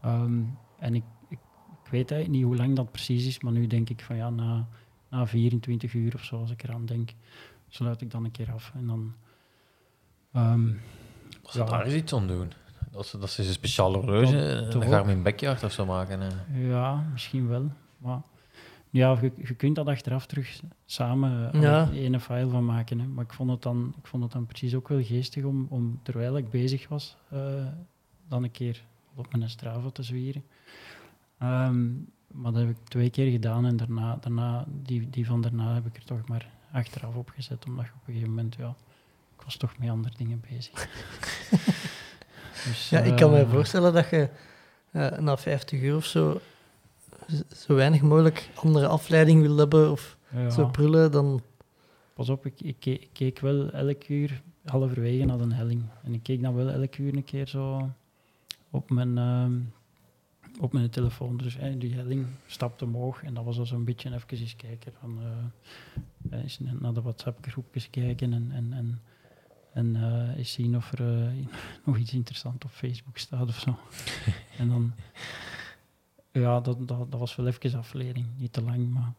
Um, 0.05 0.59
en 0.79 0.95
ik, 0.95 1.05
ik, 1.29 1.39
ik, 1.85 1.91
weet 1.91 2.11
eigenlijk 2.11 2.31
niet 2.31 2.45
hoe 2.45 2.57
lang 2.57 2.77
dat 2.77 2.91
precies 2.93 3.27
is, 3.27 3.41
maar 3.41 3.53
nu 3.53 3.67
denk 3.67 3.91
ik 3.91 4.01
van 4.01 4.17
ja, 4.17 4.31
na, 4.31 4.69
na 5.09 5.27
24 5.27 5.95
uur 5.95 6.15
of 6.15 6.25
zo, 6.25 6.41
als 6.41 6.51
ik 6.51 6.63
eraan 6.63 6.87
denk, 6.87 7.11
sluit 7.69 8.01
ik 8.01 8.11
dan 8.11 8.25
een 8.25 8.31
keer 8.31 8.53
af. 8.53 8.73
En 8.75 8.87
dan. 8.87 9.15
Um, 10.37 10.81
ze 11.49 11.59
ja. 11.59 11.65
daar 11.65 11.85
eens 11.85 11.95
iets 11.95 12.15
aan 12.15 12.27
doen. 12.27 12.53
Dat 12.91 13.07
ze, 13.07 13.19
dat 13.19 13.31
ze 13.31 13.43
een 13.43 13.53
speciale 13.53 13.97
horloge, 13.97 14.69
dan 14.71 14.83
ga 14.83 14.99
ik 14.99 15.05
mijn 15.05 15.23
backyard 15.23 15.65
of 15.65 15.73
zo 15.73 15.87
maken. 15.87 16.21
Hè. 16.21 16.29
Ja, 16.69 17.09
misschien 17.13 17.49
wel. 17.49 17.71
Maar 17.99 18.21
ja, 18.91 19.19
je, 19.21 19.33
je 19.37 19.55
kunt 19.55 19.77
dat 19.77 19.87
achteraf 19.87 20.27
terug 20.27 20.61
samen 20.85 21.61
ja. 21.61 21.89
uh, 21.91 22.03
ene 22.03 22.21
file 22.21 22.49
van 22.49 22.65
maken. 22.65 22.99
Hè. 22.99 23.07
Maar 23.07 23.25
ik 23.25 23.33
vond, 23.33 23.51
het 23.51 23.63
dan, 23.63 23.95
ik 23.99 24.07
vond 24.07 24.23
het 24.23 24.33
dan 24.33 24.47
precies 24.47 24.75
ook 24.75 24.89
wel 24.89 25.03
geestig 25.03 25.45
om, 25.45 25.67
om 25.69 26.01
terwijl 26.03 26.37
ik 26.37 26.51
bezig 26.51 26.89
was, 26.89 27.17
uh, 27.33 27.67
dan 28.29 28.43
een 28.43 28.51
keer 28.51 28.85
op 29.15 29.37
mijn 29.37 29.51
Strava 29.51 29.91
te 29.91 30.03
zwieren. 30.03 30.45
Um, 31.43 32.09
maar 32.27 32.53
dat 32.53 32.61
heb 32.61 32.71
ik 32.71 32.77
twee 32.85 33.11
keer 33.11 33.31
gedaan 33.31 33.67
en 33.67 33.77
daarna, 33.77 34.19
daarna 34.21 34.65
die, 34.69 35.11
die 35.11 35.27
van 35.27 35.41
daarna 35.41 35.75
heb 35.75 35.87
ik 35.87 35.97
er 35.97 36.05
toch 36.05 36.29
maar 36.29 36.49
achteraf 36.73 37.15
opgezet, 37.15 37.65
omdat 37.67 37.85
je 37.85 37.91
op 37.91 37.99
een 38.07 38.13
gegeven 38.13 38.29
moment, 38.35 38.55
ja, 38.59 38.75
ik 39.37 39.43
was 39.45 39.57
toch 39.57 39.79
met 39.79 39.89
andere 39.89 40.15
dingen 40.17 40.43
bezig. 40.51 40.89
dus, 42.65 42.89
ja, 42.89 43.01
ik 43.01 43.17
kan 43.17 43.31
me 43.31 43.47
voorstellen 43.47 43.93
dat 43.93 44.11
je 44.11 44.29
na 45.19 45.37
50 45.37 45.81
uur 45.81 45.97
of 45.97 46.05
zo 46.05 46.41
zo 47.57 47.75
weinig 47.75 48.03
mogelijk 48.03 48.51
andere 48.55 48.87
afleiding 48.87 49.43
wil 49.43 49.57
hebben 49.57 49.91
of 49.91 50.19
ja. 50.33 50.51
zo 50.51 50.67
prullen, 50.67 51.13
dan... 51.13 51.43
Pas 52.15 52.29
op, 52.29 52.47
ik, 52.47 52.61
ik, 52.61 52.77
keek, 52.79 53.03
ik, 53.03 53.09
keek 53.13 53.39
wel 53.39 53.71
elk 53.71 54.09
uur 54.09 54.43
halverwege 54.65 55.25
naar 55.25 55.41
een 55.41 55.53
helling. 55.53 55.83
En 56.03 56.15
ik 56.15 56.23
keek 56.23 56.43
dan 56.43 56.55
wel 56.55 56.71
elk 56.71 56.97
uur 56.97 57.17
een 57.17 57.25
keer 57.25 57.49
zo 57.49 57.91
op 58.71 58.91
mijn, 58.91 59.17
uh, 59.17 59.47
op 60.61 60.73
mijn 60.73 60.91
telefoon. 60.91 61.37
Dus 61.37 61.57
hè, 61.57 61.79
die 61.79 61.95
helling 61.95 62.27
stapte 62.47 62.85
omhoog 62.85 63.23
en 63.23 63.35
dat 63.35 63.45
was 63.45 63.59
al 63.59 63.67
zo'n 63.67 63.85
beetje 63.85 64.15
even 64.15 64.39
eens 64.39 64.57
kijken. 64.57 64.93
Van, 65.01 65.19
uh, 66.31 66.43
eens 66.43 66.59
naar 66.61 66.93
de 66.93 67.03
WhatsApp-groepjes 67.03 67.91
kijken 67.91 68.33
en, 68.33 68.51
en, 68.53 68.73
en, 68.73 69.01
en 69.73 69.95
uh, 69.95 70.37
eens 70.37 70.53
zien 70.53 70.77
of 70.77 70.93
er 70.93 71.23
uh, 71.23 71.47
nog 71.85 71.97
iets 71.97 72.13
interessants 72.13 72.65
op 72.65 72.71
Facebook 72.71 73.19
staat 73.19 73.49
of 73.49 73.59
zo. 73.59 73.79
en 74.59 74.69
dan... 74.69 74.93
Ja, 76.33 76.61
dat, 76.61 76.89
dat, 76.89 77.07
was 77.09 77.37
wel 77.37 77.47
even 77.47 77.79
afleiding. 77.79 78.27
Niet 78.37 78.53
te 78.53 78.63
lang, 78.63 78.91
maar... 78.91 79.13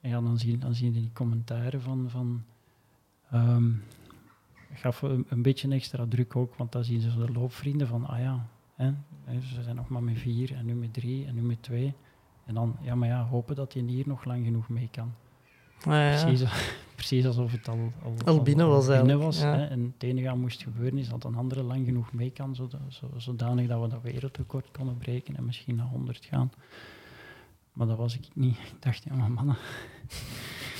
Ja, 0.00 0.20
dan 0.20 0.38
zie, 0.38 0.58
dan 0.58 0.74
zie 0.74 0.86
je 0.92 1.00
die 1.00 1.10
commentaren 1.12 1.80
van... 1.80 2.10
van 2.10 2.42
um, 3.32 3.82
gaf 4.72 5.02
een, 5.02 5.26
een, 5.28 5.42
beetje 5.42 5.68
extra 5.70 6.06
druk 6.08 6.36
ook, 6.36 6.54
want 6.56 6.72
dan 6.72 6.84
zien 6.84 7.00
ze 7.00 7.16
de 7.16 7.32
loopvrienden 7.32 7.86
van... 7.86 8.06
Ah 8.06 8.18
ja, 8.18 8.46
hè, 8.74 8.92
ze 9.40 9.62
zijn 9.62 9.76
nog 9.76 9.88
maar 9.88 10.02
met 10.02 10.18
vier, 10.18 10.54
en 10.54 10.66
nu 10.66 10.74
met 10.74 10.92
drie, 10.92 11.26
en 11.26 11.34
nu 11.34 11.42
met 11.42 11.62
twee. 11.62 11.94
En 12.44 12.54
dan, 12.54 12.76
ja, 12.80 12.94
maar 12.94 13.08
ja, 13.08 13.24
hopen 13.24 13.54
dat 13.54 13.72
je 13.72 13.82
hier 13.82 14.08
nog 14.08 14.24
lang 14.24 14.44
genoeg 14.44 14.68
mee 14.68 14.88
kan. 14.90 15.12
Ah, 15.84 15.92
ja. 15.92 16.24
precies, 16.24 16.48
precies 16.94 17.26
alsof 17.26 17.52
het 17.52 17.68
al, 17.68 17.92
al, 18.02 18.14
al 18.24 18.42
binnen 18.42 18.68
was. 18.68 18.88
Al 18.88 18.96
binnen 18.96 19.18
was 19.18 19.40
ja. 19.40 19.56
hè, 19.56 19.66
en 19.66 19.92
het 19.94 20.02
enige 20.02 20.28
wat 20.28 20.36
moest 20.36 20.62
gebeuren 20.62 20.98
is 20.98 21.08
dat 21.08 21.24
een 21.24 21.34
andere 21.34 21.62
lang 21.62 21.84
genoeg 21.86 22.12
mee 22.12 22.30
kan, 22.30 22.54
zodat, 22.54 22.80
zodanig 23.16 23.66
dat 23.66 23.80
we 23.82 23.88
dat 23.88 24.02
wereldrecord 24.02 24.70
konden 24.72 24.96
breken 24.96 25.36
en 25.36 25.44
misschien 25.44 25.76
naar 25.76 25.86
100 25.86 26.24
gaan. 26.24 26.52
Maar 27.72 27.86
dat 27.86 27.96
was 27.96 28.14
ik 28.14 28.28
niet. 28.32 28.56
Ik 28.72 28.82
dacht, 28.82 29.04
ja, 29.04 29.14
maar 29.14 29.30
mannen, 29.30 29.56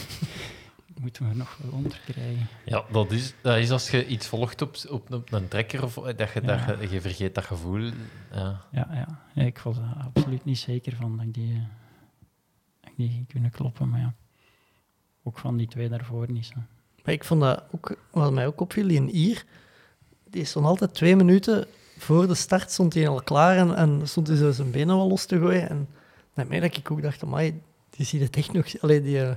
moeten 1.01 1.29
we 1.29 1.35
nog 1.35 1.59
wel 1.63 1.73
onder 1.73 2.01
krijgen. 2.05 2.47
Ja, 2.65 2.85
dat 2.93 3.11
is, 3.11 3.35
dat 3.43 3.57
is 3.57 3.71
als 3.71 3.91
je 3.91 4.07
iets 4.07 4.27
volgt 4.27 4.63
op, 4.63 4.77
op, 4.89 5.13
op 5.13 5.33
een 5.33 5.49
trekker 5.49 5.83
of 5.83 5.95
dat 5.95 6.33
je, 6.33 6.41
ja. 6.43 6.67
dat 6.67 6.81
je, 6.81 6.91
je 6.91 7.01
vergeet 7.01 7.35
dat 7.35 7.45
gevoel. 7.45 7.91
Ja. 8.33 8.61
Ja, 8.71 8.89
ja. 8.93 9.21
ja, 9.35 9.43
ik 9.43 9.59
was 9.59 9.77
er 9.77 9.95
absoluut 10.15 10.45
niet 10.45 10.59
zeker 10.59 10.97
van 10.97 11.17
dat 11.17 11.27
ik 11.27 11.35
die, 11.35 11.55
dat 12.81 12.91
ik 12.91 12.97
die 12.97 13.11
ging 13.11 13.29
kunnen 13.29 13.51
kloppen, 13.51 13.89
maar 13.89 14.01
ja. 14.01 14.15
Ook 15.23 15.39
van 15.39 15.57
die 15.57 15.67
twee 15.67 15.89
daarvoor 15.89 16.31
niet. 16.31 16.47
Zo. 16.47 16.55
Maar 17.05 17.15
ik 17.15 17.25
vond 17.25 17.41
dat 17.41 17.63
ook, 17.71 17.97
wat 18.11 18.33
mij 18.33 18.47
ook 18.47 18.61
opviel, 18.61 18.89
in 18.89 19.17
Ier, 19.17 19.45
die 20.31 20.45
stond 20.45 20.67
altijd 20.67 20.95
twee 20.95 21.17
minuten 21.17 21.67
voor 21.99 22.27
de 22.27 22.35
start, 22.35 22.71
stond 22.71 22.95
hij 22.95 23.09
al 23.09 23.23
klaar 23.23 23.57
en, 23.57 23.77
en 23.77 24.09
stond 24.09 24.27
hij 24.27 24.37
zo 24.37 24.51
zijn 24.51 24.71
benen 24.71 24.97
wel 24.97 25.09
los 25.09 25.25
te 25.25 25.39
gooien. 25.39 25.69
En 25.69 25.89
daarmee 26.35 26.61
dat 26.61 26.77
ik 26.77 26.91
ook 26.91 27.03
dacht, 27.03 27.25
amai, 27.25 27.61
die 27.91 28.07
ziet 28.07 28.21
het 28.21 28.37
echt 28.37 28.53
nog... 28.53 28.81
Allee, 28.81 29.03
die, 29.03 29.17
uh... 29.17 29.31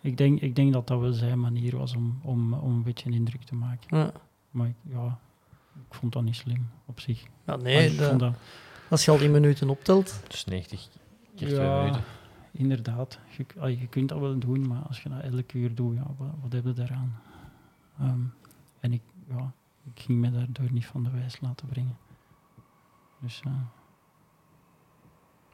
ik, 0.00 0.16
denk, 0.16 0.40
ik 0.40 0.56
denk 0.56 0.72
dat 0.72 0.86
dat 0.86 1.00
wel 1.00 1.12
zijn 1.12 1.40
manier 1.40 1.76
was 1.76 1.94
om, 1.94 2.20
om, 2.22 2.52
om 2.52 2.74
een 2.74 2.82
beetje 2.82 3.06
een 3.06 3.14
indruk 3.14 3.42
te 3.42 3.54
maken. 3.54 3.98
Ja. 3.98 4.12
Maar 4.50 4.66
ik, 4.66 4.74
ja, 4.82 5.18
ik 5.88 5.94
vond 5.94 6.12
dat 6.12 6.22
niet 6.22 6.36
slim 6.36 6.68
op 6.86 7.00
zich. 7.00 7.22
Ja, 7.46 7.56
nee, 7.56 7.96
de, 7.96 8.16
dat, 8.16 8.34
als 8.88 9.04
je 9.04 9.10
al 9.10 9.18
die 9.18 9.28
minuten 9.28 9.68
optelt... 9.68 10.20
Dus 10.28 10.44
90 10.44 10.88
keer 11.36 11.48
ja, 11.48 11.54
twee 11.54 11.68
minuten. 11.68 12.04
Inderdaad, 12.58 13.18
je, 13.36 13.46
ah, 13.58 13.80
je 13.80 13.86
kunt 13.86 14.08
dat 14.08 14.18
wel 14.18 14.38
doen, 14.38 14.68
maar 14.68 14.82
als 14.82 15.02
je 15.02 15.08
dat 15.08 15.20
elke 15.20 15.58
uur 15.58 15.74
doet, 15.74 15.94
ja, 15.94 16.06
wat, 16.16 16.28
wat 16.42 16.52
heb 16.52 16.64
je 16.64 16.72
daaraan? 16.72 17.20
Um, 18.00 18.32
en 18.80 18.92
ik, 18.92 19.02
ja, 19.28 19.52
ik 19.94 20.00
ging 20.00 20.18
me 20.18 20.30
daardoor 20.30 20.72
niet 20.72 20.86
van 20.86 21.02
de 21.04 21.10
wijs 21.10 21.40
laten 21.40 21.68
brengen. 21.68 21.96
Dus, 23.20 23.42
uh, 23.46 23.52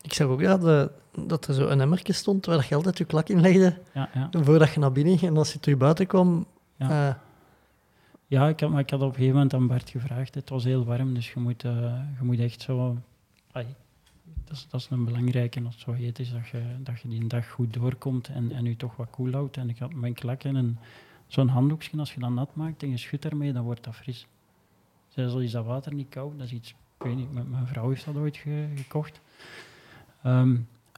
Ik 0.02 0.12
zag 0.12 0.26
ook 0.28 0.40
ja, 0.40 0.56
de, 0.58 0.90
dat 1.26 1.46
er 1.46 1.54
zo 1.54 1.66
een 1.68 1.80
emmertje 1.80 2.12
stond 2.12 2.46
waar 2.46 2.66
je 2.68 2.74
altijd 2.74 2.98
je 2.98 3.04
klak 3.04 3.28
in 3.28 3.40
legde 3.40 3.82
Ja, 3.94 4.08
ja. 4.14 4.28
voordat 4.30 4.72
je 4.72 4.80
naar 4.80 4.92
binnen 4.92 5.18
ging. 5.18 5.30
En 5.30 5.36
als 5.36 5.52
je 5.52 5.60
terug 5.60 5.78
buiten 5.78 6.06
kwam... 6.06 6.46
Ja. 6.76 7.08
eh, 7.08 7.14
Ja, 8.26 8.48
ik 8.48 8.60
had, 8.60 8.70
maar 8.70 8.80
ik 8.80 8.90
had 8.90 9.00
op 9.00 9.08
een 9.08 9.14
gegeven 9.14 9.34
moment 9.34 9.54
aan 9.54 9.66
Bart 9.66 9.90
gevraagd. 9.90 10.34
Het 10.34 10.48
was 10.48 10.64
heel 10.64 10.84
warm, 10.84 11.14
dus 11.14 11.32
je 11.32 11.40
moet, 11.40 11.64
eh, 11.64 11.72
je 12.18 12.24
moet 12.24 12.38
echt 12.38 12.60
zo... 12.62 12.98
Ai, 13.52 13.66
dat, 14.44 14.56
is, 14.56 14.66
dat 14.68 14.80
is 14.80 14.88
een 14.90 15.04
belangrijke 15.04 15.62
als 15.62 15.78
zo 15.78 15.92
heet 15.92 16.18
is, 16.18 16.32
dat 16.32 16.48
je, 16.48 16.62
dat 16.78 17.00
je 17.00 17.08
die 17.08 17.26
dag 17.26 17.50
goed 17.50 17.72
doorkomt 17.72 18.28
en, 18.28 18.52
en 18.52 18.64
je 18.64 18.76
toch 18.76 18.96
wat 18.96 19.10
koel 19.10 19.32
houdt. 19.32 19.56
En 19.56 19.68
ik 19.68 19.78
had 19.78 19.92
mijn 19.94 20.14
klak 20.14 20.44
en 20.44 20.78
zo'n 21.26 21.48
handdoekje, 21.48 21.98
als 21.98 22.14
je 22.14 22.20
dat 22.20 22.30
nat 22.30 22.54
maakt 22.54 22.82
en 22.82 22.90
je 22.90 22.96
schudt 22.96 23.24
ermee, 23.24 23.52
dan 23.52 23.64
wordt 23.64 23.84
dat 23.84 23.94
fris. 23.94 24.26
Zelfs 25.08 25.32
al 25.34 25.40
is 25.40 25.50
dat 25.50 25.64
water 25.64 25.94
niet 25.94 26.08
koud, 26.08 26.38
dat 26.38 26.46
is 26.46 26.52
iets... 26.52 26.70
Ik 26.70 27.06
weet 27.06 27.16
niet, 27.16 27.32
mijn, 27.32 27.66
vrouw 27.66 27.88
heeft 27.88 28.04
dat 28.04 28.16
ooit 28.16 28.36
ge- 28.36 28.68
gekocht. 28.74 29.20
Ehm, 30.22 30.56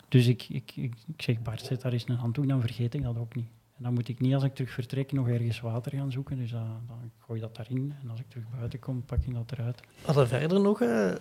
dus 0.08 0.26
ik, 0.26 0.48
ik, 0.48 0.72
ik, 0.76 0.94
zeg, 1.16 1.42
Bart, 1.42 1.60
zet 1.60 1.80
daar 1.80 1.92
eens 1.92 2.08
een 2.08 2.16
handdoek, 2.16 2.48
dan 2.48 2.60
vergeet 2.60 2.94
ik 2.94 3.02
dat 3.02 3.18
ook 3.18 3.34
niet. 3.34 3.48
En 3.76 3.82
dan 3.82 3.94
moet 3.94 4.08
ik 4.08 4.20
niet 4.20 4.34
als 4.34 4.42
ik 4.42 4.54
terug 4.54 4.70
vertrek 4.70 5.12
nog 5.12 5.28
ergens 5.28 5.60
water 5.60 5.92
gaan 5.92 6.12
zoeken. 6.12 6.36
Dus 6.36 6.50
dan, 6.50 6.80
dan 6.86 7.10
gooi 7.18 7.40
dat 7.40 7.56
daarin. 7.56 7.94
En 8.02 8.10
als 8.10 8.20
ik 8.20 8.28
terug 8.28 8.44
buiten 8.56 8.78
kom, 8.78 9.04
pak 9.04 9.24
ik 9.24 9.34
dat 9.34 9.52
eruit. 9.52 9.80
hadden 10.04 10.28
verder 10.28 10.60
nog 10.60 10.80
eh, 10.80 11.12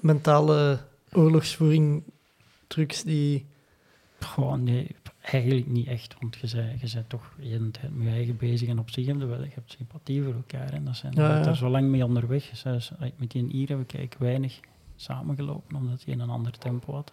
mentale 0.00 0.78
oorlogsvoering 1.16 2.02
trucs 2.66 3.02
die... 3.02 3.46
Nee, 4.56 4.96
eigenlijk 5.20 5.66
niet 5.66 5.86
echt. 5.86 6.16
Want 6.20 6.36
je 6.36 6.40
bent, 6.40 6.80
je 6.80 6.94
bent 6.94 7.08
toch 7.08 7.34
de 7.38 7.46
hele 7.46 7.70
tijd 7.70 7.96
met 7.96 8.06
je 8.06 8.12
eigen 8.12 8.36
bezig. 8.36 8.68
En 8.68 8.78
op 8.78 8.90
zich 8.90 9.06
heb 9.06 9.18
je 9.18 9.26
wel 9.26 9.42
je 9.42 9.50
hebt 9.54 9.72
sympathie 9.72 10.22
voor 10.22 10.34
elkaar. 10.34 10.72
En 10.72 10.84
dat 10.84 10.96
zijn, 10.96 11.12
Ja, 11.14 11.46
er 11.46 11.56
zo 11.56 11.68
lang 11.68 11.88
mee 11.88 12.04
onderweg. 12.04 12.50
Dus, 12.62 12.90
met 13.16 13.30
die 13.30 13.52
Ier 13.52 13.68
hebben 13.68 13.86
we 13.86 13.92
kijk, 13.92 14.16
weinig 14.18 14.60
samengelopen, 14.96 15.76
omdat 15.76 16.04
hij 16.04 16.14
in 16.14 16.20
een 16.20 16.30
ander 16.30 16.58
tempo 16.58 16.92
had. 16.94 17.12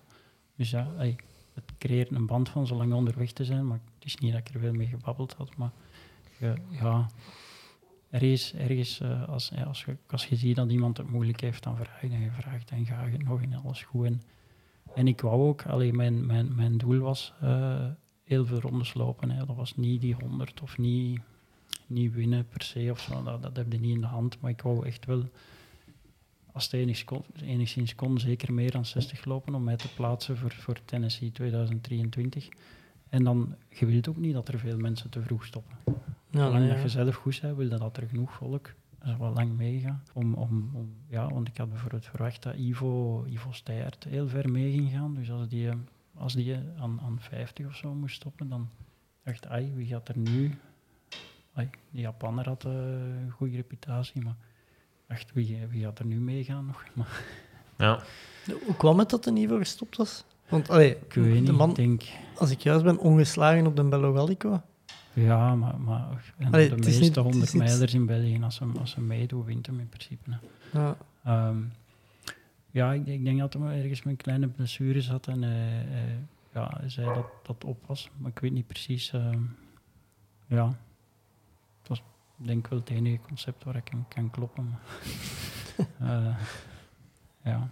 Dus 0.56 0.70
ja, 0.70 0.88
het 1.54 1.64
creëert 1.78 2.12
een 2.12 2.26
band 2.26 2.50
van 2.50 2.68
zo 2.68 2.76
lang 2.76 2.94
onderweg 2.94 3.32
te 3.32 3.46
zijn. 3.46 3.68
Maar 3.68 3.80
het 3.96 4.06
is 4.06 4.16
niet 4.16 4.32
dat 4.32 4.48
ik 4.48 4.54
er 4.54 4.60
veel 4.60 4.74
mee 4.74 4.88
gebabbeld 4.88 5.34
had. 5.34 5.58
Maar 5.58 5.72
ja, 6.70 7.08
ergens, 8.14 8.54
ergens 8.54 9.00
eh, 9.00 9.30
als, 9.30 9.52
ja, 9.56 9.64
als, 9.64 9.84
je, 9.86 9.98
als 10.10 10.26
je 10.26 10.36
ziet 10.36 10.56
dat 10.56 10.72
iemand 10.72 10.98
het 10.98 11.10
moeilijk 11.10 11.42
heeft, 11.42 11.64
dan 11.64 11.76
vraag 11.76 12.02
je 12.02 12.10
en 12.10 12.20
je 12.20 12.32
vraagt 12.32 12.72
en 12.72 12.86
ga 12.86 13.06
je 13.06 13.18
nog 13.18 13.42
en 13.42 13.54
alles 13.54 13.84
goed. 13.84 14.06
En, 14.06 14.22
en 14.96 15.08
ik 15.08 15.22
wou 15.22 15.42
ook, 15.42 15.66
alleen 15.66 15.96
mijn, 15.96 16.26
mijn, 16.26 16.56
mijn 16.56 16.78
doel 16.78 17.00
was 17.00 17.34
eh, 17.42 17.86
heel 18.24 18.46
veel 18.46 18.60
rondes 18.60 18.94
lopen. 18.94 19.30
Hè. 19.30 19.46
Dat 19.46 19.56
was 19.56 19.76
niet 19.76 20.02
die 20.02 20.16
100 20.20 20.62
of 20.62 20.78
niet, 20.78 21.20
niet 21.88 22.14
winnen 22.14 22.48
per 22.48 22.64
se 22.64 22.88
of 22.92 23.00
zo. 23.00 23.24
Dat, 23.24 23.56
heb 23.56 23.72
je 23.72 23.80
niet 23.80 23.96
in 23.96 24.02
de 24.02 24.08
hand. 24.08 24.42
Maar 24.42 24.52
ik 24.52 24.62
wou 24.62 24.86
echt 24.86 25.06
wel, 25.06 25.24
als 26.52 26.64
het 26.64 26.74
enigszins 26.74 27.96
kon, 27.96 28.10
kon, 28.10 28.20
zeker 28.20 28.54
meer 28.54 28.72
dan 28.72 28.86
60 28.86 29.26
lopen 29.26 29.56
om 29.56 29.64
mij 29.64 29.76
te 29.76 29.94
plaatsen 29.94 30.38
voor, 30.38 30.52
voor 30.52 30.78
Tennessee 30.86 31.32
2023. 31.32 32.50
En 33.10 33.24
dan, 33.24 33.56
je 33.70 33.86
wilt 33.86 34.08
ook 34.08 34.18
niet 34.18 34.34
dat 34.34 34.48
er 34.48 34.60
veel 34.60 34.78
mensen 34.78 35.10
te 35.10 35.22
vroeg 35.22 35.46
stoppen. 35.46 35.78
Ja, 36.34 36.46
Zolang 36.46 36.64
nee, 36.64 36.74
dat 36.74 36.82
je 36.82 36.90
zelf 36.90 37.16
goed 37.16 37.40
bent, 37.42 37.58
wil 37.58 37.70
dat 37.70 37.98
er 37.98 38.08
genoeg 38.08 38.34
volk 38.34 38.74
zo 39.06 39.18
wel 39.18 39.34
lang 39.34 39.58
meegaat. 39.58 40.12
Om, 40.14 40.34
om, 40.34 40.72
om, 40.74 40.96
ja, 41.10 41.30
want 41.30 41.48
ik 41.48 41.58
had 41.58 41.70
bijvoorbeeld 41.70 42.06
verwacht 42.06 42.44
dat 42.44 42.56
Ivo, 42.56 43.26
Ivo 43.30 43.50
heel 44.10 44.28
ver 44.28 44.50
mee 44.50 44.72
ging 44.72 44.92
gaan. 44.92 45.14
Dus 45.14 45.32
als 45.32 45.48
die, 45.48 45.70
eh, 45.70 45.76
als 46.18 46.34
die 46.34 46.54
eh, 46.54 46.60
aan, 46.82 47.00
aan 47.02 47.18
50 47.20 47.66
of 47.66 47.76
zo 47.76 47.94
moest 47.94 48.16
stoppen, 48.16 48.50
dan 48.50 48.70
dacht 49.24 49.46
ik, 49.46 49.52
ai, 49.52 49.74
wie 49.76 49.88
gaat 49.88 50.08
er 50.08 50.18
nu... 50.18 50.60
Ai, 51.54 51.70
die 51.90 52.02
Japaner 52.02 52.48
had 52.48 52.66
eh, 52.66 52.72
een 52.72 53.32
goede 53.32 53.56
reputatie, 53.56 54.24
maar 54.24 54.36
dacht, 55.08 55.34
wie, 55.34 55.68
wie 55.70 55.84
gaat 55.84 56.00
er 56.00 56.06
nu 56.06 56.20
meegaan 56.20 56.66
nog? 56.66 56.84
Maar, 56.94 57.26
Ja. 57.78 58.00
Hoe 58.66 58.76
kwam 58.76 59.00
het 59.00 59.10
dat 59.10 59.24
de 59.24 59.32
niveau 59.32 59.60
gestopt 59.60 59.98
was? 59.98 60.26
Want 60.50 60.70
allee, 60.70 60.98
ik 60.98 61.14
weet 61.14 61.34
niet, 61.34 61.46
de 61.46 61.52
man, 61.52 61.70
ik 61.70 61.76
denk... 61.76 62.04
als 62.36 62.52
ik 62.52 62.60
juist 62.60 62.84
ben, 62.84 62.98
ongeslagen 62.98 63.68
op 63.68 63.76
de 63.76 63.84
Bello 63.84 64.14
Gallico. 64.14 64.62
Ja, 65.14 65.56
maar, 65.56 65.80
maar 65.80 66.34
en 66.38 66.52
Allee, 66.52 66.70
de 66.70 66.76
meeste 66.76 66.90
niet- 67.00 67.08
het 67.16 67.16
is 67.18 67.24
100 67.24 67.54
niet- 67.54 67.64
mijlers 67.64 67.94
in 67.94 68.06
België, 68.06 68.40
als 68.44 68.56
ze, 68.56 68.66
als 68.80 68.92
ze 68.92 69.02
meedoen, 69.02 69.44
wint 69.46 69.66
hem 69.66 69.80
in 69.80 69.90
principe. 69.90 70.38
Ja. 70.74 70.98
Ehm, 71.24 71.58
ja, 72.72 72.94
ik, 72.94 73.06
ik 73.06 73.24
denk 73.24 73.40
dat 73.40 73.54
hij 73.54 73.82
ergens 73.82 74.04
met 74.04 74.14
een 74.14 74.18
kleine 74.24 74.48
blessure 74.48 75.02
zat 75.02 75.28
en 75.28 75.44
eh, 75.44 76.14
ja, 76.54 76.74
hij 76.80 76.90
zei 76.90 77.14
dat 77.14 77.26
dat 77.44 77.64
op 77.64 77.84
was. 77.86 78.10
Maar 78.18 78.32
ik 78.32 78.40
weet 78.40 78.52
niet 78.52 78.68
precies. 78.68 79.12
ehm, 79.14 79.42
ja, 80.48 80.68
het 81.80 81.88
was 81.88 82.02
denk 82.36 82.64
ik 82.66 82.68
wel 82.72 82.80
het 82.80 82.90
enige 82.90 83.20
concept 83.28 83.64
waar 83.64 83.76
ik 83.76 83.88
hem 83.88 84.06
kan 84.08 84.30
kloppen. 84.30 84.70
Maar, 84.70 84.80
Eh, 86.00 86.36
ja, 87.44 87.70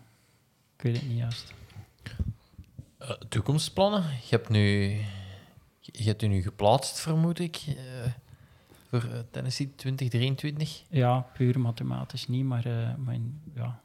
ik 0.78 0.82
weet 0.84 0.98
het 0.98 1.08
niet 1.08 1.18
juist. 1.18 1.54
Toekomstplannen? 3.30 4.02
Je 4.04 4.28
hebt 4.30 4.50
nu... 4.50 4.98
Je 5.92 6.04
hebt 6.04 6.22
je 6.22 6.28
nu 6.28 6.42
geplaatst, 6.42 7.00
vermoed 7.00 7.40
ik, 7.40 7.62
eh, 7.68 7.76
voor 8.90 9.04
eh, 9.12 9.20
Tennessee 9.32 9.74
2023. 9.76 10.84
Ja, 10.90 11.20
puur 11.34 11.60
mathematisch 11.60 12.28
niet, 12.28 12.46
maar 12.46 12.66
eh, 12.66 12.90
mijn, 12.98 13.42
ja, 13.56 13.80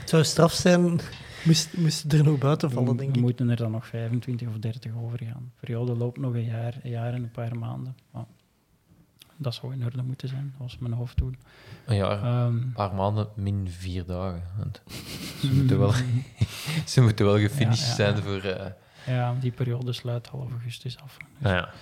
Het 0.00 0.08
zou 0.08 0.24
straf 0.24 0.52
zijn, 0.52 1.00
moest, 1.44 1.76
moest 1.76 2.12
er 2.12 2.24
nog 2.24 2.38
buiten 2.38 2.70
vallen, 2.70 2.90
we, 2.92 2.96
denk 2.96 3.10
we 3.10 3.16
ik. 3.16 3.22
moeten 3.22 3.48
er 3.50 3.56
dan 3.56 3.70
nog 3.70 3.86
25 3.86 4.48
of 4.48 4.54
30 4.58 4.92
over 5.02 5.18
gaan. 5.24 5.50
De 5.54 5.60
periode 5.60 5.96
loopt 5.96 6.18
nog 6.18 6.34
een 6.34 6.44
jaar, 6.44 6.78
een 6.82 6.90
jaar 6.90 7.12
en 7.14 7.22
een 7.22 7.30
paar 7.30 7.58
maanden. 7.58 7.96
Maar 8.10 8.24
dat 9.36 9.54
zou 9.54 9.72
in 9.72 9.84
orde 9.84 10.02
moeten 10.02 10.28
zijn, 10.28 10.54
was 10.58 10.78
mijn 10.78 10.92
hoofddoel. 10.92 11.30
Een 11.86 11.96
jaar, 11.96 12.22
Ehm, 12.22 12.56
een 12.56 12.72
paar 12.72 12.94
maanden, 12.94 13.28
min 13.34 13.68
vier 13.70 14.04
dagen. 14.06 14.42
Want 14.58 14.82
ze, 15.40 15.52
moeten 15.56 15.78
wel, 15.78 15.92
ze 16.86 17.00
moeten 17.00 17.24
wel 17.26 17.38
gefinished 17.38 17.84
Ja, 17.84 17.90
ja, 17.90 17.94
zijn 17.94 18.16
ja. 18.16 18.22
voor... 18.22 18.40
eh, 18.50 18.70
ja, 19.06 19.34
die 19.40 19.50
periode 19.50 19.92
sluit 19.92 20.26
half 20.26 20.50
augustus 20.50 20.98
af. 20.98 21.16
Dus, 21.16 21.26
nou 21.38 21.54
ja. 21.54 21.72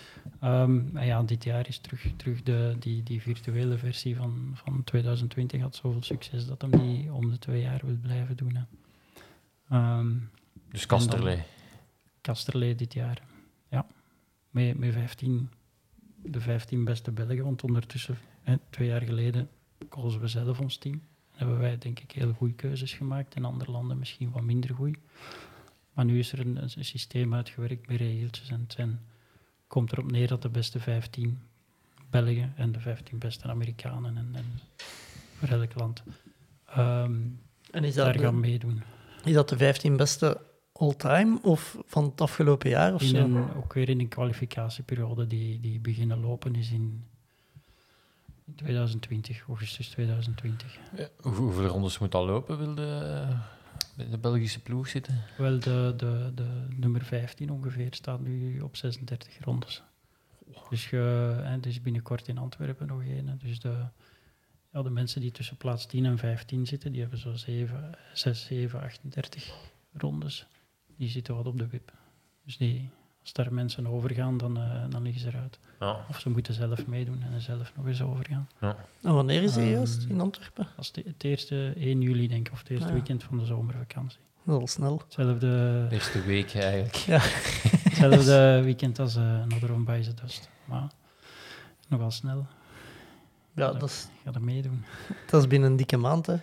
ehm, 0.41 0.99
ja, 0.99 1.23
dit 1.23 1.45
jaar 1.45 1.69
is 1.69 1.79
terug, 1.79 2.07
terug 2.17 2.43
de, 2.43 2.77
die, 2.79 3.03
die 3.03 3.23
virtuele 3.23 3.79
versie 3.79 4.17
van, 4.17 4.51
van 4.55 4.85
2020 4.85 5.61
had 5.61 5.75
zoveel 5.75 6.03
succes 6.03 6.47
dat 6.47 6.63
hem 6.63 6.71
die 6.71 7.13
om 7.13 7.31
de 7.31 7.39
twee 7.39 7.63
jaar 7.63 7.81
wil 7.85 7.97
blijven 8.03 8.37
doen. 8.37 8.55
Hè. 8.55 8.63
Ehm, 9.71 10.13
Dus 10.71 10.87
Kasterlee. 10.87 11.43
Kasterlee 12.21 12.75
dit 12.75 12.93
jaar. 12.93 13.23
Ja, 13.69 13.87
met, 14.51 14.79
met 14.79 14.93
15, 14.93 15.51
de 16.23 16.41
15 16.41 16.85
beste 16.85 17.11
Belgen. 17.11 17.45
Want 17.45 17.63
ondertussen, 17.63 18.19
hè, 18.43 18.57
twee 18.71 18.89
jaar 18.89 19.03
geleden, 19.03 19.49
kozen 19.89 20.21
we 20.21 20.29
zelf 20.29 20.61
ons 20.61 20.77
team. 20.77 21.03
Hebben 21.31 21.59
wij 21.59 21.79
denk 21.79 22.01
ik 22.01 22.11
heel 22.11 22.33
goede 22.33 22.55
keuzes 22.55 22.93
gemaakt. 22.93 23.35
In 23.35 23.45
andere 23.45 23.71
landen 23.71 23.99
misschien 23.99 24.31
wat 24.31 24.43
minder 24.43 24.75
goed. 24.75 24.99
Maar 25.99 26.07
nu 26.07 26.19
is 26.19 26.33
er 26.33 26.41
een, 26.41 26.57
een 26.77 26.85
systeem 26.85 27.35
uitgewerkt 27.35 27.89
met 27.89 27.97
regeltjes. 27.97 28.49
En 28.51 28.61
het 28.61 28.73
zijn, 28.73 29.01
komt 29.67 29.93
erop 29.93 30.11
neer 30.11 30.29
dat 30.29 30.43
de 30.43 30.49
beste 30.49 30.81
15 30.81 31.39
Belgen 32.11 32.53
en 32.57 32.73
de 32.73 32.81
15 32.81 33.19
beste 33.19 33.49
Amerikanen 33.49 34.17
en, 34.17 34.29
en 34.35 34.45
voor 35.39 35.49
elk 35.49 35.75
land 35.75 36.03
ehm, 36.67 37.17
En 37.71 37.85
is 37.85 37.95
daar 37.95 38.13
dat, 38.13 38.23
gaan 38.23 38.35
de, 38.35 38.41
meedoen. 38.41 38.83
is 39.25 39.33
dat 39.33 39.49
de 39.49 39.57
15 39.57 39.97
beste 39.97 40.41
all-time 40.73 41.39
of 41.43 41.77
van 41.87 42.05
het 42.05 42.21
afgelopen 42.21 42.71
jaar 42.71 42.95
of 42.95 43.03
In 43.03 43.09
zo? 43.09 43.17
een, 43.17 43.55
ook 43.55 43.73
weer 43.73 43.89
in 43.89 44.01
een 44.01 44.09
kwalificatieperiode 44.09 45.27
die, 45.27 45.61
die 45.61 45.79
beginnen 45.81 46.21
lopen 46.21 46.55
is 46.55 46.71
in 46.71 47.05
2020, 48.55 49.45
augustus 49.49 49.89
2020. 49.89 50.79
Ja, 50.97 51.09
hoe- 51.21 51.35
hoeveel 51.35 51.67
rondes 51.67 51.99
moet 51.99 52.13
dat 52.13 52.25
lopen, 52.27 52.59
wil 52.59 52.75
de, 52.75 53.27
bij 53.99 54.09
de 54.09 54.19
Belgische 54.19 54.63
ploeg 54.63 54.89
zitten? 54.89 55.25
Wel, 55.37 55.59
de, 55.59 55.95
de, 55.97 56.33
de 56.35 56.67
nummer 56.77 57.05
15 57.05 57.51
ongeveer 57.51 57.95
staat 57.95 58.21
nu 58.21 58.61
op 58.61 58.77
36 58.77 59.45
rondes. 59.45 59.83
Dus 60.71 60.91
je, 60.91 60.97
hè, 61.43 61.51
het 61.51 61.67
is 61.67 61.81
binnenkort 61.81 62.29
in 62.29 62.39
Antwerpen 62.39 62.87
nog 62.87 63.05
hè. 63.05 63.37
Dus 63.37 63.61
de, 63.61 63.85
ja, 64.73 64.83
de 64.83 64.91
mensen 64.91 65.21
die 65.21 65.31
tussen 65.31 65.57
plaats 65.57 65.87
10 65.87 66.05
en 66.05 66.19
15 66.19 66.67
zitten, 66.67 66.93
die 66.93 67.01
hebben 67.01 67.19
zo 67.19 67.35
7, 67.35 67.99
6, 68.13 68.45
7, 68.45 68.81
38 68.81 69.55
rondes. 69.93 70.47
Die 70.97 71.09
zitten 71.09 71.35
wat 71.35 71.47
op 71.47 71.59
de 71.59 71.67
wip. 71.67 71.93
Dus 72.45 72.57
die, 72.57 72.91
als 73.35 73.45
daar 73.45 73.53
mensen 73.55 73.87
overgaan, 73.87 74.37
dan, 74.37 74.57
eh, 74.59 74.85
dan 74.89 75.03
liggen 75.03 75.21
ze 75.21 75.29
eruit. 75.29 75.59
Ja. 75.81 76.05
Of 76.09 76.21
ze 76.21 76.31
moeten 76.31 76.55
zelf 76.55 76.87
meedoen 76.87 77.23
en 77.23 77.33
er 77.35 77.41
zelf 77.41 77.73
nog 77.77 77.87
eens 77.87 78.03
overgaan. 78.03 78.49
En 79.03 79.15
wanneer 79.15 79.43
is 79.43 79.55
hij 79.55 79.65
Ehm, 79.65 79.73
juist 79.73 80.05
in 80.09 80.21
Antwerpen? 80.21 80.67
Dat 80.77 80.85
is 80.85 80.93
de- 80.93 81.03
het 81.07 81.25
eerste 81.25 81.73
1 81.77 82.01
juli, 82.01 82.29
denk 82.29 82.47
ik, 82.47 82.53
of 82.53 82.59
het 82.59 82.69
eerste 82.69 82.85
Ah, 82.85 82.91
ja. 82.91 82.97
weekend 82.97 83.23
van 83.25 83.39
de 83.39 83.45
zomervakantie. 83.45 84.19
Wel 84.43 84.67
snel. 84.67 84.99
Hetzelfde, 85.05 85.39
De 85.89 85.95
eerste 85.95 86.23
week 86.23 86.55
eigenlijk. 86.55 86.95
hetzelfde 87.89 88.61
weekend 88.65 88.99
als 88.99 89.17
uh, 89.17 89.23
Another 89.43 89.85
by 89.85 90.01
the 90.03 90.15
Dust. 90.15 90.49
Maar 90.65 90.89
nogal 91.89 92.11
snel. 92.11 92.47
Ja, 93.55 93.73
dat 93.73 93.83
is, 93.89 94.09
Ga 94.25 94.33
er 94.33 94.43
meedoen. 94.43 94.85
dat 95.31 95.41
is 95.41 95.47
binnen 95.49 95.71
een 95.71 95.77
dikke 95.77 95.97
maand, 95.97 96.27
hè. 96.27 96.37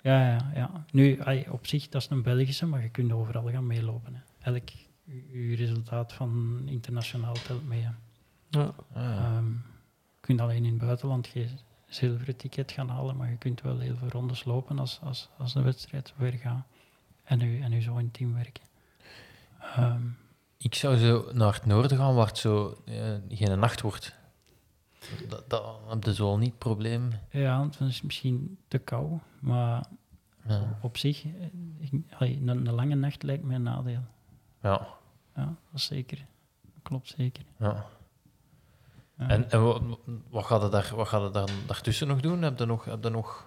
Ja, 0.00 0.26
ja, 0.30 0.50
ja. 0.54 0.70
Nu, 0.90 1.18
op 1.50 1.66
zich, 1.66 1.88
dat 1.88 2.02
is 2.02 2.08
een 2.10 2.22
Belgische, 2.22 2.66
maar 2.66 2.82
je 2.82 2.88
kunt 2.88 3.12
overal 3.12 3.48
gaan 3.50 3.66
meelopen. 3.66 4.14
Hè. 4.14 4.50
Elk 4.52 4.68
u- 5.04 5.26
uw 5.32 5.56
resultaat 5.56 6.12
van 6.12 6.62
internationaal 6.66 7.34
telt 7.34 7.66
mee. 7.68 7.80
Ja. 7.80 7.94
Ah, 8.50 8.68
Ehm, 8.94 9.50
je 9.50 10.20
kunt 10.20 10.40
alleen 10.40 10.64
in 10.64 10.72
het 10.72 10.78
buitenland 10.82 11.26
geen 11.26 11.48
zilveren 11.86 12.36
ticket 12.36 12.72
gaan 12.72 12.88
halen, 12.88 13.16
maar 13.16 13.30
je 13.30 13.36
kunt 13.36 13.60
wel 13.60 13.78
heel 13.78 13.96
veel 13.96 14.08
rondes 14.08 14.44
lopen 14.44 14.78
als, 14.78 15.00
als, 15.02 15.28
als 15.38 15.52
de 15.52 15.62
wedstrijd 15.62 16.12
weer 16.16 16.32
gaat. 16.32 16.64
en, 17.22 17.40
u, 17.40 17.60
en 17.60 17.72
u 17.72 17.80
zo 17.82 17.96
in 17.96 18.10
team 18.10 18.34
werken. 18.34 18.62
Ehm, 19.60 20.02
Ik 20.56 20.74
zou 20.74 20.96
zo 20.96 21.30
naar 21.32 21.54
het 21.54 21.66
noorden 21.66 21.96
gaan, 21.98 22.14
waar 22.14 22.26
het 22.26 22.38
zo 22.38 22.82
eh, 22.84 23.14
geen 23.28 23.58
nacht 23.58 23.80
wordt. 23.80 24.14
Dat, 25.28 25.50
dat 25.50 25.80
heb 25.88 26.04
je 26.04 26.14
zo 26.14 26.26
al 26.26 26.38
niet 26.38 26.48
het 26.48 26.58
probleem. 26.58 27.10
ja, 27.30 27.58
want 27.58 27.78
dan 27.78 27.88
is 27.88 27.94
het 27.94 28.04
misschien 28.04 28.58
te 28.68 28.78
kou, 28.78 29.18
maar 29.40 29.84
Ja. 30.48 30.78
op 30.82 30.96
zich, 30.96 31.24
eh, 31.24 31.30
ik- 31.78 31.92
een, 32.18 32.48
een 32.48 32.70
lange 32.72 32.94
nacht 32.94 33.22
lijkt 33.22 33.44
mij 33.44 33.56
een 33.56 33.62
nadeel. 33.62 34.02
Ja, 34.62 34.86
Ja, 35.36 35.44
dat 35.44 35.54
is 35.74 35.84
zeker. 35.84 36.16
Dat 36.62 36.82
klopt 36.82 37.14
zeker. 37.16 37.44
ja. 37.58 37.86
Ja. 39.18 39.28
En, 39.28 39.50
en 39.50 39.62
wat, 39.62 39.82
wat 40.30 40.44
gaat 40.44 40.62
het 40.62 40.72
daar, 40.72 40.92
wat 40.96 41.08
gaat 41.08 41.22
het 41.22 41.32
dan 41.34 41.48
daartussen 41.66 42.08
nog 42.08 42.20
doen? 42.20 42.42
Heb 42.42 42.58
je 42.58 42.64
nog, 42.64 42.84
heb 42.84 43.02
je 43.04 43.10
nog, 43.10 43.46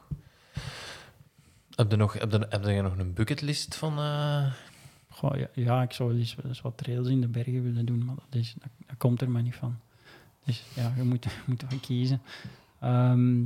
heb 1.76 1.92
je 1.92 1.98
nog, 1.98 2.14
heb 2.14 2.32
je, 2.32 2.38
heb 2.50 2.64
je 2.64 2.82
nog 2.82 2.98
een 2.98 3.14
bucketlist 3.14 3.76
van... 3.76 3.98
eh, 3.98 4.54
Goh, 5.10 5.38
ja, 5.38 5.48
ja, 5.54 5.82
ik 5.82 5.92
zou 5.94 6.18
eens, 6.18 6.36
eens 6.46 6.62
wat 6.62 6.78
trails 6.78 7.08
in 7.08 7.22
de 7.22 7.28
bergen 7.28 7.64
willen 7.64 7.86
doen, 7.86 8.06
maar 8.06 8.16
dat, 8.16 8.26
is, 8.42 8.56
dat, 8.60 8.70
dat 8.88 8.98
komt 8.98 9.22
er 9.22 9.30
maar 9.30 9.42
niet 9.42 9.56
van. 9.56 9.76
Dus 10.44 10.64
ja, 10.74 10.94
je 10.96 11.04
moet, 11.04 11.24
je 11.24 11.30
moet 11.46 11.66
wel 11.70 11.80
kiezen. 11.80 12.22
Ehm, 12.80 13.42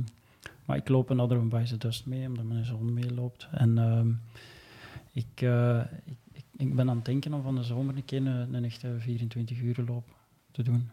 maar 0.64 0.76
ik 0.76 0.88
loop 0.88 1.10
een 1.10 1.16
Northern 1.16 1.48
by 1.48 1.64
the 1.64 1.76
Dust 1.76 2.06
mee, 2.06 2.26
omdat 2.26 2.44
mijn 2.44 2.64
zoon 2.64 2.94
meeloopt. 2.94 3.48
En 3.50 3.78
ehm, 3.78 4.10
ik, 5.12 5.40
eh, 5.42 5.80
ik, 6.04 6.16
ik, 6.60 6.74
ben 6.74 6.90
aan 6.90 6.96
het 6.96 7.04
denken 7.04 7.34
om 7.34 7.42
van 7.42 7.54
de 7.54 7.62
zomer 7.62 7.96
een 7.96 8.04
keer 8.04 8.26
een, 8.26 8.54
een 8.54 8.64
echte 8.64 8.94
24 8.98 9.58
uur 9.60 9.84
loop 9.86 10.04
te 10.52 10.62
doen. 10.62 10.90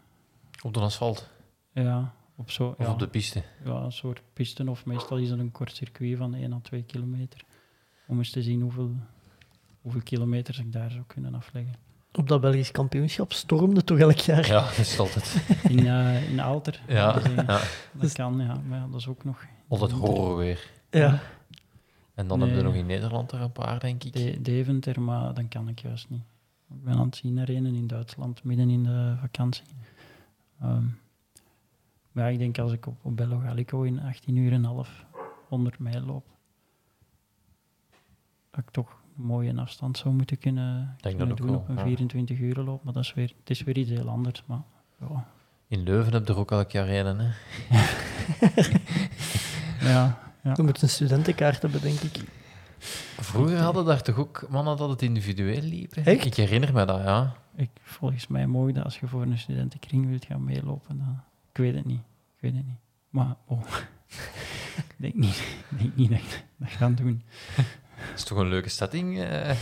op 0.62 0.74
de 0.74 0.80
asfalt 0.80 1.28
Ja, 1.72 2.14
op 2.36 2.50
zo, 2.50 2.68
of 2.78 2.86
ja, 2.86 2.92
op 2.92 2.98
de 2.98 3.08
piste? 3.08 3.42
ja, 3.64 3.72
een 3.74 3.92
soort 3.92 4.22
pisten, 4.32 4.68
of 4.68 4.84
meestal 4.86 5.16
is 5.18 5.28
dat 5.28 5.38
een 5.38 5.52
kort 5.52 5.76
circuit 5.76 6.16
van 6.18 6.34
1 6.34 6.52
à 6.52 6.58
2 6.62 6.82
kilometer. 6.82 7.40
Om 8.06 8.18
eens 8.18 8.30
te 8.30 8.42
zien 8.42 8.60
hoeveel, 8.60 8.90
hoeveel 9.80 10.02
kilometers 10.02 10.58
ik 10.58 10.72
daar 10.72 10.90
zou 10.90 11.02
kunnen 11.06 11.34
afleggen. 11.34 11.74
Op 12.12 12.28
dat 12.28 12.40
Belgisch 12.40 12.70
kampioenschap 12.70 13.32
stormde 13.32 13.84
toch 13.84 13.98
elk 13.98 14.16
jaar. 14.18 14.46
Ja, 14.46 14.60
dat 14.60 14.78
is 14.78 14.98
altijd. 14.98 15.36
In, 15.68 15.86
eh 15.86 16.30
in 16.30 16.40
Alter. 16.40 16.80
Ja, 16.88 17.12
Dus, 17.12 17.22
eh, 17.22 17.36
ja. 17.36 17.60
Dat 17.92 18.12
kan, 18.12 18.38
ja. 18.40 18.60
Maar 18.68 18.78
ja, 18.78 18.86
dat 18.90 19.00
is 19.00 19.06
ook 19.08 19.24
nog... 19.24 19.44
altijd 19.68 19.90
horror 19.90 20.36
weer. 20.36 20.70
Ja. 20.90 21.20
En 22.18 22.28
dan 22.28 22.40
heb 22.40 22.48
je 22.48 22.54
Nee. 22.54 22.64
nog 22.64 22.74
in 22.74 22.86
Nederland 22.86 23.32
er 23.32 23.40
een 23.40 23.52
paar, 23.52 23.80
denk 23.80 24.04
ik. 24.04 24.12
De, 24.12 24.40
Deventer, 24.42 25.00
maar 25.00 25.34
dan 25.34 25.48
kan 25.48 25.68
ik 25.68 25.78
juist 25.78 26.10
niet. 26.10 26.22
Ik 26.70 26.84
ben 26.84 26.94
aan 26.94 27.06
het 27.06 27.16
zien 27.16 27.34
naar 27.34 27.48
een 27.48 27.66
in 27.66 27.86
Duitsland, 27.86 28.44
midden 28.44 28.70
in 28.70 28.82
de 28.82 29.14
vakantie. 29.20 29.64
Ehm, 30.60 30.84
maar 32.12 32.32
ik 32.32 32.38
denk 32.38 32.58
als 32.58 32.72
ik 32.72 32.86
op, 32.86 33.04
op 33.04 33.16
Bello 33.16 33.38
Gallico 33.38 33.82
in 33.82 34.00
18 34.00 34.36
uur 34.36 34.52
en 34.52 34.64
half 34.64 35.04
100 35.48 35.78
mijl 35.78 36.00
loop, 36.00 36.26
dat 38.50 38.60
ik 38.60 38.70
toch 38.70 39.00
een 39.16 39.22
mooie 39.24 39.54
afstand 39.56 39.98
zou 39.98 40.14
moeten 40.14 40.38
kunnen, 40.38 40.96
Denk 41.00 41.16
kunnen 41.18 41.36
doen 41.36 41.54
op 41.54 41.68
een 41.68 41.76
ja. 41.76 41.82
24 41.82 42.38
uur 42.38 42.54
loop. 42.56 42.84
Maar 42.84 42.92
dat 42.92 43.02
is 43.02 43.14
weer, 43.14 43.32
het 43.40 43.50
is 43.50 43.62
weer 43.62 43.76
iets 43.78 43.90
heel 43.90 44.08
anders. 44.08 44.42
Maar 44.46 44.62
ja, 45.00 45.26
In 45.66 45.82
Leuven 45.82 46.12
heb 46.12 46.26
je 46.26 46.32
er 46.32 46.38
ook 46.38 46.50
elk 46.50 46.70
jaar 46.70 46.88
een, 46.88 47.18
hè? 47.18 47.30
ja, 49.92 50.18
ja. 50.42 50.52
Je 50.56 50.62
moet 50.62 50.82
een 50.82 50.88
studentenkaart 50.88 51.62
hebben, 51.62 51.80
denk 51.80 52.00
ik. 52.00 52.20
Vroeger 53.20 53.58
hadden 53.58 53.84
daar 53.84 54.02
toch 54.02 54.16
ook 54.16 54.46
mannen 54.48 54.76
dat 54.76 54.88
het 54.90 55.02
individueel 55.02 55.60
liepen? 55.62 56.04
Echt? 56.04 56.24
Ik 56.24 56.34
herinner 56.34 56.72
me 56.72 56.84
dat, 56.84 57.00
ja. 57.02 57.34
Ik, 57.54 57.70
volgens 57.82 58.26
mij 58.26 58.46
mogen 58.46 58.74
dat 58.74 58.84
als 58.84 58.98
je 58.98 59.06
voor 59.08 59.22
een 59.22 59.38
studentenkring 59.38 60.08
wilt 60.08 60.24
gaan 60.24 60.44
meelopen. 60.44 60.98
Dan, 60.98 61.20
ik 61.52 61.56
weet 61.56 61.74
het 61.74 61.84
niet. 61.84 62.00
Ik 62.36 62.40
weet 62.40 62.54
het 62.54 62.66
niet. 62.66 62.76
Maar 63.10 63.34
oh, 63.44 63.62
ik 64.88 64.94
denk 64.96 65.14
niet, 65.14 65.42
denk 65.68 65.96
niet 65.96 66.10
dat 66.10 66.18
ik 66.18 66.44
dat 66.56 66.68
ga 66.70 66.88
doen. 66.88 67.22
Dat 67.56 67.64
is 68.16 68.22
toch 68.24 68.38
een 68.38 68.48
leuke 68.48 68.68
setting? 68.68 69.20
eh? 69.20 69.56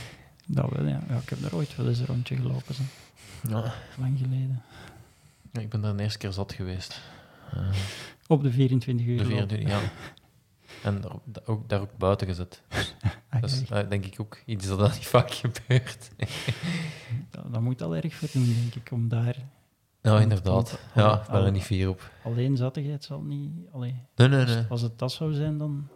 Dat 0.46 0.70
wel, 0.70 0.86
ja. 0.86 1.00
ja. 1.08 1.16
Ik 1.16 1.28
heb 1.28 1.42
er 1.44 1.54
ooit 1.56 1.76
wel 1.76 1.88
eens 1.88 1.98
een 1.98 2.06
rondje 2.06 2.36
gelopen, 2.36 2.74
zo. 2.74 2.82
Ja. 3.48 3.72
lang 3.98 4.18
geleden. 4.18 4.62
Ik 5.52 5.68
ben 5.68 5.80
daar 5.80 5.90
een 5.90 5.98
eerste 6.00 6.18
keer 6.18 6.32
zat 6.32 6.52
geweest. 6.52 7.00
Eh, 7.52 7.68
Op 8.26 8.42
de 8.42 8.50
24 8.50 9.06
uur. 9.06 9.16
de 9.16 9.22
loop. 9.22 9.32
24, 9.32 9.68
ja. 9.68 9.78
En 10.86 11.00
daar, 11.00 11.42
ook, 11.44 11.68
daar 11.68 11.80
ook 11.80 11.96
buiten 11.98 12.26
gezet. 12.26 12.62
Ah, 13.28 13.40
Dat 13.42 13.50
is 13.50 13.62
eh, 13.70 13.88
denk 13.88 14.04
ik 14.06 14.20
ook 14.20 14.38
iets 14.46 14.66
dat 14.68 14.78
niet 14.80 15.06
vaak 15.16 15.30
gebeurt. 15.30 16.10
dat, 17.30 17.52
dat 17.52 17.60
moet 17.60 17.82
al 17.82 17.96
erg 17.96 18.14
voor 18.14 18.28
doen, 18.32 18.54
denk 18.60 18.74
ik, 18.74 18.92
om 18.92 19.08
daar... 19.08 19.36
Ja, 20.02 20.20
inderdaad. 20.20 20.78
Ja, 20.94 21.20
ik 21.20 21.30
ben 21.30 21.44
er 21.44 21.50
niet 21.52 21.62
fier 21.62 21.88
op. 21.88 22.10
Alleen 22.24 22.56
zattigheid 22.56 23.04
zal 23.04 23.20
niet... 23.20 23.50
Allee, 23.72 23.94
Nee, 24.14 24.28
nee, 24.28 24.44
nee. 24.44 24.64
als 24.68 24.80
het 24.82 24.98
dat 24.98 25.12
zou 25.12 25.32
zijn, 25.32 25.58
dan 25.58 25.88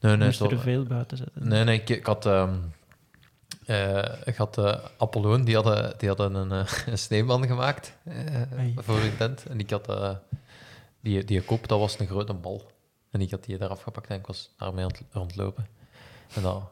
Nee, 0.00 0.16
nee, 0.16 0.26
moest 0.26 0.40
er 0.40 0.58
veel 0.58 0.82
buiten 0.84 1.16
zetten. 1.16 1.48
Nee, 1.48 1.64
nee, 1.64 1.78
ik, 1.80 1.88
ik 1.88 2.06
had... 2.06 2.26
eh, 2.26 4.02
ik 4.24 4.36
had 4.36 4.58
eh, 4.58 4.74
Apolloon, 4.98 5.44
die 5.44 5.54
hadden, 5.54 5.94
die 5.98 6.08
hadden 6.08 6.34
een, 6.34 6.52
eh, 6.52 6.72
een 6.86 6.98
sneeuwman 6.98 7.46
gemaakt 7.46 7.96
voor 8.76 8.98
hun 8.98 9.16
tent. 9.16 9.46
En 9.46 9.58
ik 9.58 9.70
had 9.70 10.16
die, 11.00 11.24
die 11.24 11.42
kop, 11.42 11.68
dat 11.68 11.78
was 11.78 11.98
een 11.98 12.06
grote 12.06 12.34
bal. 12.34 12.74
En 13.16 13.22
ik 13.22 13.30
had 13.30 13.44
die 13.44 13.62
eraf 13.62 13.82
gepakt 13.82 14.08
en 14.08 14.18
ik 14.18 14.26
was 14.26 14.50
daarmee 14.58 14.84
aan 14.84 14.90
het 14.90 15.02
rondlopen. 15.10 15.66
En 16.34 16.42
dat, 16.42 16.62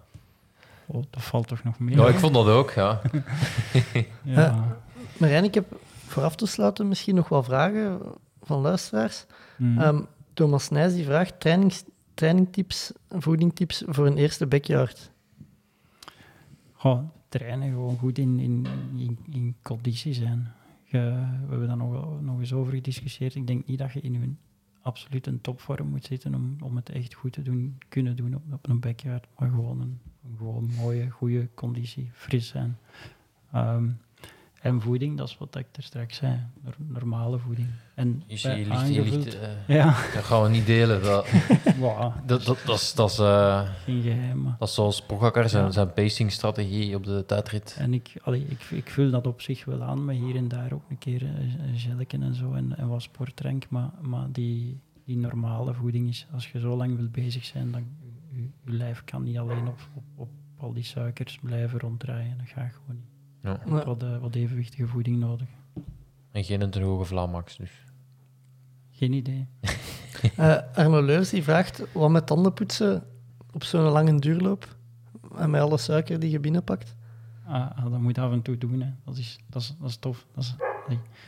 Oh, 0.86 1.02
dat 1.10 1.22
valt 1.22 1.48
toch 1.48 1.62
nog 1.64 1.78
meer? 1.78 1.96
ja, 1.96 2.08
ik 2.08 2.18
vond 2.18 2.34
dat 2.34 2.46
ook, 2.46 2.70
ja. 2.70 3.00
Ja. 4.22 4.76
Marijn, 5.16 5.44
ik 5.44 5.54
heb 5.54 5.80
vooraf 6.06 6.36
te 6.36 6.46
sluiten 6.46 6.88
misschien 6.88 7.14
nog 7.14 7.28
wel 7.28 7.42
vragen 7.42 8.00
van 8.42 8.60
luisteraars. 8.60 9.24
Mhm. 9.56 9.80
Ehm, 9.80 10.00
Thomas 10.34 10.68
Nijs 10.68 10.94
die 10.94 11.04
vraagt 11.04 11.40
trainings, 11.40 11.84
trainingtips, 12.14 12.92
voedingtips 13.10 13.82
voor 13.86 14.06
een 14.06 14.16
eerste 14.16 14.46
backyard. 14.46 15.10
Goh, 16.72 17.00
trainen, 17.28 17.68
gewoon 17.68 17.98
goed 17.98 18.18
in, 18.18 18.38
in, 18.38 18.66
in, 18.96 19.18
in 19.30 19.56
conditie 19.62 20.14
zijn. 20.14 20.52
Je, 20.84 20.98
we 21.44 21.50
hebben 21.50 21.68
daar 21.68 21.76
nog, 21.76 22.20
nog 22.20 22.38
eens 22.40 22.52
over 22.52 22.72
gediscussieerd. 22.72 23.34
Ik 23.34 23.46
denk 23.46 23.66
niet 23.66 23.78
dat 23.78 23.92
je 23.92 24.00
in 24.00 24.14
een 24.14 24.38
absoluut 24.84 25.26
een 25.26 25.40
topvorm 25.40 25.88
moet 25.88 26.04
zitten 26.04 26.34
om, 26.34 26.56
om 26.60 26.76
het 26.76 26.88
echt 26.88 27.14
goed 27.14 27.32
te 27.32 27.42
doen, 27.42 27.78
kunnen 27.88 28.16
doen 28.16 28.42
op, 28.52 28.68
een 28.68 28.80
backyard. 28.80 29.26
Maar 29.38 29.48
gewoon 29.48 29.80
een, 29.80 30.00
een 30.24 30.36
gewoon 30.36 30.70
mooie, 30.76 31.10
goede 31.10 31.48
conditie, 31.54 32.10
fris 32.12 32.48
zijn. 32.48 32.78
Ehm, 33.52 33.88
en 34.64 34.80
voeding, 34.80 35.16
dat 35.18 35.28
is 35.28 35.38
wat 35.38 35.56
ik 35.56 35.66
er 35.72 35.82
straks 35.82 36.16
zei. 36.16 36.38
Nor- 36.62 36.74
normale 36.78 37.38
voeding. 37.38 37.68
En 37.94 38.22
Je, 38.26 38.48
je 38.48 38.66
aangevuld- 38.70 39.38
eh, 39.38 39.48
Ja, 39.66 39.84
dat 40.14 40.24
gaan 40.24 40.42
we 40.42 40.48
niet 40.48 40.66
delen. 40.66 41.02
Dat, 41.02 41.26
wow, 41.78 42.12
dat, 42.26 42.44
dat, 42.44 42.58
dat, 42.66 42.76
is, 42.80 42.94
dat, 42.94 43.10
is, 43.10 43.18
eh, 43.18 43.68
geen 43.84 44.02
geheim. 44.02 44.54
dat 44.58 44.68
is 44.68 44.74
zoals 44.74 45.02
Pogacar, 45.02 45.48
zijn, 45.48 45.64
Ja. 45.64 45.70
zijn 45.70 45.92
pacingstrategie 45.92 46.96
op 46.96 47.04
de 47.04 47.24
tijdrit. 47.26 47.76
En 47.78 47.94
ik, 47.94 48.12
allee, 48.22 48.46
ik, 48.48 48.60
ik 48.70 48.90
vul 48.90 49.10
dat 49.10 49.26
op 49.26 49.40
zich 49.40 49.64
wel 49.64 49.82
aan, 49.82 50.04
maar 50.04 50.14
hier 50.14 50.36
en 50.36 50.48
daar 50.48 50.72
ook 50.72 50.90
een 50.90 50.98
keer 50.98 51.22
een, 51.22 51.78
gelken 51.78 52.22
en 52.22 52.34
zo 52.34 52.52
en, 52.52 52.76
en 52.76 52.88
wat 52.88 53.02
sportdrank. 53.02 53.66
Maar, 53.68 53.90
maar 54.00 54.26
die, 54.32 54.80
die 55.04 55.16
normale 55.16 55.74
voeding 55.74 56.08
is, 56.08 56.26
als 56.32 56.52
je 56.52 56.60
zo 56.60 56.76
lang 56.76 56.96
wilt 56.96 57.12
bezig 57.12 57.44
zijn, 57.44 57.70
dan 57.72 57.86
je, 58.30 58.42
je 58.42 58.72
lijf 58.72 59.04
kan 59.04 59.22
niet 59.22 59.38
alleen 59.38 59.66
op, 59.68 59.78
op, 59.94 60.04
op 60.16 60.28
al 60.56 60.72
die 60.72 60.84
suikers 60.84 61.38
blijven 61.42 61.78
ronddraaien. 61.80 62.38
Dat 62.38 62.48
gaat 62.48 62.72
gewoon 62.72 62.96
niet. 62.96 63.12
Ja. 63.44 63.60
Je 63.66 63.72
hebt 63.72 63.84
wat, 63.84 64.02
eh, 64.02 64.18
wat 64.18 64.34
evenwichtige 64.34 64.86
voeding 64.86 65.18
nodig. 65.18 65.48
En 66.30 66.44
geen 66.44 66.70
te 66.70 66.80
hoge 66.82 67.04
Vlaamax, 67.04 67.56
dus. 67.56 67.70
Geen 68.90 69.12
idee. 69.12 69.46
Eh, 70.36 70.56
Arno 70.74 71.02
Leurs 71.02 71.30
die 71.30 71.42
vraagt 71.42 71.82
wat 71.92 72.10
met 72.10 72.26
tandenpoetsen 72.26 73.02
op 73.52 73.64
zo'n 73.64 73.82
lange 73.82 74.18
duurloop 74.18 74.76
en 75.36 75.50
met 75.50 75.60
alle 75.60 75.78
suiker 75.78 76.20
die 76.20 76.30
je 76.30 76.40
binnenpakt. 76.40 76.94
Ah, 77.46 77.70
ah, 77.76 77.90
dat 77.90 78.00
moet 78.00 78.16
je 78.16 78.22
af 78.22 78.32
en 78.32 78.42
toe 78.42 78.58
doen. 78.58 78.80
Hè. 78.80 78.90
Dat, 79.04 79.16
is, 79.16 79.38
dat, 79.46 79.62
is, 79.62 79.74
dat 79.80 79.88
is 79.88 79.96
tof. 79.96 80.26
Dat 80.34 80.44
is, 80.44 80.54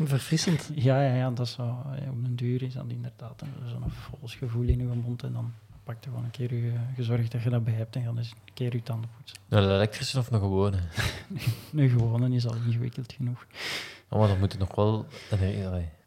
Verfrissend. 0.07 0.71
ja, 0.75 1.03
ja, 1.03 1.15
ja, 1.15 1.31
dat 1.31 1.47
is 1.47 1.53
zo, 1.53 1.63
eh, 1.63 2.11
op 2.11 2.25
een 2.25 2.37
duur 2.37 2.63
is 2.63 2.75
dat 2.75 2.85
inderdaad 2.89 3.43
een- 3.43 3.69
zo'n 3.69 3.91
vols 3.91 4.35
gevoel 4.35 4.63
in 4.69 4.79
je 4.79 4.85
mond. 4.85 5.23
En 5.23 5.33
dan 5.33 5.53
pak 5.87 5.97
je 6.01 6.09
gewoon 6.09 6.25
een 6.25 6.31
keer 6.31 6.55
je, 6.55 6.73
gezorgd 6.95 7.33
dat 7.33 7.43
je 7.43 7.51
dat 7.51 7.65
bij 7.65 7.75
hebt 7.75 7.97
en 7.97 8.03
ga 8.03 8.09
eens 8.17 8.31
een 8.31 8.55
keer 8.55 8.73
je 8.73 8.83
tanden 8.83 9.11
poetsen. 9.17 9.39
Een 9.49 9.71
elektrische 9.71 10.19
of 10.19 10.31
een 10.31 10.41
gewone? 10.41 10.77
Een 11.75 11.89
gewone 11.89 12.35
is 12.35 12.47
al 12.47 12.55
ingewikkeld 12.67 13.13
genoeg. 13.13 13.47
Oh, 14.09 14.19
maar 14.19 14.29
dan 14.29 14.39
moet 14.39 14.53
je 14.53 14.59
nog 14.59 14.75
wel 14.75 15.07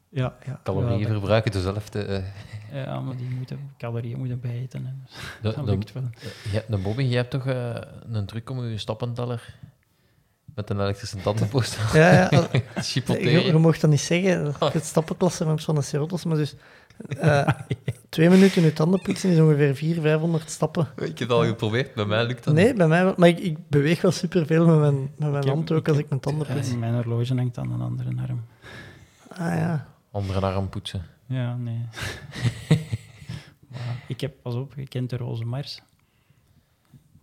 Ja, 0.09 0.35
ja. 0.45 0.59
calorieën 0.63 0.99
ja, 0.99 1.07
verbruiken, 1.07 1.51
dus 1.51 1.61
zelf 1.63 1.89
te, 1.89 2.03
eh, 2.03 2.85
ja, 2.85 2.99
maar 2.99 3.17
die 3.17 3.29
moeten, 3.29 3.71
calorieën 3.77 4.17
moeten 4.17 4.39
bijeten. 4.39 4.85
En 4.85 5.07
de, 5.41 5.53
dat 5.53 5.55
de, 5.55 5.71
lukt 5.71 5.91
wel. 5.91 6.09
ja, 6.51 6.61
de 6.67 6.77
Bobby, 6.77 7.03
jij 7.03 7.17
hebt 7.17 7.31
toch 7.31 7.45
eh, 7.45 7.75
een 8.11 8.25
truc 8.25 8.49
om 8.49 8.65
je 8.65 8.77
stappenteller 8.77 9.55
met 10.55 10.69
een 10.69 10.79
elektrische 10.79 11.17
tandenpost 11.17 11.77
Ja, 11.93 12.27
ja. 12.29 12.47
Je, 13.19 13.53
mocht 13.57 13.81
dat 13.81 13.89
niet 13.89 14.01
zeggen. 14.01 14.53
Het 14.59 14.85
stappenklassement 14.85 15.63
van 15.63 15.75
de 15.75 15.81
Serotos, 15.81 16.25
maar 16.25 16.37
dus 16.37 16.55
eh, 17.07 17.47
twee 18.09 18.29
minuten 18.29 18.61
je 18.61 18.73
tanden 18.73 19.01
poetsen 19.01 19.29
is 19.29 19.39
ongeveer 19.39 19.75
400, 19.75 20.07
500 20.07 20.49
stappen. 20.49 20.87
Ik 20.95 21.05
heb 21.05 21.17
het 21.19 21.31
al 21.31 21.45
geprobeerd, 21.45 21.93
bij 21.93 22.05
mij 22.05 22.25
lukt 22.25 22.43
dat 22.43 22.53
Nee, 22.53 22.73
bij 22.73 22.87
mij 22.87 23.03
wel. 23.03 23.13
Maar 23.17 23.27
ik, 23.29 23.39
ik 23.39 23.57
beweeg 23.69 24.01
wel 24.01 24.11
superveel 24.11 24.65
met 24.65 24.79
mijn, 24.79 25.11
met 25.17 25.31
mijn 25.31 25.47
hand 25.47 25.71
ook 25.71 25.87
als 25.87 25.97
ik 25.97 26.09
mijn 26.09 26.21
tanden 26.21 26.47
poets. 26.47 26.75
Mijn 26.75 26.93
horloge 26.93 27.35
hangt 27.35 27.57
aan 27.57 27.71
een 27.71 27.81
andere 27.81 28.09
arm. 28.27 28.43
Ah 29.29 29.37
ja. 29.55 29.87
Andere 30.11 30.39
arm 30.45 30.69
poetsen. 30.69 31.01
Ja, 31.25 31.55
nee. 31.55 31.81
Maar 33.67 34.03
ik 34.07 34.21
heb, 34.21 34.33
pas 34.41 34.53
op, 34.55 34.73
je 34.75 34.87
kent 34.87 35.09
de 35.09 35.17
roze 35.17 35.45
mars. 35.45 35.81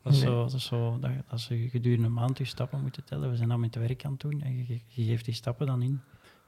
Dat 0.03 0.13
is 0.13 0.19
Nee. 0.21 0.29
zo, 0.29 0.43
dat 0.43 0.53
is 0.53 0.65
zo 0.65 0.99
dat, 1.01 1.11
dat 1.31 1.41
ze 1.41 1.69
gedurende 1.71 2.07
een 2.07 2.13
maand 2.13 2.39
je 2.39 2.45
stappen 2.45 2.81
moeten 2.81 3.05
tellen. 3.05 3.31
We 3.31 3.37
zijn 3.37 3.49
dat 3.49 3.59
met 3.59 3.75
het 3.75 3.87
werk 3.87 4.05
aan 4.05 4.11
het 4.13 4.21
doen 4.21 4.43
en 4.43 4.57
je, 4.57 4.65
je- 4.69 4.81
je 4.87 5.05
geeft 5.05 5.25
die 5.25 5.35
stappen 5.35 5.67
dan 5.67 5.83
in. 5.83 6.01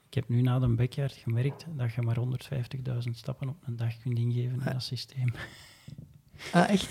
Ik 0.09 0.15
heb 0.15 0.29
nu 0.29 0.43
na 0.43 0.59
de 0.59 0.69
backyard 0.69 1.13
gemerkt 1.13 1.67
dat 1.77 1.93
je 1.93 2.03
maar 2.03 2.17
150.000 2.19 3.11
stappen 3.11 3.49
op 3.49 3.57
een 3.67 3.77
dag 3.77 3.99
kunt 3.99 4.19
ingeven 4.19 4.53
in 4.53 4.73
dat 4.73 4.83
systeem. 4.83 5.33
Ah, 6.53 6.71
echt? 6.71 6.89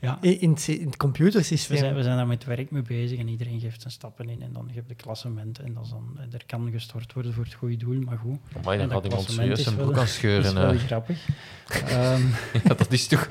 Ja. 0.00 0.18
In, 0.20 0.40
in, 0.40 0.50
het 0.50 0.60
sy- 0.60 0.70
in 0.72 0.86
het 0.86 0.96
We 1.68 1.76
zijn, 1.76 1.94
we 1.94 2.02
zijn 2.02 2.16
daar 2.16 2.26
met 2.26 2.44
werk 2.44 2.70
mee 2.70 2.82
bezig 2.82 3.18
en 3.18 3.28
iedereen 3.28 3.60
geeft 3.60 3.80
zijn 3.80 3.92
stappen 3.92 4.28
in 4.28 4.42
en 4.42 4.52
dan 4.52 4.66
heb 4.66 4.74
je 4.74 4.82
de 4.88 4.94
klassementen 5.02 5.64
en 5.64 5.74
dat 5.74 5.84
is 5.84 5.90
dan, 5.90 6.18
er 6.32 6.46
kan 6.46 6.70
gestort 6.70 7.12
worden 7.12 7.32
voor 7.32 7.44
het 7.44 7.54
goede 7.54 7.76
doel, 7.76 8.00
maar 8.00 8.18
goed. 8.18 8.38
Maar 8.64 8.78
dan 8.78 8.88
dat 8.88 9.04
iemand 9.04 9.30
serieus 9.30 9.58
is 9.58 9.64
zijn 9.64 9.76
wel- 9.76 9.84
broek 9.84 9.96
aan 9.98 10.04
Dat 10.04 10.10
is 10.12 10.18
scheuren. 10.18 10.54
wel 10.54 10.68
hè. 10.72 10.78
grappig. 10.78 11.26
Ehm, 11.86 12.22
Ja, 12.64 12.74
dat 12.74 12.92
is 12.92 13.06
toch 13.06 13.28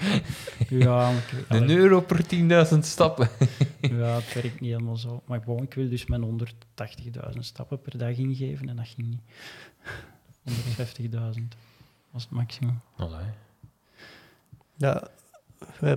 ja, 0.69 1.11
ik- 1.11 1.45
een 1.48 1.69
euro 1.69 2.02
per 2.02 2.23
10.000 2.73 2.77
stappen. 2.80 3.30
Ja, 3.81 4.15
het 4.15 4.34
werkt 4.34 4.60
niet 4.60 4.72
helemaal 4.72 4.98
zo. 4.98 5.22
Maar 5.26 5.40
bon, 5.40 5.64
ik 5.64 5.73
wil 5.73 5.90
dus 5.90 6.06
mijn 6.06 6.22
180.000 6.23 7.40
stappen 7.40 7.81
per 7.81 7.98
dag 7.98 8.15
ingeven 8.18 8.69
en 8.69 8.76
dat 8.76 8.88
ging 8.88 9.07
niet. 9.07 9.22
150.000 10.44 11.48
was 12.11 12.23
het 12.23 12.31
maximum. 12.31 12.80
Allee. 12.95 13.26
Ja, 14.76 15.07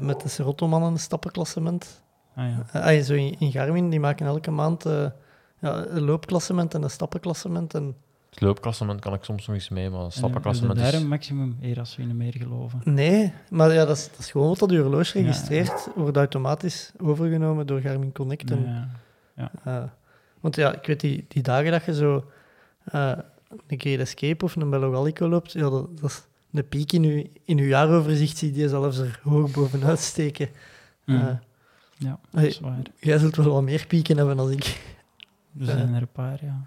met 0.01 0.21
de 0.21 0.29
Serotto-mannen 0.29 0.91
een 0.93 0.99
stappenklassement. 0.99 2.03
Ah 2.37 2.45
ja. 2.45 2.81
Eh, 2.81 2.97
ah, 2.99 3.05
zo 3.05 3.15
in, 3.15 3.39
in 3.39 3.53
Garmin, 3.53 3.91
die 3.91 4.01
maken 4.01 4.27
elke 4.27 4.51
maand 4.51 4.87
eh, 4.87 5.07
ja, 5.59 5.85
een 5.87 6.03
loopklassement 6.03 6.75
en 6.75 6.83
een 6.83 6.91
stappenklassement. 6.91 7.75
En 7.75 7.97
Het 8.31 8.41
loopklassement 8.41 9.01
kan 9.01 9.15
ik 9.15 9.25
soms 9.25 9.47
nog 9.47 9.57
eens 9.57 9.69
mee, 9.69 9.91
maar 9.91 10.13
stappenklassement 10.13 10.79
En, 10.79 10.85
is... 10.85 10.91
daar 10.93 11.01
een 11.01 11.09
maximum 11.09 11.57
eer 11.61 11.79
als 11.79 11.97
we 11.97 12.03
in 12.03 12.09
de 12.09 12.15
meer 12.15 12.35
geloven. 12.37 12.81
Nee, 12.85 13.33
maar 13.51 13.73
ja, 13.73 13.85
dat, 13.85 13.97
is, 13.97 14.09
dat 14.11 14.19
is 14.19 14.31
gewoon 14.31 14.49
wat 14.49 14.59
dat 14.59 14.71
je 14.71 14.81
horloge 14.81 15.19
Ja. 15.19 15.25
registreert, 15.25 15.89
wordt 15.95 16.17
automatisch 16.17 16.93
overgenomen 16.99 17.67
door 17.67 17.81
Garmin 17.81 18.13
Connect. 18.13 18.51
En, 18.51 18.89
Ja. 19.37 19.51
eh, 19.65 19.83
want 20.41 20.57
ja, 20.57 20.75
ik 20.75 20.87
weet 20.87 21.01
die, 21.01 21.25
die 21.29 21.43
dagen 21.43 21.71
dat 21.71 21.85
je 21.85 21.95
zo 21.95 22.25
eh, 22.85 23.13
een 23.67 23.81
Great 23.81 23.99
Escape 23.99 24.45
of 24.45 24.57
een 24.57 24.71
Bello 24.71 24.93
Gallico 24.93 25.29
loopt, 25.29 25.53
ja, 25.53 25.71
dat, 25.71 25.99
dat 26.01 26.11
is 26.11 26.23
de 26.53 26.63
piek 26.63 26.93
in 26.93 27.03
je, 27.03 27.31
in 27.45 27.59
uw 27.59 27.67
jaaroverzicht 27.67 28.37
zie 28.37 28.55
je 28.55 28.69
zelfs 28.69 28.99
er 28.99 29.21
hoog 29.23 29.51
bovenuit 29.51 29.99
steken. 29.99 30.49
Mm. 31.05 31.17
Eh, 31.17 31.37
ja, 31.97 32.19
dat 32.31 32.43
is 32.43 32.61
waar. 32.61 32.83
jij 33.01 33.19
zult 33.19 33.37
wel 33.37 33.53
wat 33.53 33.63
meer 33.63 33.87
pieken 33.87 34.17
hebben 34.17 34.37
dan 34.37 34.51
ik. 34.51 34.81
Er 35.59 35.65
zijn 35.65 35.95
er 35.95 36.03
een 36.03 36.13
paar, 36.13 36.45
ja. 36.45 36.65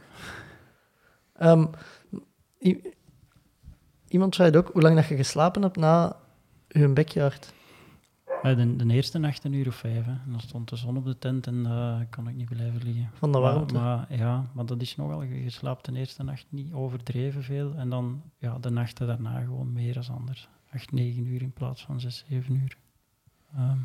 Ehm, 1.37 1.65
iemand 4.07 4.35
zei 4.35 4.57
ook 4.57 4.69
hoe 4.73 4.81
lang 4.81 4.95
dat 4.95 5.07
je 5.07 5.15
geslapen 5.15 5.61
hebt 5.61 5.75
na 5.75 6.15
je 6.67 6.87
backyard. 6.87 7.53
Eh, 8.49 8.57
De, 8.57 8.75
de 8.75 8.93
eerste 8.93 9.17
nacht 9.17 9.43
een 9.43 9.53
uur 9.53 9.67
of 9.67 9.75
vijf. 9.75 10.05
Hè. 10.05 10.11
En 10.11 10.31
dan 10.31 10.39
stond 10.39 10.69
de 10.69 10.75
zon 10.75 10.97
op 10.97 11.05
de 11.05 11.17
tent 11.17 11.47
en 11.47 11.55
uh, 11.55 11.99
kon 12.09 12.27
ik 12.27 12.35
niet 12.35 12.49
blijven 12.49 12.83
liggen. 12.83 13.09
Van 13.13 13.31
de 13.31 13.37
Maar- 13.39 13.53
warmte. 13.53 13.73
Maar, 13.73 14.15
ja, 14.15 14.45
maar 14.53 14.65
dat 14.65 14.81
is 14.81 14.95
nogal. 14.95 15.21
Je 15.23 15.43
je 15.43 15.49
slaapt 15.49 15.85
de 15.85 15.91
eerste 15.97 16.23
nacht 16.23 16.45
niet 16.49 16.73
overdreven 16.73 17.43
veel. 17.43 17.73
En 17.75 17.89
dan 17.89 18.21
ja, 18.37 18.57
de 18.59 18.69
nachten 18.69 19.07
daarna 19.07 19.39
gewoon 19.39 19.73
meer 19.73 19.93
dan 19.93 20.03
anders. 20.15 20.47
8, 20.73 20.91
9 20.91 21.25
uur 21.25 21.41
in 21.41 21.51
plaats 21.53 21.81
van 21.85 21.99
6, 21.99 22.25
7 22.29 22.55
uur. 22.55 22.77
Ehm, 23.55 23.77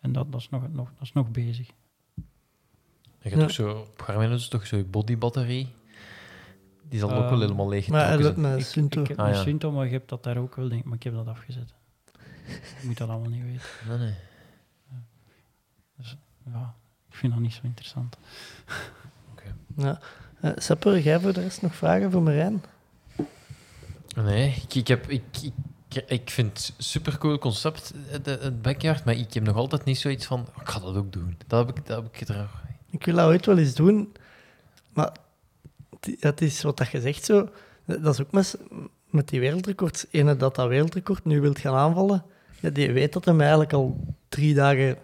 en 0.00 0.12
dat, 0.12 0.32
dat, 0.32 0.40
is 0.40 0.48
nog, 0.48 0.72
nog, 0.72 0.88
dat 0.92 1.02
is 1.02 1.12
nog 1.12 1.30
bezig. 1.30 1.66
Je 1.66 3.28
hebt 3.28 3.34
Ja. 3.34 3.40
toch 3.40 3.50
zo, 3.50 3.70
op 3.78 4.00
Garmin 4.02 4.30
is 4.30 4.48
toch 4.48 4.66
zo'n 4.66 4.86
bodybatterie? 4.90 5.68
Die 6.88 6.98
zal 6.98 7.08
ook 7.10 7.14
wel 7.20 7.30
Ehm, 7.30 7.40
helemaal 7.40 7.68
leeg 7.68 7.88
maar 7.88 8.38
met 8.38 8.66
Sunto. 8.66 9.00
Ik 9.02 9.08
heb 9.08 9.18
Ah, 9.18 9.28
een 9.28 9.34
ja. 9.34 9.42
Sunto, 9.42 9.72
maar 9.72 9.84
je 9.84 9.90
hebt 9.92 10.08
dat 10.08 10.22
daar 10.22 10.36
ook 10.36 10.54
wel, 10.56 10.68
denk 10.68 10.80
ik. 10.80 10.86
Maar 10.86 10.96
ik 10.96 11.02
heb 11.02 11.14
dat 11.14 11.26
afgezet. 11.26 11.74
Je 12.80 12.86
moet 12.86 12.98
dat 12.98 13.08
allemaal 13.08 13.30
niet 13.30 13.42
weten. 13.42 13.68
Nee, 13.88 13.98
nee. 13.98 14.14
Ja, 16.52 16.74
ik 17.08 17.16
vind 17.16 17.32
dat 17.32 17.42
niet 17.42 17.52
zo 17.52 17.60
interessant. 17.62 18.16
Ja. 19.76 20.00
Eh, 20.40 20.50
Sepper, 20.56 21.00
jij 21.00 21.20
voor 21.20 21.32
de 21.32 21.40
rest 21.40 21.62
nog 21.62 21.74
vragen 21.74 22.10
voor 22.10 22.22
Marijn? 22.22 22.64
Nee, 24.16 24.62
ik, 24.62 24.74
ik, 24.74 24.88
heb, 24.88 25.08
ik, 25.08 25.22
ik, 25.42 26.04
ik 26.06 26.30
vind 26.30 26.58
het 26.58 26.74
een 26.76 26.84
supercool 26.84 27.38
concept, 27.38 27.92
het, 28.06 28.26
het 28.26 28.62
backyard, 28.62 29.04
maar 29.04 29.14
ik 29.14 29.34
heb 29.34 29.42
nog 29.42 29.56
altijd 29.56 29.84
niet 29.84 29.98
zoiets 29.98 30.26
van, 30.26 30.46
ik 30.60 30.68
ga 30.68 30.78
dat 30.78 30.96
ook 30.96 31.12
doen. 31.12 31.36
Dat 31.46 31.66
heb 31.66 31.78
ik, 31.78 31.86
dat 31.86 32.02
heb 32.02 32.14
ik 32.14 32.28
er... 32.28 32.48
Ik 32.90 33.04
wil 33.04 33.14
dat 33.14 33.26
ooit 33.26 33.46
wel 33.46 33.58
eens 33.58 33.74
doen, 33.74 34.12
maar 34.92 35.12
het, 35.90 36.16
het 36.20 36.40
is 36.40 36.62
wat 36.62 36.76
dat 36.76 36.90
je 36.90 37.00
zegt 37.00 37.24
zo. 37.24 37.48
Dat 37.84 38.14
is 38.14 38.20
ook 38.20 38.32
met, 38.32 38.58
met 39.06 39.28
die 39.28 39.40
wereldrecords. 39.40 40.06
Ene 40.10 40.36
dat 40.36 40.54
dat 40.54 40.68
wereldrecord 40.68 41.24
nu 41.24 41.40
wilt 41.40 41.58
gaan 41.58 41.74
aanvallen, 41.74 42.24
ja, 42.60 42.70
die 42.70 42.92
weet 42.92 43.12
dat 43.12 43.24
hij 43.24 43.38
eigenlijk 43.38 43.72
al 43.72 44.14
drie 44.28 44.54
dagen 44.54 44.96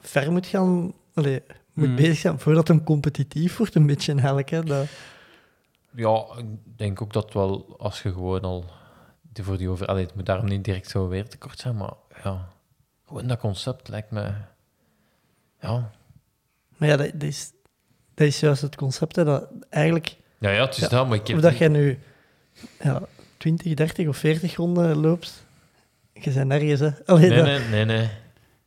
ver 0.00 0.32
moet 0.32 0.46
gaan, 0.46 0.92
allee, 1.14 1.42
moet 1.72 1.88
Mm. 1.88 1.96
bezig 1.96 2.16
zijn 2.16 2.38
voordat 2.38 2.68
hem 2.68 2.84
competitief 2.84 3.56
wordt, 3.56 3.74
een 3.74 3.86
beetje 3.86 4.12
eigenlijk. 4.12 4.50
Hè, 4.50 4.62
dat, 4.64 4.86
Ja, 5.94 6.24
ik 6.38 6.46
denk 6.76 7.02
ook 7.02 7.12
dat 7.12 7.32
wel, 7.32 7.76
als 7.78 8.02
je 8.02 8.12
gewoon 8.12 8.40
al 8.40 8.64
die 9.32 9.44
voor 9.44 9.56
die 9.56 9.68
over... 9.68 9.86
Allee, 9.86 10.04
het 10.04 10.14
moet 10.14 10.26
daarom 10.26 10.46
niet 10.46 10.64
direct 10.64 10.90
zo 10.90 11.08
wereldtekort 11.08 11.58
zijn, 11.58 11.76
maar 11.76 11.92
ja, 12.24 12.48
gewoon 13.06 13.26
dat 13.26 13.38
concept 13.38 13.88
lijkt 13.88 14.10
me... 14.10 14.32
Ja, 15.60 15.90
maar 16.76 16.88
ja, 16.88 16.96
dat, 16.96 17.10
dat 17.12 17.22
is, 17.22 17.52
dat 18.14 18.26
is 18.26 18.40
juist 18.40 18.62
het 18.62 18.76
concept, 18.76 19.16
hè, 19.16 19.24
dat 19.24 19.48
eigenlijk 19.68 20.16
ja, 20.38 20.50
ja 20.50 20.64
het 20.64 20.76
is 20.76 20.82
Ja, 20.82 20.88
dat, 20.88 21.08
maar 21.08 21.16
ik 21.18 21.26
heb... 21.26 21.36
Of 21.36 21.42
dat 21.42 21.58
jij 21.58 21.68
nu 21.68 21.98
ja, 22.82 23.02
20, 23.36 23.74
30 23.74 24.08
of 24.08 24.16
40 24.16 24.56
ronden 24.56 24.96
loopt, 24.96 25.46
je 26.24 26.32
bent 26.32 26.46
nergens, 26.46 26.80
hè. 26.80 27.04
Allee, 27.06 27.28
Nee, 27.28 27.36
dat- 27.38 27.46
nee, 27.46 27.68
nee, 27.68 27.84
nee. 27.84 28.08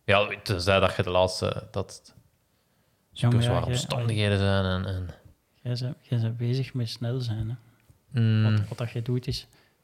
Ja, 0.06 0.28
tenzij 0.44 0.80
dat 0.80 0.96
je 0.96 1.04
de 1.04 1.10
laatste... 1.10 1.68
Dat 1.72 1.96
het 1.96 2.14
Ja, 2.16 2.16
super 3.12 3.38
ja, 3.40 3.44
zware 3.44 3.60
jij- 3.66 3.70
omstandigheden 3.74 4.38
zijn 4.38 4.66
en... 4.66 4.86
en 4.86 5.10
Jij 5.62 5.78
bent, 5.82 5.96
jij 6.02 6.20
bent 6.20 6.38
bezig 6.38 6.74
met 6.74 6.90
snel 6.90 7.20
zijn. 7.20 7.50
Hè. 7.50 7.56
Mm, 8.22 8.44
Wat, 8.44 8.68
wat 8.68 8.78
dat 8.78 8.92
je 8.92 9.02
doet 9.02 9.28
is, 9.28 9.40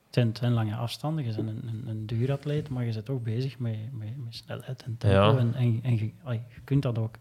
het 0.06 0.14
zijn, 0.14 0.28
het 0.28 0.38
zijn 0.38 0.52
lange 0.54 0.76
afstanden, 0.76 1.26
je 1.26 1.34
bent 1.36 1.48
een, 1.48 1.68
een, 1.68 1.84
een 1.88 2.06
duuratleet, 2.06 2.70
maar 2.70 2.86
je 2.86 2.94
bent 2.94 3.10
ook 3.10 3.24
bezig 3.24 3.60
met, 3.60 3.78
met, 3.91 4.18
met 4.24 4.36
snelheid 4.36 4.84
en 4.84 4.98
tempo. 4.98 5.18
Ja. 5.18 5.38
En, 5.38 5.54
en, 5.56 5.80
en 5.84 5.98
je, 5.98 6.12
ai, 6.24 6.41
je 6.54 6.62
kunt 6.64 6.82
dat 6.84 6.98
ook. 6.98 7.16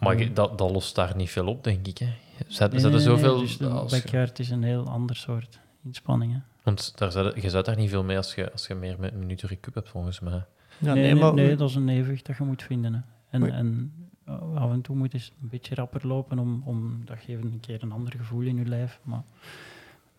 maar 0.00 0.18
je- 0.18 0.32
dat, 0.32 0.58
dat 0.58 0.70
lost 0.70 0.94
daar 0.94 1.16
niet 1.16 1.30
veel 1.30 1.46
op, 1.46 1.64
denk 1.64 1.86
ik. 1.86 1.98
Hè. 1.98 2.06
Zet, 2.46 2.70
Nee, 2.70 2.80
zet 2.80 2.92
er 2.92 2.96
nee, 2.98 3.06
nee, 3.06 3.16
zoveel... 3.18 3.38
dus 3.38 3.62
als 3.62 3.90
backyard 3.92 4.38
is 4.38 4.50
een 4.50 4.62
heel 4.62 4.88
ander 4.88 5.16
soort 5.16 5.58
inspanning. 5.84 6.42
Want 6.62 6.98
daar 6.98 7.12
zet, 7.12 7.42
je 7.42 7.50
zet 7.50 7.64
daar 7.64 7.76
niet 7.76 7.90
veel 7.90 8.04
mee 8.04 8.16
als 8.16 8.34
je, 8.34 8.52
als 8.52 8.66
je 8.66 8.74
meer 8.74 8.96
met 8.98 9.14
minuten 9.14 9.48
recup 9.48 9.74
hebt, 9.74 9.88
volgens 9.88 10.20
mij. 10.20 10.32
Ja, 10.32 10.94
nee, 10.94 11.02
nee, 11.02 11.12
nee, 11.12 11.22
maar 11.22 11.34
nee, 11.34 11.56
dat 11.56 11.68
is 11.68 11.74
een 11.74 11.88
evenwicht 11.88 12.26
dat 12.26 12.36
je 12.36 12.44
moet 12.44 12.62
vinden. 12.62 12.92
Hè. 12.94 13.00
En, 13.30 13.40
Maar- 13.40 13.50
en 13.50 13.92
uh, 14.28 14.54
af 14.56 14.70
en 14.70 14.80
toe 14.80 14.96
moet 14.96 15.12
je 15.12 15.18
eens 15.18 15.32
een 15.42 15.48
beetje 15.48 15.74
rapper 15.74 16.06
lopen, 16.06 16.38
om, 16.38 16.62
om, 16.64 17.02
dat 17.04 17.16
geeft 17.18 17.42
een 17.44 17.60
keer 17.60 17.82
een 17.82 17.92
ander 17.92 18.12
gevoel 18.16 18.40
in 18.42 18.56
je 18.56 18.64
lijf. 18.64 19.00
Maar, 19.02 19.22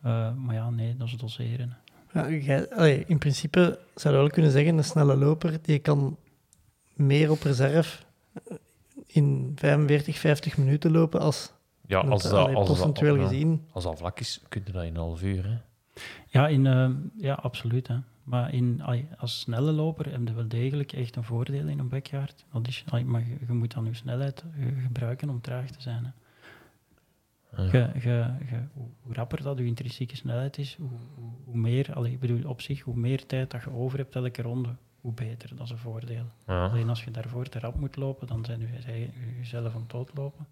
eh, 0.01 0.33
maar 0.35 0.55
ja, 0.55 0.69
nee, 0.69 0.97
dat 0.97 1.07
is 1.07 1.17
doseren. 1.17 1.77
ja, 2.41 2.65
allee, 2.75 3.03
in 3.07 3.17
principe 3.17 3.79
zou 3.95 4.13
je 4.13 4.19
wel 4.19 4.29
kunnen 4.29 4.51
zeggen, 4.51 4.77
een 4.77 4.83
snelle 4.83 5.15
loper, 5.17 5.57
die 5.61 5.79
kan 5.79 6.17
meer 6.93 7.31
op 7.31 7.41
reserve 7.41 8.03
eh, 8.33 8.55
in 9.05 9.51
45, 9.55 10.17
50 10.17 10.57
minuten 10.57 10.91
lopen 10.91 11.19
als, 11.19 11.53
Ja, 11.85 11.99
als 11.99 12.23
dat, 12.23 12.31
allee, 12.31 12.55
als, 12.55 12.79
dat, 12.79 12.99
ja, 12.99 13.15
gezien. 13.15 13.65
als 13.71 13.83
dat 13.83 13.97
vlak 13.97 14.19
is, 14.19 14.41
kun 14.49 14.61
je 14.65 14.71
dat 14.71 14.83
in 14.83 14.89
een 14.89 14.95
half 14.95 15.21
uur. 15.23 15.43
Hè. 15.45 15.57
Ja, 16.27 16.47
in, 16.47 16.65
eh, 16.65 16.89
ja 17.17 17.33
absoluut. 17.33 17.87
Hè. 17.87 17.97
Maar 18.23 18.53
in, 18.53 18.81
als 19.17 19.39
snelle 19.39 19.71
loper 19.71 20.11
heb 20.11 20.27
je 20.27 20.33
wel 20.33 20.47
degelijk 20.47 20.93
echt 20.93 21.15
een 21.15 21.23
voordeel 21.23 21.67
in 21.67 21.79
een 21.79 21.89
backyard. 21.89 22.45
Dat 22.51 22.67
is, 22.67 22.83
maar 23.05 23.21
je, 23.27 23.37
je 23.47 23.53
moet 23.53 23.73
dan 23.73 23.85
je 23.85 23.93
snelheid 23.93 24.43
eh, 24.57 24.83
gebruiken 24.83 25.29
om 25.29 25.41
traag 25.41 25.71
te 25.71 25.81
zijn. 25.81 26.03
Hè. 26.03 26.11
Ja. 27.55 28.37
Hoe, 28.73 28.87
hoe 29.01 29.13
rapper 29.13 29.43
dat 29.43 29.57
je 29.57 29.65
intrinsieke 29.65 30.15
snelheid 30.15 30.57
is, 30.57 30.75
hoe, 30.75 30.89
hoe, 31.15 31.31
hoe 31.45 31.57
meer, 31.57 31.93
allee, 31.93 32.11
ik 32.11 32.19
bedoel, 32.19 32.49
op 32.49 32.61
zich, 32.61 32.81
hoe 32.81 32.95
meer 32.95 33.25
tijd 33.25 33.51
dat 33.51 33.63
je 33.63 33.71
over 33.71 33.97
hebt 33.97 34.15
elke 34.15 34.41
ronde, 34.41 34.75
hoe 35.03 35.13
beter. 35.13 35.55
Dat 35.55 35.65
is 35.65 35.71
een 35.71 35.77
voordeel. 35.77 36.25
Ja. 36.47 36.65
Alleen 36.65 36.89
als 36.89 37.03
je 37.03 37.11
daarvoor 37.11 37.49
te 37.49 37.59
rap 37.59 37.75
moet 37.75 37.95
lopen, 37.95 38.27
dan 38.27 38.45
zijn 38.45 38.59
je 38.59 39.09
jezelf 39.37 39.73
aan 39.73 39.81
het 39.81 39.89
doodlopen. 39.89 40.47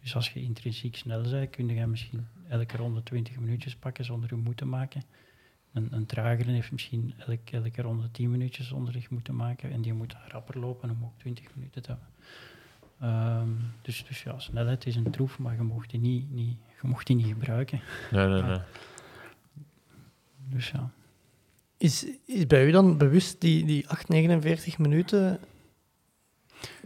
Dus 0.00 0.14
als 0.14 0.30
je 0.30 0.42
intrinsiek 0.42 0.96
snel 0.96 1.22
bent, 1.22 1.50
kun 1.50 1.68
je 1.68 1.86
misschien 1.86 2.26
elke 2.48 2.76
ronde 2.76 3.02
20 3.02 3.38
minuutjes 3.38 3.76
pakken 3.76 4.04
zonder 4.04 4.28
je 4.30 4.36
moe 4.36 4.54
te 4.54 4.64
maken. 4.64 5.02
Een, 5.72 5.88
een 5.90 6.06
tragere 6.06 6.50
heeft 6.50 6.72
misschien 6.72 7.14
elke, 7.18 7.56
elke 7.56 7.82
ronde 7.82 8.10
10 8.10 8.30
minuutjes 8.30 8.68
zonder 8.68 8.92
zich 8.92 9.10
moeten 9.10 9.36
maken. 9.36 9.70
En 9.70 9.82
die 9.82 9.92
moet 9.92 10.16
rapper 10.28 10.58
lopen 10.58 10.90
om 10.90 11.04
ook 11.04 11.18
20 11.18 11.54
minuten 11.54 11.82
te 11.82 11.90
hebben. 11.90 12.08
Ehm, 13.00 13.48
dus, 13.82 14.04
dus 14.06 14.22
ja, 14.22 14.38
snelheid 14.38 14.86
is 14.86 14.96
een 14.96 15.10
troef, 15.10 15.38
maar 15.38 15.54
je 15.54 15.62
mocht 15.62 15.90
die 15.90 16.00
niet, 16.00 16.30
niet, 16.30 16.56
je 16.82 16.88
mocht 16.88 17.06
die 17.06 17.16
niet 17.16 17.26
gebruiken. 17.26 17.80
Nee, 18.10 18.26
nee, 18.26 18.42
nee. 18.42 18.58
Dus 20.36 20.70
ja. 20.70 20.90
Is, 21.84 22.06
is 22.24 22.46
bij 22.46 22.66
u 22.66 22.70
dan 22.70 22.98
bewust 22.98 23.40
die, 23.40 23.64
die 23.64 23.88
8, 23.88 24.08
49 24.08 24.78
minuten 24.78 25.38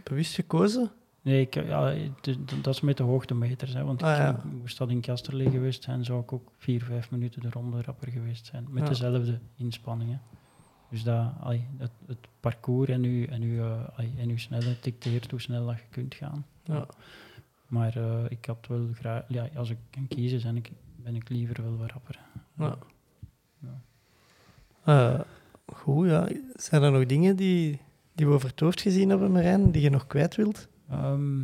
bewust 0.03 0.35
gekozen? 0.35 0.91
Nee, 1.21 1.41
ik, 1.41 1.53
ja, 1.53 1.93
dat 2.61 2.73
is 2.73 2.81
met 2.81 2.97
de 2.97 3.03
hoogtemeters. 3.03 3.73
Hè, 3.73 3.83
want 3.83 4.03
Ah, 4.03 4.11
ik, 4.11 4.17
ja. 4.17 4.43
moest 4.59 4.77
dat 4.77 4.89
in 4.89 5.01
Kasterlee 5.01 5.49
geweest 5.49 5.83
zijn, 5.83 6.05
zou 6.05 6.21
ik 6.21 6.33
ook 6.33 6.51
vier, 6.57 6.83
vijf 6.83 7.11
minuten 7.11 7.41
de 7.41 7.49
ronde 7.49 7.81
rapper 7.81 8.11
geweest 8.11 8.45
zijn. 8.45 8.67
Met 8.69 8.83
Ja. 8.83 8.89
dezelfde 8.89 9.39
inspanningen. 9.55 10.21
Dus 10.89 11.03
dat, 11.03 11.31
het, 11.77 11.91
het 12.05 12.27
parcours 12.39 12.89
en 12.89 13.03
je, 13.03 13.27
en 13.27 13.41
je, 13.41 13.85
eh, 13.97 14.05
en 14.21 14.27
je 14.29 14.37
snelheid 14.39 14.83
dicteert 14.83 15.31
hoe 15.31 15.41
snel 15.41 15.65
dat 15.65 15.75
je 15.77 15.83
kunt 15.89 16.15
gaan. 16.15 16.45
Ja. 16.63 16.85
Maar 17.67 17.95
eh, 17.97 18.25
ik 18.29 18.45
had 18.45 18.65
wel 18.67 18.87
graag, 18.93 19.23
ja, 19.27 19.49
als 19.55 19.69
ik 19.69 19.77
kan 19.89 20.07
kiezen, 20.07 20.41
ben 20.41 20.55
ik, 20.55 20.71
ben 20.95 21.15
ik 21.15 21.29
liever 21.29 21.63
wel 21.63 21.77
wat 21.77 21.91
rapper. 21.91 22.19
Ja. 22.57 22.77
Eh, 24.83 25.19
goed, 25.65 26.07
ja. 26.07 26.27
Zijn 26.53 26.83
er 26.83 26.91
nog 26.91 27.05
dingen 27.05 27.35
die, 27.35 27.81
die 28.13 28.27
we 28.27 28.33
over 28.33 28.49
het 28.49 28.59
hoofd 28.59 28.81
gezien 28.81 29.09
hebben, 29.09 29.31
Marijn, 29.31 29.71
die 29.71 29.81
je 29.81 29.89
nog 29.89 30.07
kwijt 30.07 30.35
wilt? 30.35 30.67
Ehm, 30.89 31.41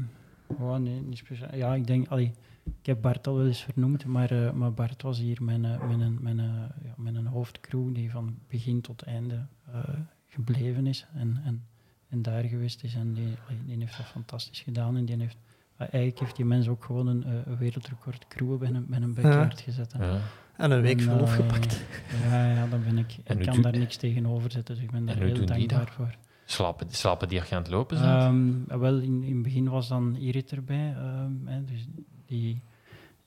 oh, 0.48 0.76
nee, 0.76 1.02
niet 1.02 1.18
speciaal. 1.18 1.56
Ja, 1.56 1.76
ik 1.76 1.88
denk, 1.88 2.08
allee, 2.08 2.34
ik 2.66 2.86
heb 2.86 3.02
Bart 3.02 3.28
al 3.28 3.36
wel 3.36 3.46
eens 3.46 3.64
vernoemd, 3.64 4.06
maar, 4.06 4.32
eh, 4.32 4.52
maar 4.52 4.74
Bart 4.74 5.02
was 5.02 5.20
hier 5.20 5.44
mijn, 5.44 5.62
mijn, 5.62 5.98
mijn, 5.98 6.18
mijn, 6.22 6.40
eh, 6.40 6.46
ja, 6.84 6.94
mijn 6.96 7.26
hoofdcrew 7.26 7.94
die 7.94 8.12
van 8.12 8.38
begin 8.48 8.82
tot 8.82 9.02
einde 9.02 9.46
eh, 9.72 9.80
gebleven 10.28 10.88
is 10.88 11.06
en, 11.14 11.42
en, 11.44 11.66
en 12.10 12.22
daar 12.22 12.44
geweest 12.44 12.84
is. 12.84 12.96
En 12.96 13.14
die, 13.14 13.36
allee, 13.48 13.60
die 13.66 13.78
heeft 13.78 13.98
dat 13.98 14.06
fantastisch 14.06 14.60
gedaan. 14.60 14.98
En 14.98 15.06
die 15.06 15.18
heeft, 15.18 15.38
eigenlijk 15.78 16.20
heeft 16.20 16.36
die 16.36 16.46
mens 16.46 16.68
ook 16.68 16.84
gewoon 16.84 17.08
een, 17.08 17.28
een 17.28 17.58
wereldrecord 17.58 18.28
crew 18.28 18.58
bij 18.58 18.70
een, 18.70 18.86
bij 18.88 19.02
een 19.02 19.14
backyard 19.14 19.62
gezet. 19.62 19.96
Ja. 19.98 20.20
En 20.58 20.72
een 20.72 20.82
week 20.82 20.98
En, 20.98 21.04
verlof 21.04 21.30
eh, 21.30 21.36
gepakt. 21.36 21.84
Ja, 22.30 22.52
ja, 22.54 22.68
dan 22.68 22.84
ben 22.84 22.98
ik. 22.98 23.18
En 23.24 23.40
ik 23.40 23.46
kan 23.46 23.62
daar 23.62 23.78
niks 23.78 23.96
tegenover 23.96 24.52
zetten, 24.52 24.76
dus 24.76 24.84
ik 24.84 24.92
ben 24.92 25.06
daar 25.06 25.16
heel 25.16 25.46
dankbaar 25.46 25.92
voor. 25.92 26.16
Slapen, 26.46 26.88
slapen 26.90 27.28
die 27.28 27.40
als 27.40 27.50
je 27.50 27.56
aan 27.56 27.62
het 27.62 27.72
lopen 27.72 28.00
bent? 28.00 28.68
Ehm, 28.70 28.80
wel, 28.80 28.98
in, 28.98 29.24
in 29.24 29.34
het 29.34 29.44
begin 29.44 29.70
was 29.70 29.88
dan 29.88 30.16
Irit 30.16 30.52
erbij. 30.52 30.94
ehm, 30.98 31.32
hè, 31.46 31.64
dus 31.64 31.88
die, 32.26 32.62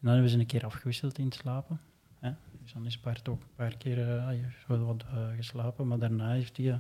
dan 0.01 0.13
hebben 0.13 0.31
ze 0.31 0.39
een 0.39 0.47
keer 0.47 0.65
afgewisseld 0.65 1.19
in 1.19 1.25
het 1.25 1.35
slapen. 1.35 1.81
Hè. 2.21 2.31
Dus 2.63 2.73
dan 2.73 2.87
is 2.87 3.01
Bart 3.01 3.29
ook 3.29 3.41
een 3.41 3.55
paar 3.57 3.77
keer 3.77 4.17
eh, 4.17 4.27
heeft 4.29 4.67
wel 4.67 4.85
wat 4.85 5.03
eh, 5.03 5.19
geslapen, 5.37 5.87
maar 5.89 5.99
daarna 5.99 6.31
heeft 6.31 6.57
hij 6.57 6.71
eh, 6.71 6.77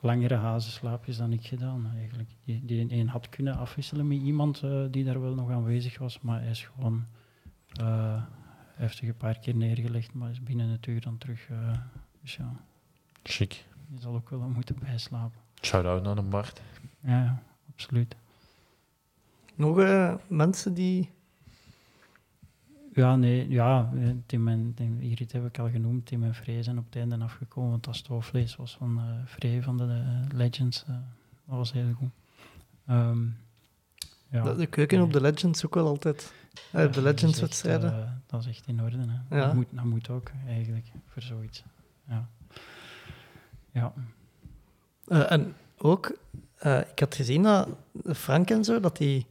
langere 0.00 0.34
hazenslaapjes 0.34 1.16
dan 1.16 1.32
ik 1.32 1.46
gedaan 1.46 1.90
eigenlijk. 1.98 2.30
Die, 2.44 2.62
die 2.64 2.92
een 2.94 3.08
had 3.08 3.28
kunnen 3.28 3.56
afwisselen 3.56 4.08
met 4.08 4.18
iemand 4.20 4.62
eh, 4.62 4.84
die 4.90 5.04
daar 5.04 5.20
wel 5.20 5.34
nog 5.34 5.50
aanwezig 5.50 5.98
was, 5.98 6.20
maar 6.20 6.40
hij 6.40 6.50
is 6.50 6.70
gewoon 6.74 7.04
eh, 7.80 8.22
heeft 8.76 8.96
zich 8.96 9.08
een 9.08 9.16
paar 9.16 9.38
keer 9.38 9.54
neergelegd, 9.54 10.12
maar 10.12 10.30
is 10.30 10.42
binnen 10.42 10.68
het 10.68 10.86
uur 10.86 11.00
dan 11.00 11.18
terug. 11.18 11.48
eh, 11.48 11.72
dus 12.22 12.36
ja, 12.36 12.52
Chic. 13.22 13.52
je 13.94 14.00
zal 14.00 14.14
ook 14.14 14.30
wel 14.30 14.48
moeten 14.48 14.78
bijslapen. 14.78 15.40
Shout-out 15.62 16.02
naar 16.02 16.16
een 16.16 16.28
Bart. 16.28 16.60
Ja, 17.00 17.22
ja, 17.24 17.42
absoluut. 17.72 18.16
Nog 19.54 19.78
eh, 19.78 20.14
mensen 20.26 20.74
die... 20.74 21.10
Ja, 22.92 23.16
nee, 23.16 23.48
ja, 23.48 23.90
eh, 23.94 24.08
Tim 24.26 24.48
en 24.48 24.72
Tim, 24.74 25.00
Irit 25.00 25.32
heb 25.32 25.46
ik 25.46 25.58
al 25.58 25.70
genoemd. 25.70 26.06
Tim 26.06 26.22
en 26.22 26.34
Frey 26.34 26.62
zijn 26.62 26.78
op 26.78 26.84
het 26.84 26.96
einde 26.96 27.18
afgekomen, 27.18 27.70
want 27.70 27.84
dat 27.84 27.96
stoofvlees 27.96 28.56
was 28.56 28.76
van 28.76 28.98
eh 28.98 29.04
Frey 29.26 29.62
van 29.62 29.76
de 29.76 30.04
Legends. 30.34 30.84
eh, 30.84 30.94
dat 31.46 31.56
was 31.56 31.72
heel 31.72 31.92
goed. 31.92 32.10
Ehm, 32.86 33.26
ja. 34.44 34.54
De, 34.54 34.66
keuken 34.66 35.00
op 35.02 35.12
de 35.12 35.20
Legends 35.20 35.66
ook 35.66 35.74
wel 35.74 35.86
altijd. 35.86 36.32
eh, 36.72 36.84
op 36.84 36.92
de 36.92 37.02
Legends-wedstrijden. 37.02 37.92
echt, 37.92 38.02
eh, 38.04 38.10
dat 38.26 38.40
is 38.40 38.46
echt 38.46 38.66
in 38.66 38.82
orde. 38.82 38.96
Hè. 38.96 39.36
Ja. 39.36 39.44
Dat, 39.46 39.54
moet, 39.54 39.66
dat 39.70 39.84
moet 39.84 40.08
ook, 40.10 40.30
eigenlijk, 40.46 40.86
voor 41.06 41.22
zoiets. 41.22 41.64
Ja. 42.08 42.28
Ja. 43.72 43.92
Eh, 45.08 45.32
en 45.32 45.54
ook, 45.78 46.18
ik 46.90 46.98
had 46.98 47.14
gezien 47.14 47.42
dat 47.42 47.68
Frank 48.04 48.50
en 48.50 48.64
zo, 48.64 48.80
dat 48.80 48.96
die 48.96 49.26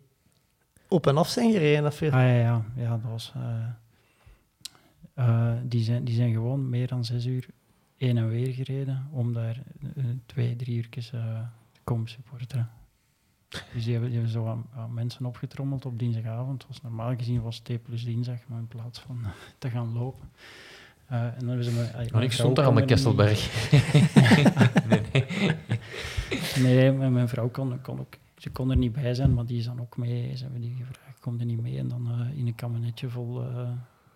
op 0.87 1.07
en 1.07 1.17
af 1.17 1.29
zijn 1.29 1.51
gereden. 1.51 1.85
Of 1.85 2.01
Ah, 2.01 2.09
ja, 2.11 2.33
ja, 2.35 2.65
ja, 2.75 2.89
dat 2.89 3.11
was... 3.11 3.33
die, 5.63 5.83
zijn, 5.83 6.03
die 6.03 6.15
zijn 6.15 6.31
gewoon 6.33 6.69
meer 6.69 6.87
dan 6.87 7.05
zes 7.05 7.25
uur 7.25 7.47
heen 7.97 8.17
en 8.17 8.29
weer 8.29 8.53
gereden 8.53 9.07
om 9.11 9.33
daar 9.33 9.61
twee, 10.25 10.55
drie 10.55 10.77
uurtjes 10.77 11.09
te 11.09 11.79
komen 11.83 12.07
supporteren. 12.07 12.69
Dus 13.73 13.83
die 13.83 13.91
hebben, 13.91 14.11
die 14.11 14.19
hebben 14.19 14.37
zo 14.37 14.43
wat 14.43 14.89
mensen 14.89 15.25
opgetrommeld 15.25 15.85
op 15.85 15.99
dinsdagavond. 15.99 16.65
Was 16.67 16.81
normaal 16.81 17.15
gezien 17.15 17.41
was 17.41 17.59
T 17.59 17.83
plus 17.83 18.05
dinsdag, 18.05 18.39
maar 18.47 18.59
in 18.59 18.67
plaats 18.67 18.99
van 18.99 19.19
te 19.57 19.69
gaan 19.69 19.93
lopen. 19.93 20.29
Eh, 21.05 21.23
en 21.23 21.39
dan 21.39 21.47
hebben 21.47 21.65
ze 21.65 21.71
me, 21.71 21.89
Maar 21.93 22.07
mijn 22.11 22.23
ik 22.23 22.31
stond 22.31 22.55
daar 22.55 22.65
aan 22.65 22.75
de 22.75 22.81
er 22.81 22.87
Kesselberg. 22.87 23.71
nee, 26.63 26.91
nee. 26.91 27.09
Mijn 27.09 27.29
vrouw 27.29 27.49
kon, 27.49 27.81
kon 27.81 27.99
ook, 27.99 28.13
ze 28.37 28.49
kon 28.49 28.69
er 28.69 28.77
niet 28.77 28.91
bij 28.91 29.13
zijn, 29.13 29.33
maar 29.33 29.45
die 29.45 29.57
is 29.57 29.65
dan 29.65 29.81
ook 29.81 29.97
mee. 29.97 30.37
Ze 30.37 30.43
hebben 30.43 30.61
die 30.61 30.75
gevraagd, 30.75 31.19
kom 31.19 31.39
er 31.39 31.45
niet 31.45 31.61
mee? 31.61 31.77
En 31.77 31.87
dan 31.87 32.11
eh, 32.11 32.37
in 32.37 32.47
een 32.47 32.55
kabinetje 32.55 33.09
vol, 33.09 33.43
eh, 33.43 33.69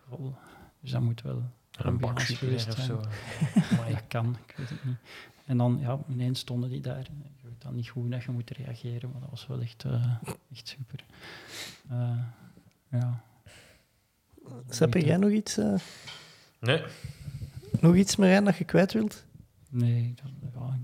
vol. 0.09 0.35
Dus 0.81 0.91
dat 0.91 1.01
moet 1.01 1.21
wel 1.21 1.43
Een 1.77 1.97
bakje 1.97 2.35
geweest 2.35 2.67
of 2.67 2.79
zo. 2.79 2.95
Maar 3.77 3.89
dat 3.89 4.03
kan, 4.07 4.37
ik 4.47 4.55
weet 4.57 4.69
het 4.69 4.85
niet. 4.85 4.97
En 5.45 5.57
dan, 5.57 5.77
ja, 5.81 5.99
ineens 6.09 6.39
stonden 6.39 6.69
die 6.69 6.81
daar. 6.81 7.07
Dan 7.59 7.75
niet 7.75 7.89
goed 7.89 8.11
dat 8.11 8.23
je 8.23 8.31
moet 8.31 8.49
reageren, 8.49 9.09
maar 9.11 9.21
dat 9.21 9.29
was 9.29 9.47
wel 9.47 9.61
echt, 9.61 9.83
eh, 9.83 10.15
echt 10.53 10.67
super. 10.67 11.05
Eh, 11.89 12.17
ja. 12.89 13.23
Seppe, 14.69 14.99
jij 15.05 15.17
nog 15.17 15.29
iets, 15.31 15.57
eh, 15.57 15.73
Nee. 16.59 16.83
nog 17.79 17.95
iets 17.95 18.15
Marijn, 18.15 18.43
dat 18.45 18.57
je 18.57 18.63
kwijt 18.63 18.93
wilt? 18.93 19.25
Nee, 19.69 20.13
dat, 20.15 20.31
ja, 20.53 20.79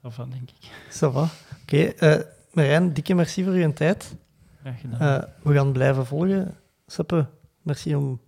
dat 0.00 0.14
van 0.14 0.30
denk 0.30 0.50
ik. 0.50 0.70
Ça 0.90 1.12
va. 1.12 1.28
Oké, 1.62 1.82
eh, 1.84 2.20
Marijn, 2.52 2.92
dikke 2.92 3.14
merci 3.14 3.44
voor 3.44 3.56
je 3.56 3.72
tijd. 3.72 4.14
Graag 4.60 4.80
gedaan. 4.80 5.00
Eh, 5.22 5.28
we 5.42 5.54
gaan 5.54 5.72
blijven 5.72 6.06
volgen. 6.06 6.56
Seppe, 6.86 7.26
merci 7.62 7.94
om 7.94 8.20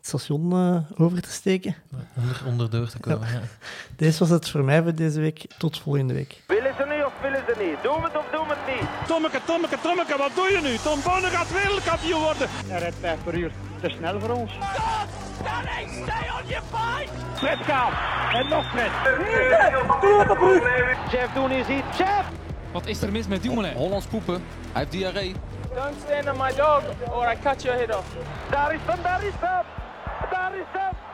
het 0.00 0.08
station 0.08 0.52
eh, 0.52 1.00
over 1.00 1.22
te 1.22 1.30
steken. 1.30 1.74
Onder, 2.16 2.42
onderdoor 2.46 2.88
te 2.88 2.98
komen, 2.98 3.28
ja. 3.32 3.40
Deze 3.96 4.18
was 4.18 4.28
het 4.28 4.48
voor 4.50 4.64
mij 4.64 4.82
voor 4.82 4.94
deze 4.94 5.20
week. 5.20 5.46
Tot 5.58 5.78
volgende 5.78 6.14
week. 6.14 6.42
Willen 6.46 6.74
ze 6.78 6.84
niet 6.94 7.04
of 7.04 7.12
willen 7.22 7.42
ze 7.46 7.54
niet? 7.64 7.82
Doen 7.82 7.94
we 7.94 8.02
het 8.02 8.16
of 8.16 8.26
doen 8.32 8.48
we 8.48 8.54
het 8.56 8.80
niet? 8.80 8.88
Tommeke, 9.08 9.40
Tommeke, 9.46 9.76
Tommeke, 9.82 10.16
wat 10.18 10.30
doe 10.34 10.48
je 10.50 10.60
nu? 10.62 10.76
Tom 10.76 10.98
Bonne 11.04 11.26
gaat 11.28 11.52
wereldkampioen 11.52 12.20
worden. 12.20 12.46
Hij 12.66 12.78
rijdt 12.78 12.96
5 13.00 13.18
per 13.24 13.34
uur. 13.34 13.52
Te 13.80 13.88
snel 13.88 14.20
voor 14.20 14.30
ons. 14.30 14.52
Fred 17.34 17.58
gaat. 17.58 17.92
En 18.34 18.48
nog 18.48 18.70
Fred. 18.70 18.90
Jeff 21.10 21.32
doen 21.34 21.50
is 21.50 21.66
iets. 21.68 21.98
Jeff! 21.98 22.28
Wat 22.72 22.86
is 22.86 23.02
er 23.02 23.12
mis 23.12 23.26
met 23.26 23.42
Dumoulin? 23.42 23.72
Hollands 23.72 24.06
poepen. 24.06 24.34
Hij 24.34 24.42
heeft 24.72 24.90
diarree. 24.90 25.34
Don't 25.74 25.94
stand 26.06 26.28
on 26.28 26.36
my 26.46 26.54
dog 26.56 26.82
or 27.10 27.32
I 27.32 27.36
cut 27.42 27.62
your 27.62 27.78
head 27.78 27.96
off. 27.96 28.06
Daar 28.50 28.74
is 28.74 28.80
hem, 28.86 29.02
daar 29.02 29.24
is 29.24 29.32
hem. 29.40 29.79
Daricep. 30.30 31.09